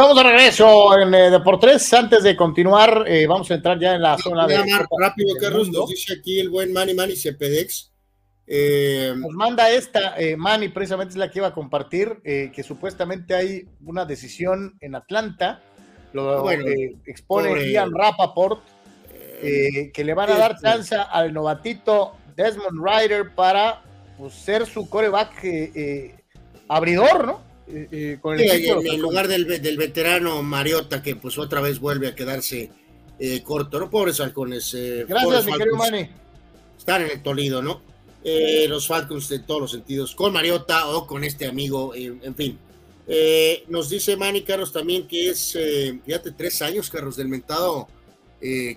Estamos 0.00 0.16
de 0.16 0.30
regreso 0.30 0.98
en 0.98 1.12
eh, 1.12 1.30
Deportes. 1.30 1.92
Antes 1.92 2.22
de 2.22 2.34
continuar, 2.34 3.04
eh, 3.06 3.26
vamos 3.26 3.50
a 3.50 3.54
entrar 3.54 3.78
ya 3.78 3.94
en 3.94 4.00
la 4.00 4.16
zona 4.16 4.46
de. 4.46 4.56
rápido, 4.98 5.34
Carlos, 5.38 5.68
nos 5.68 5.90
dice 5.90 6.14
aquí 6.14 6.40
el 6.40 6.48
buen 6.48 6.72
Manny 6.72 6.94
Manny 6.94 7.14
Cepedex. 7.14 7.92
Eh, 8.46 9.12
nos 9.14 9.32
manda 9.32 9.68
esta, 9.68 10.18
eh, 10.18 10.38
Manny, 10.38 10.70
precisamente 10.70 11.10
es 11.10 11.18
la 11.18 11.30
que 11.30 11.40
iba 11.40 11.48
a 11.48 11.52
compartir, 11.52 12.22
que 12.22 12.62
supuestamente 12.66 13.34
hay 13.34 13.68
una 13.84 14.06
decisión 14.06 14.78
en 14.80 14.94
Atlanta, 14.94 15.60
lo 16.14 16.44
Bueno, 16.44 16.66
eh, 16.66 16.96
expone 17.04 17.70
Ian 17.70 17.92
Rappaport, 17.92 18.62
que 19.42 20.02
le 20.02 20.14
van 20.14 20.30
a 20.30 20.38
dar 20.38 20.58
chance 20.58 20.96
al 20.96 21.30
novatito 21.34 22.12
Desmond 22.36 22.82
Ryder 22.82 23.34
para 23.34 23.82
pues, 24.16 24.32
ser 24.32 24.64
su 24.64 24.88
coreback 24.88 25.44
abridor, 26.68 27.26
¿no? 27.26 27.49
Eh, 27.72 27.88
eh, 27.90 28.18
con 28.20 28.38
el 28.38 28.48
Sí, 28.50 28.68
en, 28.68 29.00
lugar 29.00 29.28
del, 29.28 29.46
del 29.62 29.76
veterano 29.76 30.42
Mariota, 30.42 31.02
que 31.02 31.16
pues 31.16 31.38
otra 31.38 31.60
vez 31.60 31.78
vuelve 31.78 32.08
a 32.08 32.14
quedarse 32.14 32.70
eh, 33.18 33.42
corto, 33.42 33.78
¿no? 33.78 33.90
Pobres 33.90 34.20
halcones. 34.20 34.74
eh, 34.74 35.04
Gracias, 35.08 35.44
mi 35.46 35.52
querido. 35.56 35.76
Manny. 35.76 36.08
Están 36.78 37.02
en 37.02 37.10
el 37.10 37.22
Toledo, 37.22 37.62
¿no? 37.62 37.82
Los 38.68 38.86
Falcons 38.86 39.30
en 39.30 39.46
todos 39.46 39.60
los 39.62 39.70
sentidos, 39.70 40.14
con 40.14 40.32
Mariota 40.32 40.88
o 40.88 41.06
con 41.06 41.24
este 41.24 41.46
amigo, 41.46 41.94
en 41.94 42.34
fin. 42.34 42.58
Nos 43.68 43.88
dice 43.88 44.16
Manny 44.16 44.42
Carlos 44.42 44.72
también 44.72 45.06
que 45.06 45.30
es, 45.30 45.56
fíjate, 46.04 46.32
tres 46.32 46.60
años, 46.62 46.90
Carlos, 46.90 47.16
del 47.16 47.28
mentado 47.28 47.88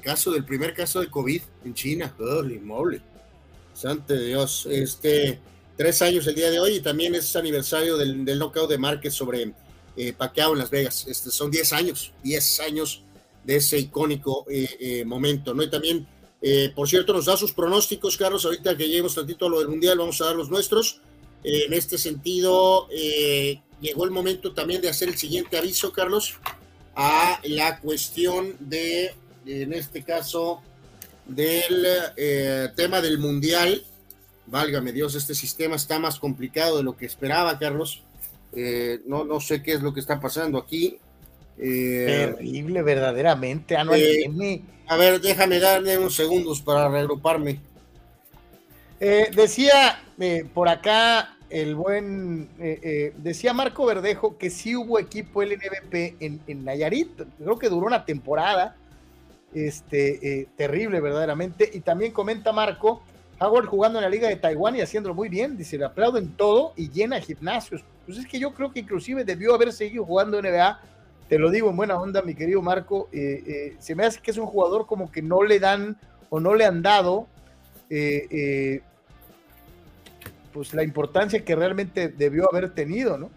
caso, 0.02 0.32
del 0.32 0.45
primer 0.45 0.74
caso 0.74 0.99
de 1.02 1.10
COVID 1.10 1.41
en 1.65 1.74
China. 1.74 2.14
Holy 2.20 2.60
moly. 2.60 3.02
Santo 3.74 4.14
Dios. 4.18 4.65
Este, 4.70 5.40
tres 5.78 6.02
años 6.02 6.28
el 6.28 6.36
día 6.36 6.52
de 6.52 6.60
hoy 6.60 6.76
y 6.76 6.80
también 6.82 7.16
es 7.16 7.36
aniversario 7.36 7.98
del, 7.98 8.26
del 8.26 8.40
knockout 8.40 8.70
de 8.70 8.78
Márquez 8.78 9.14
sobre 9.14 9.54
eh, 9.98 10.16
en 10.18 10.58
Las 10.58 10.70
Vegas. 10.70 11.06
Este, 11.08 11.32
son 11.32 11.52
10 11.52 11.74
años, 11.74 12.14
10 12.24 12.60
años 12.62 13.04
de 13.44 13.58
ese 13.58 13.78
icónico 13.78 14.45
eh, 14.50 14.70
eh, 14.80 15.06
momento, 15.06 15.54
¿no? 15.54 15.64
Y 15.64 15.70
también, 15.70 16.08
eh, 16.41 16.72
por 16.74 16.90
cierto, 16.90 17.14
nos 17.14 17.26
da 17.26 17.38
sus 17.38 17.54
pronósticos, 17.54 18.18
Carlos, 18.18 18.45
ahorita 18.45 18.76
que 18.78 18.88
lleguemos 18.88 19.16
tantito 19.16 19.45
a 19.45 19.50
lo 19.50 19.60
del 19.60 19.68
Mundial, 19.68 19.98
vamos 19.98 20.22
a 20.22 20.26
dar 20.26 20.36
los 20.36 20.50
nuestros. 20.50 21.02
En 21.45 21.74
este 21.74 21.98
sentido, 21.98 22.88
llegó 23.82 24.06
el 24.06 24.12
momento 24.12 24.54
también 24.54 24.82
de 24.82 24.88
hacer 24.88 25.10
el 25.10 25.18
siguiente 25.18 25.58
aviso, 25.58 25.91
Carlos, 25.91 26.36
a 26.95 27.41
la 27.44 27.82
cuestión 27.82 28.56
de, 28.62 29.14
en 29.45 29.74
este 29.74 30.04
caso, 30.04 30.62
del 31.26 31.86
tema 32.78 33.02
del 33.02 33.18
Mundial. 33.18 33.84
Válgame 34.45 34.91
Dios, 34.91 35.15
este 35.15 35.36
sistema 35.36 35.76
está 35.76 35.99
más 35.99 36.20
complicado 36.20 36.78
de 36.78 36.84
lo 36.84 36.98
que 36.98 37.06
esperaba, 37.06 37.57
Carlos. 37.57 38.03
Eh, 38.56 39.02
no, 39.06 39.24
no 39.24 39.40
sé 39.40 39.64
qué 39.64 39.74
es 39.74 39.82
lo 39.82 39.94
que 39.94 39.99
está 39.99 40.20
pasando 40.20 40.57
aquí. 40.57 40.99
Eh, 41.57 42.34
Terrible, 42.36 42.82
verdaderamente. 42.82 43.76
Anual 43.76 43.99
Eh, 44.02 44.61
a 44.88 44.98
ver, 44.98 45.22
déjame 45.22 45.60
darle 45.60 45.98
unos 45.98 46.15
segundos 46.15 46.61
para 46.61 46.90
reagruparme. 46.90 47.60
Eh, 48.99 49.30
decía 49.36 50.02
eh, 50.20 50.45
por 50.53 50.70
acá 50.70 51.38
el 51.49 51.76
buen, 51.76 52.49
decía 53.18 53.53
Marco 53.53 53.86
Verdejo 53.86 54.40
que 54.40 54.49
sí 54.49 54.76
hubo 54.76 54.98
equipo 54.98 55.44
LNBP 55.44 56.15
en, 56.20 56.41
en 56.48 56.65
Nayarit, 56.65 57.22
creo 57.38 57.60
que 57.60 57.70
duró 57.70 57.86
una 57.86 58.06
temporada, 58.06 58.76
este, 59.53 60.48
terrible 60.57 60.99
verdaderamente, 60.99 61.70
y 61.72 61.82
también 61.82 62.11
comenta 62.11 62.52
Marco, 62.53 63.03
Howard 63.44 63.65
jugando 63.65 63.99
en 63.99 64.03
la 64.03 64.10
Liga 64.10 64.30
de 64.30 64.36
Taiwán 64.38 64.76
y 64.76 64.82
haciéndolo 64.82 65.14
muy 65.14 65.28
bien, 65.28 65.57
dice, 65.57 65.78
le 65.78 65.86
aplauden 65.86 66.30
todo 66.36 66.74
y 66.76 66.90
llena 66.90 67.20
gimnasios. 67.20 67.84
Pues 68.06 68.18
es 68.18 68.26
que 68.26 68.40
yo 68.40 68.53
creo 68.53 68.72
que 68.72 68.80
inclusive 68.80 69.26
debió 69.26 69.53
haber 69.53 69.74
seguido 69.74 70.06
jugando 70.06 70.41
NBA, 70.41 70.80
te 71.28 71.40
lo 71.40 71.49
digo 71.49 71.70
en 71.70 71.76
buena 71.76 71.99
onda, 71.99 72.22
mi 72.22 72.36
querido 72.36 72.61
Marco, 72.61 73.10
eh, 73.11 73.44
eh, 73.45 73.76
se 73.80 73.95
me 73.95 74.06
hace 74.06 74.22
que 74.22 74.32
es 74.32 74.38
un 74.38 74.45
jugador 74.45 74.86
como 74.86 75.11
que 75.11 75.22
no 75.22 75.44
le 75.44 75.60
dan 75.60 75.98
o 76.30 76.40
no 76.40 76.56
le 76.56 76.65
han 76.65 76.82
dado 76.82 77.28
eh, 77.90 78.82
pues 80.52 80.74
la 80.74 80.84
importancia 80.84 81.44
que 81.44 81.56
realmente 81.56 82.10
debió 82.10 82.49
haber 82.49 82.74
tenido, 82.74 83.18
¿no? 83.18 83.30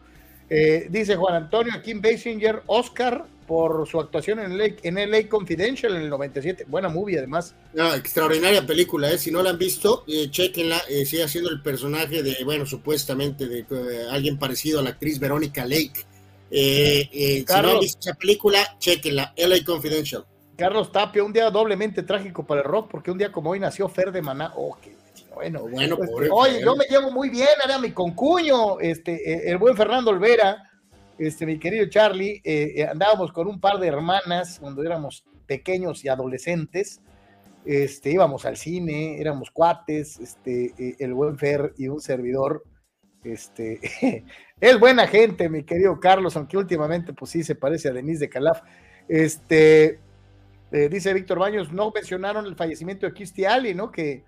Dice 0.49 1.17
Juan 1.17 1.35
Antonio 1.35 1.73
Kim 1.83 2.01
Basinger, 2.01 2.63
Oscar 2.67 3.27
por 3.47 3.87
su 3.87 4.01
actuación 4.01 4.41
en 4.41 4.59
LA, 4.59 4.77
en 4.83 5.11
LA 5.11 5.29
Confidential 5.29 5.95
en 5.97 6.03
el 6.03 6.11
97. 6.11 6.65
Buena 6.69 6.89
movie, 6.89 7.19
además. 7.19 7.55
No, 7.75 7.95
extraordinaria 7.95 8.67
película, 8.67 9.11
¿eh? 9.11 9.19
Si 9.19 9.31
no 9.31 9.43
la 9.43 9.51
han 9.51 9.59
visto, 9.59 10.05
eh, 10.09 10.29
chequenla. 10.31 10.83
Eh, 10.89 11.07
sigue 11.07 11.25
haciendo 11.25 11.51
el 11.51 11.63
personaje 11.63 12.23
de, 12.23 12.43
bueno, 12.45 12.67
supuestamente 12.67 13.47
de 13.47 13.61
eh, 13.61 14.07
alguien 14.11 14.39
parecido 14.39 14.81
a 14.81 14.83
la 14.83 14.91
actriz 14.91 15.19
Verónica 15.19 15.65
Lake. 15.65 16.05
Si 16.51 17.45
no 17.49 17.71
han 17.71 17.81
visto 17.81 18.01
esa 18.01 18.15
película, 18.15 18.77
chequenla. 18.79 19.33
LA 19.37 19.65
Confidential. 19.65 20.25
Carlos 20.57 20.91
Tapia, 20.91 21.23
un 21.23 21.33
día 21.33 21.51
doblemente 21.51 22.03
trágico 22.03 22.47
para 22.47 22.63
el 22.63 22.67
rock, 22.67 22.89
porque 22.91 23.11
un 23.11 23.19
día 23.19 23.31
como 23.31 23.51
hoy 23.51 23.61
nació 23.61 23.89
Fer 23.89 24.11
de 24.11 24.23
Maná. 24.23 24.53
Oh, 24.57 24.77
qué 24.81 24.97
bueno. 25.35 25.69
Bueno, 25.69 25.97
Pues, 25.99 26.11
pobre 26.11 26.29
oye, 26.33 26.61
yo 26.63 26.75
me 26.77 26.87
llevo 26.87 27.11
muy 27.11 27.29
bien, 27.29 27.49
era 27.63 27.79
mi 27.79 27.93
concuño, 27.93 28.81
este, 28.81 29.51
el 29.51 29.59
buen 29.59 29.77
Fernando 29.77 30.11
Olvera, 30.11 30.66
este, 31.19 31.47
mi 31.47 31.59
querido 31.59 31.87
Charlie, 31.87 32.43
eh, 32.45 32.75
eh, 32.77 32.87
andábamos 32.87 33.33
con 33.33 33.47
un 33.47 33.61
par 33.61 33.79
de 33.79 33.89
hermanas 33.89 34.59
cuando 34.61 34.83
éramos 34.83 35.25
pequeños 35.47 36.05
y 36.05 36.09
adolescentes, 36.09 37.01
este, 37.65 38.11
íbamos 38.11 38.45
al 38.45 38.57
cine, 38.57 39.21
éramos 39.21 39.51
cuates, 39.51 40.21
este, 40.21 40.75
eh, 40.79 40.97
el 40.99 41.15
buen 41.15 41.39
Fer 41.39 41.73
y 41.79 41.89
un 41.89 42.01
servidor, 42.01 42.65
este, 43.25 43.81
es 44.61 44.79
buena 44.79 45.07
gente, 45.07 45.49
mi 45.49 45.65
querido 45.65 45.99
Carlos, 45.99 46.37
aunque 46.37 46.59
últimamente, 46.59 47.13
pues 47.13 47.31
sí, 47.31 47.43
se 47.43 47.55
parece 47.55 47.89
a 47.89 47.93
Denise 47.93 48.21
de 48.21 48.29
Calaf, 48.29 48.63
este, 49.09 50.01
eh, 50.71 50.89
dice 50.91 51.15
Víctor 51.15 51.39
Baños, 51.39 51.73
no 51.73 51.91
mencionaron 51.93 52.45
el 52.47 52.57
fallecimiento 52.57 53.07
de 53.07 53.15
Kirstie 53.15 53.47
Alley, 53.47 53.75
¿no? 53.75 53.91
Que 53.91 54.25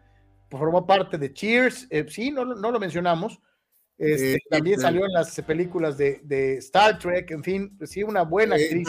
formó 0.50 0.86
parte 0.86 1.18
de 1.18 1.32
Cheers, 1.32 1.88
sí, 2.08 2.30
no 2.30 2.44
lo 2.44 2.80
mencionamos. 2.80 3.40
Este, 3.98 4.34
eh, 4.34 4.38
también 4.48 4.80
salió 4.80 5.04
en 5.04 5.12
las 5.12 5.34
películas 5.40 5.98
de, 5.98 6.56
Star 6.58 6.98
Trek, 6.98 7.30
en 7.32 7.42
fin, 7.42 7.76
pues 7.76 7.90
sí, 7.90 8.02
una 8.02 8.22
buena 8.22 8.54
actriz. 8.54 8.88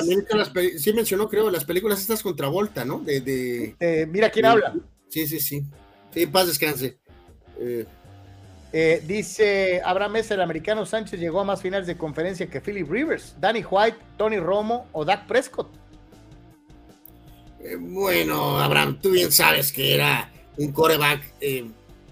sí 0.77 0.93
mencionó, 0.93 1.27
creo, 1.27 1.49
las 1.49 1.65
películas 1.65 1.99
estas 1.99 2.21
contra 2.21 2.47
Volta, 2.47 2.85
¿no? 2.85 2.99
De, 2.99 4.07
Mira 4.09 4.29
quién 4.29 4.45
habla. 4.45 4.75
Sí, 5.07 5.27
sí, 5.27 5.39
sí. 5.39 5.65
Sí, 6.13 6.25
paz 6.27 6.47
descanse. 6.47 6.99
Eh, 8.71 9.01
dice 9.07 9.81
Abraham 9.83 10.13
Mesa, 10.13 10.35
el 10.35 10.41
americano 10.41 10.85
Sánchez 10.85 11.19
llegó 11.19 11.39
a 11.39 11.43
más 11.43 11.61
finales 11.61 11.87
de 11.87 11.97
conferencia 11.97 12.47
que 12.47 12.61
Philip 12.61 12.89
Rivers, 12.89 13.35
Danny 13.39 13.63
White, 13.67 13.97
Tony 14.17 14.37
Romo 14.37 14.87
o 14.91 15.03
Dak 15.03 15.25
Prescott. 15.25 15.69
Eh, 17.59 17.75
bueno, 17.77 18.59
Abraham, 18.59 18.99
tú 19.01 19.11
bien 19.11 19.31
sabes 19.31 19.71
que 19.71 19.95
era 19.95 20.31
un 20.57 20.71
coreback, 20.71 21.33
eh, 21.41 21.65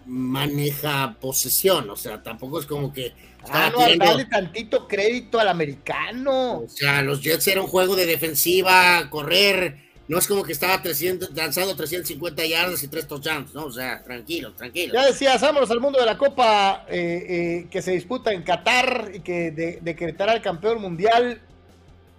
maneja 0.07 1.17
posesión, 1.19 1.89
o 1.89 1.95
sea, 1.95 2.23
tampoco 2.23 2.59
es 2.59 2.65
como 2.65 2.91
que... 2.91 3.13
Ah, 3.49 3.71
no, 3.71 3.79
darle 4.03 4.25
tantito 4.25 4.88
crédito 4.88 5.39
al 5.39 5.47
americano. 5.47 6.59
O 6.59 6.67
sea, 6.67 7.01
los 7.01 7.21
Jets 7.21 7.47
era 7.47 7.61
un 7.61 7.67
juego 7.67 7.95
de 7.95 8.05
defensiva, 8.05 9.09
correr, 9.09 9.88
no 10.07 10.17
es 10.17 10.27
como 10.27 10.43
que 10.43 10.53
estaba 10.53 10.81
300, 10.81 11.35
lanzando 11.35 11.75
350 11.75 12.45
yardas 12.45 12.81
y 12.81 12.88
tres 12.88 13.07
touchdowns, 13.07 13.53
¿no? 13.53 13.65
O 13.65 13.71
sea, 13.71 14.01
tranquilo, 14.03 14.53
tranquilo. 14.53 14.93
Ya 14.93 15.05
decías, 15.05 15.41
vámonos 15.41 15.69
al 15.69 15.81
mundo 15.81 15.99
de 15.99 16.05
la 16.05 16.17
Copa 16.17 16.85
eh, 16.88 17.25
eh, 17.27 17.67
que 17.69 17.81
se 17.81 17.91
disputa 17.91 18.31
en 18.31 18.43
Qatar 18.43 19.11
y 19.13 19.19
que 19.19 19.51
decretará 19.81 20.34
el 20.34 20.41
campeón 20.41 20.81
mundial. 20.81 21.41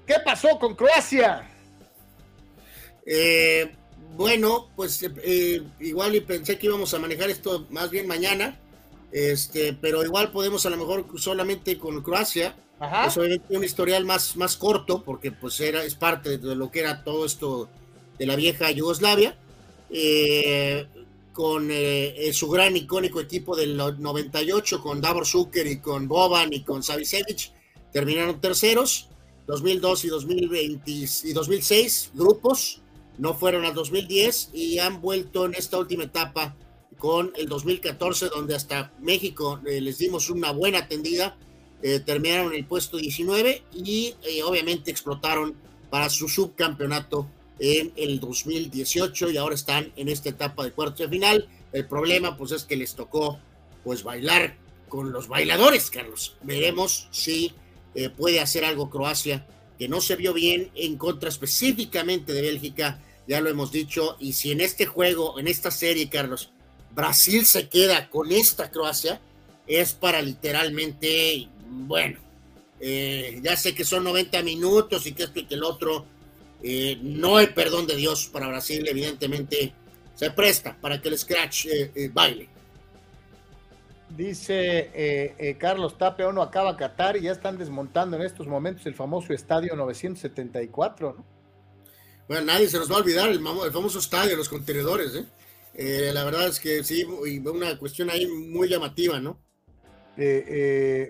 ¿Qué 0.06 0.16
pasó 0.22 0.58
con 0.58 0.74
Croacia? 0.74 1.48
Eh, 3.06 3.74
bueno, 4.16 4.68
pues 4.76 5.04
igual 5.80 6.16
y 6.16 6.20
pensé 6.20 6.58
que 6.58 6.66
íbamos 6.66 6.92
a 6.94 6.98
manejar 6.98 7.30
esto 7.30 7.66
más 7.70 7.90
bien 7.90 8.06
mañana, 8.06 8.58
este, 9.12 9.72
pero 9.72 10.04
igual 10.04 10.30
podemos 10.30 10.66
a 10.66 10.70
lo 10.70 10.76
mejor 10.76 11.06
solamente 11.16 11.78
con 11.78 12.02
Croacia. 12.02 12.56
Ajá. 12.80 13.08
Obviamente 13.16 13.56
un 13.56 13.64
historial 13.64 14.04
más, 14.04 14.36
más 14.36 14.56
corto, 14.56 15.02
porque 15.02 15.32
pues 15.32 15.58
era, 15.60 15.82
es 15.82 15.94
parte 15.94 16.38
de 16.38 16.54
lo 16.54 16.70
que 16.70 16.80
era 16.80 17.02
todo 17.02 17.26
esto 17.26 17.68
de 18.18 18.26
la 18.26 18.36
vieja 18.36 18.70
Yugoslavia, 18.70 19.36
eh, 19.90 20.86
con 21.32 21.68
eh, 21.70 22.30
su 22.32 22.48
gran 22.48 22.76
icónico 22.76 23.20
equipo 23.20 23.56
del 23.56 23.76
98, 23.76 24.82
con 24.82 25.00
Davor 25.00 25.26
Zucker 25.26 25.66
y 25.66 25.78
con 25.78 26.08
Boban 26.08 26.52
y 26.52 26.62
con 26.62 26.82
Savicevic, 26.82 27.52
terminaron 27.92 28.40
terceros, 28.40 29.08
2002 29.46 30.04
y, 30.04 30.08
2020, 30.08 30.90
y 30.90 31.32
2006, 31.32 32.10
grupos, 32.14 32.82
no 33.18 33.34
fueron 33.34 33.64
al 33.64 33.74
2010 33.74 34.50
y 34.52 34.78
han 34.78 35.00
vuelto 35.00 35.44
en 35.44 35.54
esta 35.54 35.78
última 35.78 36.04
etapa 36.04 36.56
con 36.96 37.32
el 37.36 37.48
2014, 37.48 38.28
donde 38.28 38.54
hasta 38.54 38.92
México 39.00 39.60
eh, 39.66 39.80
les 39.80 39.98
dimos 39.98 40.30
una 40.30 40.50
buena 40.52 40.78
atendida, 40.78 41.36
terminaron 42.06 42.52
en 42.52 42.58
el 42.58 42.64
puesto 42.64 42.96
19 42.96 43.62
y 43.72 44.12
obviamente 44.44 44.90
explotaron 44.90 45.54
para 45.90 46.10
su 46.10 46.28
subcampeonato 46.28 47.28
en 47.58 47.92
el 47.96 48.20
2018 48.20 49.30
y 49.30 49.36
ahora 49.36 49.54
están 49.54 49.92
en 49.96 50.08
esta 50.08 50.28
etapa 50.28 50.64
de 50.64 50.72
cuartos 50.72 50.98
de 50.98 51.08
final. 51.08 51.48
El 51.72 51.86
problema 51.86 52.36
pues 52.36 52.52
es 52.52 52.64
que 52.64 52.76
les 52.76 52.94
tocó 52.94 53.38
pues 53.84 54.02
bailar 54.02 54.56
con 54.88 55.12
los 55.12 55.28
bailadores, 55.28 55.90
Carlos. 55.90 56.36
Veremos 56.42 57.08
si 57.10 57.52
eh, 57.94 58.10
puede 58.10 58.40
hacer 58.40 58.64
algo 58.64 58.90
Croacia, 58.90 59.46
que 59.78 59.88
no 59.88 60.00
se 60.00 60.16
vio 60.16 60.32
bien 60.32 60.70
en 60.74 60.96
contra 60.96 61.28
específicamente 61.28 62.32
de 62.32 62.42
Bélgica, 62.42 63.00
ya 63.28 63.42
lo 63.42 63.50
hemos 63.50 63.70
dicho, 63.70 64.16
y 64.18 64.32
si 64.32 64.50
en 64.52 64.62
este 64.62 64.86
juego, 64.86 65.38
en 65.38 65.48
esta 65.48 65.70
serie, 65.70 66.08
Carlos, 66.08 66.50
Brasil 66.94 67.44
se 67.44 67.68
queda 67.68 68.08
con 68.08 68.32
esta 68.32 68.70
Croacia, 68.70 69.20
es 69.66 69.92
para 69.92 70.22
literalmente, 70.22 71.46
bueno, 71.68 72.18
eh, 72.80 73.38
ya 73.42 73.54
sé 73.54 73.74
que 73.74 73.84
son 73.84 74.04
90 74.04 74.42
minutos 74.42 75.06
y 75.06 75.12
que 75.12 75.24
esto 75.24 75.40
y 75.40 75.44
que 75.44 75.56
el 75.56 75.62
otro, 75.62 76.06
eh, 76.62 76.98
no 77.02 77.36
hay 77.36 77.48
perdón 77.48 77.86
de 77.86 77.96
Dios 77.96 78.30
para 78.32 78.48
Brasil, 78.48 78.88
evidentemente 78.88 79.74
se 80.14 80.30
presta 80.30 80.74
para 80.80 81.00
que 81.00 81.10
el 81.10 81.18
Scratch 81.18 81.66
eh, 81.66 82.10
baile. 82.10 82.48
Dice 84.08 85.56
Carlos 85.60 85.98
Tape, 85.98 86.32
no 86.32 86.40
acaba 86.40 86.78
Qatar 86.78 87.18
y 87.18 87.20
ya 87.20 87.32
están 87.32 87.58
desmontando 87.58 88.16
en 88.16 88.22
estos 88.22 88.46
momentos 88.46 88.86
el 88.86 88.94
famoso 88.94 89.34
estadio 89.34 89.76
974. 89.76 91.37
Bueno, 92.28 92.44
nadie 92.44 92.68
se 92.68 92.78
nos 92.78 92.90
va 92.90 92.96
a 92.96 92.98
olvidar 92.98 93.30
el, 93.30 93.40
famoso 93.40 93.98
estadio, 93.98 94.36
los 94.36 94.48
contenedores. 94.48 95.14
la 95.74 96.24
verdad 96.24 96.48
es 96.48 96.60
que 96.60 96.84
sí, 96.84 97.04
una 97.04 97.78
cuestión 97.78 98.10
ahí 98.10 98.26
muy 98.26 98.68
llamativa, 98.68 99.18
¿no? 99.18 99.40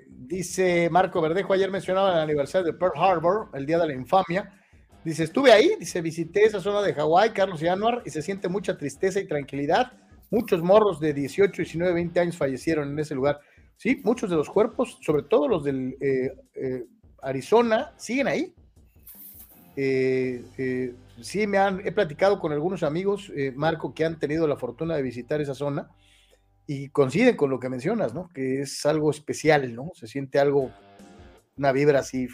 dice 0.06 0.90
Marco 0.90 1.22
Verdejo, 1.22 1.54
ayer 1.54 1.70
mencionaba 1.70 2.12
el 2.12 2.18
aniversario 2.18 2.66
de 2.66 2.78
Pearl 2.78 2.92
Harbor, 2.94 3.48
el 3.54 3.64
día 3.64 3.78
de 3.78 3.86
la 3.86 3.94
infamia. 3.94 4.54
Dice, 5.02 5.24
estuve 5.24 5.50
ahí, 5.50 5.76
dice, 5.80 6.02
visité 6.02 6.44
esa 6.44 6.60
zona 6.60 6.82
de 6.82 6.92
Hawái, 6.92 7.30
Carlos 7.30 7.62
y 7.62 7.68
Anuar, 7.68 8.02
y 8.04 8.10
se 8.10 8.20
siente 8.20 8.48
mucha 8.48 8.76
tristeza 8.76 9.18
y 9.18 9.26
tranquilidad. 9.26 9.92
Muchos 10.30 10.62
morros 10.62 11.00
de 11.00 11.14
18, 11.14 11.62
19, 11.62 11.94
20 11.94 12.20
años 12.20 12.36
fallecieron 12.36 12.90
en 12.90 12.98
ese 12.98 13.14
lugar. 13.14 13.40
Sí, 13.76 14.02
muchos 14.04 14.28
de 14.28 14.36
los 14.36 14.50
cuerpos, 14.50 14.98
sobre 15.00 15.22
todo 15.22 15.48
los 15.48 15.64
del 15.64 15.96
eh, 16.00 16.32
eh, 16.54 16.84
Arizona, 17.22 17.94
siguen 17.96 18.28
ahí. 18.28 18.54
Eh, 21.18 21.24
sí, 21.24 21.46
me 21.46 21.58
han, 21.58 21.86
he 21.86 21.92
platicado 21.92 22.38
con 22.40 22.52
algunos 22.52 22.82
amigos, 22.82 23.32
Marco, 23.54 23.94
que 23.94 24.04
han 24.04 24.18
tenido 24.18 24.46
la 24.46 24.56
fortuna 24.56 24.96
de 24.96 25.02
visitar 25.02 25.40
esa 25.40 25.54
zona 25.54 25.90
y 26.66 26.90
coinciden 26.90 27.36
con 27.36 27.50
lo 27.50 27.58
que 27.58 27.70
mencionas, 27.70 28.14
¿no? 28.14 28.28
Que 28.34 28.60
es 28.60 28.84
algo 28.84 29.10
especial, 29.10 29.74
¿no? 29.74 29.90
Se 29.94 30.06
siente 30.06 30.38
algo, 30.38 30.70
una 31.56 31.72
vibra 31.72 32.00
así 32.00 32.28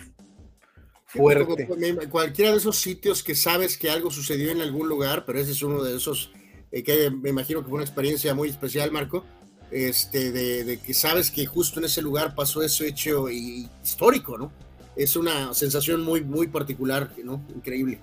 fuerte. 1.07 1.69
Cualquiera 2.11 2.51
de 2.51 2.57
esos 2.57 2.77
sitios 2.77 3.23
que 3.23 3.35
sabes 3.35 3.79
que 3.79 3.91
algo 3.91 4.11
sucedió 4.11 4.51
en 4.51 4.61
algún 4.61 4.89
lugar, 4.89 5.25
pero 5.25 5.39
ese 5.39 5.53
es 5.53 5.63
uno 5.63 5.83
de 5.83 5.97
esos 5.97 6.33
eh, 6.73 6.83
que 6.83 7.11
me 7.11 7.31
imagino 7.31 7.63
que 7.63 7.69
fue 7.69 7.77
una 7.77 7.85
experiencia 7.85 8.35
muy 8.35 8.49
especial, 8.49 8.91
Marco, 8.91 9.25
este, 9.71 10.33
de, 10.33 10.79
que 10.79 10.93
sabes 10.93 11.31
que 11.31 11.47
justo 11.47 11.79
en 11.79 11.87
ese 11.87 12.03
lugar 12.03 12.35
pasó 12.35 12.63
ese 12.63 12.89
hecho 12.89 13.29
histórico, 13.31 14.37
¿no? 14.37 14.53
Es 14.97 15.15
una 15.15 15.55
sensación 15.55 16.03
muy, 16.03 16.23
muy 16.23 16.49
particular, 16.49 17.13
¿no? 17.23 17.45
Increíble. 17.55 18.01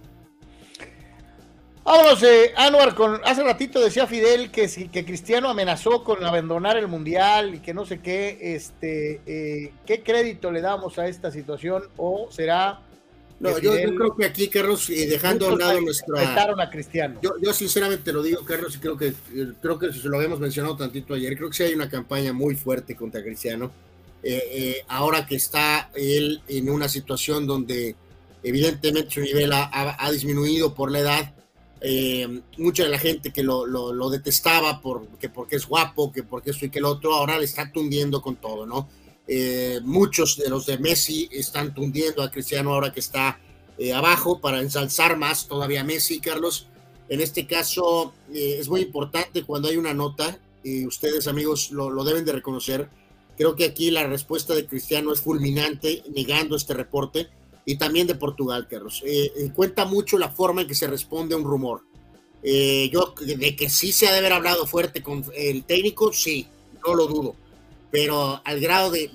Vámonos, 1.83 2.21
eh, 2.23 2.53
Anuar, 2.55 2.93
con, 2.93 3.19
hace 3.25 3.43
ratito 3.43 3.79
decía 3.79 4.05
Fidel 4.05 4.51
que, 4.51 4.69
que 4.91 5.03
Cristiano 5.03 5.49
amenazó 5.49 6.03
con 6.03 6.23
abandonar 6.23 6.77
el 6.77 6.87
Mundial 6.87 7.55
y 7.55 7.59
que 7.59 7.73
no 7.73 7.85
sé 7.85 7.99
qué, 7.99 8.55
este, 8.55 9.21
eh, 9.25 9.73
¿qué 9.85 10.03
crédito 10.03 10.51
le 10.51 10.61
damos 10.61 10.99
a 10.99 11.07
esta 11.07 11.31
situación 11.31 11.83
o 11.97 12.27
será 12.29 12.81
no, 13.41 13.57
yo, 13.57 13.71
creo 13.71 14.15
que 14.15 14.25
aquí, 14.25 14.49
Carlos, 14.49 14.87
y 14.91 15.07
dejando 15.07 15.49
a 15.49 15.53
un 15.53 15.59
lado 15.59 15.81
nuestra. 15.81 16.43
a 16.59 16.69
Cristiano. 16.69 17.19
Yo, 17.21 17.53
sinceramente 17.53 18.13
lo 18.13 18.21
digo, 18.21 18.45
Carlos, 18.45 18.75
y 18.75 18.79
creo 18.79 18.95
que 18.95 19.13
creo 19.59 19.79
que 19.79 19.91
se 19.91 20.07
lo 20.07 20.17
habíamos 20.17 20.39
mencionado 20.39 20.77
tantito 20.77 21.15
ayer. 21.15 21.35
Creo 21.35 21.49
que 21.49 21.55
sí 21.55 21.63
hay 21.63 21.73
una 21.73 21.89
campaña 21.89 22.33
muy 22.33 22.55
fuerte 22.55 22.95
contra 22.95 23.23
Cristiano. 23.23 23.71
Eh, 24.21 24.43
eh, 24.51 24.85
ahora 24.87 25.25
que 25.25 25.35
está 25.35 25.89
él 25.95 26.43
en 26.47 26.69
una 26.69 26.87
situación 26.87 27.47
donde 27.47 27.95
evidentemente 28.43 29.09
su 29.09 29.21
nivel 29.21 29.51
ha, 29.53 30.11
disminuido 30.11 30.75
por 30.75 30.91
la 30.91 30.99
edad, 30.99 31.33
eh, 31.81 32.41
mucha 32.57 32.83
de 32.83 32.89
la 32.89 32.99
gente 32.99 33.31
que 33.31 33.43
lo, 33.43 33.65
lo, 33.65 34.09
detestaba 34.09 34.81
por, 34.81 35.07
que 35.19 35.29
porque 35.29 35.55
es 35.55 35.65
guapo, 35.65 36.11
que 36.11 36.23
porque 36.23 36.51
esto 36.51 36.65
y 36.65 36.69
que 36.69 36.79
el 36.79 36.85
otro, 36.85 37.13
ahora 37.13 37.37
le 37.37 37.45
está 37.45 37.71
tundiendo 37.71 38.21
con 38.21 38.35
todo, 38.35 38.65
¿no? 38.65 38.87
Eh, 39.27 39.79
muchos 39.83 40.37
de 40.37 40.49
los 40.49 40.65
de 40.65 40.77
Messi 40.77 41.29
están 41.31 41.73
tundiendo 41.73 42.21
a 42.21 42.31
Cristiano 42.31 42.73
ahora 42.73 42.91
que 42.91 42.99
está 42.99 43.39
eh, 43.77 43.93
abajo 43.93 44.41
para 44.41 44.59
ensalzar 44.59 45.17
más 45.17 45.47
todavía 45.47 45.81
a 45.81 45.83
Messi, 45.83 46.19
Carlos. 46.19 46.67
En 47.07 47.21
este 47.21 47.47
caso 47.47 48.13
eh, 48.33 48.57
es 48.59 48.69
muy 48.69 48.81
importante 48.81 49.43
cuando 49.43 49.69
hay 49.69 49.77
una 49.77 49.93
nota, 49.93 50.37
y 50.63 50.85
ustedes 50.85 51.27
amigos 51.27 51.71
lo, 51.71 52.03
deben 52.03 52.25
de 52.25 52.33
reconocer. 52.33 52.89
Creo 53.37 53.55
que 53.55 53.65
aquí 53.65 53.89
la 53.89 54.05
respuesta 54.05 54.53
de 54.53 54.67
Cristiano 54.67 55.13
es 55.13 55.21
fulminante, 55.21 56.03
negando 56.13 56.55
este 56.55 56.73
reporte, 56.73 57.29
y 57.65 57.77
también 57.77 58.07
de 58.07 58.15
Portugal, 58.15 58.67
Carlos. 58.69 59.03
cuenta 59.55 59.85
mucho 59.85 60.17
la 60.17 60.29
forma 60.29 60.61
en 60.61 60.67
que 60.67 60.75
se 60.75 60.87
responde 60.87 61.35
a 61.35 61.37
un 61.37 61.43
rumor. 61.43 61.83
yo, 62.43 63.13
de 63.19 63.55
que 63.55 63.69
sí 63.69 63.91
se 63.91 64.07
ha 64.07 64.11
de 64.11 64.19
haber 64.19 64.33
hablado 64.33 64.65
fuerte 64.65 65.03
con 65.03 65.25
el 65.35 65.63
técnico, 65.63 66.11
sí, 66.11 66.47
no 66.85 66.95
lo 66.95 67.07
dudo 67.07 67.35
pero 67.91 68.41
al 68.43 68.59
grado 68.59 68.89
de, 68.89 69.11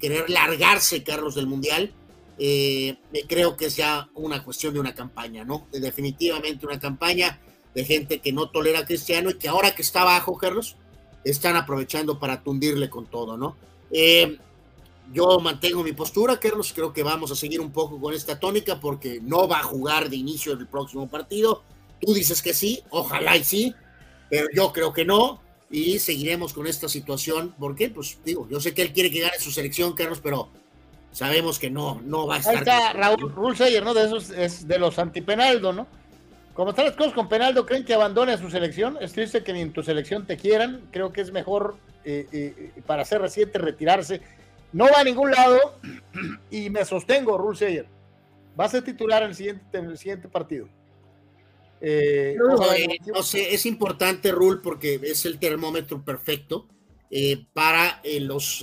querer 0.00 0.28
largarse 0.28 1.04
Carlos 1.04 1.36
del 1.36 1.46
Mundial, 1.46 1.92
eh, 2.38 2.96
creo 3.28 3.56
que 3.56 3.66
es 3.66 3.76
ya 3.76 4.10
una 4.14 4.42
cuestión 4.42 4.74
de 4.74 4.80
una 4.80 4.94
campaña, 4.94 5.44
¿no? 5.44 5.66
definitivamente 5.72 6.66
una 6.66 6.80
campaña 6.80 7.40
de 7.74 7.84
gente 7.84 8.18
que 8.18 8.32
no 8.32 8.50
tolera 8.50 8.80
a 8.80 8.84
Cristiano 8.84 9.30
y 9.30 9.34
que 9.34 9.48
ahora 9.48 9.74
que 9.74 9.82
está 9.82 10.02
abajo, 10.02 10.36
Carlos, 10.36 10.76
están 11.24 11.56
aprovechando 11.56 12.18
para 12.18 12.42
tundirle 12.42 12.90
con 12.90 13.06
todo, 13.06 13.36
¿no? 13.36 13.56
Eh, 13.90 14.38
yo 15.12 15.38
mantengo 15.40 15.82
mi 15.82 15.92
postura, 15.92 16.38
Carlos, 16.38 16.72
creo 16.74 16.92
que 16.92 17.02
vamos 17.02 17.30
a 17.30 17.36
seguir 17.36 17.60
un 17.60 17.72
poco 17.72 18.00
con 18.00 18.14
esta 18.14 18.38
tónica 18.38 18.80
porque 18.80 19.20
no 19.22 19.48
va 19.48 19.60
a 19.60 19.62
jugar 19.62 20.08
de 20.08 20.16
inicio 20.16 20.56
del 20.56 20.66
próximo 20.66 21.08
partido. 21.08 21.62
Tú 22.00 22.12
dices 22.12 22.42
que 22.42 22.52
sí, 22.52 22.82
ojalá 22.90 23.36
y 23.36 23.44
sí, 23.44 23.74
pero 24.28 24.48
yo 24.54 24.72
creo 24.72 24.92
que 24.92 25.04
no. 25.04 25.40
y 25.70 25.98
seguiremos 25.98 26.52
con 26.52 26.66
esta 26.66 26.88
situación. 26.88 27.54
porque 27.58 27.90
Pues 27.90 28.18
digo, 28.24 28.46
yo 28.50 28.60
sé 28.60 28.74
que 28.74 28.82
él 28.82 28.92
quiere 28.92 29.10
que 29.10 29.20
gane 29.20 29.38
su 29.38 29.50
selección, 29.50 29.94
Carlos, 29.94 30.20
pero 30.22 30.48
sabemos 31.12 31.58
que 31.58 31.70
no, 31.70 32.00
no 32.04 32.26
va 32.26 32.36
a 32.36 32.38
estar. 32.38 32.54
Ahí 32.54 32.58
está 32.60 32.92
Raúl 32.92 33.32
Rulseyer, 33.32 33.84
¿no? 33.84 33.94
De 33.94 34.04
esos 34.04 34.30
es 34.30 34.66
de 34.68 34.78
los 34.78 34.98
antipenaldo, 34.98 35.72
¿no? 35.72 35.86
Como 36.56 36.70
están 36.70 36.86
las 36.86 36.96
cosas 36.96 37.12
con 37.12 37.28
Penaldo, 37.28 37.66
¿creen 37.66 37.84
que 37.84 37.92
abandone 37.92 38.32
a 38.32 38.38
su 38.38 38.48
selección? 38.48 38.96
Es 39.02 39.12
triste 39.12 39.44
que 39.44 39.52
ni 39.52 39.60
en 39.60 39.74
tu 39.74 39.82
selección 39.82 40.26
te 40.26 40.38
quieran. 40.38 40.88
Creo 40.90 41.12
que 41.12 41.20
es 41.20 41.30
mejor 41.30 41.76
eh, 42.02 42.26
eh, 42.32 42.72
para 42.86 43.04
ser 43.04 43.20
reciente 43.20 43.58
retirarse. 43.58 44.22
No 44.76 44.84
va 44.84 45.00
a 45.00 45.04
ningún 45.04 45.30
lado 45.30 45.80
y 46.50 46.68
me 46.68 46.84
sostengo, 46.84 47.38
Rulseyer. 47.38 47.86
Va 48.58 48.66
a 48.66 48.68
ser 48.68 48.84
titular 48.84 49.22
en 49.22 49.30
el 49.30 49.34
siguiente, 49.34 49.78
en 49.78 49.86
el 49.86 49.96
siguiente 49.96 50.28
partido. 50.28 50.68
Eh, 51.80 52.36
no, 52.38 53.22
sé, 53.22 53.54
es 53.54 53.64
importante, 53.64 54.32
Rul, 54.32 54.60
porque 54.60 55.00
es 55.02 55.24
el 55.24 55.38
termómetro 55.38 56.04
perfecto 56.04 56.68
para 57.54 58.02
los 58.20 58.62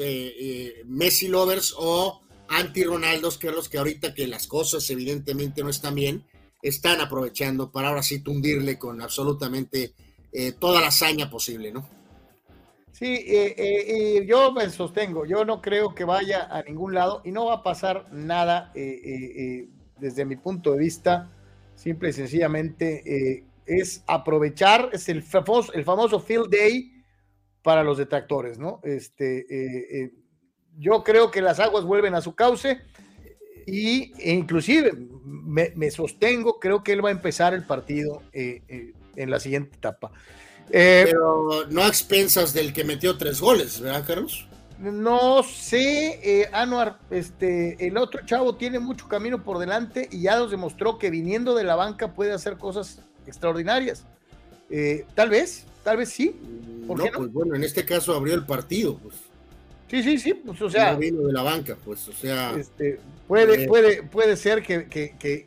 Messi 0.85 1.29
lovers 1.29 1.73
o 1.79 2.21
anti-Ronaldos, 2.47 3.39
que 3.39 3.49
los 3.49 3.67
que 3.67 3.79
ahorita 3.79 4.13
que 4.13 4.27
las 4.27 4.45
cosas 4.45 4.87
evidentemente 4.91 5.63
no 5.63 5.69
están 5.71 5.95
bien, 5.95 6.27
están 6.61 7.01
aprovechando 7.01 7.71
para 7.71 7.87
ahora 7.87 8.03
sí 8.03 8.19
tundirle 8.19 8.77
con 8.77 9.01
absolutamente 9.01 9.95
eh, 10.31 10.51
toda 10.51 10.79
la 10.79 10.89
hazaña 10.89 11.27
posible, 11.31 11.71
¿no? 11.71 11.89
Sí, 12.93 13.25
eh, 13.27 13.55
eh, 13.57 14.25
yo 14.25 14.53
me 14.53 14.69
sostengo, 14.69 15.25
yo 15.25 15.43
no 15.43 15.61
creo 15.61 15.93
que 15.93 16.05
vaya 16.05 16.47
a 16.49 16.61
ningún 16.61 16.93
lado 16.93 17.21
y 17.25 17.31
no 17.31 17.47
va 17.47 17.55
a 17.55 17.63
pasar 17.63 18.07
nada 18.13 18.71
desde 18.73 20.25
mi 20.25 20.37
punto 20.37 20.71
de 20.71 20.79
vista, 20.79 21.29
simple 21.75 22.09
y 22.09 22.13
sencillamente 22.13 23.43
es 23.65 24.03
aprovechar, 24.07 24.89
es 24.93 25.09
el 25.09 25.23
famoso, 25.23 25.73
el 25.73 25.83
famoso 25.83 26.19
field 26.19 26.49
day 26.49 27.03
para 27.61 27.83
los 27.83 27.97
detractores, 27.97 28.59
¿no? 28.59 28.79
Este, 28.83 30.13
yo 30.77 31.03
creo 31.03 31.31
que 31.31 31.41
las 31.41 31.59
aguas 31.59 31.83
vuelven 31.83 32.15
a 32.15 32.21
su 32.21 32.35
cauce 32.35 32.79
y 33.65 34.11
e 34.19 34.33
inclusive 34.33 34.91
me, 35.23 35.91
sostengo, 35.91 36.59
creo 36.59 36.83
que 36.83 36.93
él 36.93 37.03
va 37.03 37.09
a 37.09 37.13
empezar 37.13 37.53
el 37.53 37.63
partido 37.63 38.23
eh, 38.33 38.61
eh, 38.67 38.93
en 39.15 39.29
la 39.29 39.39
siguiente 39.39 39.77
etapa. 39.77 40.11
Eh, 40.71 41.03
Pero 41.05 41.65
no 41.69 41.83
a 41.83 41.87
expensas 41.87 42.53
del 42.53 42.73
que 42.73 42.83
metió 42.83 43.17
tres 43.17 43.39
goles, 43.39 43.79
¿verdad, 43.79 44.03
Carlos? 44.05 44.47
No 44.79 45.43
sé, 45.43 46.49
Anuar, 46.51 46.99
este, 47.09 47.87
el 47.87 47.97
otro 47.97 48.25
chavo 48.25 48.55
tiene 48.55 48.79
mucho 48.79 49.07
camino 49.07 49.43
por 49.43 49.59
delante 49.59 50.09
y 50.11 50.23
ya 50.23 50.37
nos 50.37 50.51
demostró 50.51 50.97
que 50.97 51.09
viniendo 51.09 51.55
de 51.55 51.63
la 51.63 51.75
banca 51.75 52.13
puede 52.13 52.33
hacer 52.33 52.57
cosas 52.57 52.99
extraordinarias. 53.25 54.03
tal 55.15 55.29
vez, 55.29 55.65
tal 55.83 55.97
vez 55.97 56.09
sí. 56.09 56.35
no, 56.85 56.95
pues 56.95 57.31
bueno, 57.31 57.55
en 57.55 57.63
este 57.63 57.85
caso 57.85 58.13
abrió 58.13 58.33
el 58.33 58.45
partido, 58.45 58.97
pues. 58.97 59.15
Sí, 59.93 60.01
sí, 60.01 60.17
sí, 60.17 60.33
pues 60.33 60.59
o 60.59 60.71
sea. 60.71 60.95
vino 60.95 61.21
de 61.27 61.33
la 61.33 61.43
banca, 61.43 61.77
pues, 61.85 62.07
o 62.07 62.13
sea. 62.13 62.55
Este, 62.57 62.99
puede, 63.27 63.65
eh, 63.65 63.67
puede, 63.67 64.01
puede 64.01 64.35
ser 64.37 64.63
que, 64.63 64.87
que, 64.87 65.45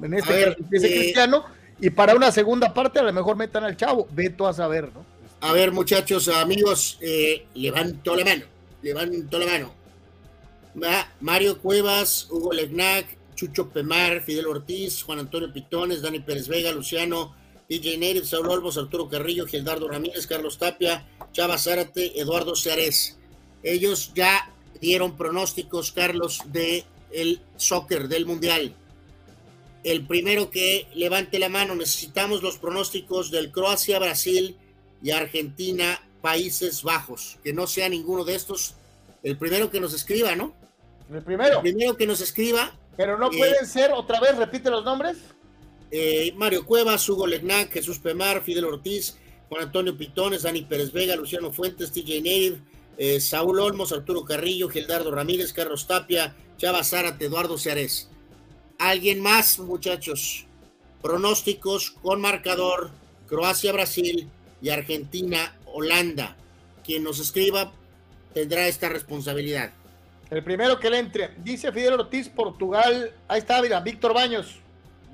en 0.00 0.14
este 0.14 0.44
caso 0.44 0.56
empiece 0.60 0.86
eh, 0.86 0.98
Cristiano 1.00 1.44
y 1.80 1.90
para 1.90 2.14
una 2.14 2.30
segunda 2.32 2.72
parte 2.72 2.98
a 2.98 3.02
lo 3.02 3.12
mejor 3.12 3.36
metan 3.36 3.64
al 3.64 3.76
chavo. 3.76 4.06
Veto 4.10 4.46
a 4.46 4.52
saber, 4.52 4.92
¿no? 4.92 5.04
A 5.40 5.52
ver, 5.52 5.72
muchachos, 5.72 6.28
amigos, 6.28 6.98
eh, 7.00 7.46
levanto 7.54 8.16
la 8.16 8.24
mano, 8.24 8.44
levanto 8.82 9.38
la 9.38 9.46
mano. 9.46 9.74
Mario 11.20 11.58
Cuevas, 11.58 12.28
Hugo 12.30 12.52
Legnac, 12.52 13.06
Chucho 13.34 13.68
Pemar, 13.68 14.22
Fidel 14.22 14.46
Ortiz, 14.46 15.02
Juan 15.02 15.18
Antonio 15.18 15.52
Pitones, 15.52 16.02
Dani 16.02 16.20
Pérez 16.20 16.48
Vega, 16.48 16.72
Luciano, 16.72 17.34
DJ 17.68 17.98
Neris, 17.98 18.28
Saúl 18.28 18.48
Olmos, 18.48 18.78
Arturo 18.78 19.08
Carrillo, 19.08 19.46
Gildardo 19.46 19.88
Ramírez, 19.88 20.26
Carlos 20.26 20.58
Tapia, 20.58 21.06
Chava 21.32 21.58
Zárate, 21.58 22.18
Eduardo 22.20 22.56
Ceares. 22.56 23.18
Ellos 23.62 24.12
ya 24.14 24.50
dieron 24.80 25.16
pronósticos, 25.16 25.92
Carlos, 25.92 26.40
de 26.46 26.84
el 27.12 27.40
soccer 27.56 28.08
del 28.08 28.26
Mundial. 28.26 28.74
El 29.84 30.06
primero 30.06 30.50
que 30.50 30.88
levante 30.94 31.38
la 31.38 31.50
mano, 31.50 31.74
necesitamos 31.76 32.42
los 32.42 32.56
pronósticos 32.56 33.30
del 33.30 33.52
Croacia, 33.52 33.98
Brasil 33.98 34.56
y 35.02 35.10
Argentina, 35.10 36.02
Países 36.22 36.82
Bajos. 36.82 37.38
Que 37.44 37.52
no 37.52 37.66
sea 37.66 37.90
ninguno 37.90 38.24
de 38.24 38.34
estos. 38.34 38.76
El 39.22 39.36
primero 39.36 39.70
que 39.70 39.80
nos 39.80 39.92
escriba, 39.92 40.34
¿no? 40.34 40.54
El 41.12 41.22
primero. 41.22 41.56
El 41.56 41.62
primero 41.62 41.96
que 41.96 42.06
nos 42.06 42.22
escriba. 42.22 42.74
Pero 42.96 43.18
no 43.18 43.30
pueden 43.30 43.66
ser, 43.66 43.92
otra 43.92 44.20
vez, 44.20 44.36
repite 44.36 44.70
los 44.70 44.84
nombres. 44.84 45.18
Eh, 45.90 46.32
Mario 46.34 46.64
Cuevas, 46.64 47.06
Hugo 47.08 47.26
Legnac, 47.26 47.70
Jesús 47.70 47.98
Pemar, 47.98 48.42
Fidel 48.42 48.64
Ortiz, 48.64 49.18
Juan 49.50 49.64
Antonio 49.64 49.96
Pitones, 49.96 50.42
Dani 50.42 50.62
Pérez 50.62 50.92
Vega, 50.92 51.14
Luciano 51.14 51.52
Fuentes, 51.52 51.92
TJ 51.92 52.16
Native, 52.22 52.58
eh, 52.96 53.20
Saúl 53.20 53.60
Olmos, 53.60 53.92
Arturo 53.92 54.24
Carrillo, 54.24 54.68
Gildardo 54.70 55.10
Ramírez, 55.10 55.52
Carlos 55.52 55.86
Tapia, 55.86 56.34
Chava 56.56 56.82
Zárate, 56.84 57.26
Eduardo 57.26 57.58
Ceares. 57.58 58.08
¿Alguien 58.78 59.20
más, 59.20 59.58
muchachos? 59.58 60.46
Pronósticos 61.02 61.90
con 61.90 62.20
marcador, 62.20 62.90
Croacia-Brasil 63.28 64.28
y 64.60 64.68
Argentina-Holanda. 64.70 66.36
Quien 66.84 67.04
nos 67.04 67.20
escriba 67.20 67.72
tendrá 68.32 68.66
esta 68.66 68.88
responsabilidad. 68.88 69.72
El 70.30 70.42
primero 70.42 70.80
que 70.80 70.90
le 70.90 70.98
entre, 70.98 71.30
dice 71.38 71.70
Fidel 71.72 71.94
Ortiz, 71.94 72.28
Portugal. 72.28 73.12
Ahí 73.28 73.38
está, 73.38 73.62
mira, 73.62 73.80
Víctor 73.80 74.14
Baños. 74.14 74.56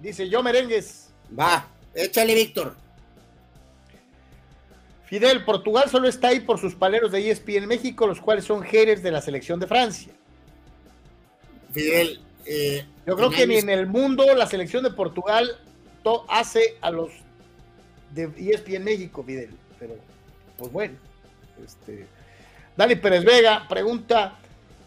Dice 0.01 0.29
yo 0.29 0.43
merengues. 0.43 1.11
Va, 1.39 1.69
échale, 1.95 2.35
Víctor. 2.35 2.77
Fidel, 5.05 5.45
Portugal 5.45 5.91
solo 5.91 6.09
está 6.09 6.29
ahí 6.29 6.41
por 6.41 6.61
sus 6.61 6.77
paleros 6.77 7.11
de 7.11 7.31
ESPN 7.31 7.67
México, 7.67 8.07
los 8.07 8.21
cuales 8.21 8.45
son 8.45 8.63
Jerez 8.63 9.03
de 9.03 9.11
la 9.11 9.21
selección 9.21 9.59
de 9.59 9.67
Francia. 9.67 10.13
Fidel, 11.73 12.21
eh, 12.47 12.85
yo 13.07 13.17
creo 13.17 13.31
que 13.31 13.47
ni 13.47 13.57
en 13.57 13.71
el 13.71 13.87
mundo 13.87 14.25
la 14.35 14.47
selección 14.47 14.85
de 14.85 14.91
Portugal 14.91 15.59
hace 16.29 16.77
a 16.81 16.91
los 16.91 17.11
de 18.15 18.31
ESPN 18.37 18.85
México, 18.85 19.23
Fidel. 19.23 19.51
Pero, 19.79 19.95
pues 20.59 20.73
bueno. 20.73 20.95
Este, 21.65 22.07
Dani 22.77 22.97
Pérez 22.97 23.25
Vega 23.25 23.67
pregunta: 23.69 24.39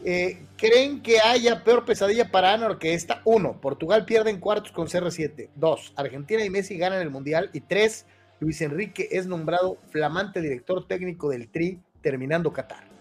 eh, 0.03 0.45
¿Creen 0.57 1.01
que 1.01 1.19
haya 1.19 1.63
peor 1.63 1.85
pesadilla 1.85 2.29
para 2.29 2.53
Anor 2.53 2.79
que 2.79 2.93
esta? 2.93 3.21
Uno, 3.25 3.59
Portugal 3.61 4.05
pierde 4.05 4.29
en 4.29 4.39
cuartos 4.39 4.71
con 4.71 4.87
CR7. 4.87 5.49
Dos, 5.55 5.93
Argentina 5.95 6.43
y 6.43 6.49
Messi 6.49 6.77
ganan 6.77 7.01
el 7.01 7.09
mundial. 7.09 7.49
Y 7.53 7.61
tres, 7.61 8.05
Luis 8.39 8.61
Enrique 8.61 9.07
es 9.11 9.27
nombrado 9.27 9.77
flamante 9.89 10.41
director 10.41 10.87
técnico 10.87 11.29
del 11.29 11.47
Tri, 11.49 11.79
terminando 12.01 12.51
Qatar. 12.51 12.92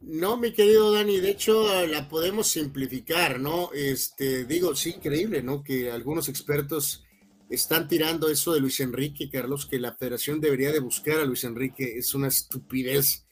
No, 0.00 0.36
mi 0.36 0.52
querido 0.52 0.92
Dani, 0.92 1.18
de 1.18 1.30
hecho 1.30 1.86
la 1.86 2.08
podemos 2.08 2.46
simplificar, 2.48 3.40
¿no? 3.40 3.70
Este, 3.72 4.44
digo, 4.44 4.74
sí, 4.76 4.94
increíble, 4.96 5.42
¿no? 5.42 5.64
Que 5.64 5.90
algunos 5.90 6.28
expertos 6.28 7.04
están 7.50 7.88
tirando 7.88 8.28
eso 8.28 8.52
de 8.52 8.60
Luis 8.60 8.78
Enrique, 8.80 9.28
Carlos, 9.30 9.66
que 9.66 9.78
la 9.78 9.94
federación 9.94 10.40
debería 10.40 10.70
de 10.70 10.80
buscar 10.80 11.18
a 11.18 11.24
Luis 11.24 11.44
Enrique, 11.44 11.94
es 11.96 12.14
una 12.14 12.28
estupidez 12.28 13.26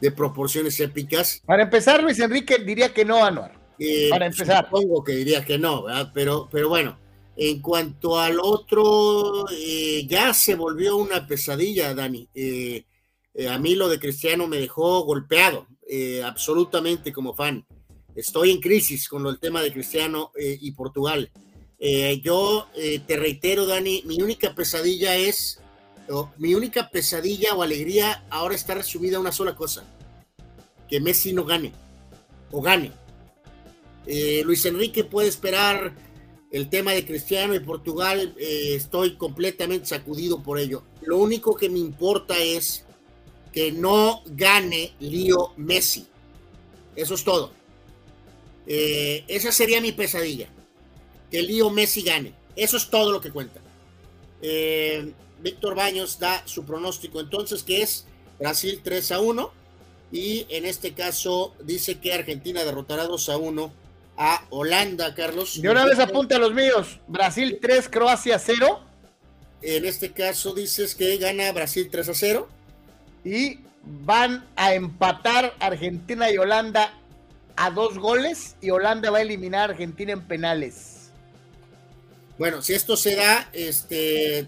de 0.00 0.10
proporciones 0.12 0.78
épicas. 0.80 1.42
Para 1.44 1.64
empezar, 1.64 2.02
Luis 2.02 2.18
Enrique 2.18 2.58
diría 2.58 2.92
que 2.92 3.04
no, 3.04 3.24
Anuar. 3.24 3.60
Eh, 3.78 4.08
Para 4.10 4.26
empezar. 4.26 4.66
Supongo 4.66 5.02
que 5.02 5.12
diría 5.12 5.44
que 5.44 5.58
no, 5.58 5.84
¿verdad? 5.84 6.10
Pero, 6.14 6.48
pero 6.50 6.68
bueno, 6.68 6.98
en 7.36 7.60
cuanto 7.60 8.18
al 8.18 8.38
otro, 8.40 9.46
eh, 9.50 10.06
ya 10.06 10.34
se 10.34 10.54
volvió 10.54 10.96
una 10.96 11.26
pesadilla, 11.26 11.94
Dani. 11.94 12.28
Eh, 12.34 12.84
eh, 13.34 13.48
a 13.48 13.58
mí 13.58 13.74
lo 13.74 13.88
de 13.88 13.98
Cristiano 13.98 14.46
me 14.46 14.58
dejó 14.58 15.02
golpeado, 15.04 15.66
absolutamente 16.24 17.12
como 17.12 17.34
fan. 17.34 17.66
Estoy 18.14 18.50
en 18.50 18.60
crisis 18.60 19.08
con 19.08 19.26
el 19.26 19.38
tema 19.38 19.62
de 19.62 19.72
Cristiano 19.72 20.32
y 20.36 20.70
Portugal. 20.72 21.30
yo 22.22 22.68
te 22.74 23.16
reitero, 23.16 23.66
Dani, 23.66 24.02
mi 24.06 24.20
única 24.20 24.54
pesadilla 24.54 25.16
es, 25.16 25.60
mi 26.38 26.54
única 26.54 26.90
pesadilla 26.90 27.54
o 27.54 27.62
alegría 27.62 28.24
ahora 28.30 28.54
está 28.54 28.74
resumida 28.74 29.16
a 29.16 29.20
una 29.20 29.32
sola 29.32 29.54
cosa, 29.54 29.84
que 30.88 31.00
Messi 31.00 31.32
no 31.32 31.44
gane, 31.44 31.72
o 32.50 32.60
gane. 32.60 32.92
Luis 34.44 34.64
Enrique 34.66 35.04
puede 35.04 35.28
esperar 35.28 35.94
el 36.52 36.68
tema 36.68 36.92
de 36.92 37.06
Cristiano 37.06 37.54
y 37.54 37.60
Portugal, 37.60 38.34
eh, 38.38 38.74
estoy 38.74 39.16
completamente 39.16 39.86
sacudido 39.86 40.42
por 40.42 40.58
ello. 40.58 40.82
Lo 41.00 41.16
único 41.16 41.56
que 41.56 41.70
me 41.70 41.78
importa 41.78 42.36
es 42.38 42.84
que 43.52 43.72
no 43.72 44.22
gane 44.26 44.92
Lío 45.00 45.52
Messi. 45.56 46.06
Eso 46.96 47.14
es 47.14 47.24
todo. 47.24 47.52
Eh, 48.66 49.24
esa 49.28 49.52
sería 49.52 49.80
mi 49.80 49.92
pesadilla. 49.92 50.48
Que 51.30 51.42
Lío 51.42 51.70
Messi 51.70 52.02
gane. 52.02 52.34
Eso 52.56 52.76
es 52.76 52.88
todo 52.90 53.12
lo 53.12 53.20
que 53.20 53.30
cuenta. 53.30 53.60
Eh, 54.40 55.12
Víctor 55.40 55.74
Baños 55.74 56.18
da 56.18 56.42
su 56.46 56.64
pronóstico 56.64 57.20
entonces 57.20 57.62
que 57.62 57.82
es 57.82 58.06
Brasil 58.38 58.80
3 58.82 59.12
a 59.12 59.20
1 59.20 59.52
y 60.12 60.46
en 60.50 60.66
este 60.66 60.92
caso 60.92 61.54
dice 61.64 61.98
que 61.98 62.12
Argentina 62.12 62.64
derrotará 62.64 63.04
2 63.04 63.28
a 63.28 63.36
1 63.38 63.72
a 64.16 64.44
Holanda, 64.50 65.14
Carlos. 65.14 65.60
De 65.60 65.70
una 65.70 65.84
vez 65.86 65.98
apunte 65.98 66.34
a 66.34 66.38
los 66.38 66.52
míos. 66.52 67.00
Brasil 67.06 67.58
3, 67.60 67.88
Croacia 67.88 68.38
0. 68.38 68.80
En 69.62 69.84
este 69.84 70.12
caso 70.12 70.54
dices 70.54 70.94
que 70.94 71.16
gana 71.16 71.50
Brasil 71.52 71.88
3 71.90 72.10
a 72.10 72.14
0. 72.14 72.48
Y 73.24 73.58
van 74.04 74.46
a 74.56 74.74
empatar 74.74 75.54
Argentina 75.60 76.30
y 76.30 76.38
Holanda 76.38 76.94
a 77.56 77.70
dos 77.70 77.98
goles 77.98 78.56
y 78.60 78.70
Holanda 78.70 79.10
va 79.10 79.18
a 79.18 79.22
eliminar 79.22 79.70
a 79.70 79.72
Argentina 79.72 80.12
en 80.12 80.22
penales. 80.22 81.10
Bueno, 82.38 82.62
si 82.62 82.72
esto 82.72 82.96
se 82.96 83.14
da, 83.14 83.48
este 83.52 84.46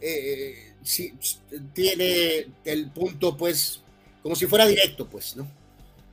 eh, 0.00 0.72
si, 0.82 1.12
tiene 1.72 2.46
el 2.64 2.90
punto, 2.90 3.36
pues, 3.36 3.80
como 4.22 4.36
si 4.36 4.46
fuera 4.46 4.66
directo, 4.66 5.06
pues, 5.06 5.36
¿no? 5.36 5.50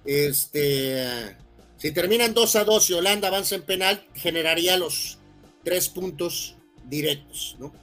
Este, 0.06 1.36
si 1.78 1.92
terminan 1.92 2.34
2 2.34 2.56
a 2.56 2.64
2 2.64 2.90
y 2.90 2.94
Holanda 2.94 3.28
avanza 3.28 3.56
en 3.56 3.64
penal, 3.64 4.06
generaría 4.16 4.78
los 4.78 5.20
tres 5.64 5.90
puntos 5.90 6.56
directos, 6.86 7.56
¿no? 7.60 7.74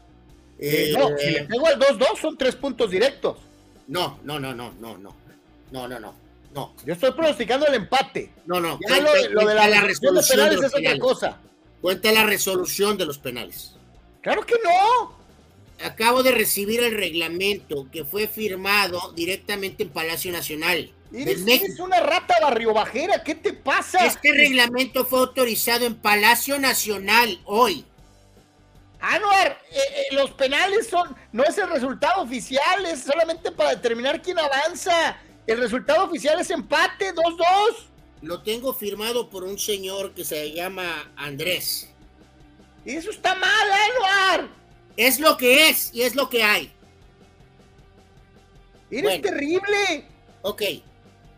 Eh, 0.59 0.93
no, 0.97 1.16
si 1.16 1.31
le 1.31 1.45
pego 1.45 1.66
al 1.66 1.78
2-2 1.78 2.20
son 2.20 2.37
tres 2.37 2.55
puntos 2.55 2.91
directos. 2.91 3.39
No, 3.91 4.21
no, 4.23 4.39
no, 4.39 4.55
no, 4.55 4.73
no, 4.81 4.97
no. 4.97 5.17
No, 5.73 5.89
no, 5.89 5.99
no. 5.99 6.15
No. 6.55 6.75
Yo 6.87 6.93
estoy 6.93 7.11
pronosticando 7.11 7.67
el 7.67 7.75
empate. 7.75 8.31
No, 8.47 8.61
no. 8.61 8.79
Ya 8.89 9.01
lo, 9.01 9.47
de 9.47 9.55
la, 9.55 9.81
resolución 9.81 10.15
de 10.15 10.23
penales 10.23 10.62
es 10.62 10.75
otra 10.75 10.99
cosa. 10.99 11.39
Cuenta 11.81 12.12
la 12.12 12.25
resolución 12.25 12.97
de 12.97 13.07
los 13.07 13.19
penales. 13.19 13.75
Claro 14.21 14.47
que 14.47 14.55
no. 14.62 15.19
Acabo 15.85 16.23
de 16.23 16.31
recibir 16.31 16.81
el 16.81 16.95
reglamento 16.97 17.89
que 17.91 18.05
fue 18.05 18.29
firmado 18.29 19.12
directamente 19.12 19.83
en 19.83 19.89
Palacio 19.89 20.31
Nacional. 20.31 20.93
Eres, 21.12 21.81
una 21.81 21.99
rata 21.99 22.35
barriobajera, 22.41 23.25
¿qué 23.25 23.35
te 23.35 23.53
pasa? 23.53 24.07
Este 24.07 24.31
reglamento 24.33 25.05
fue 25.05 25.19
autorizado 25.19 25.85
en 25.85 25.97
Palacio 25.97 26.61
Nacional 26.61 27.41
hoy. 27.45 27.85
Anuar, 29.01 29.63
eh, 29.71 29.79
eh, 29.79 30.15
los 30.15 30.31
penales 30.33 30.89
son, 30.89 31.17
no 31.33 31.43
es 31.43 31.57
el 31.57 31.71
resultado 31.71 32.23
oficial, 32.23 32.85
es 32.85 33.03
solamente 33.03 33.51
para 33.51 33.71
determinar 33.71 34.21
quién 34.21 34.39
avanza. 34.39 35.17
El 35.47 35.59
resultado 35.59 36.05
oficial 36.05 36.39
es 36.39 36.51
empate, 36.51 37.15
2-2. 37.15 37.45
Lo 38.23 38.43
tengo 38.43 38.75
firmado 38.75 39.31
por 39.31 39.45
un 39.45 39.59
señor 39.59 40.13
que 40.13 40.25
se 40.25 40.53
llama 40.53 41.11
Andrés. 41.17 41.89
Eso 42.85 43.11
está 43.11 43.35
mal, 43.35 43.73
Anuar. 43.73 44.49
Es 44.97 45.19
lo 45.19 45.39
que 45.39 45.71
es 45.71 45.95
y 45.95 46.03
es 46.03 46.15
lo 46.15 46.29
que 46.29 46.43
hay. 46.43 46.71
Eres 48.91 49.23
terrible. 49.23 50.05
Ok. 50.43 50.63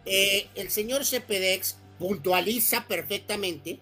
Eh, 0.05 0.49
el 0.57 0.71
señor 0.71 1.05
Cepedex 1.05 1.77
puntualiza 1.99 2.89
perfectamente. 2.89 3.79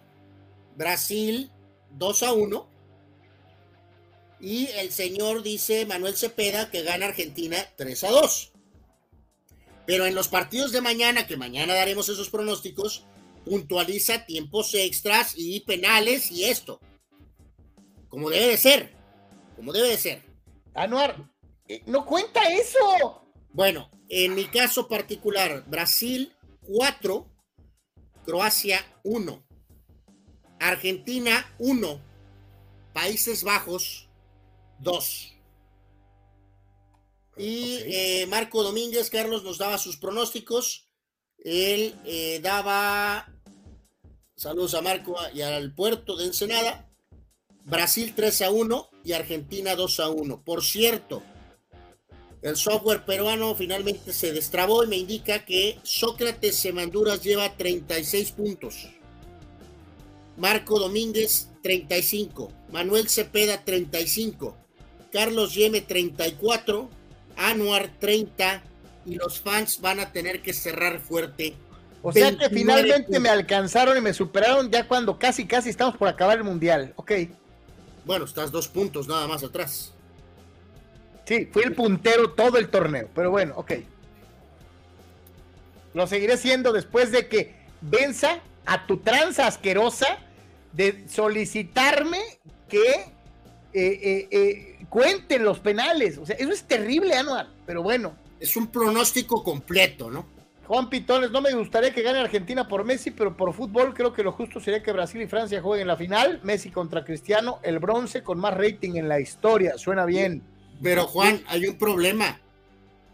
Brasil 0.77 1.51
2 1.93 2.23
a 2.23 2.32
1 2.32 2.69
y 4.40 4.66
el 4.68 4.90
señor 4.90 5.42
dice 5.42 5.86
Manuel 5.86 6.16
Cepeda 6.16 6.70
que 6.70 6.82
gana 6.82 7.06
Argentina 7.06 7.56
3 7.76 8.04
a 8.04 8.10
2. 8.10 8.52
Pero 9.86 10.06
en 10.06 10.14
los 10.14 10.28
partidos 10.28 10.72
de 10.72 10.80
mañana, 10.80 11.26
que 11.26 11.36
mañana 11.36 11.74
daremos 11.74 12.08
esos 12.08 12.30
pronósticos, 12.30 13.04
puntualiza 13.44 14.24
tiempos 14.24 14.74
extras 14.74 15.34
y 15.36 15.60
penales 15.60 16.30
y 16.30 16.44
esto. 16.44 16.80
Como 18.08 18.30
debe 18.30 18.46
de 18.46 18.56
ser. 18.56 18.94
Como 19.56 19.72
debe 19.72 19.88
de 19.88 19.96
ser. 19.98 20.22
Anuar, 20.74 21.28
eh, 21.68 21.82
no 21.86 22.06
cuenta 22.06 22.42
eso. 22.44 23.24
Bueno, 23.52 23.90
en 24.08 24.34
mi 24.34 24.46
caso 24.46 24.88
particular, 24.88 25.64
Brasil 25.66 26.32
4, 26.62 27.26
Croacia 28.24 28.84
1, 29.02 29.46
Argentina 30.60 31.52
1, 31.58 32.00
Países 32.92 33.42
Bajos 33.42 34.09
Dos. 34.81 35.32
Y 37.36 37.78
eh, 37.85 38.27
Marco 38.28 38.62
Domínguez, 38.62 39.09
Carlos, 39.11 39.44
nos 39.44 39.59
daba 39.59 39.78
sus 39.78 39.97
pronósticos. 39.97 40.86
Él 41.39 41.94
eh, 42.05 42.40
daba 42.43 43.32
saludos 44.40 44.73
a 44.73 44.81
Marco 44.81 45.16
y 45.35 45.43
al 45.43 45.74
puerto 45.74 46.16
de 46.16 46.24
Ensenada. 46.24 46.90
Brasil 47.65 48.15
3 48.16 48.43
a 48.43 48.51
1 48.51 48.90
y 49.05 49.12
Argentina 49.12 49.77
2 49.77 50.01
a 50.01 50.09
1. 50.09 50.43
Por 50.44 50.65
cierto, 50.65 51.23
el 52.40 52.57
software 52.57 53.05
peruano 53.05 53.55
finalmente 53.55 54.15
se 54.15 54.32
destrabó 54.32 54.82
y 54.82 54.89
me 54.89 54.97
indica 54.97 55.44
que 55.44 55.78
Sócrates 55.82 56.57
Semanduras 56.57 57.23
lleva 57.23 57.55
36 57.57 58.32
puntos. 58.32 58.89
Marco 60.39 60.78
Domínguez 60.78 61.51
35. 61.62 62.51
Manuel 62.73 63.11
Cepeda 63.11 63.62
35. 63.62 64.57
Carlos 65.12 65.54
Yeme 65.54 65.80
34, 65.80 66.88
Anuar 67.36 67.90
30 67.98 68.62
y 69.06 69.14
los 69.14 69.40
fans 69.40 69.80
van 69.80 70.00
a 70.00 70.12
tener 70.12 70.42
que 70.42 70.52
cerrar 70.52 71.00
fuerte. 71.00 71.54
O 72.02 72.12
sea 72.12 72.36
que 72.36 72.48
finalmente 72.48 73.20
me 73.20 73.28
alcanzaron 73.28 73.96
y 73.96 74.00
me 74.00 74.14
superaron 74.14 74.70
ya 74.70 74.86
cuando 74.86 75.18
casi 75.18 75.46
casi 75.46 75.70
estamos 75.70 75.96
por 75.96 76.08
acabar 76.08 76.38
el 76.38 76.44
mundial. 76.44 76.92
Ok. 76.96 77.12
Bueno, 78.04 78.24
estás 78.24 78.50
dos 78.50 78.68
puntos 78.68 79.06
nada 79.08 79.26
más 79.26 79.44
atrás. 79.44 79.92
Sí, 81.26 81.46
fui 81.52 81.62
el 81.62 81.74
puntero 81.74 82.30
todo 82.32 82.58
el 82.58 82.68
torneo, 82.68 83.08
pero 83.14 83.30
bueno, 83.30 83.54
ok. 83.56 83.72
Lo 85.94 86.06
seguiré 86.06 86.36
siendo 86.36 86.72
después 86.72 87.12
de 87.12 87.28
que 87.28 87.54
venza 87.80 88.40
a 88.66 88.86
tu 88.86 88.98
tranza 88.98 89.46
asquerosa 89.46 90.18
de 90.72 91.04
solicitarme 91.08 92.18
que 92.68 93.12
eh, 93.72 94.01
eh, 94.02 94.28
eh 94.30 94.84
cuenten 94.88 95.44
los 95.44 95.60
penales. 95.60 96.18
O 96.18 96.26
sea, 96.26 96.36
eso 96.36 96.51
es 96.51 96.64
terrible, 96.64 97.14
Anual, 97.14 97.52
pero 97.66 97.82
bueno. 97.82 98.14
Es 98.38 98.56
un 98.56 98.68
pronóstico 98.68 99.42
completo, 99.42 100.10
¿no? 100.10 100.26
Juan 100.66 100.88
Pitones, 100.88 101.32
no 101.32 101.40
me 101.40 101.52
gustaría 101.52 101.92
que 101.92 102.02
gane 102.02 102.20
Argentina 102.20 102.68
por 102.68 102.84
Messi, 102.84 103.10
pero 103.10 103.36
por 103.36 103.52
fútbol 103.52 103.92
creo 103.92 104.12
que 104.12 104.22
lo 104.22 104.30
justo 104.30 104.60
sería 104.60 104.84
que 104.84 104.92
Brasil 104.92 105.20
y 105.20 105.26
Francia 105.26 105.60
jueguen 105.60 105.88
la 105.88 105.97
final. 105.97 106.38
Messi 106.44 106.70
contra 106.70 107.05
Cristiano, 107.05 107.59
el 107.64 107.80
bronce 107.80 108.22
con 108.22 108.38
más 108.38 108.55
rating 108.55 108.94
en 108.94 109.09
la 109.09 109.18
historia. 109.18 109.76
Suena 109.78 110.05
bien. 110.05 110.42
Pero 110.80 111.09
Juan, 111.09 111.42
hay 111.48 111.66
un 111.66 111.76
problema. 111.76 112.38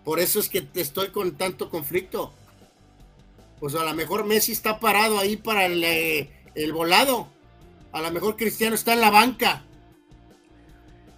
Por 0.04 0.20
eso 0.20 0.38
es 0.38 0.50
que 0.50 0.60
te 0.60 0.82
estoy 0.82 1.08
con 1.08 1.32
tanto 1.36 1.70
conflicto. 1.70 2.32
Pues 3.58 3.74
a 3.74 3.84
lo 3.84 3.94
mejor 3.94 4.26
Messi 4.26 4.52
está 4.52 4.78
parado 4.78 5.18
ahí 5.18 5.38
para 5.38 5.64
el, 5.64 5.82
el 5.82 6.72
volado. 6.74 7.28
A 7.92 8.02
lo 8.02 8.10
mejor 8.10 8.36
Cristiano 8.36 8.74
está 8.74 8.92
en 8.92 9.00
la 9.00 9.10
banca. 9.10 9.64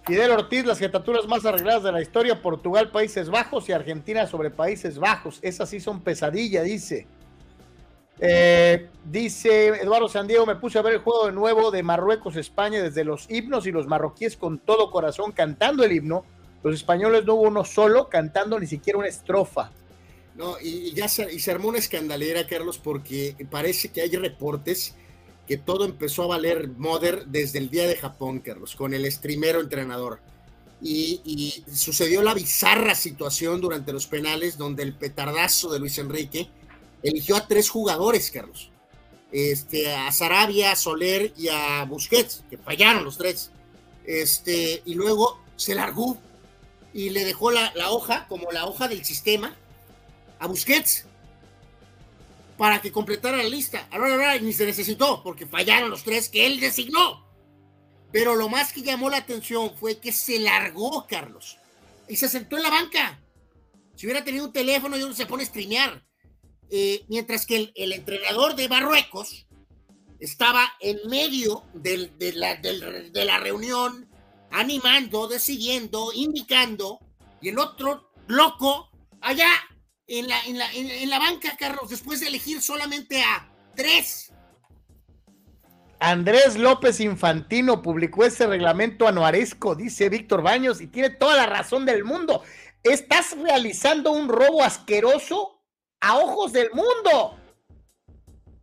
Fidel 0.09 0.31
Ortiz, 0.31 0.65
las 0.65 0.79
jetaturas 0.79 1.27
más 1.27 1.45
arregladas 1.45 1.83
de 1.83 1.91
la 1.91 2.01
historia, 2.01 2.41
Portugal, 2.41 2.89
Países 2.89 3.29
Bajos 3.29 3.69
y 3.69 3.73
Argentina 3.73 4.25
sobre 4.25 4.49
Países 4.49 4.97
Bajos. 4.97 5.37
Esas 5.43 5.69
sí 5.69 5.79
son 5.79 6.01
pesadilla, 6.01 6.63
dice. 6.63 7.05
Eh, 8.19 8.89
dice 9.05 9.67
Eduardo 9.67 10.09
Sandiego, 10.09 10.47
me 10.47 10.55
puse 10.55 10.79
a 10.79 10.81
ver 10.81 10.93
el 10.93 10.99
juego 11.01 11.27
de 11.27 11.31
nuevo 11.31 11.69
de 11.69 11.83
Marruecos-España 11.83 12.81
desde 12.81 13.03
los 13.03 13.29
himnos 13.29 13.67
y 13.67 13.71
los 13.71 13.85
marroquíes 13.85 14.35
con 14.35 14.57
todo 14.57 14.89
corazón 14.89 15.31
cantando 15.31 15.83
el 15.83 15.91
himno. 15.91 16.25
Los 16.63 16.73
españoles 16.73 17.23
no 17.25 17.35
hubo 17.35 17.43
uno 17.43 17.63
solo 17.63 18.09
cantando 18.09 18.59
ni 18.59 18.65
siquiera 18.65 18.97
una 18.97 19.09
estrofa. 19.09 19.69
No, 20.33 20.55
y 20.59 20.91
ya 20.93 21.05
y 21.05 21.39
se 21.39 21.51
armó 21.51 21.67
una 21.67 21.77
escandalera, 21.77 22.47
Carlos, 22.47 22.79
porque 22.79 23.35
parece 23.51 23.89
que 23.89 24.01
hay 24.01 24.15
reportes 24.15 24.95
que 25.49 25.57
todo 25.57 25.83
empezó 25.83 26.21
a 26.21 26.27
valer 26.27 26.69
Mother 26.77 27.25
desde 27.25 27.57
el 27.57 27.71
día 27.71 27.87
de 27.87 27.95
Japón, 27.95 28.39
Carlos, 28.39 28.75
con 28.75 28.93
el 28.93 29.11
streamero 29.11 29.61
entrenador. 29.61 30.21
Y, 30.79 31.63
sucedió 31.73 32.21
la 32.21 32.35
bizarra 32.35 32.93
situación 32.93 33.59
durante 33.59 33.91
los 33.91 34.05
penales 34.05 34.59
donde 34.59 34.83
el 34.83 34.93
petardazo 34.93 35.71
de 35.71 35.79
Luis 35.79 35.97
Enrique 35.97 36.51
eligió 37.01 37.35
a 37.35 37.47
tres 37.47 37.67
jugadores, 37.67 38.29
Carlos. 38.29 38.69
Este, 39.31 39.91
a 39.91 40.11
Sarabia, 40.11 40.73
a 40.73 40.75
Soler 40.75 41.33
y 41.35 41.47
a 41.47 41.83
Busquets, 41.85 42.43
que 42.47 42.59
fallaron 42.59 43.03
los 43.03 43.17
tres. 43.17 43.49
Este, 44.05 44.83
y 44.85 44.93
luego 44.93 45.41
se 45.55 45.73
largó 45.73 46.19
y 46.93 47.09
le 47.09 47.25
dejó 47.25 47.49
la, 47.49 47.73
la 47.73 47.89
hoja, 47.89 48.27
como 48.27 48.51
la 48.51 48.67
hoja 48.67 48.87
del 48.87 49.03
sistema, 49.03 49.55
a 50.37 50.45
Busquets 50.45 51.07
para 52.59 52.81
que 52.81 52.91
completara 52.91 53.37
la 53.37 53.45
lista. 53.45 53.87
Ahora, 53.89 54.37
ni 54.37 54.51
se 54.51 54.65
necesitó 54.65 55.23
porque 55.23 55.47
fallaron 55.47 55.89
los 55.89 56.03
tres 56.03 56.27
que 56.27 56.45
él 56.45 56.59
designó. 56.59 57.25
Pero 58.11 58.35
lo 58.35 58.49
más 58.49 58.73
que 58.73 58.81
llamó 58.81 59.09
la 59.09 59.15
atención 59.15 59.77
fue 59.77 59.99
que 59.99 60.11
se 60.11 60.39
largó 60.39 61.07
Carlos 61.07 61.57
y 62.09 62.17
se 62.17 62.27
sentó 62.27 62.57
en 62.57 62.63
la 62.63 62.69
banca. 62.69 63.23
Si 63.95 64.05
hubiera 64.05 64.25
tenido 64.25 64.43
un 64.43 64.51
teléfono 64.51 64.97
y 64.97 65.03
uno 65.03 65.13
se 65.13 65.25
pone 65.25 65.43
a 65.43 65.45
streamear. 65.45 66.05
Eh, 66.69 67.05
mientras 67.07 67.45
que 67.45 67.71
el, 67.73 67.93
entrenador 67.93 68.57
de 68.57 68.67
Marruecos 68.67 69.47
estaba 70.19 70.69
en 70.81 70.99
medio 71.09 71.63
de, 71.73 72.11
la, 72.35 72.57
de 72.57 73.25
la 73.25 73.39
reunión, 73.39 74.09
animando, 74.51 75.29
decidiendo, 75.29 76.11
indicando, 76.13 76.99
y 77.41 77.49
el 77.49 77.57
otro 77.57 78.11
loco 78.27 78.89
allá 79.21 79.49
en 80.09 80.27
la, 80.27 80.43
en 80.45 80.57
la, 80.57 80.73
en, 80.73 81.09
la 81.09 81.19
banca, 81.19 81.55
Carlos, 81.57 81.89
después 81.89 82.19
de 82.19 82.27
elegir 82.27 82.61
solamente 82.61 83.21
a 83.21 83.47
tres. 83.75 84.33
Andrés 85.99 86.57
López 86.57 86.99
Infantino 86.99 87.81
publicó 87.81 88.25
ese 88.25 88.47
reglamento 88.47 89.07
anuaresco, 89.07 89.75
dice 89.75 90.09
Víctor 90.09 90.41
Baños, 90.41 90.81
y 90.81 90.87
tiene 90.87 91.11
toda 91.11 91.35
la 91.35 91.45
razón 91.45 91.85
del 91.85 92.03
mundo. 92.03 92.43
estás 92.83 93.37
realizando 93.37 94.11
un 94.11 94.29
robo 94.29 94.63
asqueroso 94.63 95.61
a 95.99 96.17
ojos 96.17 96.53
del 96.53 96.71
mundo. 96.71 97.37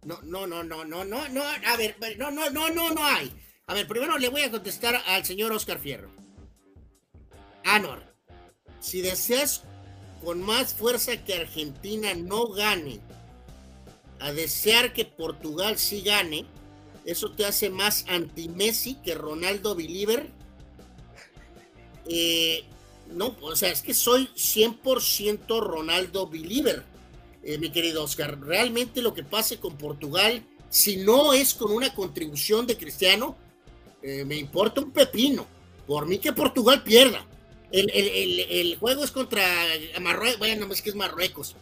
No, 0.02 0.20
no, 0.23 0.47
no, 0.47 0.64
no, 0.64 0.85
no, 0.85 1.05
no, 1.05 1.28
no, 1.28 1.43
a 1.43 1.77
ver, 1.77 1.97
no, 2.16 2.31
no, 2.31 2.51
no, 2.51 2.70
no, 2.70 2.90
no 2.90 3.05
hay. 3.05 3.32
A 3.66 3.74
ver, 3.74 3.86
primero 3.86 4.18
le 4.18 4.28
voy 4.28 4.43
a 4.43 4.51
contestar 4.51 5.01
al 5.06 5.24
señor 5.24 5.52
Oscar 5.52 5.78
Fierro. 5.78 6.10
Anor, 7.64 8.14
si 8.81 9.02
deseas 9.02 9.64
con 10.24 10.43
más 10.43 10.74
fuerza 10.74 11.16
que 11.24 11.34
Argentina 11.34 12.14
no 12.14 12.48
gane, 12.48 13.01
a 14.18 14.32
desear 14.32 14.93
que 14.93 15.05
Portugal 15.05 15.78
sí 15.78 16.01
gane, 16.01 16.47
eso 17.05 17.30
te 17.30 17.44
hace 17.44 17.70
más 17.70 18.05
anti-Messi 18.09 18.97
que 18.97 19.14
Ronaldo 19.14 19.74
Believer. 19.74 20.28
Eh, 22.09 22.64
no, 23.12 23.36
o 23.40 23.55
sea, 23.55 23.70
es 23.70 23.82
que 23.82 23.94
soy 23.94 24.28
100% 24.34 25.60
Ronaldo 25.60 26.26
Believer, 26.26 26.82
eh, 27.44 27.59
mi 27.59 27.70
querido 27.70 28.02
Oscar. 28.02 28.40
Realmente 28.40 29.02
lo 29.02 29.14
que 29.14 29.22
pase 29.22 29.59
con 29.59 29.76
Portugal, 29.76 30.43
si 30.68 30.97
no 30.97 31.32
es 31.32 31.55
con 31.55 31.70
una 31.70 31.94
contribución 31.94 32.66
de 32.66 32.76
Cristiano, 32.76 33.36
eh, 34.02 34.24
me 34.24 34.36
importa 34.36 34.80
un 34.80 34.90
pepino. 34.90 35.47
Por 35.86 36.06
mí 36.06 36.18
que 36.18 36.32
Portugal 36.32 36.82
pierda. 36.82 37.24
El, 37.70 38.76
juego 38.78 39.05
es 39.05 39.10
contra 39.10 39.44
Marruecos, 40.01 40.38
bueno, 40.38 40.68
que 40.68 40.88
es 40.88 40.94
Marruecos. 40.94 41.56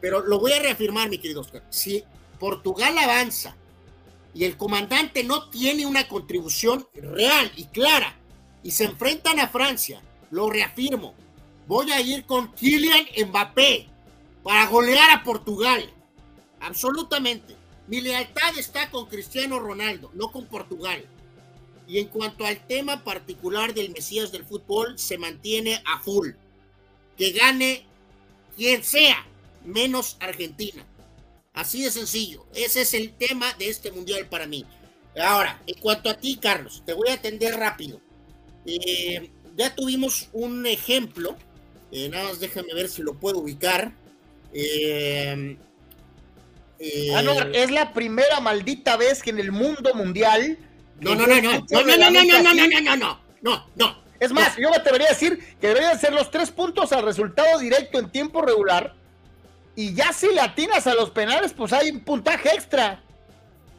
Pero 0.00 0.20
lo 0.20 0.38
voy 0.38 0.52
a 0.52 0.60
reafirmar, 0.60 1.08
mi 1.08 1.18
querido 1.18 1.40
Oscar. 1.40 1.64
Si 1.70 2.04
Portugal 2.38 2.96
avanza 2.98 3.56
y 4.34 4.44
el 4.44 4.56
comandante 4.56 5.24
no 5.24 5.48
tiene 5.48 5.86
una 5.86 6.06
contribución 6.08 6.86
real 6.94 7.50
y 7.56 7.64
clara 7.66 8.16
y 8.62 8.72
se 8.72 8.84
enfrentan 8.84 9.40
a 9.40 9.48
Francia, 9.48 10.02
lo 10.30 10.50
reafirmo, 10.50 11.14
voy 11.66 11.90
a 11.92 12.00
ir 12.00 12.26
con 12.26 12.52
Kylian 12.52 13.06
Mbappé 13.28 13.88
para 14.42 14.66
golear 14.66 15.10
a 15.10 15.22
Portugal. 15.22 15.90
Absolutamente. 16.60 17.56
Mi 17.88 18.00
lealtad 18.00 18.58
está 18.58 18.90
con 18.90 19.06
Cristiano 19.06 19.58
Ronaldo, 19.58 20.10
no 20.14 20.30
con 20.30 20.46
Portugal. 20.46 21.06
Y 21.86 21.98
en 21.98 22.08
cuanto 22.08 22.44
al 22.44 22.66
tema 22.66 23.04
particular 23.04 23.74
del 23.74 23.90
Mesías 23.90 24.32
del 24.32 24.44
fútbol, 24.44 24.98
se 24.98 25.18
mantiene 25.18 25.82
a 25.84 26.00
full. 26.00 26.30
Que 27.16 27.30
gane 27.30 27.84
quien 28.56 28.82
sea, 28.82 29.26
menos 29.64 30.16
Argentina. 30.20 30.84
Así 31.52 31.82
de 31.82 31.90
sencillo. 31.90 32.44
Ese 32.54 32.82
es 32.82 32.94
el 32.94 33.12
tema 33.12 33.52
de 33.54 33.68
este 33.68 33.92
mundial 33.92 34.26
para 34.28 34.46
mí. 34.46 34.64
Ahora, 35.18 35.62
en 35.66 35.78
cuanto 35.80 36.10
a 36.10 36.14
ti, 36.14 36.36
Carlos, 36.36 36.82
te 36.84 36.92
voy 36.92 37.08
a 37.08 37.14
atender 37.14 37.54
rápido. 37.56 38.00
Eh, 38.66 39.30
ya 39.56 39.74
tuvimos 39.74 40.28
un 40.32 40.66
ejemplo. 40.66 41.36
Eh, 41.90 42.08
nada 42.08 42.28
más 42.28 42.40
déjame 42.40 42.74
ver 42.74 42.88
si 42.88 43.02
lo 43.02 43.14
puedo 43.14 43.38
ubicar. 43.38 43.92
Eh, 44.52 45.56
ah, 47.14 47.22
no, 47.22 47.32
es 47.32 47.70
la 47.70 47.94
primera 47.94 48.40
maldita 48.40 48.96
vez 48.96 49.22
que 49.22 49.30
en 49.30 49.38
el 49.38 49.52
mundo 49.52 49.94
mundial 49.94 50.58
no, 51.00 51.14
no, 51.14 51.26
no, 51.26 51.40
no, 51.40 51.42
no, 51.42 51.42
no, 51.42 51.96
no, 51.96 52.10
no, 52.10 52.22
no, 52.22 52.42
no, 52.42 52.54
no, 52.54 52.80
no, 52.80 52.96
no, 52.96 53.20
no, 53.42 53.66
no. 53.74 54.06
Es 54.18 54.32
más, 54.32 54.56
yo 54.56 54.70
me 54.70 54.76
atrevería 54.76 55.08
a 55.08 55.10
decir 55.10 55.56
que 55.60 55.68
deberían 55.68 55.98
ser 56.00 56.12
los 56.12 56.30
tres 56.30 56.50
puntos 56.50 56.92
al 56.92 57.04
resultado 57.04 57.58
directo 57.58 57.98
en 57.98 58.10
tiempo 58.10 58.40
regular. 58.40 58.94
Y 59.74 59.94
ya 59.94 60.12
si 60.12 60.28
le 60.28 60.40
atinas 60.40 60.86
a 60.86 60.94
los 60.94 61.10
penales, 61.10 61.52
pues 61.52 61.72
hay 61.72 61.90
un 61.90 62.00
puntaje 62.00 62.48
extra. 62.54 63.02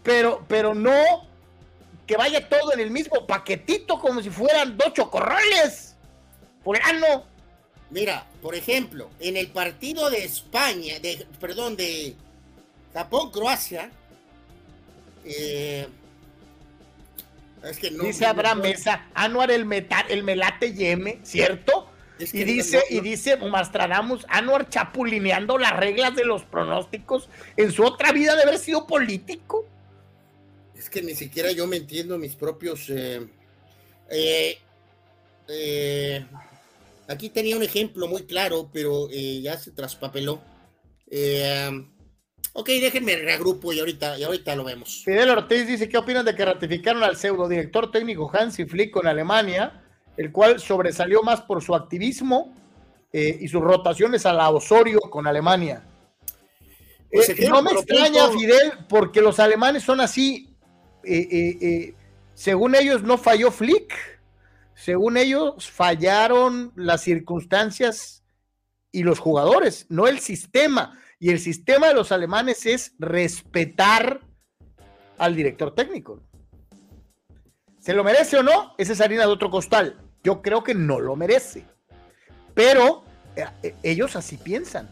Pero, 0.03 0.45
pero 0.48 0.76
no 0.76 1.27
que 2.06 2.15
vaya 2.15 2.48
todo 2.48 2.73
en 2.73 2.80
el 2.80 2.89
mismo 2.89 3.27
paquetito 3.27 3.99
como 3.99 4.22
si 4.22 4.30
fueran 4.30 4.77
dos 4.77 4.94
chocorroles. 4.94 5.95
Por 6.64 6.80
no. 6.95 7.26
Mira, 7.89 8.26
por 8.41 8.56
ejemplo, 8.56 9.10
en 9.19 9.38
el 9.38 9.48
partido 9.48 10.10
de 10.10 10.23
España, 10.23 10.99
de, 10.99 11.26
perdón, 11.39 11.76
de 11.76 12.15
Japón-Croacia, 12.94 13.91
eh, 15.26 15.88
dice 18.01 18.25
Abraham 18.25 18.61
Mesa, 18.61 19.09
Anuar 19.13 19.51
el, 19.51 19.65
metal, 19.65 20.05
el 20.09 20.23
melate 20.23 20.73
yeme, 20.73 21.19
¿cierto? 21.23 21.91
y 22.19 22.43
dice, 22.43 22.84
y 22.89 22.99
dice 23.01 23.38
Mastradamus, 23.38 24.25
Anuar 24.29 24.69
chapulineando 24.69 25.57
las 25.57 25.75
reglas 25.77 26.15
de 26.15 26.25
los 26.25 26.43
pronósticos 26.43 27.29
en 27.55 27.71
su 27.71 27.84
otra 27.84 28.11
vida 28.11 28.35
de 28.35 28.43
haber 28.43 28.57
sido 28.57 28.88
político. 28.88 29.65
Es 30.75 30.89
que 30.89 31.01
ni 31.01 31.15
siquiera 31.15 31.51
yo 31.51 31.67
me 31.67 31.77
entiendo 31.77 32.17
mis 32.17 32.35
propios. 32.35 32.89
Eh, 32.89 33.27
eh, 34.09 34.57
eh, 35.47 36.25
aquí 37.07 37.29
tenía 37.29 37.55
un 37.55 37.63
ejemplo 37.63 38.07
muy 38.07 38.23
claro, 38.23 38.69
pero 38.71 39.09
ya 39.09 39.57
se 39.57 39.71
traspapeló. 39.71 40.41
Ok, 42.59 42.69
déjenme 42.69 43.15
reagrupo 43.15 43.71
y 43.71 43.79
ahorita, 43.79 44.17
y 44.17 44.23
ahorita 44.23 44.55
lo 44.55 44.63
vemos. 44.63 45.03
Fidel 45.05 45.29
Ortiz 45.29 45.67
dice, 45.67 45.88
¿qué 45.88 45.95
opinan 45.95 46.25
de 46.25 46.34
que 46.34 46.43
ratificaron 46.43 47.03
al 47.03 47.15
pseudo 47.15 47.47
director 47.47 47.91
técnico 47.91 48.31
Hansi 48.34 48.65
Flick 48.65 48.89
con 48.89 49.05
Alemania, 49.05 49.84
el 50.17 50.31
cual 50.31 50.59
sobresalió 50.59 51.21
más 51.21 51.41
por 51.41 51.61
su 51.61 51.75
activismo 51.75 52.55
eh, 53.13 53.38
y 53.41 53.47
sus 53.47 53.61
rotaciones 53.61 54.25
a 54.25 54.34
la 54.34 54.49
Osorio 54.49 54.99
con 55.01 55.27
Alemania? 55.27 55.84
Pues 57.11 57.29
eh, 57.29 57.47
no 57.47 57.61
me 57.61 57.73
extraña, 57.73 58.27
Fidel, 58.31 58.73
porque 58.89 59.21
los 59.21 59.39
alemanes 59.39 59.84
son 59.84 60.01
así. 60.01 60.49
Eh, 61.03 61.93
según 62.34 62.73
ellos, 62.73 63.03
no 63.03 63.19
falló 63.19 63.51
Flick. 63.51 63.93
Según 64.73 65.17
ellos, 65.17 65.69
fallaron 65.69 66.71
las 66.75 67.01
circunstancias 67.01 68.23
y 68.91 69.03
los 69.03 69.19
jugadores, 69.19 69.85
no 69.89 70.07
el 70.07 70.17
sistema. 70.17 70.99
Y 71.19 71.31
el 71.31 71.39
sistema 71.39 71.88
de 71.88 71.95
los 71.95 72.11
alemanes 72.11 72.65
es 72.65 72.94
respetar 72.99 74.22
al 75.18 75.35
director 75.35 75.73
técnico. 75.73 76.23
¿Se 77.80 77.94
lo 77.94 78.03
merece 78.03 78.38
o 78.38 78.44
no? 78.44 78.76
Esa 78.77 78.94
es 78.94 79.02
harina 79.02 79.22
de 79.22 79.31
otro 79.31 79.49
costal. 79.49 79.99
Yo 80.23 80.41
creo 80.41 80.64
que 80.64 80.76
no 80.76 80.99
lo 80.99 81.15
merece. 81.15 81.65
Pero 82.53 83.03
eh, 83.35 83.45
eh, 83.64 83.76
ellos 83.84 84.15
así 84.15 84.38
piensan. 84.38 84.89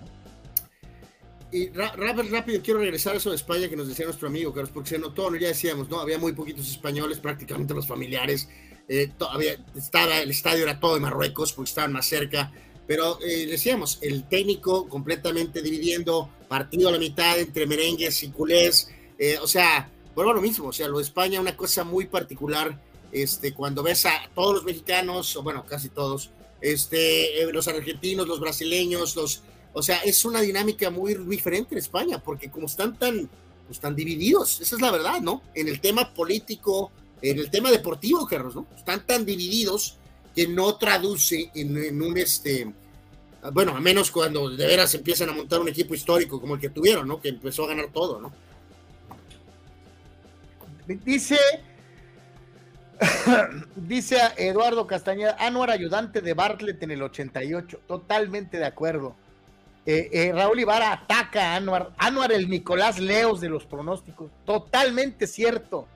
Y 1.52 1.70
rápido, 1.70 2.62
quiero 2.62 2.80
regresar 2.80 3.14
a 3.14 3.18
eso 3.18 3.30
de 3.30 3.36
España 3.36 3.70
que 3.70 3.76
nos 3.76 3.88
decía 3.88 4.06
nuestro 4.06 4.28
amigo, 4.28 4.54
Carlos, 4.54 4.72
porque 4.74 4.90
se 4.90 5.00
notó, 5.00 5.34
ya 5.36 5.48
decíamos, 5.48 5.90
¿no? 5.90 6.00
Había 6.02 6.18
muy 6.18 6.34
poquitos 6.34 6.70
españoles, 6.70 7.20
prácticamente 7.20 7.74
los 7.74 7.88
familiares. 7.88 8.50
Eh, 8.88 9.12
todavía 9.18 9.56
estaba, 9.76 10.20
el 10.20 10.32
estadio 10.32 10.64
era 10.64 10.80
todo 10.80 10.96
de 10.96 11.00
Marruecos 11.00 11.54
porque 11.54 11.70
estaban 11.70 11.94
más 11.94 12.06
cerca. 12.08 12.52
Pero 12.88 13.20
eh, 13.22 13.48
decíamos, 13.48 13.98
el 14.02 14.28
técnico 14.28 14.88
completamente 14.88 15.62
dividiendo 15.62 16.30
partido 16.48 16.90
a 16.90 16.92
la 16.92 17.00
mitad 17.00 17.40
entre 17.40 17.66
merengues 17.66 18.22
y 18.24 18.30
culés. 18.30 18.90
Eh, 19.18 19.38
o 19.42 19.48
sea, 19.48 19.90
vuelvo 20.14 20.32
a 20.32 20.36
lo 20.36 20.42
mismo. 20.42 20.68
O 20.68 20.74
sea, 20.74 20.88
lo 20.88 21.00
España, 21.00 21.42
una 21.42 21.58
cosa 21.58 21.84
muy 21.84 22.06
particular. 22.06 22.80
Este, 23.12 23.54
cuando 23.54 23.82
ves 23.82 24.06
a 24.06 24.30
todos 24.34 24.56
los 24.56 24.64
mexicanos, 24.66 25.36
o 25.36 25.44
bueno, 25.44 25.66
casi 25.66 25.90
todos, 25.90 26.32
este, 26.62 27.42
eh, 27.42 27.54
los 27.54 27.68
argentinos, 27.68 28.28
los 28.28 28.40
brasileños, 28.40 29.16
los, 29.16 29.42
o 29.74 29.82
sea, 29.82 30.00
es 30.00 30.26
una 30.26 30.42
dinámica 30.42 30.90
muy 30.90 31.14
diferente 31.14 31.76
en 31.76 31.80
España, 31.80 32.22
porque 32.22 32.50
como 32.50 32.66
están 32.66 32.98
tan, 32.98 33.30
pues, 33.68 33.96
divididos, 33.96 34.60
esa 34.62 34.76
es 34.76 34.82
la 34.82 34.92
verdad, 34.92 35.22
¿no? 35.22 35.44
En 35.54 35.68
el 35.68 35.80
tema 35.80 36.14
político, 36.14 36.92
en 37.22 37.40
el 37.40 37.50
tema 37.50 37.72
deportivo, 37.72 38.26
Carlos, 38.28 38.56
¿no? 38.56 38.68
Están 38.76 39.06
tan 39.06 39.26
divididos 39.26 39.98
que 40.36 40.48
no 40.48 40.76
traduce 40.76 41.50
en, 41.56 42.02
un 42.02 42.18
este 42.18 42.68
bueno, 43.54 43.76
a 43.76 43.80
menos 43.80 44.10
cuando 44.10 44.50
de 44.50 44.66
veras 44.66 44.94
empiezan 44.96 45.30
a 45.30 45.34
montar 45.34 45.60
un 45.60 45.70
equipo 45.70 45.94
histórico 45.94 46.42
como 46.42 46.56
el 46.56 46.60
que 46.60 46.70
tuvieron, 46.70 47.08
¿no? 47.08 47.22
Que 47.22 47.30
empezó 47.30 47.66
a 47.66 47.68
ganar 47.68 47.90
todo, 47.94 48.20
¿no? 48.20 48.34
Dice, 50.88 51.38
dice 53.76 54.18
Eduardo 54.38 54.88
Castañeda, 54.88 55.36
Anuar 55.40 55.70
ayudante 55.70 56.22
de 56.22 56.34
Bartlett 56.34 56.82
en 56.84 56.92
el 56.92 57.04
88, 57.04 57.82
totalmente 57.88 58.58
de 58.58 58.66
acuerdo. 58.66 59.16
Eh, 59.88 60.10
eh, 60.12 60.32
Raúl 60.34 60.60
Ibarra 60.60 60.94
ataca 60.94 61.54
a 61.54 61.56
Anuar, 61.58 61.92
Anuar 61.98 62.32
el 62.32 62.50
Nicolás 62.50 63.00
Leos 63.00 63.42
de 63.42 63.50
los 63.50 63.66
pronósticos, 63.66 64.32
totalmente 64.46 65.28
cierto. 65.28 65.88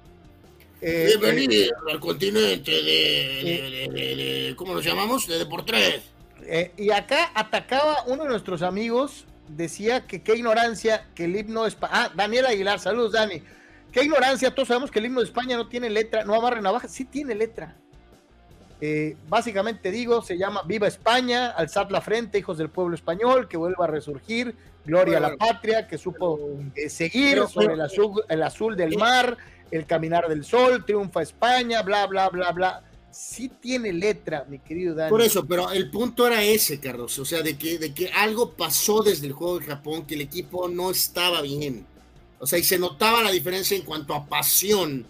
Eh, 0.81 1.15
Bienvenido 1.19 1.65
eh, 1.65 1.91
al 1.91 1.99
continente 1.99 2.71
de, 2.71 3.89
de, 3.91 4.53
¿cómo 4.55 4.73
lo 4.73 4.79
llamamos? 4.79 5.27
De 5.27 5.37
Deportes. 5.37 6.03
Eh, 6.43 6.71
y 6.77 6.91
acá 6.91 7.31
atacaba 7.35 8.03
uno 8.07 8.23
de 8.23 8.29
nuestros 8.29 8.61
amigos, 8.61 9.25
decía 9.49 10.07
que 10.07 10.21
qué 10.21 10.35
ignorancia 10.35 11.05
que 11.15 11.25
el 11.25 11.35
himno 11.35 11.63
de 11.63 11.69
España. 11.69 11.93
Ah, 11.93 12.11
Daniel 12.15 12.45
Aguilar, 12.45 12.79
saludos 12.79 13.11
Dani. 13.11 13.43
Qué 13.91 14.03
ignorancia, 14.03 14.55
todos 14.55 14.69
sabemos 14.69 14.89
que 14.89 14.99
el 14.99 15.07
himno 15.07 15.19
de 15.19 15.25
España 15.25 15.57
no 15.57 15.67
tiene 15.67 15.89
letra, 15.89 16.23
no 16.23 16.33
amarre 16.33 16.61
navaja, 16.61 16.87
sí 16.87 17.03
tiene 17.03 17.35
letra. 17.35 17.75
básicamente 19.27 19.91
digo, 19.91 20.21
se 20.21 20.37
llama 20.37 20.61
Viva 20.65 20.87
España, 20.87 21.49
alzad 21.49 21.89
la 21.89 21.99
frente, 21.99 22.37
hijos 22.39 22.57
del 22.57 22.69
pueblo 22.69 22.95
español, 22.95 23.49
que 23.49 23.57
vuelva 23.57 23.83
a 23.83 23.87
resurgir, 23.87 24.55
gloria 24.85 25.17
a 25.17 25.21
la 25.21 25.35
patria, 25.35 25.87
que 25.87 25.97
supo 25.97 26.39
seguir 26.87 27.45
sobre 27.49 27.73
el 27.73 28.43
azul 28.43 28.77
del 28.77 28.97
mar 28.97 29.37
el 29.71 29.85
caminar 29.85 30.27
del 30.27 30.43
sol, 30.43 30.83
triunfa 30.85 31.21
España, 31.21 31.81
bla, 31.81 32.07
bla, 32.07 32.29
bla, 32.29 32.51
bla. 32.51 32.83
sí 33.11 33.49
tiene 33.61 33.93
letra, 33.93 34.45
mi 34.49 34.59
querido 34.59 34.95
Dani. 34.95 35.09
Por 35.09 35.21
eso, 35.21 35.45
pero 35.45 35.71
el 35.71 35.89
punto 35.89 36.27
era 36.27 36.43
ese, 36.43 36.79
Carlos, 36.79 37.17
o 37.19 37.25
sea, 37.25 37.41
de 37.41 37.57
que, 37.57 37.77
de 37.77 37.93
que 37.93 38.09
algo 38.09 38.51
pasó 38.51 39.01
desde 39.01 39.27
el 39.27 39.33
juego 39.33 39.59
de 39.59 39.65
Japón, 39.65 40.05
que 40.05 40.15
el 40.15 40.21
equipo 40.21 40.67
no 40.67 40.91
estaba 40.91 41.41
bien. 41.41 41.85
O 42.39 42.47
sea, 42.47 42.57
y 42.57 42.63
se 42.63 42.79
notaba 42.79 43.21
la 43.21 43.31
diferencia 43.31 43.75
en 43.75 43.83
cuanto 43.83 44.13
a 44.13 44.25
pasión, 44.25 45.05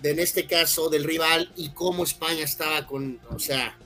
de, 0.00 0.10
en 0.10 0.20
este 0.20 0.46
caso, 0.46 0.88
del 0.88 1.04
rival 1.04 1.50
y 1.56 1.70
cómo 1.70 2.04
España 2.04 2.44
estaba 2.44 2.86
con, 2.86 3.18
o 3.30 3.38
sea... 3.38 3.76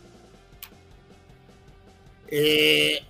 Eh, 2.30 3.00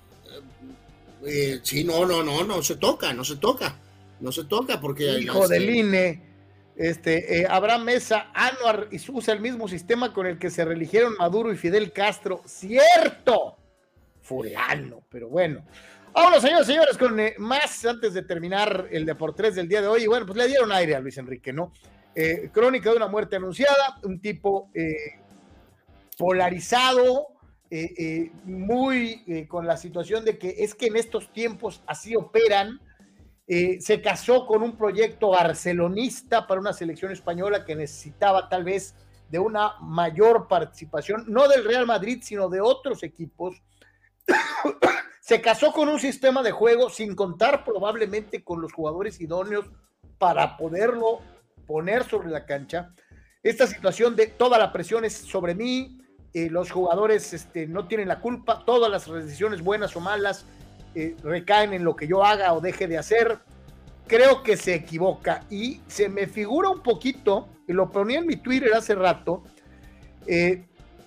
eh, 1.26 1.60
sí, 1.62 1.82
no, 1.82 2.06
no, 2.06 2.22
no, 2.22 2.44
no 2.44 2.62
se 2.62 2.76
toca, 2.76 3.12
no 3.12 3.24
se 3.24 3.36
toca, 3.36 3.76
no 4.20 4.30
se 4.30 4.44
toca 4.44 4.80
porque... 4.80 5.18
Hijo 5.20 5.48
del 5.48 5.68
INE, 5.68 6.22
este, 6.78 7.40
eh, 7.40 7.46
Abraham 7.48 7.84
Mesa, 7.84 8.30
Anuar 8.32 8.88
usa 9.12 9.34
el 9.34 9.40
mismo 9.40 9.68
sistema 9.68 10.14
con 10.14 10.26
el 10.26 10.38
que 10.38 10.48
se 10.48 10.64
religieron 10.64 11.16
Maduro 11.18 11.52
y 11.52 11.56
Fidel 11.56 11.92
Castro, 11.92 12.42
cierto, 12.46 13.58
fulano, 14.22 15.02
pero 15.10 15.28
bueno. 15.28 15.64
Vámonos, 16.12 16.42
señores, 16.42 16.66
señores, 16.66 16.96
con 16.96 17.20
eh, 17.20 17.34
más 17.38 17.84
antes 17.84 18.14
de 18.14 18.22
terminar 18.22 18.88
el 18.90 19.04
Deportes 19.04 19.54
del 19.54 19.68
día 19.68 19.82
de 19.82 19.88
hoy. 19.88 20.04
Y 20.04 20.06
bueno, 20.06 20.24
pues 20.24 20.38
le 20.38 20.48
dieron 20.48 20.72
aire 20.72 20.96
a 20.96 21.00
Luis 21.00 21.18
Enrique, 21.18 21.52
¿no? 21.52 21.72
Eh, 22.14 22.48
crónica 22.52 22.90
de 22.90 22.96
una 22.96 23.06
muerte 23.06 23.36
anunciada, 23.36 24.00
un 24.02 24.20
tipo 24.20 24.70
polarizado, 26.18 27.38
eh, 27.70 27.94
eh, 27.98 28.32
muy 28.44 29.46
con 29.46 29.66
la 29.66 29.76
situación 29.76 30.24
de 30.24 30.38
que 30.38 30.56
es 30.58 30.74
que 30.74 30.86
en 30.86 30.96
estos 30.96 31.32
tiempos 31.32 31.82
así 31.86 32.16
operan. 32.16 32.80
Se 33.48 34.02
casó 34.02 34.46
con 34.46 34.62
un 34.62 34.76
proyecto 34.76 35.30
barcelonista 35.30 36.46
para 36.46 36.60
una 36.60 36.74
selección 36.74 37.12
española 37.12 37.64
que 37.64 37.74
necesitaba 37.74 38.48
tal 38.48 38.64
vez 38.64 38.94
de 39.30 39.38
una 39.38 39.74
mayor 39.80 40.48
participación, 40.48 41.24
no 41.28 41.48
del 41.48 41.64
Real 41.64 41.86
Madrid, 41.86 42.20
sino 42.22 42.48
de 42.48 42.60
otros 42.60 43.02
equipos. 43.02 43.62
se 45.20 45.40
casó 45.40 45.72
con 45.72 45.88
un 45.88 46.00
sistema 46.00 46.42
de 46.42 46.52
juego 46.52 46.90
sin 46.90 47.14
contar 47.14 47.64
probablemente 47.64 48.42
con 48.42 48.60
los 48.60 48.72
jugadores 48.72 49.20
idóneos 49.20 49.66
para 50.18 50.56
poderlo 50.56 51.20
poner 51.66 52.04
sobre 52.04 52.28
la 52.28 52.46
cancha. 52.46 52.94
Esta 53.42 53.66
situación 53.66 54.16
de 54.16 54.26
toda 54.26 54.58
la 54.58 54.72
presión 54.72 55.04
es 55.04 55.14
sobre 55.14 55.54
mí, 55.54 56.00
eh, 56.34 56.50
los 56.50 56.70
jugadores 56.70 57.32
este, 57.32 57.66
no 57.66 57.86
tienen 57.86 58.08
la 58.08 58.20
culpa, 58.20 58.64
todas 58.64 58.90
las 58.90 59.10
decisiones 59.10 59.62
buenas 59.62 59.96
o 59.96 60.00
malas 60.00 60.46
eh, 61.00 61.16
recaen 61.22 61.72
en 61.72 61.84
lo 61.84 61.94
que 61.94 62.08
yo 62.08 62.24
haga 62.24 62.52
o 62.52 62.60
deje 62.60 62.88
de 62.88 62.98
hacer. 62.98 63.38
Creo 64.08 64.42
que 64.42 64.56
se 64.56 64.74
equivoca 64.74 65.44
y 65.48 65.80
se 65.86 66.08
me 66.08 66.26
figura 66.26 66.70
un 66.70 66.82
poquito, 66.82 67.48
y 67.68 67.72
lo 67.72 67.92
ponía 67.92 68.18
en 68.18 68.26
mi 68.26 68.34
Twitter 68.34 68.74
hace 68.74 68.96
rato, 68.96 69.44
eh, 70.26 70.64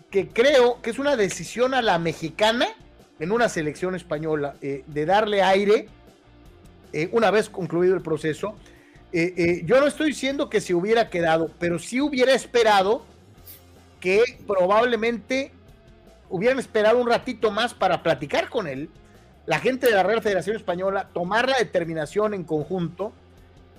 que 0.09 0.30
creo 0.30 0.81
que 0.81 0.91
es 0.91 0.99
una 0.99 1.18
decisión 1.18 1.73
a 1.73 1.81
la 1.81 1.99
mexicana 1.99 2.68
en 3.19 3.34
una 3.34 3.49
selección 3.49 3.95
española 3.95 4.55
de 4.61 5.05
darle 5.05 5.43
aire 5.43 5.88
una 7.11 7.30
vez 7.30 7.49
concluido 7.49 7.93
el 7.95 8.01
proceso. 8.01 8.55
yo 9.13 9.80
no 9.80 9.88
estoy 9.88 10.07
diciendo 10.07 10.49
que 10.49 10.59
se 10.59 10.73
hubiera 10.73 11.09
quedado, 11.09 11.51
pero 11.59 11.80
sí 11.80 12.01
hubiera 12.01 12.34
esperado 12.34 13.05
que 13.99 14.39
probablemente 14.47 15.51
hubieran 16.30 16.59
esperado 16.59 16.97
un 16.99 17.07
ratito 17.07 17.51
más 17.51 17.73
para 17.73 18.01
platicar 18.01 18.49
con 18.49 18.68
él, 18.68 18.89
la 19.51 19.59
gente 19.59 19.87
de 19.87 19.91
la 19.91 20.03
Real 20.03 20.21
Federación 20.21 20.55
Española, 20.55 21.09
tomar 21.13 21.49
la 21.49 21.57
determinación 21.57 22.33
en 22.33 22.45
conjunto. 22.45 23.11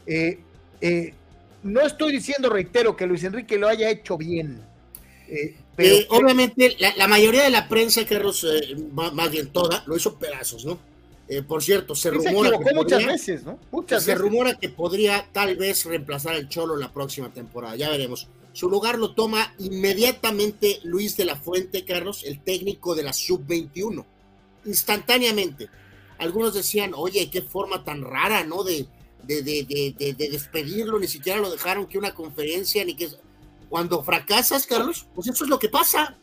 Eh, 0.07 0.39
eh, 0.83 1.15
no 1.63 1.81
estoy 1.81 2.13
diciendo, 2.13 2.51
reitero, 2.51 2.95
que 2.95 3.07
Luis 3.07 3.25
Enrique 3.25 3.57
lo 3.57 3.69
haya 3.69 3.89
hecho 3.89 4.19
bien. 4.19 4.61
Eh, 5.29 5.57
pero 5.75 5.97
obviamente 6.11 6.77
la, 6.79 7.09
mayoría 7.09 7.45
de 7.45 7.49
la 7.49 7.71
prensa, 7.71 8.05
Carlos, 8.05 8.47
más 8.93 9.31
bien 9.31 9.49
toda, 9.49 9.83
lo 9.87 9.97
hizo 9.97 10.19
pedazos, 10.19 10.67
¿no? 10.67 10.79
por 11.49 11.63
cierto, 11.63 11.95
se 11.95 12.11
rumora 12.11 12.51
que 12.51 12.75
muchas 12.75 13.07
veces, 13.07 13.43
¿no? 13.43 13.59
Muchas 13.71 14.05
se 14.05 14.15
rumora 14.15 14.59
que 14.59 14.69
podría 14.69 15.27
tal 15.33 15.57
vez 15.57 15.87
reemplazar 15.87 16.35
al 16.35 16.51
Cholo 16.51 16.77
la 16.77 16.93
próxima 16.93 17.33
temporada, 17.33 17.77
ya 17.77 17.89
veremos. 17.89 18.29
Su 18.53 18.69
lugar 18.69 18.99
lo 18.99 19.15
toma 19.15 19.55
inmediatamente 19.59 20.81
Luis 20.83 21.17
de 21.17 21.25
la 21.25 21.37
Fuente, 21.37 21.87
Carlos, 21.87 22.25
el 22.25 22.41
técnico 22.41 22.95
de 22.95 23.05
la 23.05 23.15
Sub-21. 23.15 24.05
Instantáneamente. 24.65 25.69
Algunos 26.19 26.55
decían, 26.55 26.93
oye, 26.95 27.31
qué 27.31 27.43
forma 27.43 27.85
tan 27.85 28.03
rara, 28.03 28.45
¿no? 28.45 28.63
De, 28.63 28.87
de, 29.25 29.43
de, 29.43 30.15
despedirlo, 30.15 30.99
ni 30.99 31.09
siquiera 31.09 31.41
lo 31.41 31.51
dejaron 31.51 31.87
que 31.87 31.99
una 31.99 32.15
conferencia, 32.15 32.85
ni 32.85 32.95
que... 32.95 33.09
Cuando 33.69 34.03
fracasas, 34.03 34.67
Carlos, 34.67 35.07
pues 35.15 35.29
eso 35.29 35.45
es 35.45 35.51
lo 35.51 35.59
que 35.59 35.71
pasa. 35.71 36.19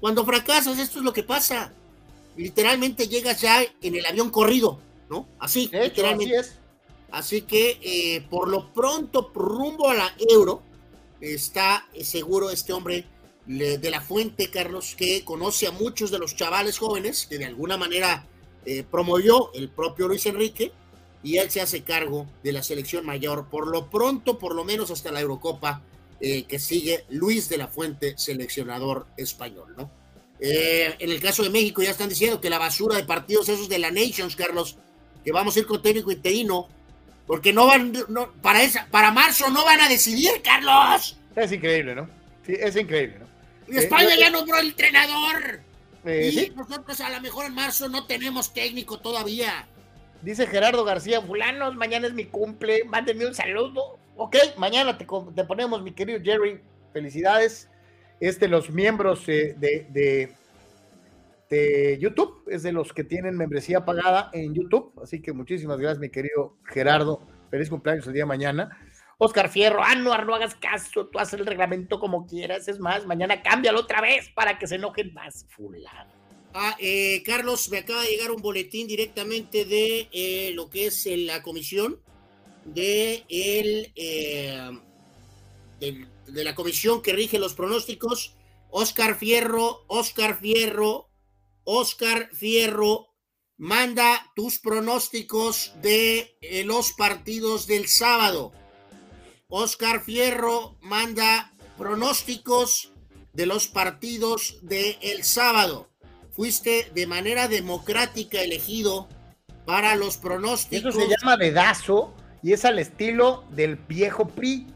Cuando 0.00 0.22
fracasas, 0.24 0.78
esto 0.78 0.98
es 0.98 1.04
lo 1.04 1.14
que 1.14 1.22
pasa. 1.22 1.72
Literalmente 2.36 3.08
llegas 3.08 3.40
ya 3.40 3.62
en 3.80 3.94
el 3.94 4.04
avión 4.04 4.28
corrido, 4.28 4.78
¿no? 5.08 5.26
Así, 5.38 5.70
literalmente. 5.72 6.36
Así, 6.36 6.50
es. 6.50 6.58
así 7.10 7.42
que, 7.42 7.78
eh, 7.82 8.26
por 8.28 8.48
lo 8.48 8.70
pronto, 8.74 9.30
rumbo 9.34 9.88
a 9.88 9.94
la 9.94 10.14
Euro, 10.28 10.62
está 11.22 11.86
seguro 12.02 12.50
este 12.50 12.74
hombre 12.74 13.06
de 13.58 13.90
la 13.90 14.00
fuente, 14.00 14.48
Carlos, 14.48 14.94
que 14.96 15.24
conoce 15.24 15.66
a 15.66 15.72
muchos 15.72 16.12
de 16.12 16.20
los 16.20 16.36
chavales 16.36 16.78
jóvenes 16.78 17.26
que 17.28 17.36
de 17.36 17.46
alguna 17.46 17.76
manera 17.76 18.24
eh, 18.64 18.84
promovió 18.88 19.52
el 19.54 19.68
propio 19.68 20.06
Luis 20.06 20.24
Enrique 20.26 20.70
y 21.24 21.38
él 21.38 21.50
se 21.50 21.60
hace 21.60 21.82
cargo 21.82 22.28
de 22.44 22.52
la 22.52 22.62
selección 22.62 23.04
mayor, 23.04 23.48
por 23.48 23.66
lo 23.66 23.90
pronto, 23.90 24.38
por 24.38 24.54
lo 24.54 24.64
menos 24.64 24.92
hasta 24.92 25.10
la 25.10 25.20
Eurocopa, 25.20 25.82
eh, 26.20 26.44
que 26.44 26.60
sigue 26.60 27.04
Luis 27.08 27.48
de 27.48 27.56
la 27.56 27.66
Fuente, 27.66 28.16
seleccionador 28.16 29.06
español, 29.16 29.74
¿no? 29.76 29.90
Eh, 30.38 30.94
en 30.98 31.10
el 31.10 31.20
caso 31.20 31.42
de 31.42 31.50
México 31.50 31.82
ya 31.82 31.90
están 31.90 32.08
diciendo 32.08 32.40
que 32.40 32.50
la 32.50 32.58
basura 32.58 32.96
de 32.96 33.04
partidos 33.04 33.48
esos 33.48 33.68
de 33.68 33.78
la 33.78 33.90
Nations, 33.90 34.36
Carlos, 34.36 34.76
que 35.24 35.32
vamos 35.32 35.56
a 35.56 35.58
ir 35.58 35.66
con 35.66 35.82
técnico 35.82 36.12
interino, 36.12 36.68
porque 37.26 37.52
no 37.52 37.66
van, 37.66 37.92
para, 38.40 38.62
esa, 38.62 38.86
para 38.90 39.10
marzo 39.10 39.50
no 39.50 39.64
van 39.64 39.80
a 39.80 39.88
decidir, 39.88 40.40
Carlos. 40.42 41.16
Es 41.34 41.50
increíble, 41.52 41.96
¿no? 41.96 42.08
Sí, 42.46 42.54
es 42.58 42.76
increíble, 42.76 43.18
¿no? 43.18 43.29
España 43.78 44.16
ya 44.18 44.30
nombró 44.30 44.58
el 44.58 44.68
entrenador. 44.68 45.60
Eh, 46.04 46.50
y 46.50 46.56
nosotros 46.56 47.00
a 47.00 47.10
lo 47.10 47.20
mejor 47.20 47.46
en 47.46 47.54
marzo 47.54 47.88
no 47.88 48.06
tenemos 48.06 48.52
técnico 48.52 49.00
todavía. 49.00 49.68
Dice 50.22 50.46
Gerardo 50.46 50.84
García, 50.84 51.20
fulanos, 51.20 51.74
mañana 51.76 52.06
es 52.06 52.14
mi 52.14 52.24
cumple, 52.24 52.84
mándenme 52.84 53.26
un 53.26 53.34
saludo. 53.34 53.98
Ok, 54.16 54.36
mañana 54.56 54.98
te, 54.98 55.06
ponemos, 55.44 55.82
mi 55.82 55.92
querido 55.92 56.20
Jerry, 56.22 56.60
felicidades. 56.92 57.68
Este, 58.18 58.48
los 58.48 58.70
miembros 58.70 59.26
eh, 59.28 59.54
de, 59.58 60.34
de 61.50 61.98
YouTube, 61.98 62.44
es 62.48 62.62
de 62.62 62.72
los 62.72 62.92
que 62.92 63.02
tienen 63.02 63.36
membresía 63.36 63.84
pagada 63.84 64.30
en 64.32 64.54
YouTube. 64.54 64.92
Así 65.02 65.20
que 65.20 65.32
muchísimas 65.32 65.78
gracias, 65.78 65.98
mi 65.98 66.08
querido 66.08 66.56
Gerardo. 66.64 67.20
Feliz 67.50 67.68
cumpleaños 67.68 68.06
el 68.06 68.12
día 68.12 68.22
de 68.22 68.28
mañana. 68.28 68.78
Oscar 69.22 69.50
Fierro, 69.50 69.82
ah, 69.84 69.94
no, 69.94 70.14
hagas 70.14 70.54
caso, 70.54 71.06
tú 71.06 71.18
haces 71.18 71.38
el 71.38 71.46
reglamento 71.46 72.00
como 72.00 72.26
quieras. 72.26 72.66
Es 72.68 72.80
más, 72.80 73.04
mañana 73.04 73.42
cámbialo 73.42 73.80
otra 73.80 74.00
vez 74.00 74.30
para 74.30 74.58
que 74.58 74.66
se 74.66 74.76
enojen 74.76 75.12
más, 75.12 75.44
fulano. 75.50 76.10
Ah, 76.54 76.74
eh, 76.80 77.22
Carlos, 77.24 77.68
me 77.70 77.78
acaba 77.78 78.02
de 78.02 78.08
llegar 78.08 78.30
un 78.30 78.40
boletín 78.40 78.88
directamente 78.88 79.66
de 79.66 80.08
eh, 80.10 80.52
lo 80.54 80.70
que 80.70 80.86
es 80.86 81.06
la 81.06 81.42
comisión 81.42 82.00
de, 82.64 83.24
el, 83.28 83.92
eh, 83.94 84.70
de 85.80 86.44
la 86.44 86.54
comisión 86.54 87.02
que 87.02 87.12
rige 87.12 87.38
los 87.38 87.52
pronósticos. 87.52 88.36
Oscar 88.70 89.18
Fierro, 89.18 89.84
Oscar 89.88 90.38
Fierro, 90.40 91.10
Oscar 91.64 92.30
Fierro, 92.32 93.10
manda 93.60 94.32
tus 94.34 94.58
pronósticos 94.58 95.74
de 95.82 96.38
eh, 96.40 96.64
los 96.64 96.92
partidos 96.92 97.66
del 97.66 97.86
sábado. 97.86 98.52
Oscar 99.50 100.00
Fierro 100.00 100.76
manda 100.80 101.52
pronósticos 101.76 102.92
de 103.32 103.46
los 103.46 103.66
partidos 103.66 104.58
del 104.62 104.96
el 105.02 105.24
sábado. 105.24 105.88
Fuiste 106.32 106.90
de 106.94 107.06
manera 107.06 107.48
democrática 107.48 108.40
elegido 108.40 109.08
para 109.66 109.96
los 109.96 110.16
pronósticos. 110.16 110.94
Eso 110.94 111.00
se 111.00 111.16
llama 111.20 111.36
dedazo 111.36 112.14
y 112.42 112.52
es 112.52 112.64
al 112.64 112.78
estilo 112.78 113.44
del 113.50 113.76
viejo 113.76 114.26
PRI. 114.28 114.66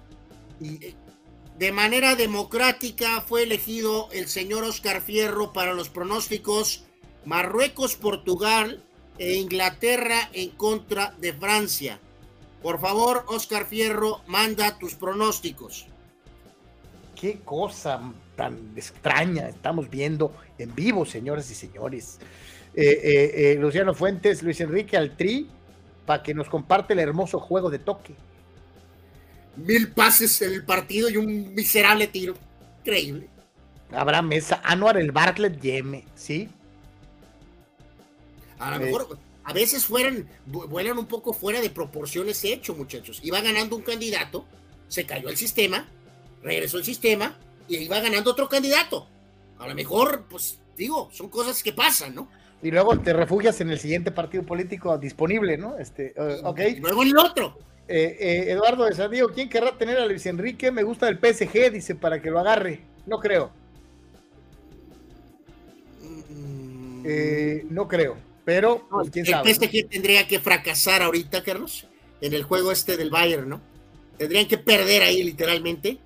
Y 0.60 0.94
de 1.58 1.72
manera 1.72 2.16
democrática 2.16 3.20
fue 3.20 3.44
elegido 3.44 4.08
el 4.12 4.28
señor 4.28 4.64
Oscar 4.64 5.00
Fierro 5.00 5.52
para 5.52 5.72
los 5.72 5.88
pronósticos 5.88 6.84
Marruecos, 7.24 7.96
Portugal 7.96 8.82
e 9.18 9.34
Inglaterra 9.34 10.28
en 10.32 10.50
contra 10.50 11.14
de 11.18 11.32
Francia. 11.32 12.00
Por 12.64 12.80
favor, 12.80 13.26
Oscar 13.28 13.66
Fierro, 13.66 14.22
manda 14.26 14.78
tus 14.78 14.94
pronósticos. 14.94 15.86
Qué 17.14 17.40
cosa 17.44 18.00
tan 18.36 18.72
extraña 18.74 19.50
estamos 19.50 19.90
viendo 19.90 20.34
en 20.56 20.74
vivo, 20.74 21.04
señoras 21.04 21.50
y 21.50 21.54
señores. 21.54 22.18
Eh, 22.74 23.00
eh, 23.04 23.52
eh, 23.52 23.56
Luciano 23.60 23.92
Fuentes, 23.92 24.42
Luis 24.42 24.60
Enrique 24.62 24.96
Altri, 24.96 25.46
para 26.06 26.22
que 26.22 26.32
nos 26.32 26.48
comparte 26.48 26.94
el 26.94 27.00
hermoso 27.00 27.38
juego 27.38 27.68
de 27.68 27.78
toque 27.78 28.14
mil 29.56 29.92
pases 29.92 30.40
en 30.42 30.54
el 30.54 30.64
partido 30.64 31.10
y 31.10 31.18
un 31.18 31.54
miserable 31.54 32.06
tiro. 32.06 32.34
Increíble. 32.80 33.28
Abraham 33.92 34.28
Mesa, 34.28 34.60
Anuar 34.64 34.96
el 34.96 35.12
Bartlett 35.12 35.60
Yeme, 35.60 36.04
¿sí? 36.14 36.48
A 38.58 38.70
lo 38.70 38.84
mejor, 38.84 39.18
a 39.44 39.52
veces 39.52 39.84
fueran, 39.84 40.26
vuelan 40.46 40.98
un 40.98 41.06
poco 41.06 41.32
fuera 41.32 41.60
de 41.60 41.70
proporciones 41.70 42.42
hecho, 42.44 42.74
muchachos. 42.74 43.20
Iba 43.22 43.40
ganando 43.40 43.76
un 43.76 43.82
candidato, 43.82 44.46
se 44.88 45.04
cayó 45.04 45.28
el 45.28 45.36
sistema, 45.36 45.86
regresó 46.42 46.78
el 46.78 46.84
sistema 46.84 47.36
y 47.68 47.76
iba 47.76 48.00
ganando 48.00 48.30
otro 48.30 48.48
candidato. 48.48 49.06
A 49.58 49.68
lo 49.68 49.74
mejor, 49.74 50.24
pues 50.28 50.58
digo, 50.76 51.10
son 51.12 51.28
cosas 51.28 51.62
que 51.62 51.72
pasan, 51.72 52.14
¿no? 52.14 52.28
Y 52.62 52.70
luego 52.70 52.98
te 52.98 53.12
refugias 53.12 53.60
en 53.60 53.70
el 53.70 53.78
siguiente 53.78 54.10
partido 54.10 54.42
político 54.44 54.96
disponible, 54.96 55.58
¿no? 55.58 55.76
Este, 55.76 56.14
uh, 56.16 56.54
Y 56.58 56.76
luego 56.76 57.02
en 57.02 57.08
el 57.08 57.18
otro. 57.18 57.58
Eh, 57.86 58.16
eh, 58.18 58.52
Eduardo 58.52 58.86
de 58.86 58.94
San 58.94 59.10
Diego, 59.10 59.28
¿quién 59.28 59.50
querrá 59.50 59.76
tener 59.76 59.98
a 59.98 60.06
Luis 60.06 60.24
Enrique? 60.24 60.70
Me 60.72 60.82
gusta 60.82 61.08
el 61.08 61.18
PSG, 61.18 61.70
dice, 61.70 61.94
para 61.94 62.22
que 62.22 62.30
lo 62.30 62.38
agarre. 62.38 62.80
No 63.06 63.18
creo. 63.18 63.50
Mm. 66.00 67.02
Eh, 67.04 67.66
no 67.68 67.86
creo. 67.86 68.16
Pero, 68.44 68.86
pues, 68.90 69.10
quién 69.10 69.26
sabe. 69.26 69.50
El 69.50 69.56
PSG 69.56 69.88
tendría 69.88 70.26
que 70.26 70.38
fracasar 70.38 71.02
ahorita, 71.02 71.42
Carlos, 71.42 71.86
en 72.20 72.34
el 72.34 72.42
juego 72.42 72.72
este 72.72 72.96
del 72.96 73.10
Bayern, 73.10 73.48
¿no? 73.48 73.60
Tendrían 74.18 74.46
que 74.46 74.58
perder 74.58 75.02
ahí 75.02 75.22
literalmente 75.22 75.98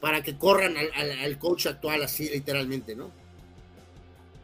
para 0.00 0.22
que 0.22 0.36
corran 0.36 0.74
al 0.76 1.38
coach 1.38 1.66
actual 1.66 2.02
así 2.02 2.28
literalmente, 2.28 2.96
¿no? 2.96 3.10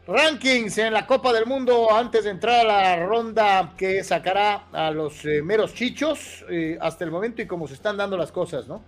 Rankings 0.09 0.79
en 0.79 0.93
la 0.93 1.05
Copa 1.05 1.31
del 1.31 1.45
Mundo 1.45 1.93
antes 1.93 2.23
de 2.23 2.31
entrar 2.31 2.61
a 2.61 2.63
la 2.63 3.05
ronda 3.05 3.75
que 3.77 4.03
sacará 4.03 4.65
a 4.71 4.89
los 4.89 5.23
eh, 5.23 5.43
meros 5.43 5.75
chichos 5.75 6.43
eh, 6.49 6.79
hasta 6.81 7.03
el 7.03 7.11
momento 7.11 7.43
y 7.43 7.45
cómo 7.45 7.67
se 7.67 7.75
están 7.75 7.95
dando 7.95 8.17
las 8.17 8.31
cosas, 8.31 8.67
¿no? 8.67 8.81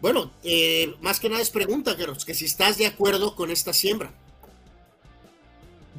Bueno, 0.00 0.30
eh, 0.42 0.94
más 1.02 1.20
que 1.20 1.28
nada 1.28 1.42
es 1.42 1.50
pregunta, 1.50 1.96
Carlos, 1.98 2.24
que 2.24 2.32
si 2.32 2.46
estás 2.46 2.78
de 2.78 2.86
acuerdo 2.86 3.36
con 3.36 3.50
esta 3.50 3.74
siembra. 3.74 4.10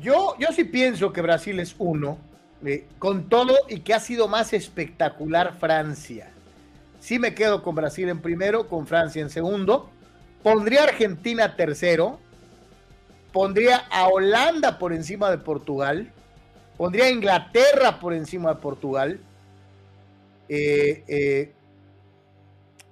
Yo, 0.02 0.36
yo 0.40 0.48
sí 0.52 0.64
pienso 0.64 1.14
que 1.14 1.22
Brasil 1.22 1.60
es 1.60 1.76
uno, 1.78 2.18
con 3.00 3.30
todo 3.30 3.56
y 3.70 3.82
que 3.82 3.94
ha 3.94 4.00
sido 4.00 4.28
más 4.28 4.54
espectacular 4.54 5.58
Francia. 5.60 6.32
Sí 7.00 7.20
me 7.20 7.36
quedo 7.36 7.62
con 7.62 7.76
Brasil 7.76 8.10
en 8.10 8.20
primero, 8.20 8.68
con 8.68 8.88
Francia 8.88 9.22
en 9.22 9.30
segundo. 9.30 9.90
Pondría 10.42 10.84
Argentina 10.84 11.56
tercero, 11.56 12.20
pondría 13.32 13.78
a 13.92 14.08
Holanda 14.08 14.80
por 14.80 14.94
encima 14.94 15.30
de 15.30 15.38
Portugal, 15.38 16.12
pondría 16.78 17.06
a 17.06 17.10
Inglaterra 17.10 18.00
por 18.00 18.14
encima 18.14 18.54
de 18.54 18.62
Portugal, 18.62 19.20
eh, 20.48 21.04
eh, 21.08 21.54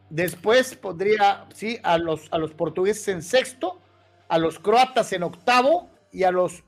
después 0.09 0.75
pondría 0.75 1.45
sí, 1.53 1.79
a, 1.83 1.97
los, 1.97 2.27
a 2.31 2.37
los 2.37 2.51
portugueses 2.53 3.07
en 3.07 3.21
sexto, 3.21 3.79
a 4.27 4.37
los 4.37 4.59
croatas 4.59 5.13
en 5.13 5.23
octavo 5.23 5.89
y 6.11 6.23
a 6.23 6.31
los, 6.31 6.63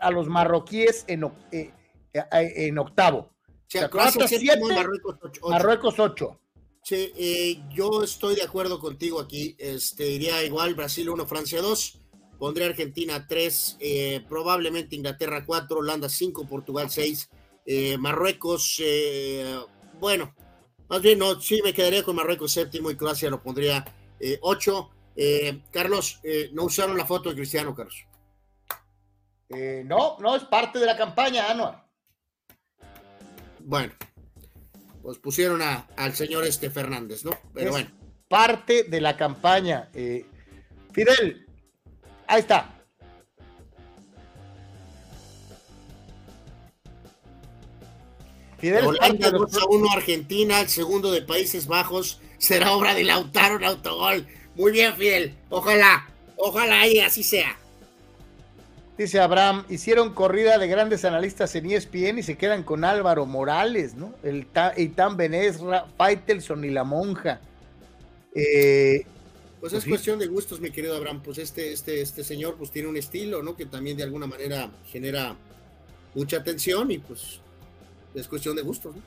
a 0.00 0.10
los 0.10 0.28
marroquíes 0.28 1.04
en, 1.08 1.24
eh, 1.52 1.72
en 2.12 2.78
octavo. 2.78 3.30
Croacia 3.90 4.28
siete, 4.28 4.60
Marruecos 5.48 5.98
ocho. 5.98 6.40
Sí, 6.82 7.62
yo 7.74 8.02
estoy 8.04 8.36
de 8.36 8.42
acuerdo 8.42 8.78
contigo 8.78 9.20
aquí. 9.20 9.56
Este, 9.58 10.08
iría 10.08 10.44
igual 10.44 10.74
Brasil 10.74 11.08
1, 11.10 11.26
Francia 11.26 11.60
2. 11.60 12.00
Pondré 12.38 12.66
Argentina 12.66 13.26
3, 13.26 13.78
eh, 13.80 14.24
probablemente 14.28 14.96
Inglaterra 14.96 15.44
4, 15.44 15.78
Holanda 15.78 16.08
5, 16.08 16.46
Portugal 16.46 16.90
6, 16.90 17.30
eh, 17.64 17.96
Marruecos, 17.98 18.80
eh, 18.84 19.58
bueno, 19.98 20.34
más 20.88 21.00
bien 21.00 21.18
no, 21.18 21.40
sí 21.40 21.60
me 21.62 21.72
quedaría 21.72 22.02
con 22.02 22.16
Marruecos 22.16 22.52
séptimo 22.52 22.90
y 22.90 22.96
Croacia 22.96 23.30
lo 23.30 23.42
pondría 23.42 23.84
8. 24.40 24.90
Carlos, 25.70 26.20
no 26.52 26.64
usaron 26.64 26.96
la 26.96 27.06
foto 27.06 27.30
de 27.30 27.36
Cristiano, 27.36 27.74
Carlos. 27.74 28.05
No, 29.48 30.16
no 30.18 30.36
es 30.36 30.44
parte 30.44 30.78
de 30.78 30.86
la 30.86 30.96
campaña, 30.96 31.50
Anuar. 31.50 31.86
Bueno, 33.60 33.92
pues 35.02 35.18
pusieron 35.18 35.62
a, 35.62 35.86
al 35.96 36.14
señor 36.14 36.44
este 36.44 36.70
Fernández, 36.70 37.24
¿no? 37.24 37.32
Pero 37.52 37.72
bueno. 37.72 37.90
Parte 38.28 38.84
de 38.84 39.00
la 39.00 39.16
campaña. 39.16 39.88
Fidel, 40.92 41.46
Ahí 42.26 42.40
está. 42.40 42.72
Fidel 48.58 48.86
Holanda 48.86 49.30
2 49.30 49.56
a 49.58 49.66
1 49.66 49.90
Argentina, 49.92 50.60
el 50.60 50.68
segundo 50.68 51.12
de 51.12 51.22
Países 51.22 51.66
Bajos 51.66 52.20
será 52.38 52.72
obra 52.72 52.94
de 52.94 53.04
Lautaro, 53.04 53.58
el 53.58 53.64
autogol. 53.64 54.26
Muy 54.54 54.72
bien, 54.72 54.94
Fidel. 54.96 55.36
Ojalá, 55.50 56.08
ojalá 56.36 56.80
ahí 56.80 56.98
así 57.00 57.22
sea. 57.22 57.58
Dice 58.98 59.20
Abraham, 59.20 59.64
hicieron 59.68 60.14
corrida 60.14 60.56
de 60.58 60.68
grandes 60.68 61.04
analistas 61.04 61.54
en 61.54 61.70
ESPN 61.70 62.18
y 62.18 62.22
se 62.22 62.38
quedan 62.38 62.62
con 62.62 62.82
Álvaro 62.82 63.26
Morales, 63.26 63.94
¿no? 63.94 64.14
El 64.22 64.46
Eitan 64.76 65.18
Benesra, 65.18 65.86
Faitelson 65.98 66.64
y 66.64 66.70
la 66.70 66.82
monja. 66.82 67.40
Eh, 68.34 69.04
pues, 69.60 69.72
es 69.74 69.84
cuestión 69.84 70.18
de 70.18 70.26
gustos, 70.28 70.60
mi 70.60 70.70
querido 70.70 70.96
Abraham. 70.96 71.20
Pues 71.22 71.36
este, 71.38 71.72
este, 71.72 72.00
este 72.00 72.24
señor 72.24 72.56
pues 72.56 72.70
tiene 72.70 72.88
un 72.88 72.96
estilo, 72.96 73.42
¿no? 73.42 73.54
Que 73.54 73.66
también 73.66 73.96
de 73.96 74.04
alguna 74.04 74.26
manera 74.26 74.70
genera 74.86 75.36
mucha 76.14 76.38
atención 76.38 76.90
y 76.90 76.98
pues 76.98 77.40
es 78.14 78.28
cuestión 78.28 78.56
de 78.56 78.62
gustos, 78.62 78.96
¿no? 78.96 79.02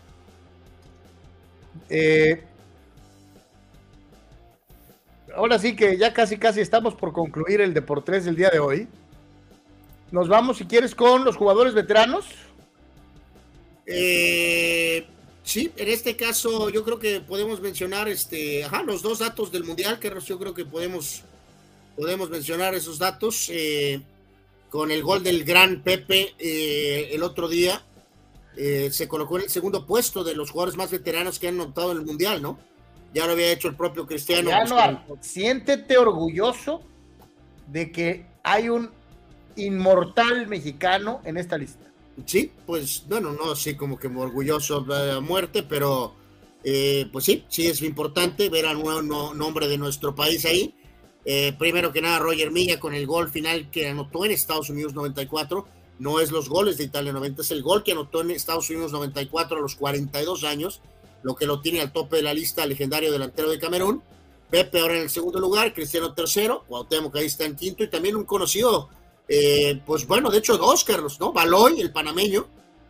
Eh, 1.90 2.44
ahora 5.36 5.57
sí 5.57 5.76
que 5.76 5.98
ya 5.98 6.14
casi 6.14 6.38
casi 6.38 6.61
estamos 6.61 6.94
por 6.94 7.11
concluir 7.14 7.61
el 7.61 7.74
Deportes 7.74 8.26
del 8.26 8.36
día 8.36 8.49
de 8.49 8.60
hoy. 8.60 8.88
Nos 10.11 10.27
vamos, 10.27 10.57
si 10.57 10.65
quieres, 10.65 10.95
con 10.95 11.23
los 11.23 11.36
jugadores 11.36 11.73
veteranos. 11.73 12.26
Eh, 13.86 15.06
Sí, 15.49 15.72
en 15.77 15.88
este 15.88 16.15
caso 16.15 16.69
yo 16.69 16.84
creo 16.84 16.99
que 16.99 17.22
podemos 17.22 17.60
mencionar 17.60 18.07
este, 18.07 18.64
ajá, 18.64 18.84
los 18.84 19.02
dos 19.02 19.18
datos 19.18 19.52
del 19.52 19.64
Mundial, 19.64 19.98
que 19.98 20.14
yo 20.23 20.38
creo 20.38 20.53
que 20.53 20.64
podemos, 20.64 21.23
podemos 21.95 22.30
mencionar 22.30 22.76
esos 22.76 22.99
datos. 22.99 23.49
Eh, 23.52 23.99
con 24.69 24.91
el 24.91 25.02
gol 25.02 25.23
del 25.23 25.44
gran 25.44 25.81
Pepe 25.81 26.36
eh, 26.38 27.10
el 27.14 27.23
otro 27.23 27.48
día, 27.48 27.81
eh, 28.56 28.90
se 28.91 29.07
colocó 29.07 29.40
en 29.40 29.45
el 29.45 29.49
segundo 29.49 29.88
puesto 29.88 30.23
de 30.23 30.36
los 30.36 30.52
jugadores 30.52 30.77
más 30.77 30.91
veteranos 30.91 31.40
que 31.40 31.48
han 31.48 31.57
notado 31.57 31.94
en 31.94 31.98
el 31.98 32.06
Mundial, 32.06 32.44
¿no? 32.44 32.60
Ya 33.15 33.26
lo 33.26 33.31
había 33.31 33.52
hecho 33.52 33.69
el 33.69 33.76
propio 33.76 34.06
Cristiano. 34.06 34.52
siéntete 35.22 35.98
orgulloso 35.98 36.84
de 37.65 37.91
que 37.91 38.27
hay 38.44 38.69
un 38.69 38.91
inmortal 39.56 40.48
mexicano 40.48 41.22
en 41.24 41.38
esta 41.38 41.58
lista. 41.58 41.90
Sí, 42.26 42.52
pues 42.66 43.04
bueno, 43.08 43.32
no 43.32 43.52
así 43.52 43.76
como 43.76 43.98
que 43.98 44.08
orgulloso 44.08 44.82
de 44.82 45.14
la 45.14 45.20
muerte, 45.20 45.64
pero 45.64 46.14
eh, 46.64 47.08
pues 47.12 47.26
sí, 47.26 47.46
sí 47.48 47.68
es 47.68 47.82
importante 47.82 48.50
ver 48.50 48.66
al 48.66 48.82
nuevo 48.82 49.02
nombre 49.34 49.68
de 49.68 49.78
nuestro 49.78 50.16
país 50.16 50.46
ahí. 50.46 50.76
Eh, 51.26 51.54
primero 51.58 51.92
que 51.92 52.02
nada, 52.02 52.20
Roger 52.20 52.52
Milla 52.52 52.80
con 52.80 52.94
el 52.94 53.06
gol 53.06 53.30
final 53.30 53.70
que 53.72 53.88
anotó 53.88 54.26
en 54.26 54.32
Estados 54.32 54.70
Unidos 54.70 54.94
94. 54.94 55.68
No 56.00 56.20
es 56.20 56.32
los 56.32 56.48
goles 56.48 56.78
de 56.78 56.86
Italia 56.86 57.12
90, 57.12 57.42
es 57.42 57.52
el 57.52 57.62
gol 57.62 57.84
que 57.84 57.92
anotó 57.92 58.22
en 58.22 58.32
Estados 58.32 58.70
Unidos 58.70 58.94
94 58.94 59.58
a 59.58 59.62
los 59.62 59.76
42 59.76 60.46
años, 60.46 60.82
lo 61.24 61.36
que 61.36 61.46
lo 61.46 61.60
tiene 61.60 61.82
al 61.82 61.92
tope 61.92 62.18
de 62.18 62.22
la 62.24 62.34
lista 62.34 62.66
legendario 62.66 63.12
delantero 63.12 63.50
de 63.50 63.60
Camerún. 63.60 64.02
Pepe 64.50 64.80
ahora 64.80 64.96
en 64.96 65.04
el 65.04 65.10
segundo 65.10 65.40
lugar, 65.40 65.74
Cristiano 65.74 66.14
tercero, 66.14 66.64
Cuauhtémoc 66.68 67.16
ahí 67.18 67.26
está 67.26 67.46
en 67.46 67.56
quinto 67.56 67.84
y 67.84 67.90
también 67.90 68.16
un 68.16 68.24
conocido 68.24 68.90
eh, 69.31 69.80
pues 69.85 70.07
bueno, 70.07 70.31
de 70.31 70.39
hecho 70.39 70.57
dos, 70.57 70.84
Carlos, 70.84 71.19
¿no? 71.19 71.31
Baloy, 71.31 71.80
el 71.80 71.91
panameño, 71.91 72.47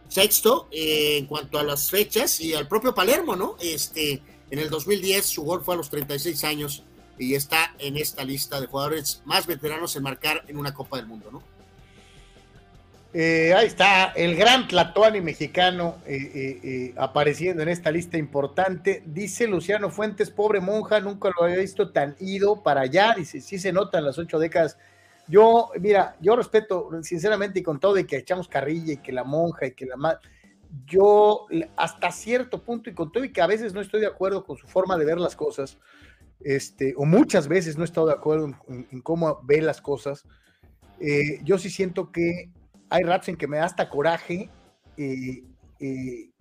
sexto 0.08 0.70
eh, 0.72 1.18
en 1.18 1.26
cuanto 1.26 1.60
a 1.60 1.64
las 1.64 1.90
fechas 1.90 2.40
y 2.40 2.54
al 2.54 2.66
propio 2.66 2.96
Palermo, 2.96 3.36
¿no? 3.36 3.58
Este, 3.60 4.22
en 4.50 4.60
el 4.60 4.70
2010 4.70 5.26
su 5.26 5.44
gol 5.44 5.62
fue 5.62 5.74
a 5.74 5.78
los 5.78 5.90
36 5.90 6.42
años 6.46 6.84
y 7.18 7.36
está 7.36 7.76
en 7.78 7.98
esta 7.98 8.24
lista 8.24 8.62
de 8.62 8.68
jugadores 8.68 9.22
más 9.26 9.48
veteranos 9.48 9.98
en 9.98 10.04
marcar 10.04 10.46
en 10.48 10.58
una 10.58 10.74
Copa 10.74 10.96
del 10.96 11.08
Mundo, 11.08 11.30
¿no? 11.30 11.44
Eh, 13.12 13.54
ahí 13.56 13.66
está 13.66 14.14
el 14.16 14.36
gran 14.36 14.68
Tlatoani 14.68 15.20
mexicano 15.20 15.98
apareciendo 16.96 17.64
en 17.64 17.70
esta 17.70 17.92
lista 17.92 18.18
importante. 18.18 19.04
Dice 19.06 19.46
Luciano 19.48 19.90
Fuentes, 19.90 20.30
pobre 20.30 20.62
monja, 20.62 21.02
nunca 21.02 21.32
lo 21.36 21.44
había 21.44 21.58
visto 21.58 21.90
tan 21.90 22.16
ido 22.20 22.64
para 22.64 22.82
allá. 22.82 23.16
Dice, 23.18 23.42
sí 23.42 23.60
se 23.60 23.74
nota 23.74 23.98
en 23.98 24.06
las 24.06 24.18
ocho 24.20 24.40
décadas 24.40 24.78
yo, 25.30 25.70
mira, 25.80 26.18
yo 26.20 26.36
respeto 26.36 26.90
sinceramente 27.04 27.60
y 27.60 27.64
con 27.64 27.80
todo 27.80 27.94
de 27.94 28.08
que 28.08 28.18
echamos 28.18 28.48
carrilla 28.48 28.94
y 28.94 28.98
que 28.98 29.12
la 29.12 29.24
monja 29.24 29.68
y 29.68 29.74
que 29.74 29.86
la 29.86 29.96
madre, 29.96 30.20
yo 30.86 31.46
hasta 31.78 32.12
cierto 32.12 32.64
punto 32.64 32.90
y 32.90 32.96
con 32.96 33.12
todo 33.12 33.24
y 33.24 33.32
que 33.32 33.42
a 33.42 33.48
veces 33.48 33.74
no 33.74 33.82
estoy 33.82 34.02
de 34.02 34.08
acuerdo 34.08 34.44
con 34.44 34.58
su 34.58 34.68
forma 34.68 34.98
de 34.98 35.06
ver 35.06 35.20
las 35.20 35.36
cosas, 35.36 35.78
este, 36.40 36.96
o 36.98 37.06
muchas 37.06 37.48
veces 37.48 37.78
no 37.78 37.84
he 37.84 37.86
estado 37.86 38.08
de 38.08 38.14
acuerdo 38.14 38.52
en, 38.68 39.02
cómo 39.02 39.40
ve 39.44 39.62
las 39.62 39.82
cosas, 39.82 40.26
eh, 41.00 41.40
yo 41.44 41.60
sí 41.60 41.70
siento 41.70 42.12
que 42.12 42.50
hay 42.90 43.04
ratos 43.04 43.30
en 43.30 43.38
que 43.38 43.48
me 43.48 43.58
da 43.58 43.66
hasta 43.66 43.88
coraje 43.88 44.50
eh, 44.98 45.44
eh, 45.80 46.32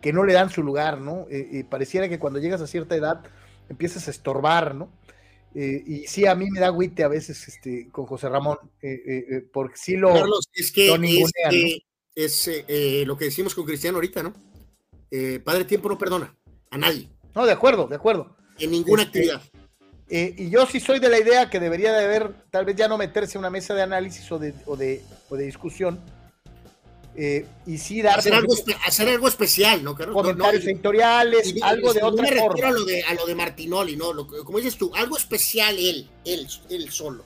que 0.00 0.12
no 0.12 0.24
le 0.24 0.32
dan 0.32 0.48
su 0.48 0.62
lugar, 0.62 1.00
¿no? 1.00 1.26
pareciera 1.68 2.08
que 2.08 2.18
cuando 2.18 2.38
llegas 2.38 2.62
a 2.62 2.66
cierta 2.66 2.96
edad 2.96 3.24
empiezas 3.68 4.08
a 4.08 4.10
estorbar, 4.10 4.74
¿no? 4.74 4.90
Eh, 5.58 5.82
y 5.86 6.06
sí, 6.06 6.26
a 6.26 6.34
mí 6.34 6.50
me 6.50 6.60
da 6.60 6.66
agüite 6.66 7.02
a 7.02 7.08
veces 7.08 7.48
este, 7.48 7.88
con 7.90 8.04
José 8.04 8.28
Ramón, 8.28 8.58
eh, 8.82 9.00
eh, 9.06 9.48
porque 9.50 9.78
sí 9.78 9.96
lo. 9.96 10.12
Carlos, 10.12 10.46
es 10.52 10.70
que, 10.70 10.88
es, 12.14 12.50
lo 13.06 13.16
que 13.16 13.24
decimos 13.24 13.54
con 13.54 13.64
Cristiano 13.64 13.96
ahorita, 13.96 14.22
¿no? 14.22 14.34
padre 15.42 15.64
Tiempo 15.64 15.88
no 15.88 15.96
perdona 15.96 16.36
a 16.70 16.76
nadie. 16.76 17.08
No, 17.34 17.46
de 17.46 17.52
acuerdo, 17.52 17.86
de 17.86 17.96
acuerdo. 17.96 18.36
En 18.58 18.70
ninguna 18.70 19.04
este, 19.04 19.30
actividad. 19.30 20.36
y 20.36 20.50
yo 20.50 20.66
sí 20.66 20.78
soy 20.78 20.98
de 20.98 21.08
la 21.08 21.18
idea 21.18 21.48
que 21.48 21.58
debería 21.58 21.94
de 21.94 22.04
haber, 22.04 22.34
tal 22.50 22.66
vez 22.66 22.76
ya 22.76 22.86
no 22.86 22.98
meterse 22.98 23.38
en 23.38 23.40
una 23.40 23.50
mesa 23.50 23.72
de 23.72 23.80
análisis 23.80 24.30
o 24.30 24.38
de, 24.38 24.52
o 24.66 24.76
de, 24.76 25.02
o 25.30 25.36
de 25.36 25.46
discusión, 25.46 26.04
eh, 27.18 27.46
y 27.64 27.78
sí 27.78 28.02
dar 28.02 28.18
hacer 28.18 28.34
algo, 28.34 28.54
hacer 28.86 29.08
algo 29.08 29.26
especial, 29.26 29.82
¿no? 29.82 29.96
Comentarios 29.96 30.64
editoriales, 30.64 31.54
algo 31.62 31.94
de 31.94 32.02
otra 32.02 32.28
me 32.28 32.36
forma. 32.36 32.68
A 32.68 32.70
lo 32.70 32.84
de, 32.84 33.02
a 33.04 33.14
lo 33.14 33.26
de 33.26 33.34
Martinoli, 33.34 33.96
¿no? 33.96 34.26
como 34.44 34.58
dices 34.58 34.76
tú, 34.76 34.92
algo 34.94 35.16
especial 35.16 35.78
él, 35.78 36.10
él, 36.26 36.46
él 36.68 36.90
solo. 36.90 37.24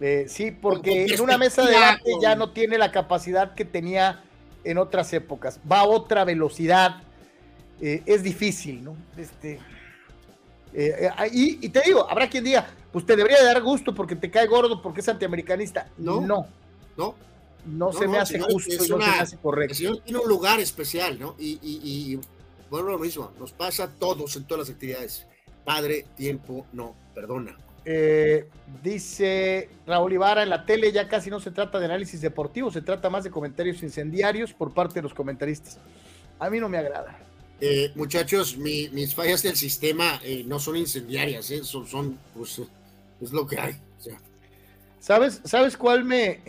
Eh, 0.00 0.26
sí, 0.28 0.52
porque 0.52 1.06
en 1.06 1.20
una 1.20 1.38
mesa 1.38 1.64
de 1.64 1.72
debate 1.72 2.12
ya 2.22 2.36
no 2.36 2.50
tiene 2.50 2.78
la 2.78 2.92
capacidad 2.92 3.54
que 3.54 3.64
tenía 3.64 4.22
en 4.62 4.78
otras 4.78 5.12
épocas. 5.12 5.58
Va 5.70 5.80
a 5.80 5.84
otra 5.84 6.24
velocidad. 6.24 7.02
Eh, 7.80 8.02
es 8.06 8.22
difícil, 8.22 8.84
¿no? 8.84 8.96
Este, 9.16 9.58
y, 10.72 11.66
y, 11.66 11.68
te 11.70 11.82
digo, 11.84 12.08
habrá 12.08 12.28
quien 12.28 12.44
diga, 12.44 12.68
pues 12.92 13.04
te 13.04 13.16
debería 13.16 13.42
dar 13.42 13.60
gusto 13.60 13.92
porque 13.92 14.14
te 14.14 14.30
cae 14.30 14.46
gordo 14.46 14.80
porque 14.80 15.00
es 15.00 15.08
antiamericanista. 15.08 15.88
No. 15.98 16.20
No. 16.20 16.46
No 16.96 17.26
no, 17.66 17.92
se 17.92 18.06
me 18.06 18.18
hace 18.18 18.40
justo 18.40 18.72
y 18.72 18.76
no 18.76 18.84
se 18.84 18.96
me 18.96 19.04
hace 19.04 19.36
correcto. 19.36 19.72
El 19.72 19.76
señor 19.76 20.00
tiene 20.00 20.18
un 20.20 20.28
lugar 20.28 20.60
especial, 20.60 21.18
¿no? 21.18 21.34
Y, 21.38 21.58
y, 21.62 22.18
bueno, 22.70 22.90
lo 22.90 22.98
mismo, 22.98 23.32
nos 23.38 23.52
pasa 23.52 23.84
a 23.84 23.88
todos 23.88 24.36
en 24.36 24.44
todas 24.44 24.66
las 24.68 24.74
actividades. 24.74 25.26
Padre, 25.64 26.06
tiempo, 26.16 26.66
no, 26.72 26.94
perdona. 27.14 27.56
Eh, 27.84 28.48
dice 28.82 29.68
Raúl 29.86 30.12
Ibarra, 30.12 30.42
en 30.42 30.50
la 30.50 30.66
tele 30.66 30.90
ya 30.90 31.08
casi 31.08 31.30
no 31.30 31.38
se 31.38 31.52
trata 31.52 31.78
de 31.78 31.84
análisis 31.84 32.20
deportivo, 32.20 32.72
se 32.72 32.82
trata 32.82 33.08
más 33.10 33.22
de 33.22 33.30
comentarios 33.30 33.80
incendiarios 33.82 34.52
por 34.52 34.72
parte 34.74 34.94
de 34.94 35.02
los 35.02 35.14
comentaristas. 35.14 35.78
A 36.38 36.50
mí 36.50 36.58
no 36.58 36.68
me 36.68 36.78
agrada. 36.78 37.18
Eh, 37.60 37.92
muchachos, 37.94 38.56
mis 38.56 39.14
fallas 39.14 39.42
del 39.42 39.56
sistema 39.56 40.20
eh, 40.24 40.44
no 40.44 40.58
son 40.58 40.76
incendiarias, 40.76 41.52
son, 41.62 41.86
son, 41.86 42.18
pues, 42.34 42.60
es 43.20 43.32
lo 43.32 43.46
que 43.46 43.58
hay. 43.58 43.76
¿Sabes, 44.98 45.40
¿Sabes 45.44 45.76
cuál 45.76 46.04
me 46.04 46.40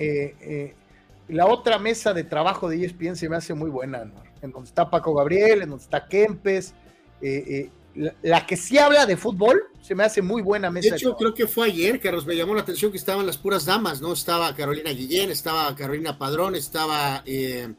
la 1.30 1.46
otra 1.48 1.78
mesa 1.80 2.14
de 2.14 2.24
trabajo 2.24 2.70
de 2.70 2.86
ESPN 2.86 3.16
se 3.16 3.30
me 3.30 3.36
hace 3.36 3.54
muy 3.54 3.70
buena, 3.70 4.06
¿no? 4.06 4.24
En 4.42 4.52
donde 4.52 4.68
está 4.68 4.90
Paco 4.90 5.14
Gabriel, 5.14 5.62
en 5.62 5.70
donde 5.70 5.84
está 5.84 6.08
Kempes. 6.08 6.74
Eh, 7.22 7.72
eh, 7.96 8.12
la, 8.22 8.46
que 8.46 8.56
sí 8.56 8.78
habla 8.78 9.06
de 9.06 9.18
fútbol 9.18 9.64
se 9.82 9.96
me 9.96 10.04
hace 10.04 10.22
muy 10.22 10.42
buena 10.42 10.70
mesa. 10.70 10.92
De 10.92 10.96
hecho, 10.98 11.16
creo 11.16 11.34
que 11.34 11.48
fue 11.48 11.68
ayer, 11.68 12.00
Carlos, 12.00 12.26
me 12.26 12.36
llamó 12.36 12.54
la 12.54 12.62
atención 12.62 12.92
que 12.92 12.98
estaban 12.98 13.26
las 13.26 13.38
puras 13.38 13.66
damas, 13.66 14.02
¿no? 14.02 14.14
Estaba 14.14 14.56
Carolina 14.56 14.92
Guillén, 14.92 15.32
estaba 15.32 15.76
Carolina 15.76 16.18
Padrón, 16.18 16.56
estaba, 16.56 17.24
eh, 17.26 17.74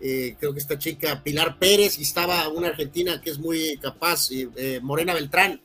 creo 0.00 0.52
que 0.52 0.58
esta 0.58 0.78
chica 0.78 1.22
Pilar 1.22 1.58
Pérez, 1.58 1.98
y 1.98 2.02
estaba 2.02 2.48
una 2.48 2.68
argentina 2.68 3.20
que 3.20 3.30
es 3.30 3.38
muy 3.38 3.76
capaz, 3.76 4.30
Morena 4.80 5.12
Beltrán, 5.12 5.60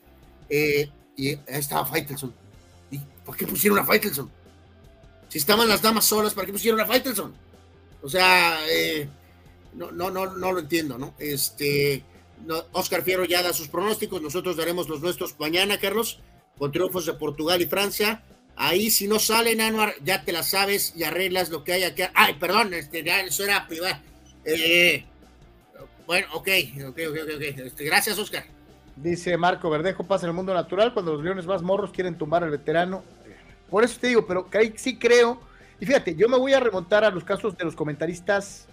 y 0.50 1.30
ahí 1.30 1.40
estaba 1.48 1.86
Faitelson. 1.86 2.34
¿Y 2.92 3.00
por 3.24 3.38
qué 3.38 3.48
pusieron 3.48 3.80
a 3.80 3.86
Faitelson? 3.86 4.30
Si 5.34 5.40
estaban 5.40 5.68
las 5.68 5.82
damas 5.82 6.06
solas, 6.06 6.36
¿para 6.36 6.46
qué 6.46 6.52
pusieron 6.52 6.80
a 6.80 6.86
Faitelson? 6.86 7.34
O 8.04 8.08
sea, 8.08 8.60
eh, 8.70 9.10
no, 9.74 9.92
no, 9.92 10.12
no, 10.12 10.28
no 10.28 10.52
lo 10.52 10.60
entiendo, 10.60 11.00
¿no? 11.00 11.16
Este, 11.18 12.04
Oscar 12.72 13.02
Fierro 13.02 13.26
ya 13.26 13.42
da 13.42 13.52
sus 13.52 13.68
pronósticos, 13.68 14.22
nosotros 14.22 14.58
daremos 14.58 14.88
los 14.88 15.02
nuestros 15.02 15.34
mañana, 15.40 15.80
Carlos, 15.80 16.20
con 16.60 16.72
triunfos 16.72 17.08
de 17.08 17.14
Portugal 17.14 17.60
y 17.64 17.66
Francia. 17.66 18.22
Ahí, 18.56 18.92
si 18.92 19.08
no 19.08 19.18
salen, 19.18 19.60
Anuar, 19.60 19.96
ya 20.04 20.24
te 20.24 20.34
la 20.34 20.44
sabes 20.44 20.94
y 20.96 21.04
arreglas 21.04 21.50
lo 21.50 21.64
que 21.64 21.74
hay 21.74 21.84
aquí. 21.84 22.04
Ay, 22.14 22.36
perdón, 22.36 22.76
este, 22.76 23.04
ya, 23.04 23.22
eso 23.22 23.44
era 23.44 23.68
privado. 23.68 23.98
Eh, 24.46 25.04
bueno, 26.06 26.28
ok, 26.34 26.48
ok, 26.90 27.00
ok, 27.10 27.18
ok. 27.24 27.42
Este, 27.42 27.86
gracias, 27.86 28.20
Oscar. 28.20 28.46
Dice 28.96 29.36
Marco 29.38 29.72
Verdejo, 29.72 30.04
pasa 30.04 30.28
en 30.28 30.30
el 30.30 30.36
mundo 30.36 30.54
natural 30.54 30.94
cuando 30.94 31.14
los 31.14 31.24
leones 31.24 31.48
más 31.48 31.64
morros 31.64 31.90
quieren 31.90 32.20
tumbar 32.20 32.44
al 32.44 32.52
veterano 32.52 33.04
por 33.70 33.84
eso 33.84 34.00
te 34.00 34.08
digo, 34.08 34.26
pero 34.26 34.48
sí 34.76 34.98
creo. 34.98 35.40
Y 35.80 35.86
fíjate, 35.86 36.16
yo 36.16 36.30
me 36.30 36.38
voy 36.38 36.54
a 36.54 36.60
remontar 36.60 37.04
a 37.04 37.10
los 37.10 37.24
casos 37.24 37.58
de 37.58 37.66
los 37.66 37.76
comentaristas 37.76 38.68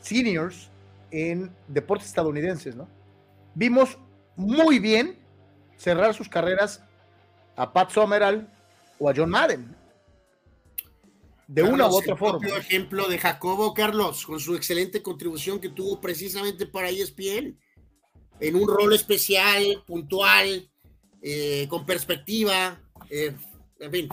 seniors 0.00 0.68
en 1.10 1.50
deportes 1.68 2.08
estadounidenses, 2.08 2.74
¿no? 2.74 2.88
Vimos 3.54 3.98
muy 4.36 4.78
bien 4.78 5.16
cerrar 5.76 6.14
sus 6.14 6.28
carreras 6.28 6.82
a 7.56 7.72
Pat 7.72 7.90
Someral 7.90 8.50
o 8.98 9.08
a 9.08 9.14
John 9.16 9.30
Madden. 9.30 9.74
De 11.46 11.62
una 11.62 11.86
u 11.86 11.94
otra 11.94 12.16
forma. 12.16 12.38
Un 12.38 12.58
ejemplo 12.58 13.08
de 13.08 13.18
Jacobo 13.18 13.72
Carlos, 13.72 14.26
con 14.26 14.40
su 14.40 14.56
excelente 14.56 15.00
contribución 15.00 15.60
que 15.60 15.68
tuvo 15.68 16.00
precisamente 16.00 16.66
para 16.66 16.90
ESPN, 16.90 17.56
en 18.40 18.56
un 18.56 18.66
rol 18.66 18.92
especial, 18.92 19.84
puntual, 19.86 20.68
eh, 21.22 21.66
con 21.68 21.86
perspectiva. 21.86 22.80
Eh, 23.10 23.34
en 23.80 23.90
fin. 23.90 24.08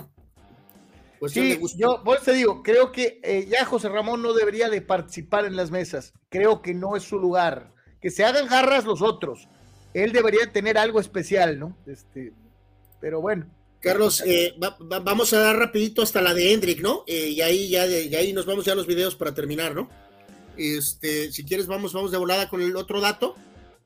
Sí, 1.30 1.60
yo 1.78 2.02
por 2.04 2.18
eso 2.18 2.26
te 2.26 2.34
digo, 2.34 2.64
creo 2.64 2.92
que 2.92 3.20
eh, 3.24 3.48
ya 3.50 3.66
José 3.66 3.90
Ramón 3.90 4.22
no 4.22 4.34
debería 4.34 4.70
de 4.70 4.82
participar 4.82 5.46
en 5.46 5.56
las 5.56 5.72
mesas. 5.72 6.14
Creo 6.30 6.62
que 6.62 6.74
no 6.74 6.96
es 6.96 7.04
su 7.04 7.18
lugar. 7.18 7.74
Que 8.02 8.12
se 8.12 8.26
hagan 8.26 8.48
garras 8.48 8.84
los 8.84 9.02
otros. 9.02 9.48
Él 9.94 10.12
debería 10.12 10.52
tener 10.52 10.78
algo 10.78 11.00
especial, 11.00 11.58
¿no? 11.60 11.78
Este, 11.86 12.34
pero 13.00 13.22
bueno. 13.22 13.46
Carlos, 13.80 14.22
eh, 14.26 14.56
vamos 14.80 15.34
a 15.34 15.40
dar 15.40 15.58
rapidito 15.58 16.02
hasta 16.02 16.22
la 16.22 16.34
de 16.34 16.54
Hendrik, 16.54 16.82
¿no? 16.82 17.04
Eh, 17.06 17.30
y 17.30 17.42
ahí 17.42 17.70
ya 17.70 17.86
de, 17.88 18.16
ahí 18.18 18.34
nos 18.34 18.46
vamos 18.46 18.66
ya 18.66 18.74
a 18.74 18.76
los 18.76 18.88
videos 18.88 19.16
para 19.16 19.34
terminar, 19.34 19.76
¿no? 19.76 19.90
Este, 20.58 21.32
si 21.32 21.44
quieres, 21.46 21.68
vamos, 21.68 21.94
vamos 21.94 22.12
de 22.12 22.18
volada 22.18 22.50
con 22.50 22.62
el 22.62 22.76
otro 22.76 23.02
dato, 23.02 23.36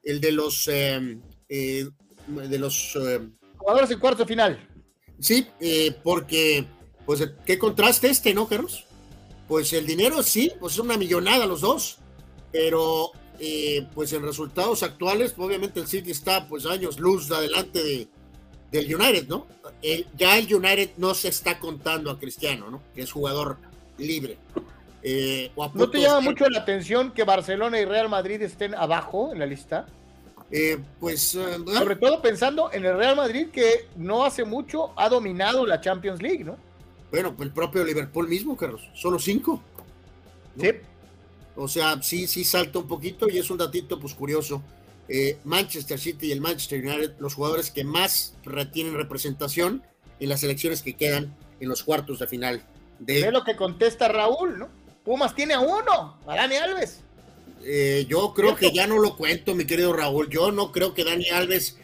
el 0.03 0.21
de 0.21 0.31
los 0.31 0.65
de 0.65 1.91
los 2.59 2.97
jugadores 3.57 3.91
en 3.91 3.99
cuarto 3.99 4.25
final. 4.25 4.76
Sí, 5.19 5.47
eh, 5.59 5.95
porque, 6.03 6.65
pues, 7.05 7.27
qué 7.45 7.57
contraste 7.57 8.09
este, 8.09 8.33
¿no, 8.33 8.47
Carlos? 8.47 8.85
Pues 9.47 9.71
el 9.73 9.85
dinero 9.85 10.21
sí, 10.23 10.51
pues 10.59 10.73
es 10.73 10.79
una 10.79 10.97
millonada 10.97 11.45
los 11.45 11.61
dos, 11.61 11.99
pero 12.51 13.11
eh, 13.39 13.87
pues 13.93 14.11
en 14.13 14.23
resultados 14.23 14.83
actuales, 14.83 15.33
obviamente 15.37 15.79
el 15.79 15.87
City 15.87 16.11
está 16.11 16.47
pues 16.47 16.65
años 16.65 16.99
luz 16.99 17.31
adelante 17.31 17.81
de, 17.81 18.07
del 18.71 18.93
United, 18.93 19.27
¿no? 19.27 19.47
ya 20.17 20.37
el 20.37 20.53
United 20.53 20.91
no 20.97 21.13
se 21.13 21.29
está 21.29 21.59
contando 21.59 22.09
a 22.09 22.19
Cristiano, 22.19 22.69
¿no? 22.69 22.81
Que 22.93 23.03
es 23.03 23.11
jugador 23.11 23.57
libre. 23.97 24.37
Eh, 25.03 25.51
¿No 25.73 25.89
te 25.89 26.01
llama 26.01 26.21
mucho 26.21 26.49
la 26.49 26.59
atención 26.59 27.11
que 27.11 27.23
Barcelona 27.23 27.79
y 27.79 27.85
Real 27.85 28.09
Madrid 28.09 28.41
estén 28.41 28.73
abajo 28.75 29.31
en 29.31 29.39
la 29.39 29.45
lista? 29.45 29.85
Eh, 30.51 30.77
pues. 30.99 31.35
Eh, 31.35 31.57
Sobre 31.73 31.95
todo 31.95 32.21
pensando 32.21 32.71
en 32.71 32.85
el 32.85 32.97
Real 32.97 33.15
Madrid 33.15 33.47
que 33.51 33.87
no 33.95 34.23
hace 34.23 34.43
mucho 34.45 34.93
ha 34.95 35.09
dominado 35.09 35.65
la 35.65 35.81
Champions 35.81 36.21
League, 36.21 36.43
¿no? 36.43 36.57
Bueno, 37.11 37.35
pues 37.35 37.47
el 37.47 37.53
propio 37.53 37.83
Liverpool 37.83 38.27
mismo, 38.27 38.55
Carlos. 38.55 38.89
Solo 38.93 39.19
cinco. 39.19 39.61
Sí. 40.59 40.71
O 41.55 41.67
sea, 41.67 42.01
sí, 42.01 42.27
sí 42.27 42.43
salta 42.43 42.79
un 42.79 42.87
poquito 42.87 43.27
y 43.29 43.37
es 43.37 43.49
un 43.49 43.57
datito, 43.57 43.99
pues 43.99 44.13
curioso. 44.13 44.61
Eh, 45.09 45.37
Manchester 45.45 45.97
City 45.97 46.27
y 46.27 46.31
el 46.31 46.41
Manchester 46.41 46.85
United, 46.85 47.15
los 47.19 47.33
jugadores 47.33 47.71
que 47.71 47.83
más 47.83 48.35
retienen 48.43 48.95
representación 48.95 49.81
en 50.19 50.29
las 50.29 50.43
elecciones 50.43 50.81
que 50.81 50.95
quedan 50.95 51.35
en 51.59 51.69
los 51.69 51.83
cuartos 51.83 52.19
de 52.19 52.27
final. 52.27 52.61
De... 52.99 53.21
Ve 53.21 53.31
lo 53.31 53.43
que 53.43 53.55
contesta 53.55 54.07
Raúl, 54.07 54.59
¿no? 54.59 54.69
Pumas 55.03 55.33
tiene 55.33 55.53
a 55.53 55.61
uno, 55.61 56.19
a 56.27 56.35
Dani 56.35 56.57
Alves. 56.57 57.03
Eh, 57.69 58.05
yo 58.07 58.33
creo 58.33 58.55
que 58.55 58.71
ya 58.71 58.87
no 58.87 58.97
lo 58.97 59.17
cuento, 59.17 59.53
mi 59.53 59.65
querido 59.65 59.91
Raúl. 59.91 60.29
Yo 60.29 60.53
no 60.53 60.71
creo 60.71 60.93
que 60.93 61.03
Dani 61.03 61.27
Alves 61.31 61.77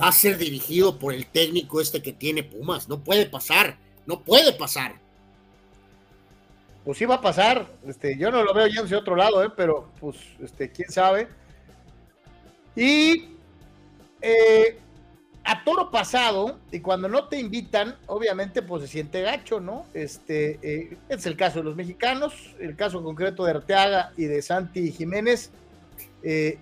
va 0.00 0.08
a 0.08 0.12
ser 0.12 0.38
dirigido 0.38 1.00
por 1.00 1.12
el 1.12 1.26
técnico 1.26 1.80
este 1.80 2.00
que 2.00 2.12
tiene 2.12 2.44
Pumas. 2.44 2.88
No 2.88 3.02
puede 3.02 3.26
pasar, 3.26 3.76
no 4.06 4.22
puede 4.22 4.52
pasar. 4.52 4.94
Pues 6.84 6.98
sí 6.98 7.06
va 7.06 7.16
a 7.16 7.20
pasar. 7.20 7.66
Este, 7.88 8.16
yo 8.16 8.30
no 8.30 8.44
lo 8.44 8.54
veo 8.54 8.68
yendo 8.68 8.84
hacia 8.84 8.98
otro 8.98 9.16
lado, 9.16 9.42
¿eh? 9.42 9.50
pero 9.56 9.90
pues, 9.98 10.16
este, 10.40 10.70
quién 10.70 10.92
sabe. 10.92 11.26
Y 12.76 13.30
eh, 14.22 14.78
a 15.48 15.62
toro 15.62 15.92
pasado, 15.92 16.58
y 16.72 16.80
cuando 16.80 17.08
no 17.08 17.28
te 17.28 17.38
invitan, 17.38 17.94
obviamente, 18.06 18.62
pues 18.62 18.82
se 18.82 18.88
siente 18.88 19.22
gacho, 19.22 19.60
¿no? 19.60 19.86
Este 19.94 20.58
eh, 20.60 20.98
es 21.08 21.24
el 21.24 21.36
caso 21.36 21.60
de 21.60 21.66
los 21.66 21.76
mexicanos, 21.76 22.34
el 22.58 22.74
caso 22.74 23.00
concreto 23.00 23.44
de 23.44 23.52
Arteaga 23.52 24.12
y 24.16 24.24
de 24.24 24.42
Santi 24.42 24.90
Jiménez. 24.90 25.52
Eh, 26.24 26.58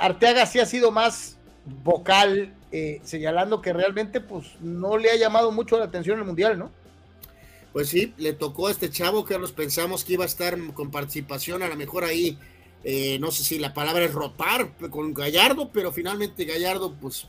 Arteaga 0.00 0.46
sí 0.46 0.60
ha 0.60 0.64
sido 0.64 0.90
más 0.90 1.36
vocal, 1.84 2.54
eh, 2.72 3.02
señalando 3.04 3.60
que 3.60 3.74
realmente, 3.74 4.22
pues, 4.22 4.46
no 4.62 4.96
le 4.96 5.10
ha 5.10 5.16
llamado 5.16 5.52
mucho 5.52 5.78
la 5.78 5.84
atención 5.84 6.18
el 6.18 6.24
mundial, 6.24 6.58
¿no? 6.58 6.70
Pues 7.74 7.90
sí, 7.90 8.14
le 8.16 8.32
tocó 8.32 8.68
a 8.68 8.70
este 8.70 8.88
chavo, 8.88 9.26
Carlos, 9.26 9.52
pensamos 9.52 10.04
que 10.04 10.14
iba 10.14 10.24
a 10.24 10.26
estar 10.26 10.56
con 10.72 10.90
participación, 10.90 11.62
a 11.62 11.68
lo 11.68 11.76
mejor 11.76 12.04
ahí, 12.04 12.38
no 13.20 13.30
sé 13.30 13.44
si 13.44 13.58
la 13.58 13.74
palabra 13.74 14.04
es 14.04 14.12
rotar 14.12 14.70
con 14.90 15.12
Gallardo, 15.14 15.70
pero 15.70 15.92
finalmente 15.92 16.44
Gallardo, 16.44 16.94
pues 17.00 17.26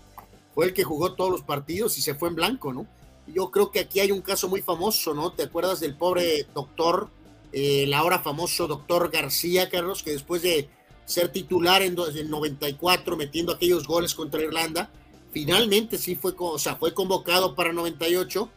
fue 0.54 0.66
el 0.66 0.74
que 0.74 0.84
jugó 0.84 1.14
todos 1.14 1.32
los 1.32 1.42
partidos 1.42 1.98
y 1.98 2.02
se 2.02 2.16
fue 2.16 2.30
en 2.30 2.36
blanco, 2.36 2.74
¿no? 2.74 2.88
Yo 3.28 3.52
creo 3.52 3.72
que 3.72 3.80
aquí 3.80 4.00
hay 4.00 4.12
un 4.12 4.22
caso 4.22 4.48
muy 4.50 4.62
famoso, 4.62 5.14
¿no? 5.14 5.32
¿Te 5.32 5.44
acuerdas 5.44 5.80
del 5.80 5.96
pobre 5.96 6.46
doctor, 6.54 7.10
eh, 7.52 7.84
el 7.84 7.94
ahora 7.94 8.20
famoso 8.20 8.68
doctor 8.68 9.10
García, 9.12 9.70
Carlos, 9.70 10.04
que 10.04 10.12
después 10.12 10.42
de 10.42 10.70
ser 11.06 11.30
titular 11.30 11.82
en, 11.82 11.98
el 11.98 12.30
94, 12.30 13.18
metiendo 13.18 13.54
aquellos 13.54 13.88
goles 13.88 14.14
contra 14.14 14.42
Irlanda, 14.42 14.90
finalmente 15.32 15.98
sí 15.98 16.16
fue, 16.16 16.34
o 16.38 16.60
sea, 16.60 16.76
fue 16.76 16.94
convocado 16.94 17.56
para 17.56 17.74
98 17.74 18.50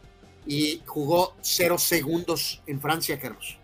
y 0.45 0.81
jugó 0.85 1.35
cero 1.41 1.77
segundos 1.77 2.61
en 2.67 2.79
Francia, 2.79 3.19
Carlos. 3.19 3.57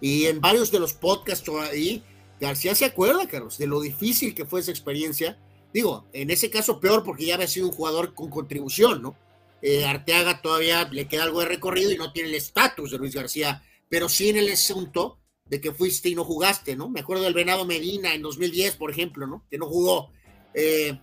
Y 0.00 0.26
en 0.26 0.40
varios 0.40 0.70
de 0.70 0.78
los 0.78 0.94
podcasts 0.94 1.48
ahí, 1.70 2.02
García 2.40 2.74
se 2.74 2.84
acuerda, 2.84 3.26
Carlos, 3.26 3.58
de 3.58 3.66
lo 3.66 3.80
difícil 3.80 4.34
que 4.34 4.44
fue 4.44 4.60
esa 4.60 4.70
experiencia. 4.70 5.38
Digo, 5.72 6.06
en 6.12 6.30
ese 6.30 6.50
caso 6.50 6.80
peor 6.80 7.04
porque 7.04 7.26
ya 7.26 7.34
había 7.34 7.46
sido 7.46 7.66
un 7.66 7.72
jugador 7.72 8.14
con 8.14 8.30
contribución, 8.30 9.02
¿no? 9.02 9.16
Eh, 9.60 9.84
Arteaga 9.84 10.40
todavía 10.40 10.88
le 10.90 11.08
queda 11.08 11.24
algo 11.24 11.40
de 11.40 11.46
recorrido 11.46 11.90
y 11.90 11.96
no 11.96 12.12
tiene 12.12 12.28
el 12.28 12.34
estatus 12.36 12.90
de 12.90 12.98
Luis 12.98 13.14
García, 13.14 13.62
pero 13.88 14.08
sí 14.08 14.28
en 14.28 14.36
el 14.36 14.50
asunto 14.50 15.18
de 15.46 15.60
que 15.60 15.72
fuiste 15.72 16.08
y 16.08 16.14
no 16.14 16.24
jugaste, 16.24 16.76
¿no? 16.76 16.88
Me 16.88 17.00
acuerdo 17.00 17.24
del 17.24 17.34
Venado 17.34 17.64
Medina 17.64 18.14
en 18.14 18.22
2010, 18.22 18.76
por 18.76 18.90
ejemplo, 18.90 19.26
¿no? 19.26 19.44
Que 19.50 19.58
no 19.58 19.66
jugó. 19.66 20.10
Eh, 20.54 20.98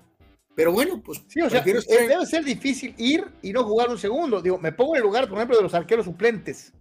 pero 0.56 0.72
bueno, 0.72 1.02
pues 1.04 1.22
sí, 1.28 1.42
o 1.42 1.50
sea, 1.50 1.62
debe 1.62 2.26
ser 2.26 2.44
difícil 2.44 2.96
ir 2.98 3.26
y 3.42 3.52
no 3.52 3.64
jugar 3.66 3.90
un 3.90 3.98
segundo. 3.98 4.42
Digo, 4.42 4.58
me 4.58 4.72
pongo 4.72 4.96
en 4.96 5.02
el 5.02 5.04
lugar, 5.04 5.28
por 5.28 5.38
ejemplo, 5.38 5.58
de 5.58 5.64
los 5.64 5.74
arqueros 5.74 6.06
suplentes. 6.06 6.72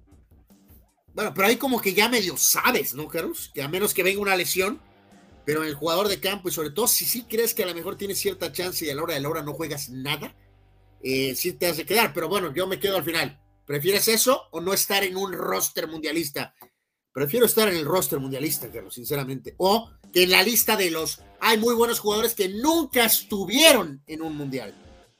Bueno, 1.12 1.32
pero 1.34 1.48
ahí 1.48 1.56
como 1.56 1.80
que 1.80 1.92
ya 1.92 2.08
medio 2.08 2.36
sabes, 2.36 2.94
¿no, 2.94 3.08
Carlos? 3.08 3.50
Que 3.52 3.62
a 3.62 3.68
menos 3.68 3.92
que 3.92 4.02
venga 4.02 4.20
una 4.20 4.36
lesión, 4.36 4.80
pero 5.44 5.64
el 5.64 5.74
jugador 5.74 6.08
de 6.08 6.20
campo 6.20 6.48
y 6.48 6.52
sobre 6.52 6.70
todo 6.70 6.88
si 6.88 7.04
sí 7.04 7.24
crees 7.28 7.54
que 7.54 7.64
a 7.64 7.66
lo 7.66 7.74
mejor 7.74 7.96
tienes 7.96 8.18
cierta 8.18 8.52
chance 8.52 8.84
y 8.84 8.90
a 8.90 8.94
la 8.94 9.02
hora 9.02 9.14
de 9.14 9.20
la 9.20 9.28
hora 9.28 9.42
no 9.42 9.52
juegas 9.52 9.90
nada, 9.90 10.34
eh, 11.02 11.34
sí 11.34 11.52
te 11.52 11.66
hace 11.66 11.84
quedar. 11.84 12.12
Pero 12.14 12.28
bueno, 12.28 12.52
yo 12.54 12.66
me 12.66 12.80
quedo 12.80 12.96
al 12.96 13.04
final. 13.04 13.40
¿Prefieres 13.66 14.08
eso 14.08 14.42
o 14.50 14.60
no 14.60 14.72
estar 14.72 15.04
en 15.04 15.16
un 15.16 15.32
roster 15.32 15.88
mundialista? 15.88 16.54
Prefiero 17.12 17.46
estar 17.46 17.68
en 17.68 17.76
el 17.76 17.84
roster 17.84 18.18
mundialista, 18.18 18.70
Carlos, 18.70 18.94
sinceramente. 18.94 19.54
O 19.58 19.90
que 20.12 20.24
en 20.24 20.30
la 20.30 20.42
lista 20.42 20.76
de 20.76 20.90
los... 20.90 21.20
Hay 21.40 21.58
muy 21.58 21.74
buenos 21.74 22.00
jugadores 22.00 22.34
que 22.34 22.48
nunca 22.48 23.04
estuvieron 23.04 24.02
en 24.06 24.22
un 24.22 24.36
mundial. 24.36 24.74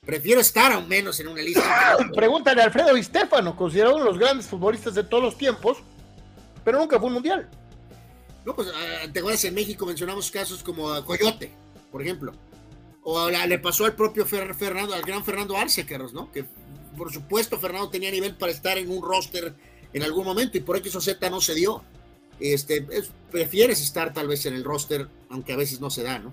Prefiero 0.05 0.40
estar 0.40 0.72
aún 0.72 0.88
menos 0.88 1.20
en 1.20 1.28
una 1.28 1.42
lista. 1.42 1.96
Pregúntale 2.14 2.62
a 2.62 2.64
Alfredo 2.64 2.94
Di 2.94 3.02
Stefano, 3.02 3.56
considerado 3.56 3.96
uno 3.96 4.05
de 4.05 4.10
los 4.10 4.18
grandes 4.18 4.46
futbolistas 4.46 4.94
de 4.94 5.05
todos 5.05 5.22
los 5.22 5.38
tiempos, 5.38 5.78
pero 6.64 6.78
nunca 6.78 6.98
fue 6.98 7.09
un 7.09 7.14
mundial. 7.14 7.51
No, 8.44 8.54
pues 8.54 8.68
te 9.12 9.18
acuerdas, 9.18 9.44
en 9.44 9.54
México 9.54 9.86
mencionamos 9.86 10.30
casos 10.30 10.62
como 10.62 11.02
Coyote, 11.04 11.50
por 11.90 12.02
ejemplo. 12.02 12.32
O 13.02 13.28
le 13.28 13.58
pasó 13.58 13.84
al 13.84 13.94
propio 13.94 14.24
Fernando, 14.26 14.94
al 14.94 15.02
gran 15.02 15.24
Fernando 15.24 15.56
Arce, 15.56 15.84
Carlos, 15.84 16.12
¿no? 16.12 16.32
Que 16.32 16.44
por 16.96 17.12
supuesto 17.12 17.58
Fernando 17.58 17.90
tenía 17.90 18.10
nivel 18.10 18.34
para 18.36 18.52
estar 18.52 18.78
en 18.78 18.90
un 18.90 19.02
roster 19.02 19.54
en 19.92 20.02
algún 20.02 20.24
momento 20.24 20.56
y 20.58 20.60
por 20.60 20.76
X 20.76 20.94
o 20.96 21.00
Z 21.00 21.30
no 21.30 21.40
se 21.40 21.54
dio. 21.54 21.82
Este, 22.40 22.86
prefieres 23.30 23.80
estar 23.80 24.12
tal 24.12 24.26
vez 24.26 24.44
en 24.46 24.54
el 24.54 24.64
roster, 24.64 25.08
aunque 25.28 25.52
a 25.52 25.56
veces 25.56 25.80
no 25.80 25.90
se 25.90 26.02
da, 26.02 26.18
¿no? 26.18 26.32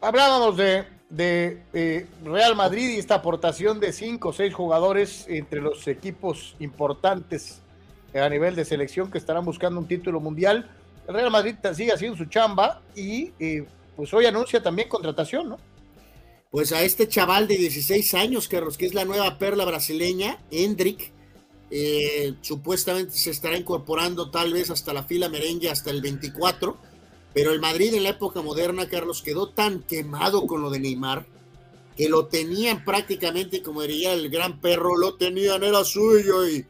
Hablábamos 0.00 0.56
de, 0.56 0.84
de 1.10 1.62
eh, 1.72 2.06
Real 2.24 2.56
Madrid 2.56 2.90
y 2.90 2.98
esta 2.98 3.16
aportación 3.16 3.80
de 3.80 3.92
cinco 3.92 4.30
o 4.30 4.32
seis 4.32 4.54
jugadores 4.54 5.26
entre 5.28 5.60
los 5.60 5.86
equipos 5.88 6.56
importantes 6.58 7.62
a 8.14 8.28
nivel 8.28 8.54
de 8.54 8.64
selección 8.64 9.10
que 9.10 9.18
estarán 9.18 9.44
buscando 9.44 9.80
un 9.80 9.86
título 9.86 10.20
mundial. 10.20 10.70
El 11.06 11.14
Real 11.14 11.30
Madrid 11.30 11.56
sigue 11.74 11.92
haciendo 11.92 12.16
su 12.16 12.26
chamba 12.26 12.80
y 12.94 13.32
eh, 13.38 13.66
pues 13.96 14.12
hoy 14.14 14.26
anuncia 14.26 14.62
también 14.62 14.88
contratación, 14.88 15.48
¿no? 15.50 15.58
Pues 16.50 16.72
a 16.72 16.82
este 16.82 17.08
chaval 17.08 17.48
de 17.48 17.56
16 17.56 18.14
años, 18.14 18.46
Carlos, 18.46 18.76
que 18.76 18.86
es 18.86 18.94
la 18.94 19.04
nueva 19.04 19.38
perla 19.38 19.64
brasileña, 19.64 20.38
Hendrik, 20.50 21.12
eh, 21.70 22.34
supuestamente 22.42 23.12
se 23.12 23.30
estará 23.30 23.56
incorporando 23.56 24.30
tal 24.30 24.52
vez 24.52 24.70
hasta 24.70 24.92
la 24.92 25.02
fila 25.02 25.30
merengue 25.30 25.70
hasta 25.70 25.90
el 25.90 26.02
24, 26.02 26.76
pero 27.32 27.52
el 27.52 27.60
Madrid 27.60 27.94
en 27.94 28.02
la 28.02 28.10
época 28.10 28.42
moderna, 28.42 28.86
Carlos, 28.86 29.22
quedó 29.22 29.48
tan 29.48 29.82
quemado 29.82 30.46
con 30.46 30.60
lo 30.60 30.70
de 30.70 30.80
Neymar 30.80 31.26
que 31.96 32.08
lo 32.08 32.26
tenían 32.26 32.84
prácticamente, 32.84 33.62
como 33.62 33.82
diría 33.82 34.12
el 34.12 34.30
gran 34.30 34.60
perro, 34.60 34.96
lo 34.96 35.14
tenían, 35.14 35.62
era 35.62 35.84
suyo 35.84 36.48
y 36.48 36.66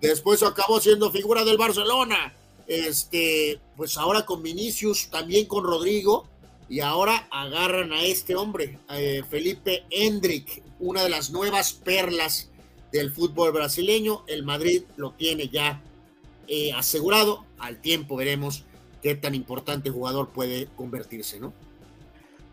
después 0.00 0.42
acabó 0.42 0.80
siendo 0.80 1.10
figura 1.10 1.44
del 1.44 1.58
Barcelona. 1.58 2.34
Este, 2.70 3.58
pues 3.76 3.98
ahora 3.98 4.24
con 4.24 4.44
Vinicius, 4.44 5.08
también 5.10 5.46
con 5.46 5.64
Rodrigo, 5.64 6.28
y 6.68 6.78
ahora 6.78 7.26
agarran 7.32 7.92
a 7.92 8.04
este 8.04 8.36
hombre, 8.36 8.78
eh, 8.90 9.24
Felipe 9.28 9.82
Hendrik, 9.90 10.62
una 10.78 11.02
de 11.02 11.10
las 11.10 11.32
nuevas 11.32 11.72
perlas 11.72 12.48
del 12.92 13.10
fútbol 13.10 13.50
brasileño. 13.50 14.22
El 14.28 14.44
Madrid 14.44 14.84
lo 14.96 15.10
tiene 15.14 15.48
ya 15.48 15.82
eh, 16.46 16.72
asegurado. 16.72 17.44
Al 17.58 17.80
tiempo 17.80 18.14
veremos 18.14 18.64
qué 19.02 19.16
tan 19.16 19.34
importante 19.34 19.90
jugador 19.90 20.28
puede 20.28 20.68
convertirse, 20.76 21.40
¿no? 21.40 21.52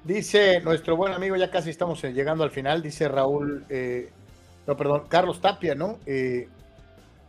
Dice 0.04 0.62
nuestro 0.62 0.98
buen 0.98 1.14
amigo, 1.14 1.36
ya 1.36 1.52
casi 1.52 1.70
estamos 1.70 2.04
eh, 2.04 2.12
llegando 2.12 2.44
al 2.44 2.50
final, 2.50 2.82
dice 2.82 3.08
Raúl, 3.08 3.68
no, 4.66 4.76
perdón, 4.76 5.04
Carlos 5.10 5.42
Tapia, 5.42 5.76
¿no? 5.76 6.00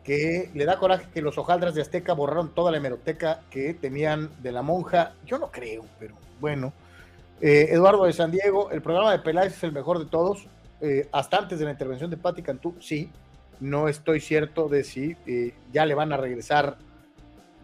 Que 0.08 0.48
le 0.54 0.64
da 0.64 0.78
coraje 0.78 1.06
que 1.12 1.20
los 1.20 1.36
hojaldras 1.36 1.74
de 1.74 1.82
Azteca 1.82 2.14
borraron 2.14 2.54
toda 2.54 2.70
la 2.70 2.78
hemeroteca 2.78 3.42
que 3.50 3.74
tenían 3.74 4.30
de 4.42 4.52
la 4.52 4.62
monja. 4.62 5.12
Yo 5.26 5.36
no 5.38 5.50
creo, 5.50 5.84
pero 6.00 6.14
bueno. 6.40 6.72
Eduardo 7.40 8.06
de 8.06 8.14
San 8.14 8.30
Diego, 8.30 8.70
el 8.70 8.80
programa 8.80 9.12
de 9.12 9.18
Peláez 9.18 9.52
es 9.52 9.62
el 9.64 9.72
mejor 9.72 9.98
de 9.98 10.06
todos. 10.06 10.46
Eh, 10.80 11.08
hasta 11.12 11.36
antes 11.36 11.58
de 11.58 11.66
la 11.66 11.72
intervención 11.72 12.08
de 12.08 12.16
Patti 12.16 12.42
Cantú, 12.42 12.74
sí, 12.80 13.10
no 13.60 13.86
estoy 13.86 14.20
cierto 14.20 14.68
de 14.68 14.82
si 14.82 15.14
eh, 15.26 15.52
ya 15.72 15.84
le 15.84 15.94
van 15.94 16.10
a 16.12 16.16
regresar 16.16 16.78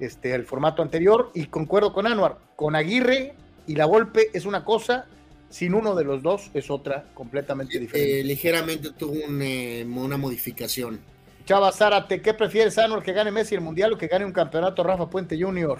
este, 0.00 0.34
el 0.34 0.44
formato 0.44 0.82
anterior 0.82 1.30
y 1.34 1.46
concuerdo 1.46 1.94
con 1.94 2.06
Anuar, 2.06 2.36
con 2.56 2.76
Aguirre 2.76 3.34
y 3.66 3.76
la 3.76 3.86
golpe 3.86 4.28
es 4.34 4.44
una 4.44 4.66
cosa, 4.66 5.06
sin 5.48 5.72
uno 5.72 5.94
de 5.94 6.04
los 6.04 6.22
dos 6.22 6.50
es 6.52 6.70
otra 6.70 7.06
completamente 7.14 7.78
diferente. 7.78 8.20
Eh, 8.20 8.24
ligeramente 8.24 8.90
tuvo 8.90 9.14
una 9.24 10.16
modificación. 10.18 11.00
Chava 11.44 11.72
Zárate, 11.72 12.22
¿qué 12.22 12.32
prefieres, 12.32 12.78
Anuar, 12.78 13.02
que 13.02 13.12
gane 13.12 13.30
Messi 13.30 13.54
el 13.54 13.60
Mundial 13.60 13.92
o 13.92 13.98
que 13.98 14.06
gane 14.06 14.24
un 14.24 14.32
campeonato 14.32 14.82
Rafa 14.82 15.10
Puente 15.10 15.38
Jr.? 15.38 15.78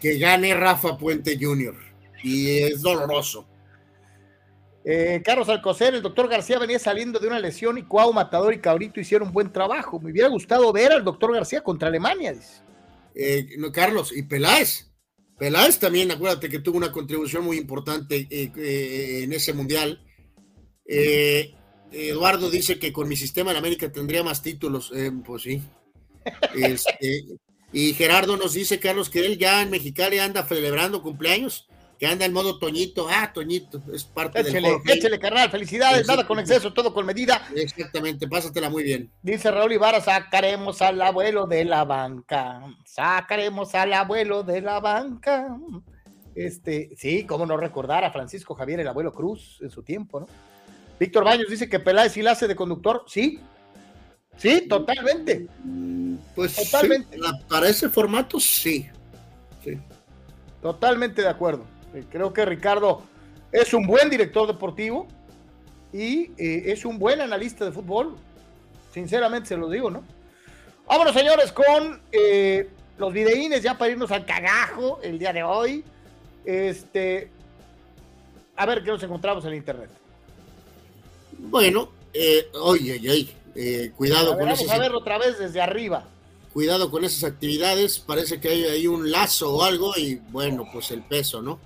Que 0.00 0.18
gane 0.18 0.54
Rafa 0.54 0.98
Puente 0.98 1.38
Jr. 1.40 1.74
Y 2.22 2.58
es 2.58 2.82
doloroso. 2.82 3.46
Eh, 4.84 5.22
Carlos 5.24 5.48
Alcocer, 5.48 5.94
el 5.94 6.02
doctor 6.02 6.28
García 6.28 6.58
venía 6.58 6.78
saliendo 6.78 7.18
de 7.18 7.26
una 7.26 7.40
lesión 7.40 7.78
y 7.78 7.82
Cuau, 7.82 8.12
Matador 8.12 8.54
y 8.54 8.60
Cabrito 8.60 9.00
hicieron 9.00 9.28
un 9.28 9.34
buen 9.34 9.50
trabajo. 9.52 9.98
Me 9.98 10.12
hubiera 10.12 10.28
gustado 10.28 10.70
ver 10.72 10.92
al 10.92 11.02
doctor 11.02 11.32
García 11.34 11.62
contra 11.62 11.88
Alemania, 11.88 12.34
dice. 12.34 12.62
Eh, 13.14 13.48
no, 13.58 13.72
Carlos, 13.72 14.12
y 14.14 14.22
Peláez. 14.22 14.92
Peláez 15.38 15.78
también, 15.78 16.10
acuérdate 16.10 16.48
que 16.50 16.60
tuvo 16.60 16.76
una 16.76 16.92
contribución 16.92 17.42
muy 17.42 17.56
importante 17.56 18.28
eh, 18.30 19.22
en 19.24 19.32
ese 19.32 19.54
mundial. 19.54 20.02
Eduardo 21.92 22.50
dice 22.50 22.78
que 22.78 22.92
con 22.92 23.08
mi 23.08 23.16
sistema 23.16 23.50
en 23.50 23.56
América 23.56 23.90
tendría 23.90 24.22
más 24.22 24.42
títulos. 24.42 24.92
pues 25.24 25.42
sí. 25.42 25.62
Este, 26.54 27.24
y 27.72 27.94
Gerardo 27.94 28.36
nos 28.36 28.54
dice, 28.54 28.80
Carlos, 28.80 29.10
que 29.10 29.24
él 29.24 29.38
ya 29.38 29.62
en 29.62 29.70
Mexicali 29.70 30.18
anda 30.18 30.46
celebrando 30.46 31.02
cumpleaños 31.02 31.68
que 31.98 32.06
anda 32.06 32.24
en 32.24 32.32
modo 32.32 32.58
Toñito. 32.58 33.06
Ah, 33.10 33.30
Toñito, 33.32 33.82
es 33.92 34.04
parte 34.04 34.40
échele, 34.40 34.68
del 34.84 34.96
Échele, 34.96 35.18
carnal, 35.18 35.50
felicidades, 35.50 36.06
nada 36.06 36.26
con 36.26 36.38
exceso, 36.38 36.72
todo 36.72 36.92
con 36.92 37.06
medida. 37.06 37.46
Exactamente, 37.54 38.28
pásatela 38.28 38.68
muy 38.68 38.82
bien. 38.82 39.10
Dice 39.22 39.50
Raúl 39.50 39.72
Ibarra, 39.72 40.00
sacaremos 40.00 40.82
al 40.82 41.00
abuelo 41.00 41.46
de 41.46 41.64
la 41.64 41.84
banca, 41.84 42.62
sacaremos 42.84 43.74
al 43.74 43.92
abuelo 43.92 44.42
de 44.42 44.60
la 44.60 44.80
banca. 44.80 45.56
Este, 46.34 46.90
sí, 46.96 47.24
cómo 47.24 47.46
no 47.46 47.56
recordar 47.56 48.04
a 48.04 48.10
Francisco 48.10 48.54
Javier, 48.54 48.80
el 48.80 48.88
abuelo 48.88 49.12
Cruz, 49.12 49.58
en 49.62 49.70
su 49.70 49.82
tiempo, 49.82 50.20
¿no? 50.20 50.26
Víctor 50.98 51.24
Baños 51.24 51.48
dice 51.48 51.68
que 51.68 51.78
Peláez 51.78 52.12
sí 52.12 52.22
la 52.22 52.32
hace 52.32 52.48
de 52.48 52.56
conductor, 52.56 53.04
sí, 53.06 53.40
sí, 54.36 54.66
totalmente. 54.68 55.46
Pues 56.34 56.54
totalmente. 56.54 57.18
para 57.48 57.68
ese 57.68 57.88
formato, 57.88 58.40
sí. 58.40 58.88
Sí. 59.64 59.78
Totalmente 60.62 61.22
de 61.22 61.28
acuerdo. 61.28 61.64
Eh, 61.94 62.04
creo 62.10 62.32
que 62.32 62.44
Ricardo 62.44 63.02
es 63.52 63.72
un 63.74 63.86
buen 63.86 64.10
director 64.10 64.46
deportivo 64.46 65.06
y 65.92 66.30
eh, 66.38 66.64
es 66.66 66.84
un 66.84 66.98
buen 66.98 67.20
analista 67.20 67.64
de 67.64 67.72
fútbol. 67.72 68.16
Sinceramente 68.92 69.48
se 69.48 69.56
lo 69.56 69.68
digo, 69.68 69.90
¿no? 69.90 70.02
Vámonos, 70.86 71.14
señores, 71.14 71.52
con 71.52 72.00
eh, 72.12 72.68
los 72.98 73.12
videínes 73.12 73.62
ya 73.62 73.76
para 73.76 73.92
irnos 73.92 74.10
al 74.10 74.24
cagajo 74.24 75.00
el 75.02 75.18
día 75.18 75.32
de 75.32 75.42
hoy. 75.42 75.84
Este, 76.44 77.30
a 78.56 78.66
ver 78.66 78.82
qué 78.82 78.90
nos 78.90 79.02
encontramos 79.02 79.44
en 79.44 79.54
internet. 79.54 79.90
Bueno, 81.38 81.90
oye, 82.60 83.00
oye, 83.00 83.92
cuidado 83.96 84.36
con 84.36 84.48
eso. 84.48 84.64
Vamos 84.64 84.78
a 84.78 84.78
verlo 84.78 84.98
otra 84.98 85.18
vez 85.18 85.38
desde 85.38 85.60
arriba 85.60 86.06
cuidado 86.56 86.90
con 86.90 87.04
esas 87.04 87.24
actividades, 87.24 87.98
parece 87.98 88.40
que 88.40 88.48
hay 88.48 88.64
ahí 88.64 88.86
un 88.86 89.10
lazo 89.10 89.56
o 89.56 89.62
algo 89.62 89.92
y 89.94 90.14
bueno, 90.30 90.66
pues 90.72 90.90
el 90.90 91.02
peso, 91.02 91.42
¿no? 91.42 91.58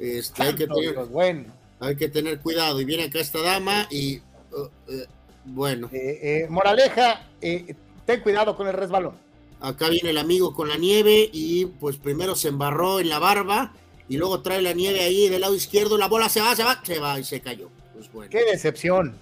Este, 0.00 0.42
hay 0.42 0.54
que 0.56 0.66
tener... 0.66 0.96
bueno. 1.04 1.44
Hay 1.78 1.94
que 1.94 2.08
tener 2.08 2.40
cuidado. 2.40 2.80
Y 2.80 2.84
viene 2.84 3.04
acá 3.04 3.20
esta 3.20 3.40
dama 3.40 3.86
y 3.88 4.16
uh, 4.16 4.68
eh, 4.88 5.06
bueno. 5.44 5.88
Eh, 5.92 6.18
eh, 6.22 6.46
moraleja, 6.50 7.24
ten 7.40 8.20
cuidado 8.20 8.56
con 8.56 8.66
el 8.66 8.72
resbalón. 8.72 9.14
Acá 9.60 9.88
viene 9.90 10.10
el 10.10 10.18
amigo 10.18 10.52
con 10.54 10.68
la 10.68 10.76
nieve 10.76 11.30
y 11.32 11.66
pues 11.66 11.96
primero 11.96 12.34
se 12.34 12.48
embarró 12.48 12.98
en 12.98 13.08
la 13.08 13.20
barba 13.20 13.74
y 14.08 14.16
luego 14.16 14.42
trae 14.42 14.60
la 14.60 14.72
nieve 14.72 15.02
ahí 15.02 15.28
del 15.28 15.42
lado 15.42 15.54
izquierdo, 15.54 15.98
la 15.98 16.08
bola 16.08 16.28
se 16.28 16.40
va, 16.40 16.56
se 16.56 16.64
va, 16.64 16.80
se 16.84 16.98
va 16.98 17.20
y 17.20 17.22
se 17.22 17.40
cayó. 17.40 17.70
Pues 17.96 18.12
bueno. 18.12 18.30
Qué 18.30 18.44
decepción. 18.44 19.16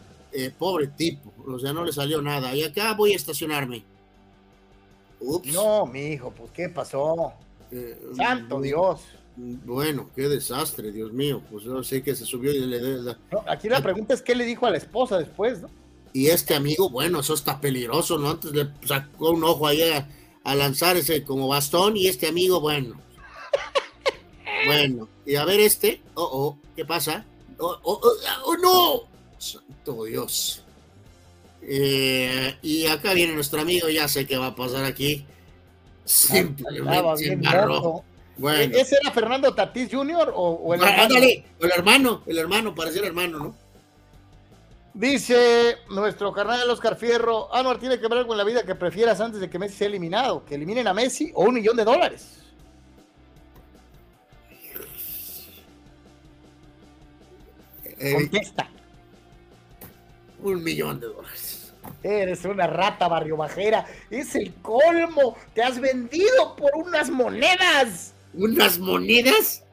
pobre 0.58 0.88
tipo, 0.88 1.32
o 1.46 1.58
sea, 1.60 1.72
no 1.72 1.84
le 1.84 1.92
salió 1.92 2.20
nada. 2.20 2.54
Y 2.54 2.64
acá 2.64 2.92
voy 2.94 3.12
a 3.12 3.16
estacionarme. 3.16 3.84
Ups. 5.20 5.52
No, 5.52 5.86
mi 5.86 6.08
hijo, 6.08 6.32
pues 6.32 6.50
¿qué 6.50 6.68
pasó? 6.68 7.32
Santo 8.16 8.60
Dios. 8.60 9.00
Bueno, 9.36 10.10
qué 10.14 10.28
desastre, 10.28 10.92
Dios 10.92 11.12
mío. 11.12 11.40
Pues 11.50 11.64
yo 11.64 11.82
sé 11.82 12.02
que 12.02 12.14
se 12.14 12.24
subió 12.24 12.52
y 12.52 12.60
le. 12.60 13.16
aquí 13.46 13.68
la 13.68 13.80
pregunta 13.80 14.14
es 14.14 14.22
qué 14.22 14.34
le 14.34 14.44
dijo 14.44 14.66
a 14.66 14.70
la 14.70 14.76
esposa 14.76 15.18
después, 15.18 15.62
¿no? 15.62 15.70
Y 16.12 16.28
este 16.28 16.54
amigo, 16.54 16.88
bueno, 16.90 17.20
eso 17.20 17.34
está 17.34 17.60
peligroso, 17.60 18.18
¿no? 18.18 18.30
Antes 18.30 18.52
le 18.52 18.68
sacó 18.84 19.30
un 19.30 19.42
ojo 19.42 19.66
ahí 19.66 19.82
a, 19.82 20.54
lanzar 20.54 20.96
ese 20.96 21.24
como 21.24 21.48
bastón 21.48 21.96
y 21.96 22.06
este 22.06 22.28
amigo, 22.28 22.60
bueno. 22.60 23.00
bueno, 24.66 25.08
y 25.26 25.34
a 25.36 25.44
ver 25.44 25.60
este. 25.60 26.00
Oh, 26.14 26.28
oh, 26.32 26.58
¿qué 26.76 26.84
pasa? 26.84 27.24
Oh, 27.64 27.80
oh, 27.82 28.00
oh, 28.02 28.10
oh 28.44 28.56
no. 28.56 29.02
Santo 29.38 30.04
Dios. 30.04 30.62
Eh, 31.62 32.56
y 32.60 32.86
acá 32.86 33.14
viene 33.14 33.32
nuestro 33.32 33.60
amigo, 33.60 33.88
ya 33.88 34.06
sé 34.06 34.26
qué 34.26 34.36
va 34.36 34.48
a 34.48 34.54
pasar 34.54 34.84
aquí. 34.84 35.24
Simplemente 36.04 37.32
embarró. 37.32 38.04
Bueno. 38.36 38.76
¿Ese 38.76 38.96
era 39.00 39.12
Fernando 39.12 39.54
Tatís 39.54 39.88
Jr. 39.90 40.32
o, 40.34 40.74
el 40.74 40.82
hermano? 40.82 41.14
el 41.16 41.70
hermano, 41.70 42.22
el 42.26 42.38
hermano, 42.38 42.74
pareciera 42.74 43.06
hermano, 43.06 43.38
¿no? 43.38 43.54
Dice 44.92 45.78
nuestro 45.90 46.32
carnal 46.32 46.68
Oscar 46.70 46.96
Fierro, 46.96 47.48
ah, 47.52 47.62
no, 47.62 47.76
tiene 47.78 47.98
que 47.98 48.06
ver 48.06 48.26
con 48.26 48.36
la 48.36 48.44
vida 48.44 48.64
que 48.64 48.74
prefieras 48.74 49.20
antes 49.20 49.40
de 49.40 49.50
que 49.50 49.58
Messi 49.58 49.76
sea 49.76 49.88
eliminado, 49.88 50.44
que 50.44 50.54
eliminen 50.54 50.86
a 50.86 50.94
Messi 50.94 51.32
o 51.34 51.44
un 51.44 51.54
millón 51.54 51.76
de 51.76 51.84
dólares. 51.84 52.43
Eh, 57.98 58.14
Contesta. 58.14 58.68
Un 60.40 60.62
millón 60.62 61.00
de 61.00 61.06
dólares. 61.06 61.72
Eres 62.02 62.44
una 62.44 62.66
rata 62.66 63.08
barrio 63.08 63.36
bajera. 63.36 63.86
Es 64.10 64.34
el 64.34 64.54
colmo. 64.54 65.36
Te 65.54 65.62
has 65.62 65.80
vendido 65.80 66.56
por 66.56 66.70
unas 66.74 67.10
monedas. 67.10 68.14
¿Unas 68.34 68.78
monedas? 68.78 69.64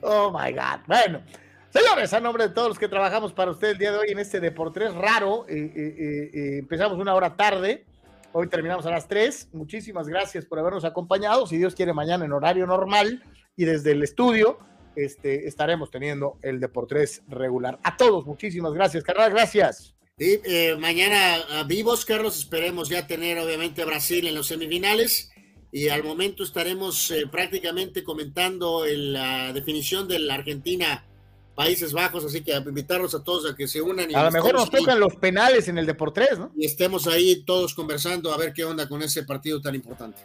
Oh 0.00 0.30
my 0.30 0.52
God. 0.52 0.80
Bueno, 0.86 1.22
señores, 1.70 2.12
a 2.12 2.20
nombre 2.20 2.48
de 2.48 2.54
todos 2.54 2.68
los 2.68 2.78
que 2.78 2.88
trabajamos 2.88 3.32
para 3.32 3.52
usted 3.52 3.70
el 3.70 3.78
día 3.78 3.92
de 3.92 3.98
hoy 3.98 4.08
en 4.10 4.18
este 4.18 4.40
Deportes 4.40 4.92
raro, 4.94 5.46
eh, 5.48 5.72
eh, 5.74 6.58
empezamos 6.58 6.98
una 6.98 7.14
hora 7.14 7.36
tarde. 7.36 7.86
Hoy 8.32 8.48
terminamos 8.48 8.86
a 8.86 8.90
las 8.90 9.06
3. 9.08 9.50
Muchísimas 9.52 10.08
gracias 10.08 10.44
por 10.44 10.58
habernos 10.58 10.84
acompañado. 10.84 11.46
Si 11.46 11.56
Dios 11.56 11.74
quiere, 11.74 11.92
mañana 11.92 12.24
en 12.24 12.32
horario 12.32 12.66
normal 12.66 13.22
y 13.56 13.64
desde 13.64 13.92
el 13.92 14.02
estudio 14.02 14.58
este, 14.96 15.46
estaremos 15.46 15.90
teniendo 15.90 16.38
el 16.42 16.60
Deportes 16.60 17.22
regular. 17.28 17.78
A 17.82 17.96
todos, 17.96 18.26
muchísimas 18.26 18.72
gracias, 18.72 19.04
carnal. 19.04 19.30
Gracias. 19.30 19.94
Sí, 20.18 20.40
mañana 20.78 21.64
vivos, 21.66 22.04
Carlos. 22.04 22.38
Esperemos 22.38 22.88
ya 22.88 23.06
tener, 23.06 23.38
obviamente, 23.38 23.82
a 23.82 23.86
Brasil 23.86 24.26
en 24.26 24.34
los 24.34 24.46
semifinales 24.46 25.32
y 25.72 25.88
al 25.88 26.04
momento 26.04 26.44
estaremos 26.44 27.10
eh, 27.10 27.26
prácticamente 27.32 28.04
comentando 28.04 28.84
la 28.86 29.54
definición 29.54 30.06
de 30.06 30.18
la 30.18 30.34
Argentina 30.34 31.06
Países 31.54 31.94
Bajos, 31.94 32.26
así 32.26 32.42
que 32.42 32.52
invitarlos 32.52 33.14
a 33.14 33.24
todos 33.24 33.50
a 33.50 33.56
que 33.56 33.66
se 33.66 33.80
unan. 33.80 34.10
Y 34.10 34.14
a 34.14 34.24
lo 34.24 34.30
mejor 34.30 34.52
nos 34.52 34.70
tocan 34.70 35.00
los 35.00 35.16
penales 35.16 35.68
en 35.68 35.78
el 35.78 35.86
Deportes, 35.86 36.38
¿no? 36.38 36.52
Y 36.56 36.66
estemos 36.66 37.06
ahí 37.06 37.42
todos 37.44 37.74
conversando 37.74 38.32
a 38.32 38.36
ver 38.36 38.52
qué 38.52 38.64
onda 38.64 38.86
con 38.86 39.02
ese 39.02 39.22
partido 39.22 39.62
tan 39.62 39.74
importante. 39.74 40.18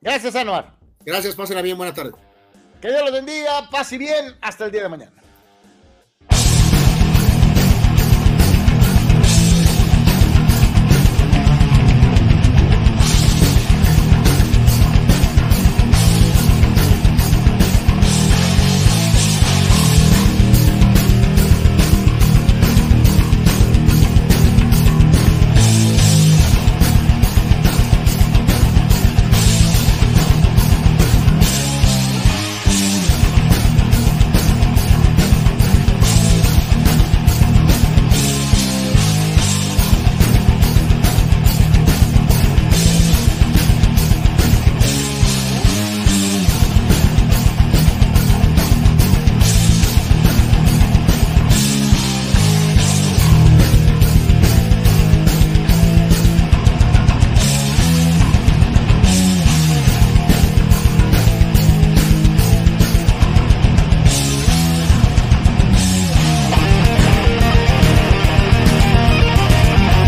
Gracias, 0.00 0.34
Anuar. 0.34 0.76
Gracias, 1.04 1.36
pásenla 1.36 1.62
bien, 1.62 1.76
buena 1.76 1.94
tarde. 1.94 2.12
Que 2.80 2.88
Dios 2.88 3.02
los 3.02 3.12
bendiga, 3.12 3.68
pase 3.70 3.98
bien, 3.98 4.34
hasta 4.40 4.64
el 4.64 4.72
día 4.72 4.84
de 4.84 4.88
mañana. 4.88 5.19